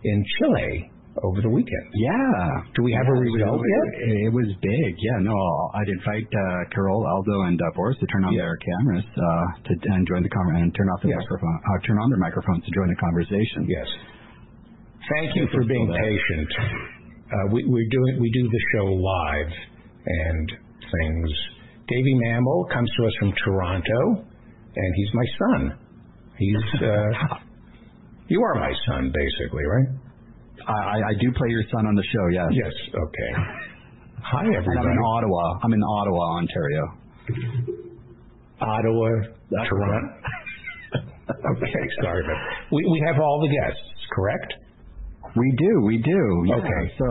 [0.04, 0.90] in Chile
[1.22, 1.86] over the weekend.
[1.94, 2.74] Yeah.
[2.74, 3.86] Do we have a Yeah, it result yet?
[4.02, 4.90] It, it was big.
[4.98, 5.36] Yeah, no,
[5.78, 8.42] I'd invite uh, Carol, Aldo, and uh, Boris to turn on Yeah.
[8.50, 11.22] their cameras uh, to and join the con- and turn off the Yes.
[11.22, 13.62] microphone, uh, turn on their microphones to join the conversation.
[13.70, 13.86] Yes.
[15.20, 16.50] Thank you for being patient.
[17.30, 19.52] Uh, we, we do we do the show live
[20.06, 20.46] and
[20.82, 21.28] things.
[21.88, 24.24] Davy Mammal comes to us from Toronto,
[24.74, 25.78] and he's my son.
[26.38, 27.36] He's uh,
[28.28, 29.88] you are my son, basically, right?
[30.66, 32.24] I, I, I do play your son on the show.
[32.32, 32.48] Yes.
[32.52, 32.74] Yes.
[32.94, 33.30] Okay.
[34.24, 35.58] Hi, And I'm in Ottawa.
[35.62, 36.84] I'm in Ottawa, Ontario.
[38.60, 39.08] Ottawa,
[39.50, 40.00] That's Toronto.
[41.60, 42.38] okay, sorry, but
[42.72, 43.84] we we have all the guests,
[44.16, 44.54] correct?
[45.36, 46.22] We do, we do.
[46.46, 46.54] Yeah.
[46.56, 46.82] Okay.
[46.96, 47.08] So,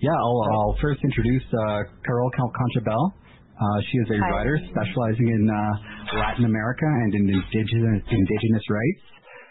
[0.00, 3.14] yeah, I'll, I'll first introduce uh, Carol Concha Bell.
[3.60, 4.30] Uh, she is a Hi.
[4.30, 9.02] writer specializing in uh, Latin America and in indigenous, indigenous rights.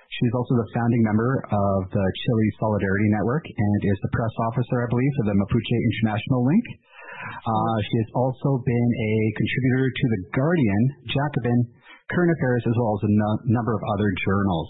[0.10, 4.82] She's also the founding member of the Chile Solidarity Network and is the press officer,
[4.82, 6.66] I believe, for the Mapuche International Link.
[7.46, 11.60] Uh, she has also been a contributor to The Guardian, Jacobin,
[12.10, 14.70] Current Affairs, as well as a no- number of other journals.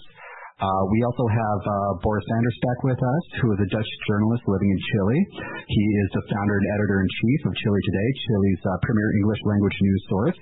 [0.60, 1.72] Uh, we also have uh,
[2.04, 5.18] Boris van der Spek with us, who is a Dutch journalist living in Chile.
[5.64, 10.02] He is the founder and editor-in-chief of Chile Today, Chile's uh, premier English language news
[10.12, 10.40] source.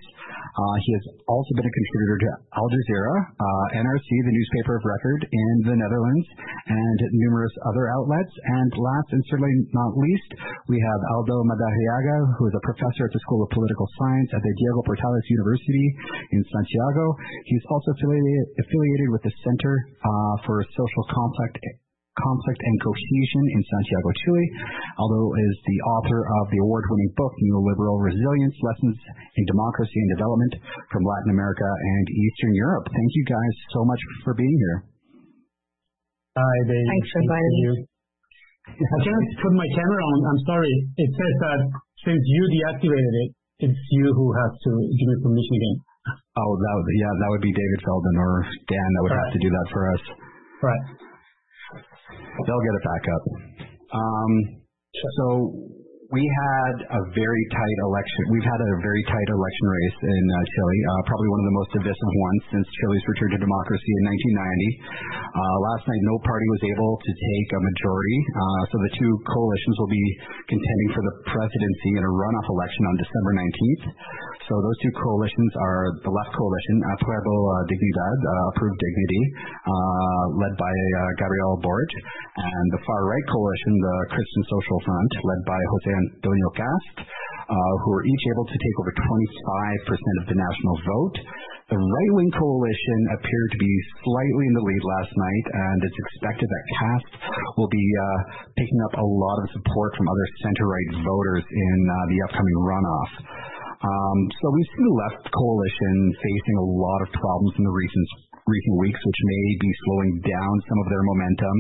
[0.59, 4.83] Uh, he has also been a contributor to Al Jazeera, uh, NRC, the newspaper of
[4.83, 6.27] record in the Netherlands,
[6.67, 8.35] and numerous other outlets.
[8.59, 10.31] And last and certainly not least,
[10.67, 14.43] we have Aldo Madariaga, who is a professor at the School of Political Science at
[14.43, 15.87] the Diego Portales University
[16.35, 17.05] in Santiago.
[17.47, 19.75] He's also affiliated, with the Center
[20.09, 21.61] Uh, for Social Conflict
[22.17, 24.47] Conflict and Cohesion in Santiago, Chile.
[24.97, 28.97] Aldo is the author of the award-winning book Neoliberal Resilience: Lessons
[29.37, 30.55] in Democracy and Development
[30.89, 32.89] from Latin America and Eastern Europe.
[32.89, 34.79] Thank you guys so much for being here.
[36.41, 36.89] Hi, Dave.
[36.89, 37.73] Thanks for inviting you.
[38.65, 40.19] I can't put my camera on.
[40.25, 40.75] I'm sorry.
[41.05, 41.61] It says that
[42.09, 45.77] since you deactivated it, it's you who has to give me permission again.
[46.39, 48.33] Oh, that would, yeah, that would be David Feldman or
[48.71, 50.03] Dan that would have to do that for us.
[50.63, 50.85] Right.
[52.47, 53.25] They'll get it back up.
[53.93, 54.33] Um,
[54.95, 55.25] so
[56.09, 58.23] we had a very tight election.
[58.33, 61.57] We've had a very tight election race in uh, Chile, uh, probably one of the
[61.61, 65.37] most divisive ones since Chile's return to democracy in 1990.
[65.37, 68.19] Uh, last night, no party was able to take a majority,
[68.73, 70.07] so the two coalitions will be
[70.49, 73.85] contending for the presidency in a runoff election on December 19th.
[74.49, 80.25] So those two coalitions are the left coalition, Apruebo uh, Dignidad, uh, Approved Dignity, uh,
[80.41, 80.73] led by
[81.21, 81.93] Gabriel Boric,
[82.33, 86.97] and the far right coalition, the Christian Social Front, led by Jose Antonio Kast,
[87.53, 91.17] who were each able to take over 25% of the national vote.
[91.69, 96.49] The right-wing coalition appeared to be slightly in the lead last night, and it's expected
[96.49, 97.13] that Kast
[97.61, 97.87] will be
[98.57, 101.77] picking up a lot of support from other center-right voters in
[102.17, 103.13] the upcoming runoff.
[103.79, 108.29] Um, so we've seen the left coalition facing a lot of problems in the recent
[108.49, 111.57] recent weeks, which may be slowing down some of their momentum.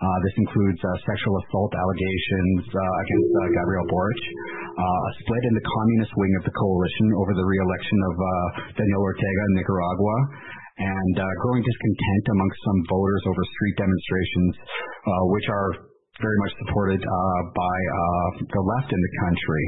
[0.00, 4.20] Uh, this includes uh, sexual assault allegations uh, against Gabriel Boric,
[4.80, 8.14] a split in the communist wing of the coalition over the re-election of
[8.80, 10.16] Daniel Ortega in Nicaragua,
[10.80, 14.52] and growing discontent amongst some voters over street demonstrations,
[15.36, 15.70] which are
[16.16, 17.76] very much supported by
[18.40, 19.64] the left in the country.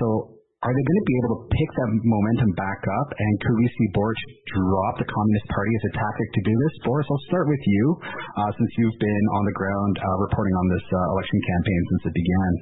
[0.00, 0.35] so
[0.66, 3.08] are they going to be able to pick that momentum back up?
[3.14, 4.18] And could we see Boric
[4.50, 6.74] drop the Communist Party as a tactic to do this?
[6.82, 10.66] Boris, I'll start with you, uh, since you've been on the ground uh, reporting on
[10.74, 12.52] this uh, election campaign since it began.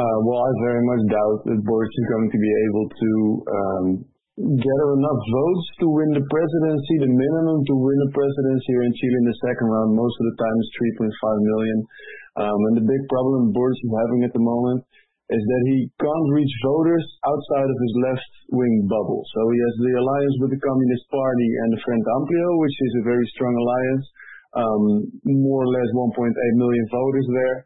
[0.00, 3.10] Uh, well, I very much doubt that Boric is going to be able to
[3.52, 3.84] um,
[4.56, 6.94] gather enough votes to win the presidency.
[7.04, 10.24] The minimum to win the presidency here in Chile in the second round most of
[10.24, 10.68] the time is
[11.04, 11.78] 3.5 million.
[12.48, 14.88] Um, and the big problem Boric is having at the moment
[15.28, 19.20] is that he can't reach voters outside of his left-wing bubble.
[19.28, 22.92] So he has the alliance with the Communist Party and the Frente Amplio, which is
[22.96, 24.06] a very strong alliance,
[24.56, 24.84] um,
[25.28, 27.58] more or less 1.8 million voters there.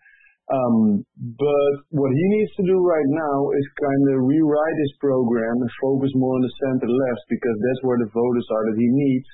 [0.51, 1.07] Um,
[1.39, 5.79] but what he needs to do right now is kind of rewrite his program and
[5.79, 9.29] focus more on the center left because that's where the voters are that he needs,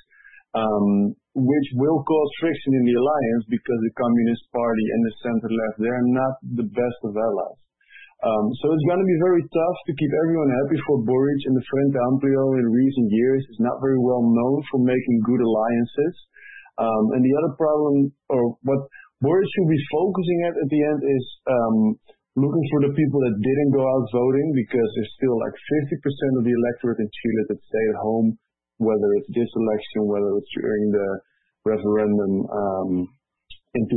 [0.53, 5.49] um, which will cause friction in the alliance because the Communist Party and the center
[5.49, 7.59] left, they're not the best of allies.
[8.19, 11.55] Um, so it's going to be very tough to keep everyone happy for Boric and
[11.55, 13.47] the Frente Amplio in recent years.
[13.47, 16.15] It's not very well known for making good alliances.
[16.75, 18.91] Um, and the other problem, or what
[19.23, 21.77] Boric should be focusing at at the end is um,
[22.35, 26.43] looking for the people that didn't go out voting because there's still like 50% of
[26.43, 28.35] the electorate in Chile that stay at home,
[28.83, 31.09] whether it's this election, whether it's during the
[31.63, 32.91] referendum um,
[33.79, 33.95] in 2019,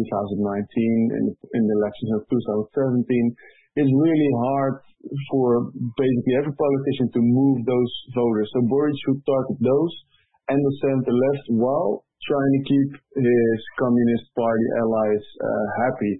[1.10, 1.24] in,
[1.58, 2.22] in the elections of
[2.70, 3.34] 2017
[3.76, 4.84] it's really hard
[5.32, 8.48] for basically every politician to move those voters.
[8.52, 9.92] So Boric should target those
[10.52, 16.14] and the center left while trying to keep his Communist Party allies uh, happy.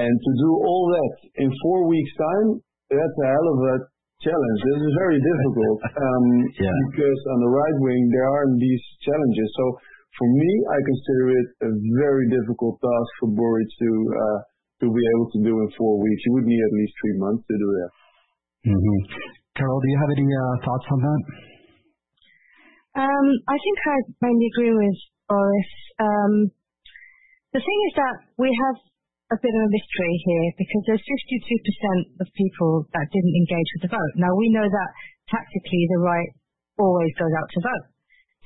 [0.00, 2.48] And to do all that in four weeks' time,
[2.90, 3.76] that's a hell of a
[4.22, 4.58] challenge.
[4.62, 6.72] This is very difficult um, yeah.
[6.90, 9.48] because on the right wing there are these challenges.
[9.58, 9.64] So
[10.16, 14.38] for me, I consider it a very difficult task for Boric to uh,
[14.82, 16.22] to be able to do in four weeks.
[16.26, 17.90] You would need at least three months to do that.
[18.74, 18.98] Mm-hmm.
[19.54, 21.22] Carol, do you have any uh, thoughts on that?
[22.94, 25.72] Um, I think I mainly agree with Boris.
[25.98, 26.34] Um,
[27.54, 28.78] the thing is that we have
[29.32, 33.82] a bit of a mystery here because there's 52% of people that didn't engage with
[33.88, 34.14] the vote.
[34.18, 34.90] Now we know that
[35.30, 36.30] tactically the right
[36.78, 37.86] always goes out to vote.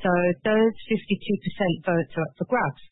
[0.05, 0.11] So
[0.47, 2.85] those 52% votes are up for grabs.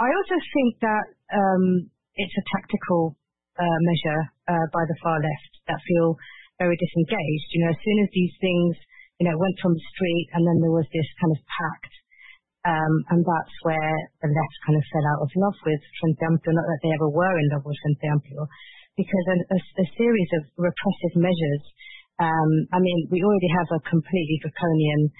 [0.00, 3.16] I also think that um, it's a tactical
[3.56, 6.16] uh, measure uh, by the far left that feel
[6.58, 7.48] very disengaged.
[7.52, 8.72] You know, as soon as these things,
[9.20, 11.92] you know, went from the street and then there was this kind of pact,
[12.68, 16.66] um, and that's where the left kind of fell out of love with Frente not
[16.68, 18.22] that they ever were in love with Frente
[18.92, 19.26] because
[19.56, 21.64] a series of repressive measures
[22.20, 25.10] Um, I mean, we already have a completely draconian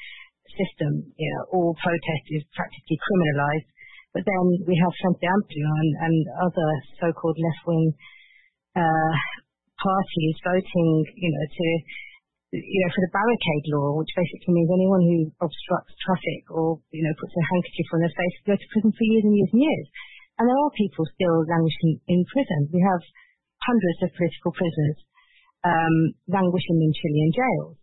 [0.54, 0.92] system.
[1.16, 3.68] You know, all protest is practically criminalized.
[4.12, 5.70] But then we have Frente Amplio
[6.04, 6.68] and, other
[7.00, 7.96] so-called left-wing
[8.76, 9.14] uh,
[9.80, 11.66] parties voting, you know, to
[12.52, 17.00] you know, for the barricade law, which basically means anyone who obstructs traffic or, you
[17.00, 19.62] know, puts a handkerchief on their face go to prison for years and years and
[19.64, 19.86] years.
[20.36, 22.68] And there are people still languishing in prison.
[22.68, 23.00] We have
[23.64, 25.00] hundreds of political prisoners
[25.64, 25.96] um,
[26.28, 27.76] languishing in Chilean jails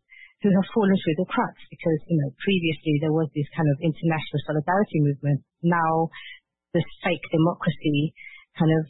[0.45, 3.81] who have fallen through the cracks because, you know, previously there was this kind of
[3.81, 5.41] international solidarity movement.
[5.63, 6.09] Now
[6.73, 8.13] this fake democracy
[8.57, 8.83] kind of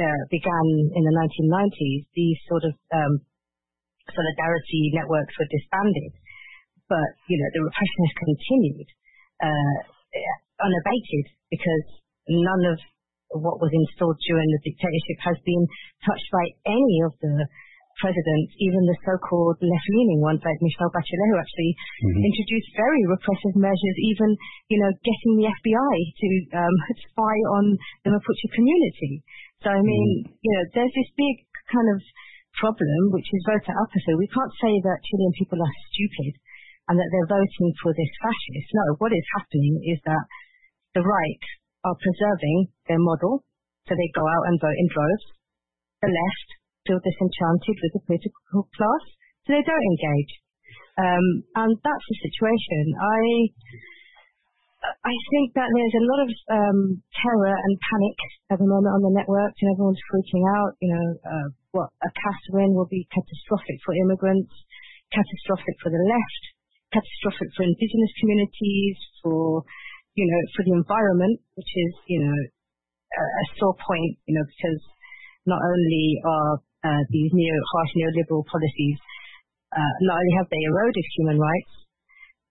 [0.00, 0.66] uh, began
[0.96, 2.02] in the 1990s.
[2.14, 3.22] These sort of um,
[4.08, 6.12] solidarity networks were disbanded,
[6.88, 8.88] but you know the repression has continued
[9.42, 9.76] uh,
[10.60, 11.86] unabated because
[12.28, 12.78] none of
[13.30, 15.64] what was installed during the dictatorship has been
[16.02, 17.46] touched by any of the
[18.00, 22.24] presidents, even the so-called left-leaning ones like Michelle Bachelet, who actually mm-hmm.
[22.26, 24.34] introduced very repressive measures, even,
[24.72, 26.76] you know, getting the FBI to um,
[27.12, 27.64] spy on
[28.02, 29.20] the Mapuche community.
[29.60, 30.40] So, I mean, mm-hmm.
[30.40, 31.36] you know, there's this big
[31.68, 32.00] kind of
[32.58, 34.16] problem, which is voter apathy.
[34.16, 36.32] We can't say that Chilean people are stupid
[36.90, 38.68] and that they're voting for this fascist.
[38.74, 40.24] No, what is happening is that
[40.98, 41.44] the right
[41.86, 43.46] are preserving their model,
[43.86, 45.26] so they go out and vote in droves.
[46.02, 46.48] The left
[46.90, 49.04] feel disenchanted with the political class,
[49.46, 50.32] so they don't engage.
[50.98, 52.82] Um, and that's the situation.
[52.98, 53.20] I
[54.80, 56.80] I think that there's a lot of um,
[57.12, 60.72] terror and panic at the moment on the networks, and everyone's freaking out.
[60.80, 64.50] You know, uh, what a Catherine will be catastrophic for immigrants,
[65.12, 66.42] catastrophic for the left,
[66.96, 69.62] catastrophic for indigenous communities, for
[70.16, 72.38] you know, for the environment, which is you know
[73.14, 74.16] a, sore point.
[74.24, 74.80] You know, because
[75.44, 76.64] not only are
[77.10, 78.98] these neo harsh neoliberal policies
[79.70, 81.72] uh, not only have they eroded human rights,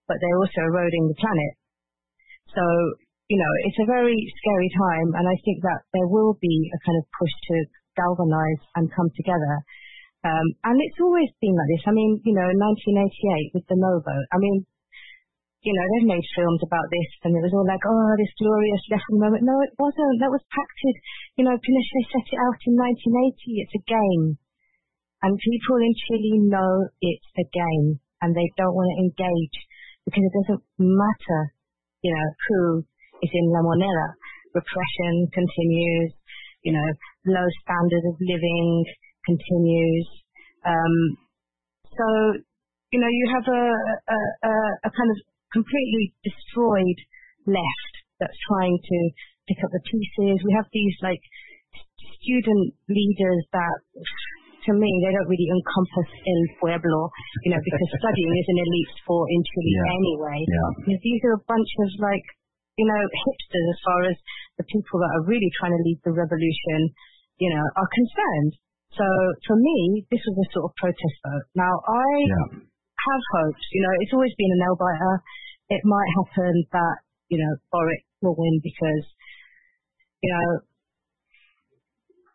[0.08, 1.53] but they're also eroding the planet.
[2.56, 2.64] So
[3.30, 6.80] you know, it's a very scary time, and I think that there will be a
[6.82, 7.56] kind of push to
[7.93, 9.53] galvanize and come together.
[10.25, 11.85] Um, and it's always been like this.
[11.85, 14.66] I mean, you know, in 1988 with the No vote, I mean,
[15.62, 18.84] you know, they've made films about this and it was all like, oh, this glorious
[18.90, 19.44] lesson moment.
[19.44, 20.20] No, it wasn't.
[20.24, 20.96] That was pacted.
[21.36, 23.64] You know, Pinochet set it out in 1980.
[23.64, 24.40] It's a game.
[25.20, 29.58] And people in Chile know it's a game and they don't want to engage
[30.08, 31.42] because it doesn't matter,
[32.02, 32.60] you know, who
[33.20, 34.16] is in La Moneda.
[34.56, 36.16] Repression continues
[36.64, 36.88] you know,
[37.28, 38.86] low standard of living
[39.26, 40.08] continues.
[40.66, 40.96] Um,
[41.88, 42.06] so,
[42.92, 43.64] you know, you have a,
[44.12, 44.54] a, a,
[44.88, 45.18] a kind of
[45.53, 47.00] completely destroyed
[47.48, 48.98] left that's trying to
[49.48, 50.44] pick up the pieces.
[50.45, 51.24] We have these like
[52.19, 53.78] student leaders that
[54.68, 57.10] to me, they don't really encompass El Pueblo,
[57.48, 59.98] you know, because studying is an elite sport in Chile yeah.
[59.98, 60.40] anyway.
[60.44, 61.00] Yeah.
[61.00, 62.26] These are a bunch of like,
[62.76, 64.16] you know, hipsters as far as
[64.60, 66.92] the people that are really trying to lead the revolution,
[67.40, 68.53] you know, are concerned.
[68.94, 69.06] So
[69.48, 71.48] for me, this was a sort of protest vote.
[71.56, 72.48] Now I yeah.
[72.60, 75.16] have hopes, you know, it's always been a nail biter.
[75.69, 76.98] It might happen that,
[77.30, 79.06] you know, Boric will win because,
[80.22, 80.48] you know,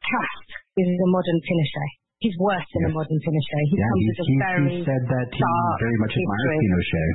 [0.03, 0.49] Kast
[0.79, 1.91] is a modern Pinochet.
[2.23, 2.91] He's worse than yes.
[2.91, 3.65] a modern Pinochet.
[3.69, 7.11] He yeah, comes with a very he said that he very much admires Pinochet.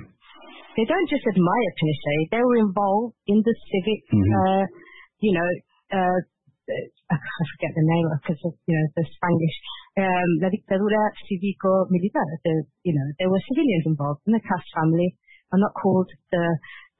[0.76, 4.32] They don't just admire Pinochet, they were involved in the civic mm-hmm.
[4.44, 4.66] uh,
[5.20, 5.50] you know,
[5.92, 6.20] uh,
[7.10, 9.56] I forget the name of because of, you know, the Spanish,
[9.98, 12.28] um, la dictadura cívico-militar.
[12.46, 15.18] The, you know, there were civilians involved in the Kast family
[15.52, 16.46] are not called the,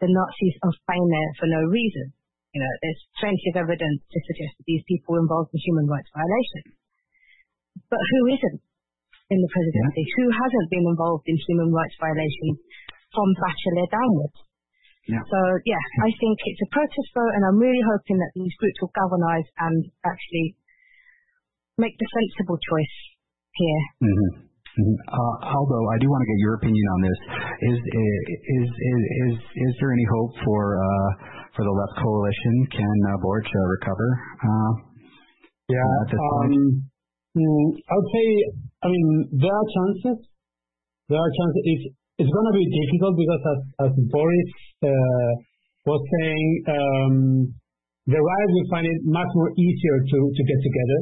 [0.02, 2.14] the Nazis of Paine for no reason.
[2.54, 5.86] You know, there's plenty of evidence to suggest that these people were involved in human
[5.86, 6.74] rights violations.
[7.94, 8.60] But who isn't
[9.30, 10.02] in the presidency?
[10.02, 10.16] Yeah.
[10.18, 12.58] Who hasn't been involved in human rights violations
[13.14, 14.40] from Bachelet downwards?
[15.06, 15.22] Yeah.
[15.26, 18.78] So yeah, I think it's a protest vote, and I'm really hoping that these groups
[18.82, 20.58] will galvanise and actually
[21.78, 22.98] make the sensible choice
[23.58, 23.82] here.
[24.06, 24.49] Mm-hmm.
[24.80, 24.96] Mm-hmm.
[25.12, 27.20] Uh, Aldo, I do want to get your opinion on this.
[27.68, 28.20] Is is
[28.64, 28.70] is
[29.28, 31.10] is is there any hope for uh,
[31.52, 32.54] for the left coalition?
[32.72, 34.10] Can uh, Boric uh, recover?
[34.40, 34.72] Uh,
[35.68, 35.84] yeah.
[35.84, 36.56] At this point?
[36.56, 38.26] Um, mm, I would say,
[38.84, 40.18] I mean, there are chances.
[41.12, 41.92] There are chances.
[42.20, 44.52] It's going to be difficult because as, as Boris
[44.84, 45.32] uh,
[45.88, 47.16] was saying, um,
[48.08, 51.00] the right will find it much more easier to, to get together.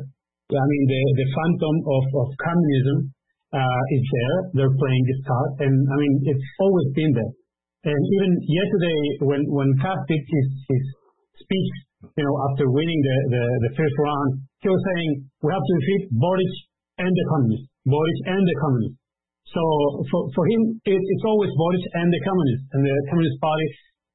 [0.47, 2.97] I mean, the, the phantom of, of communism
[3.53, 4.37] uh, is there.
[4.59, 5.49] They're playing this card.
[5.63, 7.33] And I mean, it's always been there.
[7.87, 10.47] And even yesterday, when, when Kast did his,
[11.39, 11.71] speech,
[12.03, 15.09] you know, after winning the, first round, he was saying,
[15.39, 16.53] we have to defeat Boric
[16.99, 17.69] and the communists.
[17.87, 18.99] Boric and the communists.
[19.55, 19.63] So
[20.11, 23.67] for, for him, it, it's always Boric and the communists and the Communist Party.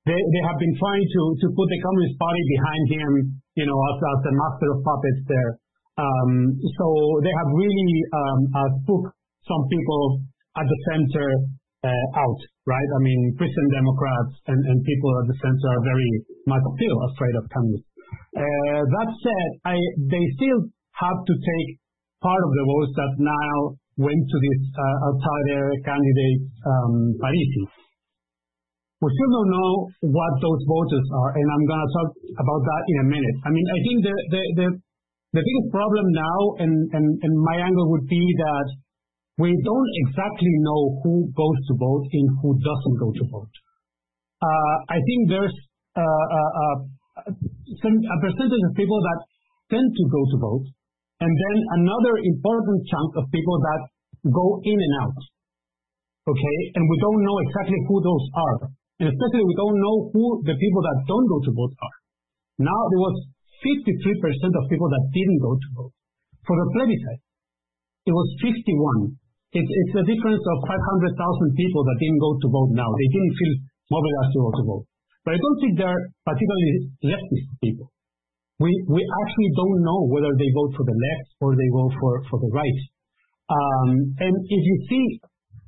[0.04, 3.10] They, they have been trying to, to put the Communist Party behind him,
[3.56, 5.52] you know, as, as the master of puppets there.
[5.96, 6.86] Um, so
[7.24, 9.00] they have really um, uh, put
[9.48, 10.22] some people
[10.56, 11.26] at the center
[11.82, 12.90] uh, out, right?
[12.94, 16.10] I mean, Christian Democrats and, people at the center are very
[16.46, 17.90] much still afraid of communists.
[18.36, 19.76] Uh, that said, I,
[20.12, 20.68] they still
[21.00, 21.68] have to take
[22.22, 23.54] part of the votes that now
[23.98, 27.64] went to this uh, outsider candidate, um, Parisi.
[29.02, 29.72] We still don't know
[30.14, 33.36] what those voters are, and I'm going to talk about that in a minute.
[33.42, 34.66] I mean, I think the, the, the,
[35.34, 38.66] the biggest problem now, and, and, and my angle would be that
[39.42, 43.54] we don't exactly know who goes to vote and who doesn't go to vote.
[44.38, 45.56] Uh, I think there's
[45.98, 46.76] uh, uh,
[47.26, 49.18] a percentage of people that
[49.74, 50.66] tend to go to vote,
[51.26, 53.80] and then another important chunk of people that
[54.30, 55.20] go in and out.
[56.22, 58.56] Okay, and we don't know exactly who those are,
[59.02, 61.96] and especially we don't know who the people that don't go to vote are.
[62.62, 63.16] Now there was
[63.58, 65.94] 53% of people that didn't go to vote.
[66.46, 67.22] For the plebiscite,
[68.06, 69.21] it was 51.
[69.52, 72.88] It's, a difference of 500,000 people that didn't go to vote now.
[72.88, 73.54] They didn't feel
[73.92, 74.84] mobilized to go to vote.
[75.28, 76.72] But I don't think they're particularly
[77.04, 77.92] leftist people.
[78.64, 82.12] We, we actually don't know whether they vote for the left or they vote for,
[82.32, 82.80] for the right.
[83.52, 85.04] Um, and if you see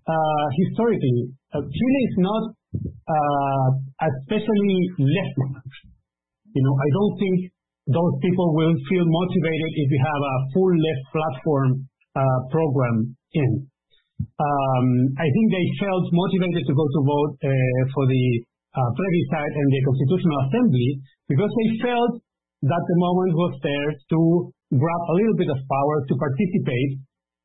[0.09, 3.69] uh, historically, uh, Chile is not uh,
[4.01, 5.37] especially left
[6.57, 7.37] You know, I don't think
[7.93, 11.71] those people will feel motivated if you have a full left platform
[12.49, 13.69] program in.
[14.21, 14.87] Um,
[15.19, 18.25] I think they felt motivated to go to vote uh, for the
[18.75, 20.89] uh, plebiscite and the Constitutional Assembly
[21.31, 22.13] because they felt
[22.65, 24.21] that the moment was there to
[24.75, 26.93] grab a little bit of power to participate,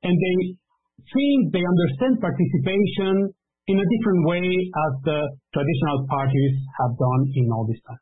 [0.08, 0.38] and they
[1.14, 3.30] think they understand participation
[3.70, 5.20] in a different way as the
[5.54, 8.02] traditional parties have done in all this time.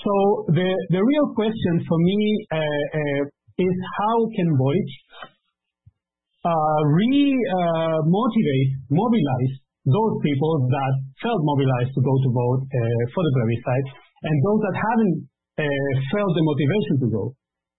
[0.00, 0.12] So
[0.54, 2.20] the, the real question for me
[2.52, 3.20] uh,
[3.58, 4.90] is how can Boric
[6.96, 9.52] re-motivate, uh, mobilize
[9.86, 10.92] those people that
[11.22, 13.88] felt mobilized to go to vote uh, for the plebiscite
[14.26, 15.16] and those that haven't
[15.62, 17.24] uh, felt the motivation to go.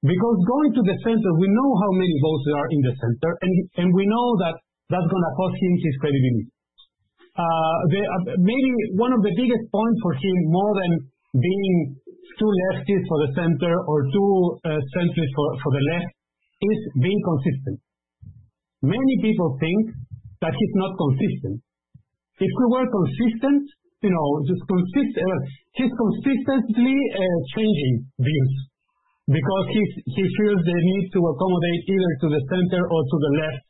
[0.06, 3.32] Because going to the center, we know how many votes there are in the center,
[3.42, 4.56] and, and we know that
[4.94, 6.46] that's going to cost him his credibility.
[7.34, 10.92] Uh, the, uh, maybe one of the biggest points for him, more than
[11.34, 11.98] being
[12.38, 14.34] too leftist for the center or too
[14.70, 16.10] uh, centrist for, for the left,
[16.62, 17.78] is being consistent.
[18.86, 19.98] Many people think
[20.42, 21.58] that he's not consistent.
[22.38, 23.66] If we were consistent,
[24.06, 25.40] you know, just consist, uh,
[25.74, 28.54] he's consistently uh, changing views
[29.26, 33.32] because he's, he feels the need to accommodate either to the center or to the
[33.42, 33.62] left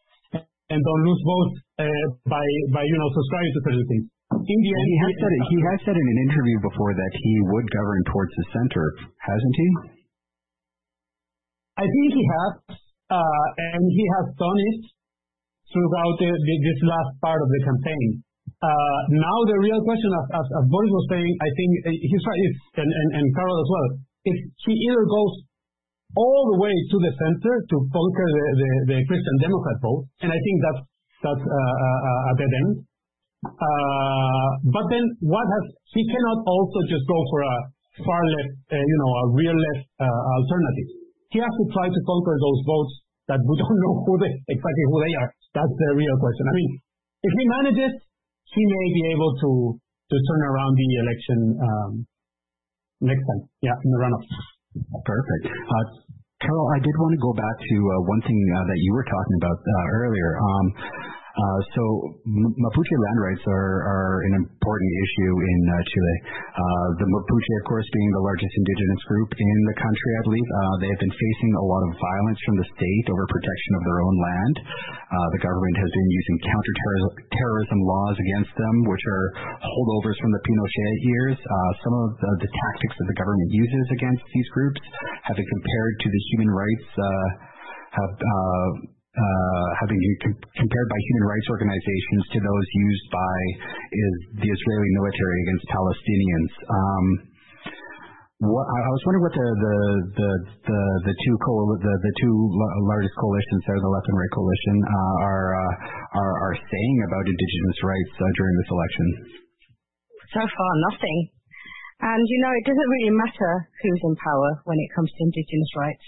[0.68, 2.44] and don't lose votes uh, by,
[2.76, 4.06] by, you know, subscribing to certain things.
[4.28, 7.34] In the end, he has said he has said in an interview before that he
[7.48, 8.86] would govern towards the center,
[9.24, 9.68] hasn't he?
[11.80, 12.52] I think he has,
[13.08, 14.80] uh, and he has done it
[15.72, 18.24] throughout this last part of the campaign.
[18.58, 22.42] Uh, now the real question, as, Boris was saying, I think uh, he's right,
[22.82, 23.88] and, Carol as well,
[24.34, 25.34] is he either goes
[26.18, 28.28] all the way to the center to conquer
[28.90, 30.82] the, Christian Democrat vote, and I think that's,
[31.28, 32.72] a dead end.
[33.46, 37.56] Uh, but then what has, he cannot also just go for a
[38.02, 40.90] far left, you know, a real left alternative.
[41.30, 42.94] He has to try to conquer those votes
[43.28, 45.30] that we don't know who they, exactly who they are.
[45.56, 46.46] That's the real question.
[46.48, 46.72] I mean,
[47.24, 47.92] if he manages,
[48.48, 49.52] he may be able to
[50.08, 51.92] to turn around the election um,
[53.04, 53.42] next time.
[53.60, 54.24] Yeah, in the runoff.
[55.04, 55.44] Perfect.
[55.52, 55.86] Uh,
[56.40, 59.04] Carol, I did want to go back to uh, one thing uh, that you were
[59.04, 60.32] talking about uh, earlier.
[60.38, 60.66] Um,
[61.38, 61.84] so
[62.26, 66.16] Mapuche land rights are, an important issue in uh, Chile.
[66.58, 70.48] Uh, the Mapuche, of course, being the largest indigenous group in the country, I believe,
[70.50, 73.82] uh, they have been facing a lot of violence from the state over protection of
[73.86, 74.56] their own land.
[74.66, 79.26] Uh, the government has been using counterterrorism laws against them, which are
[79.62, 81.38] holdovers from the Pinochet years.
[81.38, 84.82] Uh, some of the, tactics that the government uses against these groups
[85.30, 86.90] have been compared to the human rights
[87.94, 88.97] have uh,
[89.82, 93.38] having been com- compared by human rights organizations to those used by
[94.44, 96.52] the Israeli military against Palestinians.
[96.70, 97.06] Um,
[98.38, 99.50] I was wondering what the
[102.22, 102.36] two
[102.86, 107.82] largest coalitions there, the left and right coalition, uh, are, uh, are saying about indigenous
[107.82, 109.34] rights uh, during this election.
[110.38, 111.34] So far, nothing.
[111.98, 115.74] And you know, it doesn't really matter who's in power when it comes to indigenous
[115.74, 116.06] rights.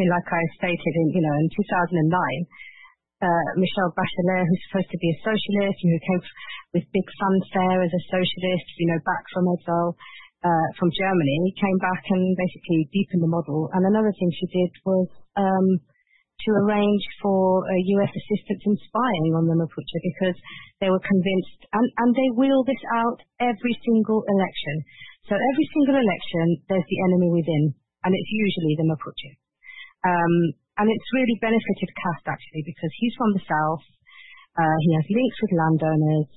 [0.00, 2.08] Mean, like I stated in, you know, in 2009,
[3.20, 6.22] uh, Michelle Bachelet, who's supposed to be a socialist, who came
[6.72, 9.92] with big fanfare as a socialist, you know, back from exile
[10.48, 13.68] uh, from Germany, came back and basically deepened the model.
[13.76, 19.44] And another thing she did was um, to arrange for US assistance in spying on
[19.44, 20.40] the Mapuche because
[20.80, 24.76] they were convinced, and, and they wheel this out every single election.
[25.28, 29.41] So every single election, there's the enemy within, and it's usually the Mapuche.
[30.02, 30.34] Um,
[30.80, 33.84] and it's really benefited Kast actually because he's from the south.
[34.56, 36.28] Uh, he has links with landowners.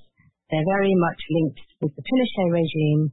[0.48, 3.10] They're very much linked with the Pinochet regime.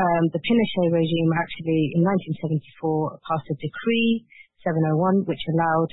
[0.00, 4.26] Um, the Pinochet regime actually in 1974 passed a decree
[4.64, 5.92] 701 which allowed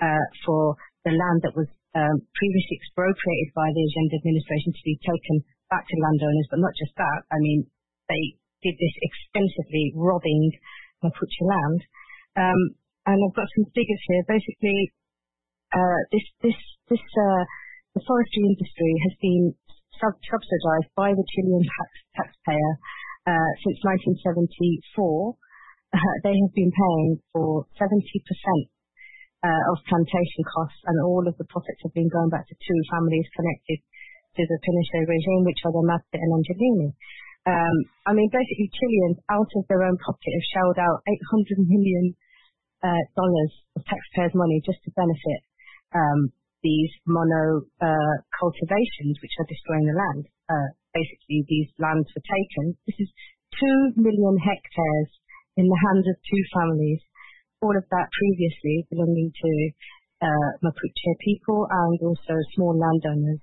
[0.00, 4.96] uh, for the land that was um, previously expropriated by the Allende administration to be
[5.02, 7.20] taken back to landowners, but not just that.
[7.28, 7.68] I mean,
[8.08, 10.52] they did this extensively, robbing
[11.04, 11.80] Mapuche land.
[13.06, 14.22] And I've got some figures here.
[14.28, 14.94] Basically,
[15.74, 17.42] uh, this this this uh,
[17.98, 19.44] the forestry industry has been
[19.98, 22.72] sub- subsidized by the Chilean tax, taxpayer
[23.26, 23.78] uh, since
[24.22, 25.34] 1974.
[25.92, 27.90] Uh, they have been paying for 70
[28.24, 28.64] percent
[29.42, 32.80] uh, of plantation costs, and all of the profits have been going back to two
[32.94, 33.82] families connected
[34.38, 36.94] to the Pinochet regime, which are the Matte and Angelini.
[37.42, 42.14] Um, I mean, basically, Chileans, out of their own pocket, have shelled out 800 million
[42.82, 45.40] uh, dollars of taxpayers' money just to benefit
[45.94, 46.30] um,
[46.62, 50.24] these mono uh, cultivations, which are destroying the land.
[50.46, 52.76] Uh, basically, these lands were taken.
[52.86, 53.10] This is
[53.58, 55.10] two million hectares
[55.58, 57.02] in the hands of two families
[57.62, 59.52] all of that previously belonging to
[60.20, 63.40] uh, Mapuche people and also small landowners.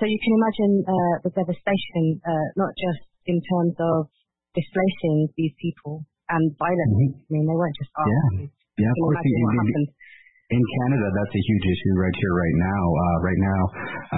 [0.00, 4.08] So you can imagine uh, the devastation, uh, not just in terms of
[4.56, 6.94] displacing these people and violence.
[6.94, 7.26] Mm-hmm.
[7.26, 8.46] I mean, they weren't just armed.
[8.46, 9.18] Yeah, yeah, of course.
[9.22, 9.90] You, what happened.
[10.50, 12.82] In Canada, that's a huge issue right here, right now.
[12.90, 13.62] Uh, right now,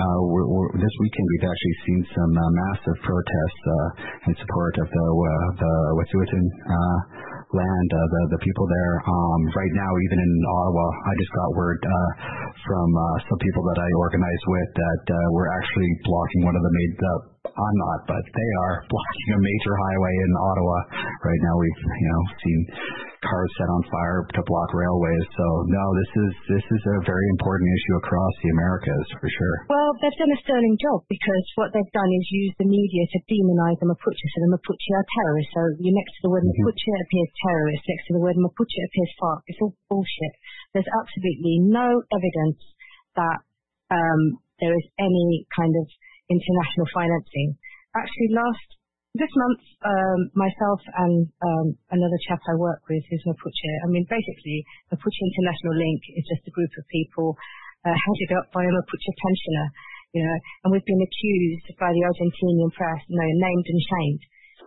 [0.01, 4.73] uh, we're, we're, this weekend we've actually seen some uh, massive protests uh, in support
[4.81, 6.99] of the uh, the Wet'suwet'en uh,
[7.53, 8.95] land, uh, the the people there.
[9.05, 12.11] Um, right now, even in Ottawa, I just got word uh,
[12.65, 16.65] from uh, some people that I organize with that uh, we're actually blocking one of
[16.65, 16.91] the main.
[17.43, 20.79] I'm not, but they are blocking a major highway in Ottawa
[21.27, 21.55] right now.
[21.59, 22.61] We've you know seen
[23.19, 25.27] cars set on fire to block railways.
[25.35, 29.57] So no, this is this is a very important issue across the Americas for sure.
[29.75, 33.19] Well, they've done a sterling job because what they've done is use the media to
[33.27, 34.27] demonize the Mapuche.
[34.33, 35.51] So the Mapuche are terrorists.
[35.51, 36.63] So you next to the word mm-hmm.
[36.63, 37.83] Mapuche appears terrorist.
[37.91, 39.43] Next to the word Mapuche appears FARC.
[39.51, 40.35] It's all bullshit.
[40.79, 42.63] There's absolutely no evidence
[43.19, 43.43] that
[43.91, 45.91] um, there is any kind of
[46.33, 47.61] international financing.
[47.93, 48.69] Actually, last
[49.13, 54.09] this month, um, myself and um, another chap I work with who's Mapuche, I mean,
[54.09, 57.37] basically, Mapuche International Link is just a group of people
[57.85, 59.69] uh, headed up by a Mapuche pensioner,
[60.17, 64.23] you know, and we've been accused by the Argentinian press, you know, named and shamed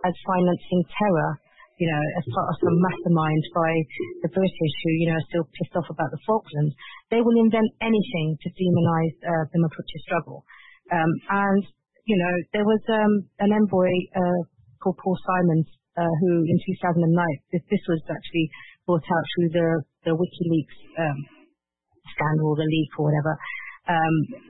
[0.06, 1.30] as financing terror,
[1.82, 3.72] you know, as part of some mastermind by
[4.22, 6.74] the British who, you know, are still pissed off about the Falklands.
[7.10, 10.46] They will invent anything to demonize uh, the Mapuche struggle.
[10.92, 11.62] Um, and
[12.06, 14.40] you know, there was um, an envoy uh,
[14.78, 15.66] called Paul Simons
[15.98, 17.02] uh, who, in 2009,
[17.50, 18.46] this, was actually
[18.86, 19.68] brought out through the
[20.06, 21.18] the WikiLeaks um,
[22.14, 23.34] scandal, the leak or whatever.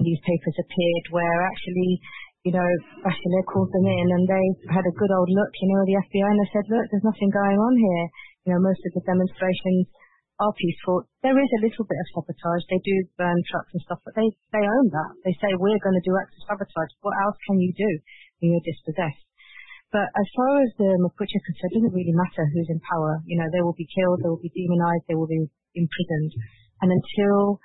[0.01, 2.01] Newspapers appeared where actually,
[2.45, 2.71] you know,
[3.05, 6.29] Bachelet called them in and they had a good old look, you know, the FBI,
[6.29, 8.07] and they said, look, there's nothing going on here.
[8.45, 9.89] You know, most of the demonstrations
[10.37, 11.09] are peaceful.
[11.25, 12.65] There is a little bit of sabotage.
[12.69, 15.13] They do burn trucks and stuff, but they, they own that.
[15.25, 16.93] They say, we're going to do acts of sabotage.
[17.01, 17.91] What else can you do
[18.41, 19.25] when you're dispossessed?
[19.95, 23.23] But as far as the Mapuche are concerned, it doesn't really matter who's in power.
[23.25, 26.33] You know, they will be killed, they will be demonized, they will be imprisoned.
[26.85, 27.57] And until,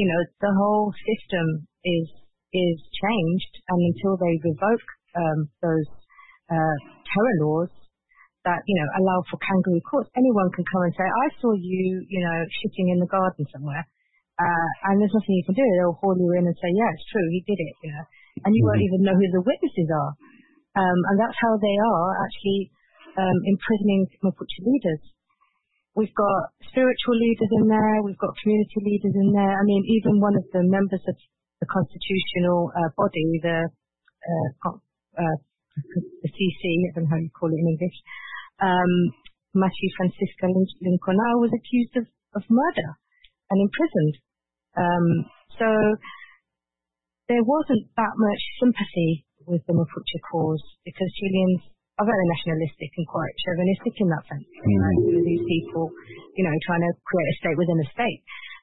[0.00, 2.08] you know, the whole system is,
[2.56, 5.88] is changed and until they revoke, um, those,
[6.48, 7.74] uh, terror laws,
[8.44, 10.12] that, you know, allow for kangaroo courts.
[10.14, 13.84] Anyone can come and say, I saw you, you know, shitting in the garden somewhere.
[14.36, 15.64] Uh, and there's nothing you can do.
[15.64, 18.04] They'll haul you in and say, yeah, it's true, he did it, you know.
[18.44, 20.12] And you won't even know who the witnesses are.
[20.74, 22.74] Um, and that's how they are actually
[23.14, 25.02] um, imprisoning Mapuche leaders.
[25.94, 28.02] We've got spiritual leaders in there.
[28.02, 29.54] We've got community leaders in there.
[29.54, 31.14] I mean, even one of the members of
[31.62, 34.70] the constitutional uh, body, the uh,
[35.14, 35.38] uh,
[35.78, 37.98] the CC, I don't know how you call it in English,
[38.60, 38.92] um,
[39.54, 42.90] Machi Francisca Linconao was accused of, of murder
[43.50, 44.14] and imprisoned.
[44.74, 45.06] Um,
[45.58, 45.68] so
[47.30, 51.62] there wasn't that much sympathy with the Mapuche cause because Chileans
[52.02, 54.48] are very nationalistic and quite chauvinistic in that sense.
[54.50, 55.22] Mm-hmm.
[55.22, 55.94] These people,
[56.34, 58.22] you know, trying to create a state within a state.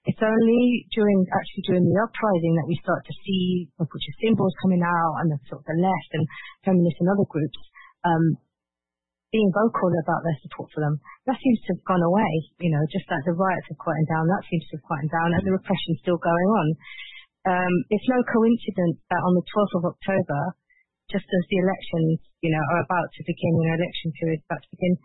[0.09, 4.83] It's only during actually during the uprising that we start to see Mapuche symbols coming
[4.83, 6.25] out and the sort of the left and
[6.65, 7.59] feminists and other groups
[8.03, 8.35] um,
[9.31, 10.99] being vocal about their support for them.
[11.25, 14.27] That seems to have gone away, you know, just like the riots have quieted down,
[14.27, 16.67] that seems to have quieted down and the repression's still going on.
[17.47, 20.41] Um, it's no coincidence that on the 12th of October,
[21.09, 24.71] just as the elections, you know, are about to begin, an election period about to
[24.75, 24.95] begin,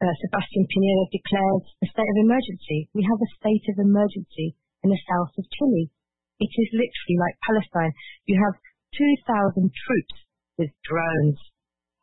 [0.00, 2.88] uh, Sebastian Pinera declared a state of emergency.
[2.96, 5.92] We have a state of emergency in the south of Chile.
[6.40, 7.92] It is literally like Palestine.
[8.24, 8.56] You have
[8.96, 10.16] 2,000 troops
[10.56, 11.36] with drones,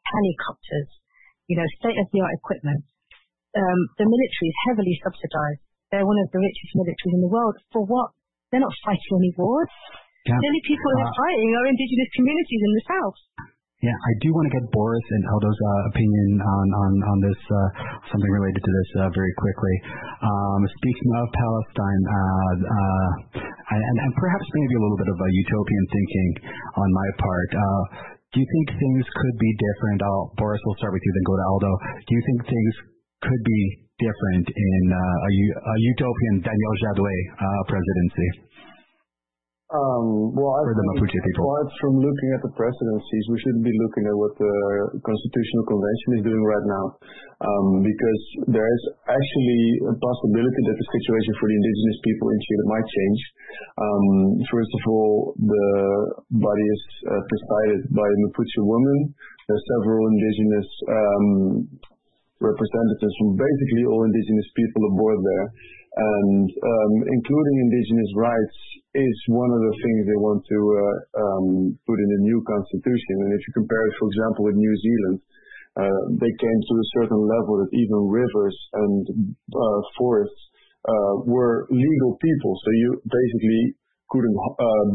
[0.05, 0.96] helicopters, you know,
[1.55, 2.83] state-of-the-art equipment.
[3.55, 5.63] Um, the military is heavily subsidized.
[5.89, 7.55] They're one of the richest militaries in the world.
[7.71, 8.11] For what?
[8.51, 9.71] They're not fighting any wars.
[10.27, 13.19] The only people who are Uh, fighting are indigenous communities in the south.
[13.79, 17.39] Yeah, I do want to get Boris and Aldo's uh, opinion on on on this
[17.45, 17.59] uh,
[18.09, 19.75] something related to this uh, very quickly.
[20.25, 25.29] Um, speaking of Palestine, uh, uh, and, and perhaps maybe a little bit of a
[25.29, 26.29] utopian thinking
[26.75, 27.49] on my part.
[28.37, 29.97] Do you think things could be different?
[30.37, 31.71] Boris, we'll start with you, then go to Aldo.
[32.05, 32.73] Do you think things
[33.25, 33.61] could be
[33.97, 35.25] different in uh,
[35.57, 38.29] a utopian Daniel Jadue uh, presidency?
[39.67, 41.43] Um, well, I the Mapuche people.
[41.43, 44.55] apart from looking at the presidencies, we shouldn't be looking at what the
[45.03, 46.85] Constitutional Convention is doing right now,
[47.43, 52.39] um, because there is actually a possibility that the situation for the indigenous people in
[52.47, 53.19] Chile might change.
[53.75, 54.05] Um,
[54.47, 55.67] first of all, the
[56.31, 59.11] body is uh, presided by a Mapuche woman.
[59.51, 61.27] There are several indigenous um,
[62.39, 65.47] representatives from basically all indigenous people aboard there.
[65.97, 68.57] And um, including indigenous rights
[68.97, 71.47] is one of the things they want to uh, um,
[71.85, 73.15] put in the new constitution.
[73.21, 75.17] And if you compare it, for example, with New Zealand,
[75.77, 80.41] uh, they came to a certain level that even rivers and uh, forests
[81.29, 82.53] were legal people.
[82.63, 83.75] So you basically
[84.09, 84.37] couldn't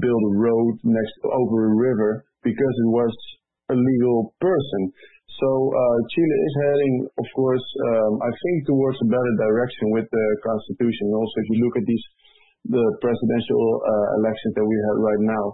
[0.00, 3.12] build a road next over a river because it was
[3.70, 4.82] a legal person.
[5.38, 5.48] So
[6.16, 11.12] Chile is heading, of course, um, I think towards a better direction with the constitution.
[11.12, 12.06] Also, if you look at these
[12.68, 15.44] the presidential uh, elections that we have right now,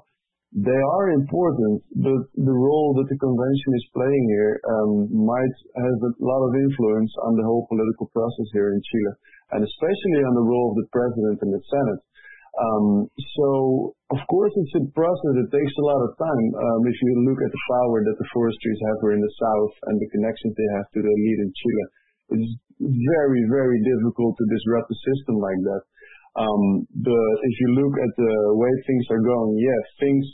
[0.56, 5.98] they are important, but the role that the convention is playing here um, might have
[6.08, 9.14] a lot of influence on the whole political process here in Chile,
[9.52, 12.00] and especially on the role of the president and the Senate.
[12.58, 13.06] Um,
[13.38, 13.48] so,
[14.08, 16.46] of course, it's a process that takes a lot of time.
[16.56, 19.74] Um, if you look at the power that the forestries have here in the south
[19.92, 21.86] and the connections they have to the elite in Chile,
[22.34, 25.82] it's very, very difficult to disrupt a system like that.
[26.36, 30.24] Um, if you look at the way things are going, yes, things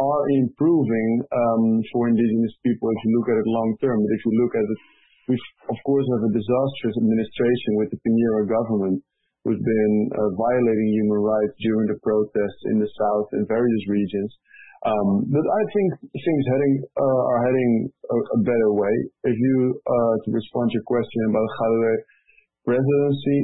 [0.00, 4.00] are improving um, for indigenous people if you look at it long term.
[4.00, 4.80] But if you look at it,
[5.28, 5.36] we
[5.68, 9.04] of course have a disastrous administration with the Piñera government
[9.44, 14.32] who's been uh, violating human rights during the protests in the south and various regions.
[14.80, 17.72] Um, but I think things heading uh, are heading
[18.08, 18.94] a, better way.
[19.28, 21.96] If you uh, to respond to your question about Jadue
[22.64, 23.40] presidency,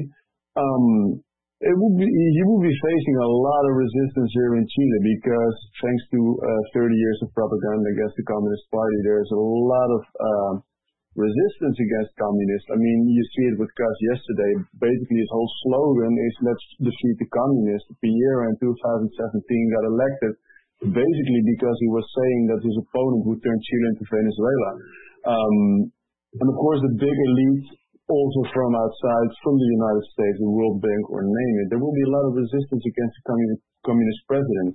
[1.65, 6.21] um, he will be facing a lot of resistance here in Chile because thanks to
[6.37, 10.55] uh, 30 years of propaganda against the Communist Party, there's a lot of uh,
[11.17, 12.69] resistance against communists.
[12.69, 14.53] I mean, you see it with Gus yesterday.
[14.85, 19.17] Basically, his whole slogan is "Let's defeat the communists." Piñera in 2017
[19.73, 20.33] got elected
[20.93, 24.71] basically because he was saying that his opponent would turn Chile into Venezuela.
[25.25, 25.89] Um,
[26.37, 27.69] and of course, the big elite,
[28.07, 31.95] also from outside, from the United States, the World Bank, or name it, there will
[31.95, 34.71] be a lot of resistance against the communist, communist president.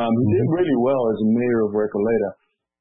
[0.00, 2.30] Um, he did really well as mayor of Recoleta,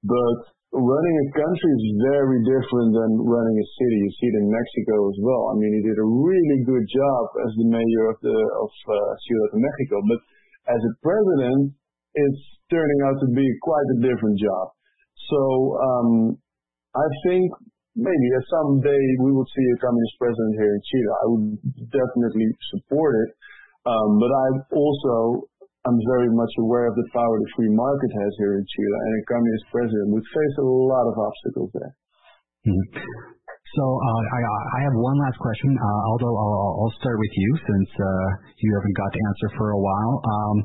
[0.08, 0.38] but
[0.72, 3.98] running a country is very different than running a city.
[4.06, 5.44] You see it in Mexico as well.
[5.52, 8.96] I mean, he did a really good job as the mayor of the of uh,
[9.26, 10.20] Ciudad de Mexico, but
[10.70, 11.74] as a president,
[12.14, 14.66] it's turning out to be quite a different job.
[15.34, 15.42] So
[15.82, 16.10] um,
[16.94, 17.50] I think
[17.96, 21.10] maybe at some day we will see a communist president here in Chile.
[21.10, 21.46] I would
[21.90, 23.30] definitely support it,
[23.88, 24.46] um, but I
[24.76, 25.50] also
[25.88, 29.14] I'm very much aware of the power the free market has here in Chile, and
[29.16, 31.94] a communist president would face a lot of obstacles there.
[32.68, 32.86] Mhm.
[33.70, 35.78] So uh, I, I have one last question.
[35.78, 38.28] Uh, Aldo, I'll, I'll start with you since uh,
[38.66, 40.14] you haven't got to answer for a while.
[40.26, 40.56] Um,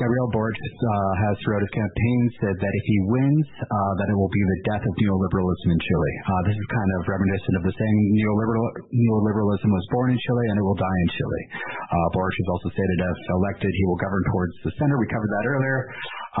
[0.00, 4.16] Gabriel Boric uh, has throughout his campaign said that if he wins, uh, that it
[4.16, 6.12] will be the death of neoliberalism in Chile.
[6.24, 8.64] Uh, this is kind of reminiscent of the saying neoliberal,
[8.96, 11.42] neoliberalism was born in Chile and it will die in Chile.
[11.84, 14.96] Uh, Boric has also stated if elected, he will govern towards the center.
[14.96, 15.78] We covered that earlier.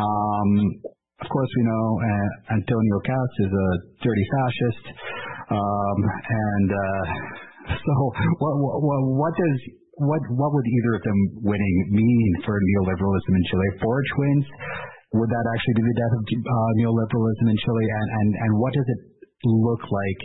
[0.00, 0.50] Um,
[1.20, 3.68] of course, we know uh, Antonio Kast is a
[4.04, 4.84] dirty fascist.
[5.52, 7.04] Um, and uh,
[7.84, 7.92] so,
[8.40, 9.56] what, what, what does
[9.96, 13.66] what what would either of them winning mean for neoliberalism in Chile?
[13.72, 14.46] If Boric wins,
[15.16, 17.86] would that actually be the death of uh, neoliberalism in Chile?
[17.88, 19.00] And, and and what does it
[19.44, 20.20] look like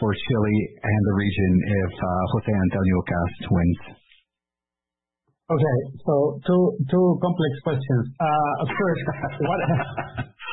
[0.00, 3.80] for Chile and the region if uh, Jose Antonio Kast wins?
[5.52, 8.04] Okay, so two two complex questions.
[8.16, 9.04] Uh, first,
[9.44, 9.60] what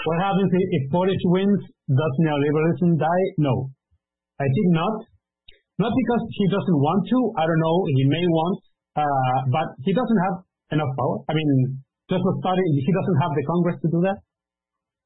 [0.03, 1.63] what happens if Boric wins?
[1.87, 3.25] Does neoliberalism die?
[3.39, 3.71] No,
[4.35, 5.08] I think not.
[5.79, 7.17] Not because he doesn't want to.
[7.39, 7.77] I don't know.
[7.95, 8.57] He may want,
[8.99, 10.35] uh, but he doesn't have
[10.75, 11.23] enough power.
[11.31, 11.79] I mean,
[12.11, 14.17] just for starting, he doesn't have the Congress to do that.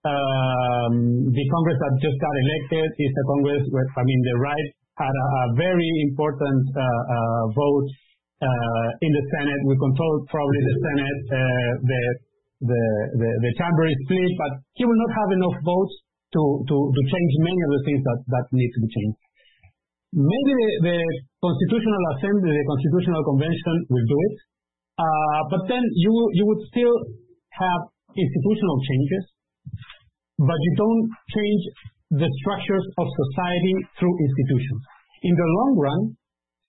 [0.03, 4.69] Um, the Congress that just got elected is a Congress where, I mean, the right
[4.97, 7.89] had a, very important uh, uh, vote
[8.41, 9.61] uh, in the Senate.
[9.69, 11.19] We control probably the Senate.
[11.29, 12.03] The,
[12.63, 12.81] the,
[13.19, 15.95] the the chamber is split, but he will not have enough votes
[16.33, 19.22] to to to change many of the things that that need to be changed.
[20.13, 20.97] Maybe the, the
[21.41, 24.35] Constitutional Assembly, the Constitutional Convention will do it,
[25.01, 26.93] uh, but then you you would still
[27.57, 27.81] have
[28.13, 29.23] institutional changes,
[30.37, 31.61] but you don't change
[32.13, 34.81] the structures of society through institutions.
[35.25, 36.01] In the long run,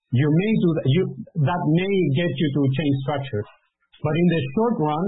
[0.09, 0.85] you may do that.
[0.89, 1.01] You,
[1.45, 3.47] that may get you to change structures,
[4.01, 5.05] but in the short run,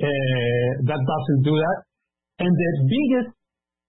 [0.00, 1.78] uh, that doesn't do that.
[2.40, 3.30] And the biggest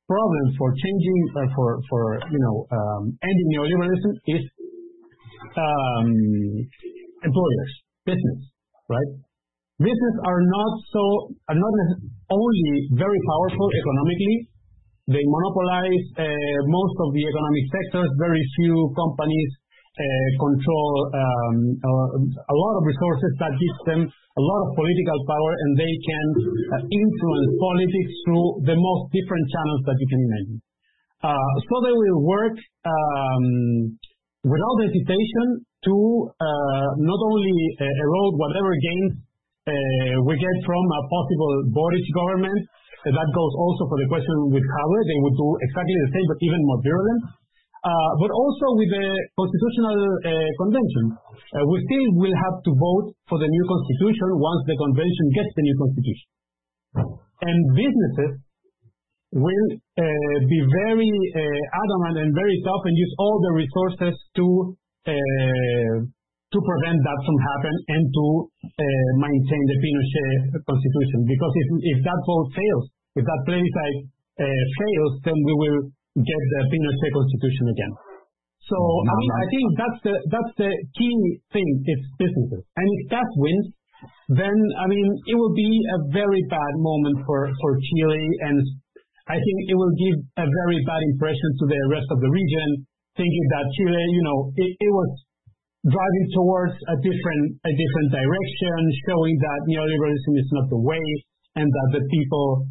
[0.08, 4.44] problem for changing, uh, for for you know, um, ending neoliberalism is
[5.58, 6.10] um,
[7.24, 7.72] employers,
[8.06, 8.40] business,
[8.90, 9.12] right?
[9.80, 11.04] Business are not so
[11.52, 11.74] are not
[12.32, 14.38] only very powerful economically.
[15.06, 18.10] They monopolize uh, most of the economic sectors.
[18.18, 19.50] Very few companies
[20.40, 21.92] control um, a,
[22.36, 26.28] a lot of resources that gives them a lot of political power, and they can
[26.76, 30.58] uh, influence politics through the most different channels that you can imagine.
[31.24, 33.46] Uh, so they will work um,
[34.44, 35.96] without hesitation to
[36.38, 39.14] uh, not only uh, erode whatever gains
[39.66, 42.62] uh, we get from a possible Boric government.
[43.08, 45.04] that goes also for the question with Javier.
[45.10, 47.22] They would do exactly the same, but even more virulent.
[47.86, 49.08] Uh, but also with the
[49.38, 49.94] Constitutional
[50.26, 51.06] uh, Convention.
[51.54, 55.54] Uh, we still will have to vote for the new constitution once the convention gets
[55.54, 56.28] the new constitution.
[57.46, 58.42] And businesses
[59.38, 59.68] will
[60.50, 61.14] be very
[61.54, 64.46] adamant and very tough and use all the resources to
[65.06, 68.26] uh, to prevent that from happening and to
[69.22, 70.34] maintain the Pinochet
[70.66, 71.20] constitution.
[71.30, 74.00] Because if if that vote fails, if that plebiscite
[74.42, 75.80] fails, then we will
[76.16, 77.94] get the Pinochet constitution again.
[78.66, 79.12] So mm-hmm.
[79.12, 81.16] I mean, I think that's the that's the key
[81.54, 81.70] thing.
[81.86, 83.68] It's businesses, and if that wins,
[84.34, 88.58] then I mean it will be a very bad moment for for Chile, and
[89.30, 92.86] I think it will give a very bad impression to the rest of the region,
[93.18, 95.10] thinking that Chile, you know, it, it was
[95.86, 101.06] driving towards a different a different direction, showing that neoliberalism is not the way,
[101.58, 102.66] and that the people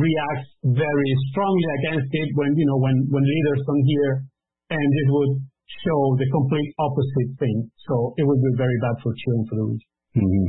[0.00, 4.12] reacts very strongly against it when, you know, when, leaders come here
[4.74, 5.32] and it would
[5.86, 7.56] show the complete opposite thing.
[7.86, 9.90] So it would be very bad for Chile for the region.
[10.18, 10.48] Mm-hmm.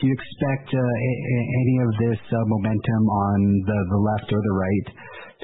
[0.00, 3.38] do you expect uh, any of this uh, momentum on
[3.68, 4.86] the, the left or the right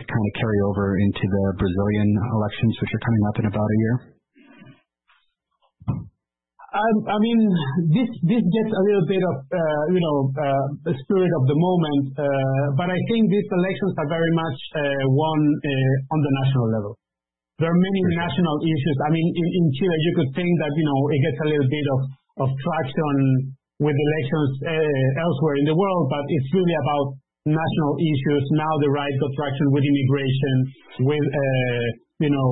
[0.00, 3.68] to kind of carry over into the Brazilian elections, which are coming up in about
[3.68, 4.15] a year?
[6.76, 7.40] I mean,
[7.88, 11.56] this this gets a little bit of uh, you know uh, the spirit of the
[11.56, 16.32] moment, uh, but I think these elections are very much uh, won uh, on the
[16.44, 16.92] national level.
[17.56, 18.96] There are many national issues.
[19.08, 21.86] I mean, in, Chile, you could think that you know it gets a little bit
[21.96, 22.00] of
[22.44, 23.16] of traction
[23.80, 27.06] with elections uh, elsewhere in the world, but it's really about
[27.48, 28.42] national issues.
[28.52, 30.54] Now the right got traction with immigration,
[31.08, 31.28] with
[32.20, 32.48] you know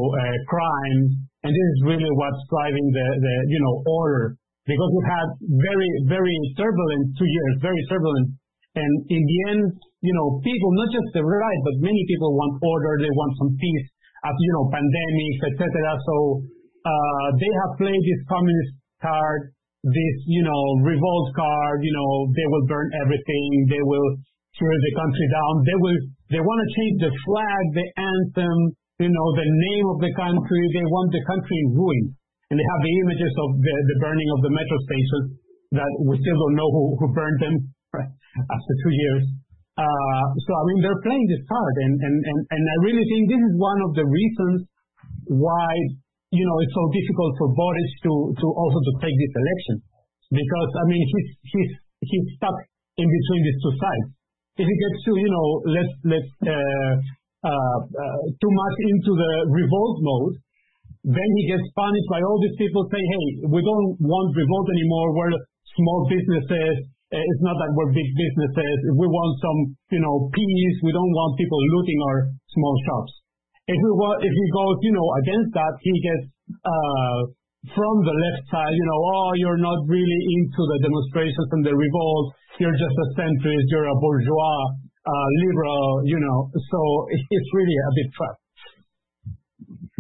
[0.49, 4.40] crime this is really what's driving the, the you know, order.
[4.64, 5.28] Because we've had
[5.60, 8.32] very, very turbulent two years, very turbulent.
[8.81, 9.62] And in the end,
[10.00, 13.52] you know, people, not just the right, but many people want order, they want some
[13.60, 13.86] peace
[14.24, 15.68] after, you know, pandemics, etc.
[16.00, 16.16] So,
[16.84, 18.73] uh, they have played this communist
[19.05, 19.52] card,
[19.84, 24.08] this, you know, revolt card, you know, they will burn everything, they will
[24.56, 25.98] tear the country down, they will,
[26.32, 28.58] they want to change the flag, the anthem,
[29.02, 30.62] you know, the name of the country.
[30.70, 32.14] They want the country in ruins.
[32.52, 35.26] And they have the images of the, the burning of the metro stations
[35.74, 37.55] that we still don't know who, who burned them
[37.98, 39.24] after two years.
[39.74, 41.74] Uh, so, I mean, they're playing this card.
[41.82, 44.70] And, and, and, and I really think this is one of the reasons
[45.34, 45.70] why,
[46.31, 49.76] you know, it's so difficult for Boric to, to also to take this election.
[50.31, 51.70] Because, I mean, he's, he's,
[52.06, 52.55] he's stuck
[53.00, 54.06] in between these two sides.
[54.62, 56.92] If he gets to, you know, let's, let's, uh,
[57.44, 60.34] too much into the revolt mode,
[61.05, 65.12] then he gets punished by all these people saying, hey, we don't want revolt anymore.
[65.12, 65.36] We're
[65.76, 66.89] small businesses.
[67.12, 68.76] Uh, It's not that we're big businesses.
[68.97, 69.58] We want some,
[69.92, 70.76] you know, peace.
[70.81, 72.18] We don't want people looting our
[72.56, 73.12] small shops.
[73.68, 76.24] If he goes, you know, against that, he gets
[76.64, 77.18] uh,
[77.73, 81.73] from the left side, you know, oh, you're not really into the demonstrations and the
[81.73, 82.26] revolt.
[82.60, 83.66] You're just a centrist.
[83.73, 86.39] You're a bourgeois, uh, liberal, you know.
[86.55, 86.78] So
[87.12, 88.39] it's really a bit tough.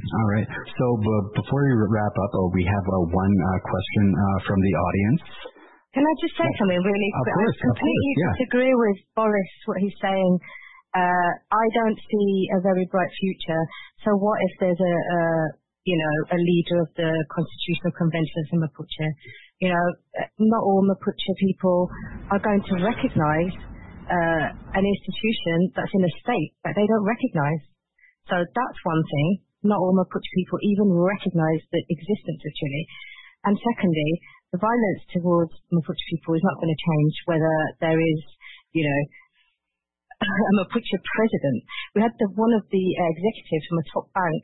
[0.04, 0.48] All right.
[0.48, 4.58] So b- before we wrap up, oh, we have uh, one uh, question uh, from
[4.60, 5.22] the audience.
[5.96, 7.34] Can I just say something really Of quick?
[7.38, 8.32] course, I completely course, yeah.
[8.34, 10.32] disagree with Boris, what he's saying.
[10.94, 13.62] Uh, I don't see a very bright future.
[14.06, 15.20] So what if there's a, a
[15.86, 19.06] you know, a leader of the Constitutional Convention of Mapuche?
[19.62, 19.86] You know,
[20.18, 21.88] uh, not all Mapuche people
[22.30, 23.63] are going to recognize uh,
[24.08, 27.62] an institution that's in a state that they don't recognize.
[28.28, 29.28] So that's one thing.
[29.64, 32.84] Not all Mapuche people even recognize the existence of Chile.
[33.48, 34.10] And secondly,
[34.52, 38.20] the violence towards Mapuche people is not going to change whether there is,
[38.76, 39.00] you know,
[40.24, 41.60] a Mapuche president.
[41.96, 44.42] We had the, one of the uh, executives from a top bank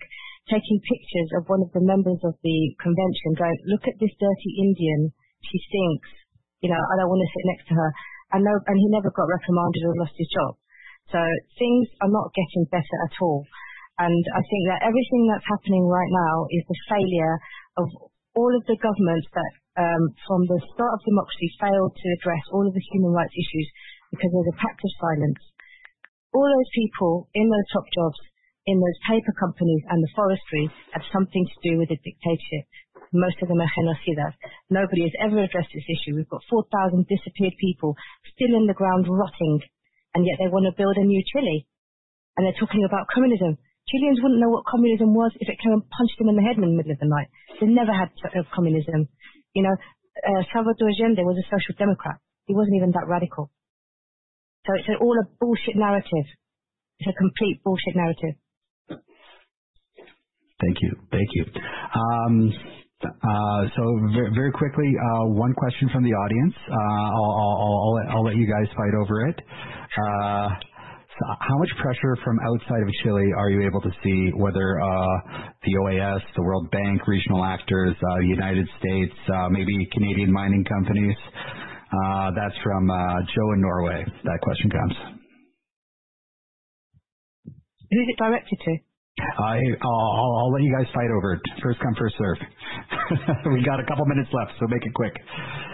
[0.49, 4.51] taking pictures of one of the members of the convention going, look at this dirty
[4.59, 5.15] Indian.
[5.47, 6.11] She stinks.
[6.65, 7.91] You know, I don't want to sit next to her.
[8.33, 10.55] And, no, and he never got reprimanded or lost his job.
[11.11, 11.19] So
[11.59, 13.43] things are not getting better at all.
[13.99, 17.37] And I think that everything that's happening right now is the failure
[17.77, 17.87] of
[18.39, 22.65] all of the governments that, um, from the start of democracy, failed to address all
[22.65, 23.69] of the human rights issues
[24.15, 25.43] because there's a pact of silence.
[26.33, 28.19] All those people in those top jobs,
[28.71, 32.65] in those paper companies and the forestry have something to do with the dictatorship.
[33.13, 34.35] Most of them are genocidas.
[34.71, 36.15] Nobody has ever addressed this issue.
[36.15, 37.99] We've got 4,000 disappeared people
[38.35, 39.61] still in the ground rotting,
[40.15, 41.67] and yet they want to build a new Chile.
[42.37, 43.59] And they're talking about communism.
[43.91, 46.55] Chileans wouldn't know what communism was if it came and punched them in the head
[46.55, 47.27] in the middle of the night.
[47.59, 48.15] They never had
[48.55, 49.11] communism.
[49.55, 52.23] You know, uh, Salvador Allende was a social democrat.
[52.47, 53.51] He wasn't even that radical.
[54.67, 56.27] So it's all a bullshit narrative.
[57.01, 58.39] It's a complete bullshit narrative.
[60.61, 60.93] Thank you.
[61.11, 61.45] Thank you.
[61.97, 62.53] Um,
[63.01, 63.83] so
[64.35, 66.55] very, quickly, uh, one question from the audience.
[66.69, 69.39] Uh, I'll, let, you guys fight over it.
[69.39, 70.49] Uh,
[71.41, 75.17] how much pressure from outside of Chile are you able to see, whether uh,
[75.65, 80.65] the OAS, the World Bank, regional actors, uh, the United States, uh, maybe Canadian mining
[80.65, 81.17] companies?
[81.93, 82.95] Uh, that's from uh,
[83.35, 84.05] Joe in Norway.
[84.25, 84.95] That question comes.
[87.91, 88.90] Who's it directed to?
[89.39, 91.43] I, I'll, let you guys fight over it.
[91.63, 92.39] First come, first serve.
[93.55, 95.15] we got a couple minutes left, so make it quick.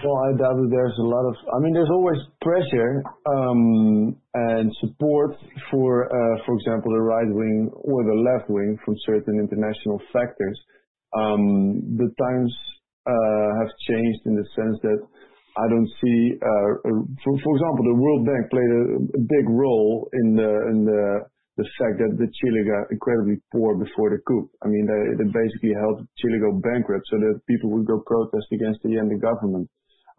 [0.05, 1.35] Well, I doubt that there's a lot of.
[1.55, 5.37] I mean, there's always pressure um, and support
[5.71, 10.59] for, uh, for example, the right wing or the left wing from certain international factors.
[11.17, 12.53] Um, the times
[13.07, 15.01] uh, have changed in the sense that
[15.57, 16.71] I don't see, uh,
[17.25, 20.85] for, example, the World Bank played a, big role in the in
[21.57, 24.45] the fact that the Chile got incredibly poor before the coup.
[24.61, 28.85] I mean, they, basically helped Chile go bankrupt so that people would go protest against
[28.85, 29.67] the end Allende government.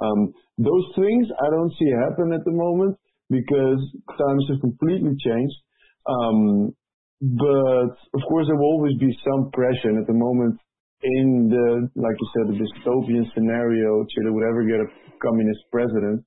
[0.02, 2.98] Um, those things I don't see happen at the moment
[3.30, 3.82] because
[4.18, 5.58] times have completely changed.
[6.10, 6.74] Um,
[7.22, 9.94] but of course, there will always be some pressure.
[9.94, 10.58] And at the moment,
[11.02, 14.90] in the, like you said, the dystopian scenario, Chile would ever get a
[15.22, 16.26] communist president.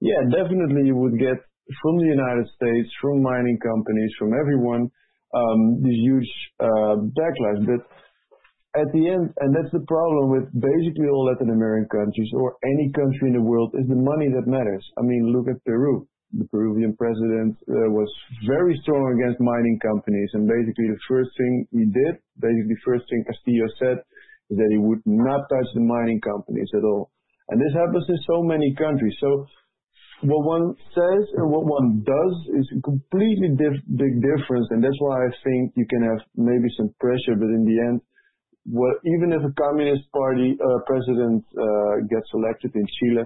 [0.00, 1.38] Yeah, definitely you would get
[1.82, 4.90] from the United States, from mining companies, from everyone,
[5.34, 7.60] um, this huge uh, backlash.
[7.64, 7.82] But
[8.74, 12.90] at the end, and that's the problem with basically all Latin American countries or any
[12.92, 14.84] country in the world, is the money that matters.
[14.98, 16.08] I mean, look at Peru.
[16.32, 18.08] The Peruvian president uh, was
[18.48, 23.04] very strong against mining companies, and basically the first thing he did, basically the first
[23.12, 24.00] thing Castillo said,
[24.48, 27.12] is that he would not touch the mining companies at all.
[27.52, 29.12] And this happens in so many countries.
[29.20, 29.44] So
[30.22, 35.26] what one says and what one does is a completely big difference, and that's why
[35.26, 38.00] I think you can have maybe some pressure, but in the end,
[38.66, 43.24] even if a communist party uh, president uh, gets elected in Chile,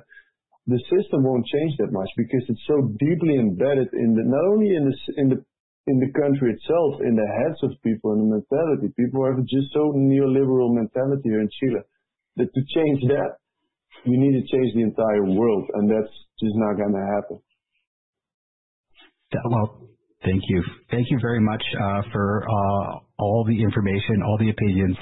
[0.67, 4.75] the system won't change that much because it's so deeply embedded in the not only
[4.75, 5.39] in the in the
[5.87, 8.91] in the country itself, in the heads of people and the mentality.
[8.99, 11.83] People have just so neoliberal mentality here in Chile
[12.37, 13.39] that to change that,
[14.05, 17.41] you need to change the entire world, and that's just not going to happen.
[19.51, 19.81] Well,
[20.25, 20.63] thank you.
[20.91, 24.97] Thank you very much uh, for uh, all the information, all the opinions.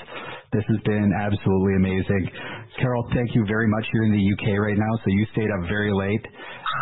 [0.53, 2.31] This has been absolutely amazing.
[2.81, 3.87] Carol, thank you very much.
[3.93, 6.27] You're in the UK right now, so you stayed up very late.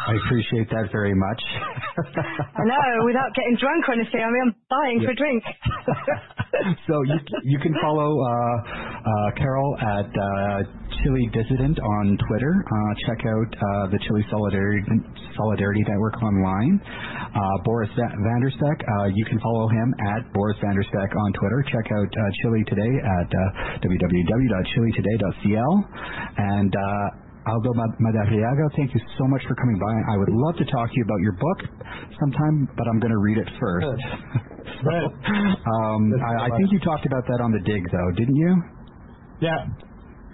[0.09, 1.41] I appreciate that very much.
[2.17, 4.25] I know, without getting drunk or anything.
[4.25, 5.45] I mean, I'm dying for a drink.
[6.89, 10.63] so you you can follow uh, uh, Carol at uh,
[11.05, 12.53] Chile Dissident on Twitter.
[12.65, 14.81] Uh, check out uh, the Chile Solidarity
[15.37, 16.81] Solidarity Network online.
[16.83, 20.85] Uh, Boris Va- van der Spek, uh, you can follow him at Boris van der
[20.89, 21.61] Spek on Twitter.
[21.69, 23.85] Check out uh, Chile Today at uh,
[25.83, 26.75] www.chiletoday.cl and.
[26.75, 30.15] Uh, Aldo Madariaga, thank you so much for coming by.
[30.15, 31.59] I would love to talk to you about your book
[32.21, 33.83] sometime, but I'm going to read it first.
[35.75, 38.63] um, I, I think you talked about that on the dig, though, didn't you?
[39.43, 39.59] Yeah.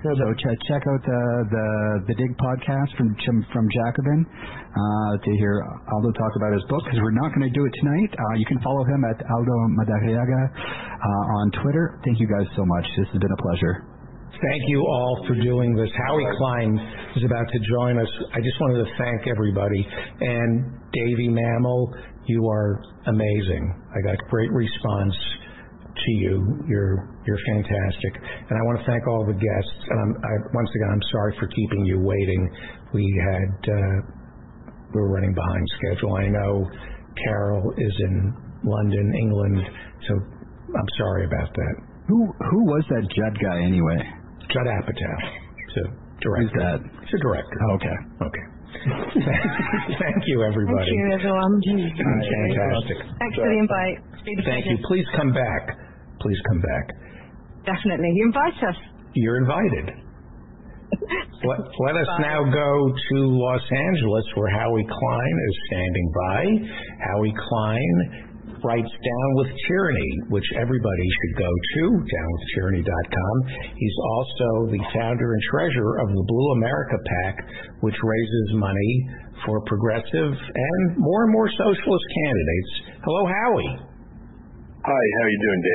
[0.05, 1.67] So check check out the the
[2.07, 3.19] the Dig podcast from
[3.51, 5.59] from Jacobin uh, to hear
[5.91, 8.15] Aldo talk about his book because we're not going to do it tonight.
[8.15, 11.99] Uh, you can follow him at Aldo Madariaga uh, on Twitter.
[12.05, 12.87] Thank you guys so much.
[12.95, 13.88] This has been a pleasure.
[14.39, 15.91] Thank you all for doing this.
[16.07, 16.79] Howie Klein
[17.17, 18.07] is about to join us.
[18.33, 19.83] I just wanted to thank everybody.
[20.21, 21.93] And Davey Mammal,
[22.27, 23.75] you are amazing.
[23.91, 25.15] I got great response
[25.83, 26.63] to you.
[26.69, 28.13] You're you're fantastic.
[28.49, 29.79] And I want to thank all the guests.
[29.91, 32.51] And I'm, I, once again, I'm sorry for keeping you waiting.
[32.95, 33.03] We
[33.35, 33.97] had uh,
[34.95, 36.15] we were running behind schedule.
[36.15, 36.71] I know
[37.27, 39.67] Carol is in London, England,
[40.07, 41.75] so I'm sorry about that.
[42.07, 44.18] Who who was that Judd guy anyway?
[44.53, 45.17] Judd Apatow.
[45.69, 45.87] It's a
[46.25, 46.41] director.
[46.41, 46.79] Who's that?
[47.05, 47.57] It's a director.
[47.69, 47.99] Oh, okay.
[48.25, 48.47] Okay.
[49.99, 50.89] Thank you, everybody.
[50.89, 51.53] Thank you, everyone.
[51.65, 52.99] Fantastic.
[53.19, 53.97] Thanks for the invite.
[54.13, 54.77] It's been a Thank you.
[54.87, 55.77] Please come back.
[56.21, 56.87] Please come back.
[57.65, 58.13] Definitely.
[58.15, 58.77] You invite us.
[59.15, 60.09] You're invited.
[61.45, 66.43] Let, let us now go to Los Angeles where Howie Klein is standing by.
[67.13, 68.28] Howie Klein
[68.65, 73.35] writes Down with Tyranny, which everybody should go to, downwithtyranny.com.
[73.77, 77.35] He's also the founder and treasurer of the Blue America PAC,
[77.81, 78.93] which raises money
[79.47, 82.73] for progressive and more and more socialist candidates.
[83.05, 83.73] Hello, Howie.
[84.85, 85.67] Hi, how you doing, Dave?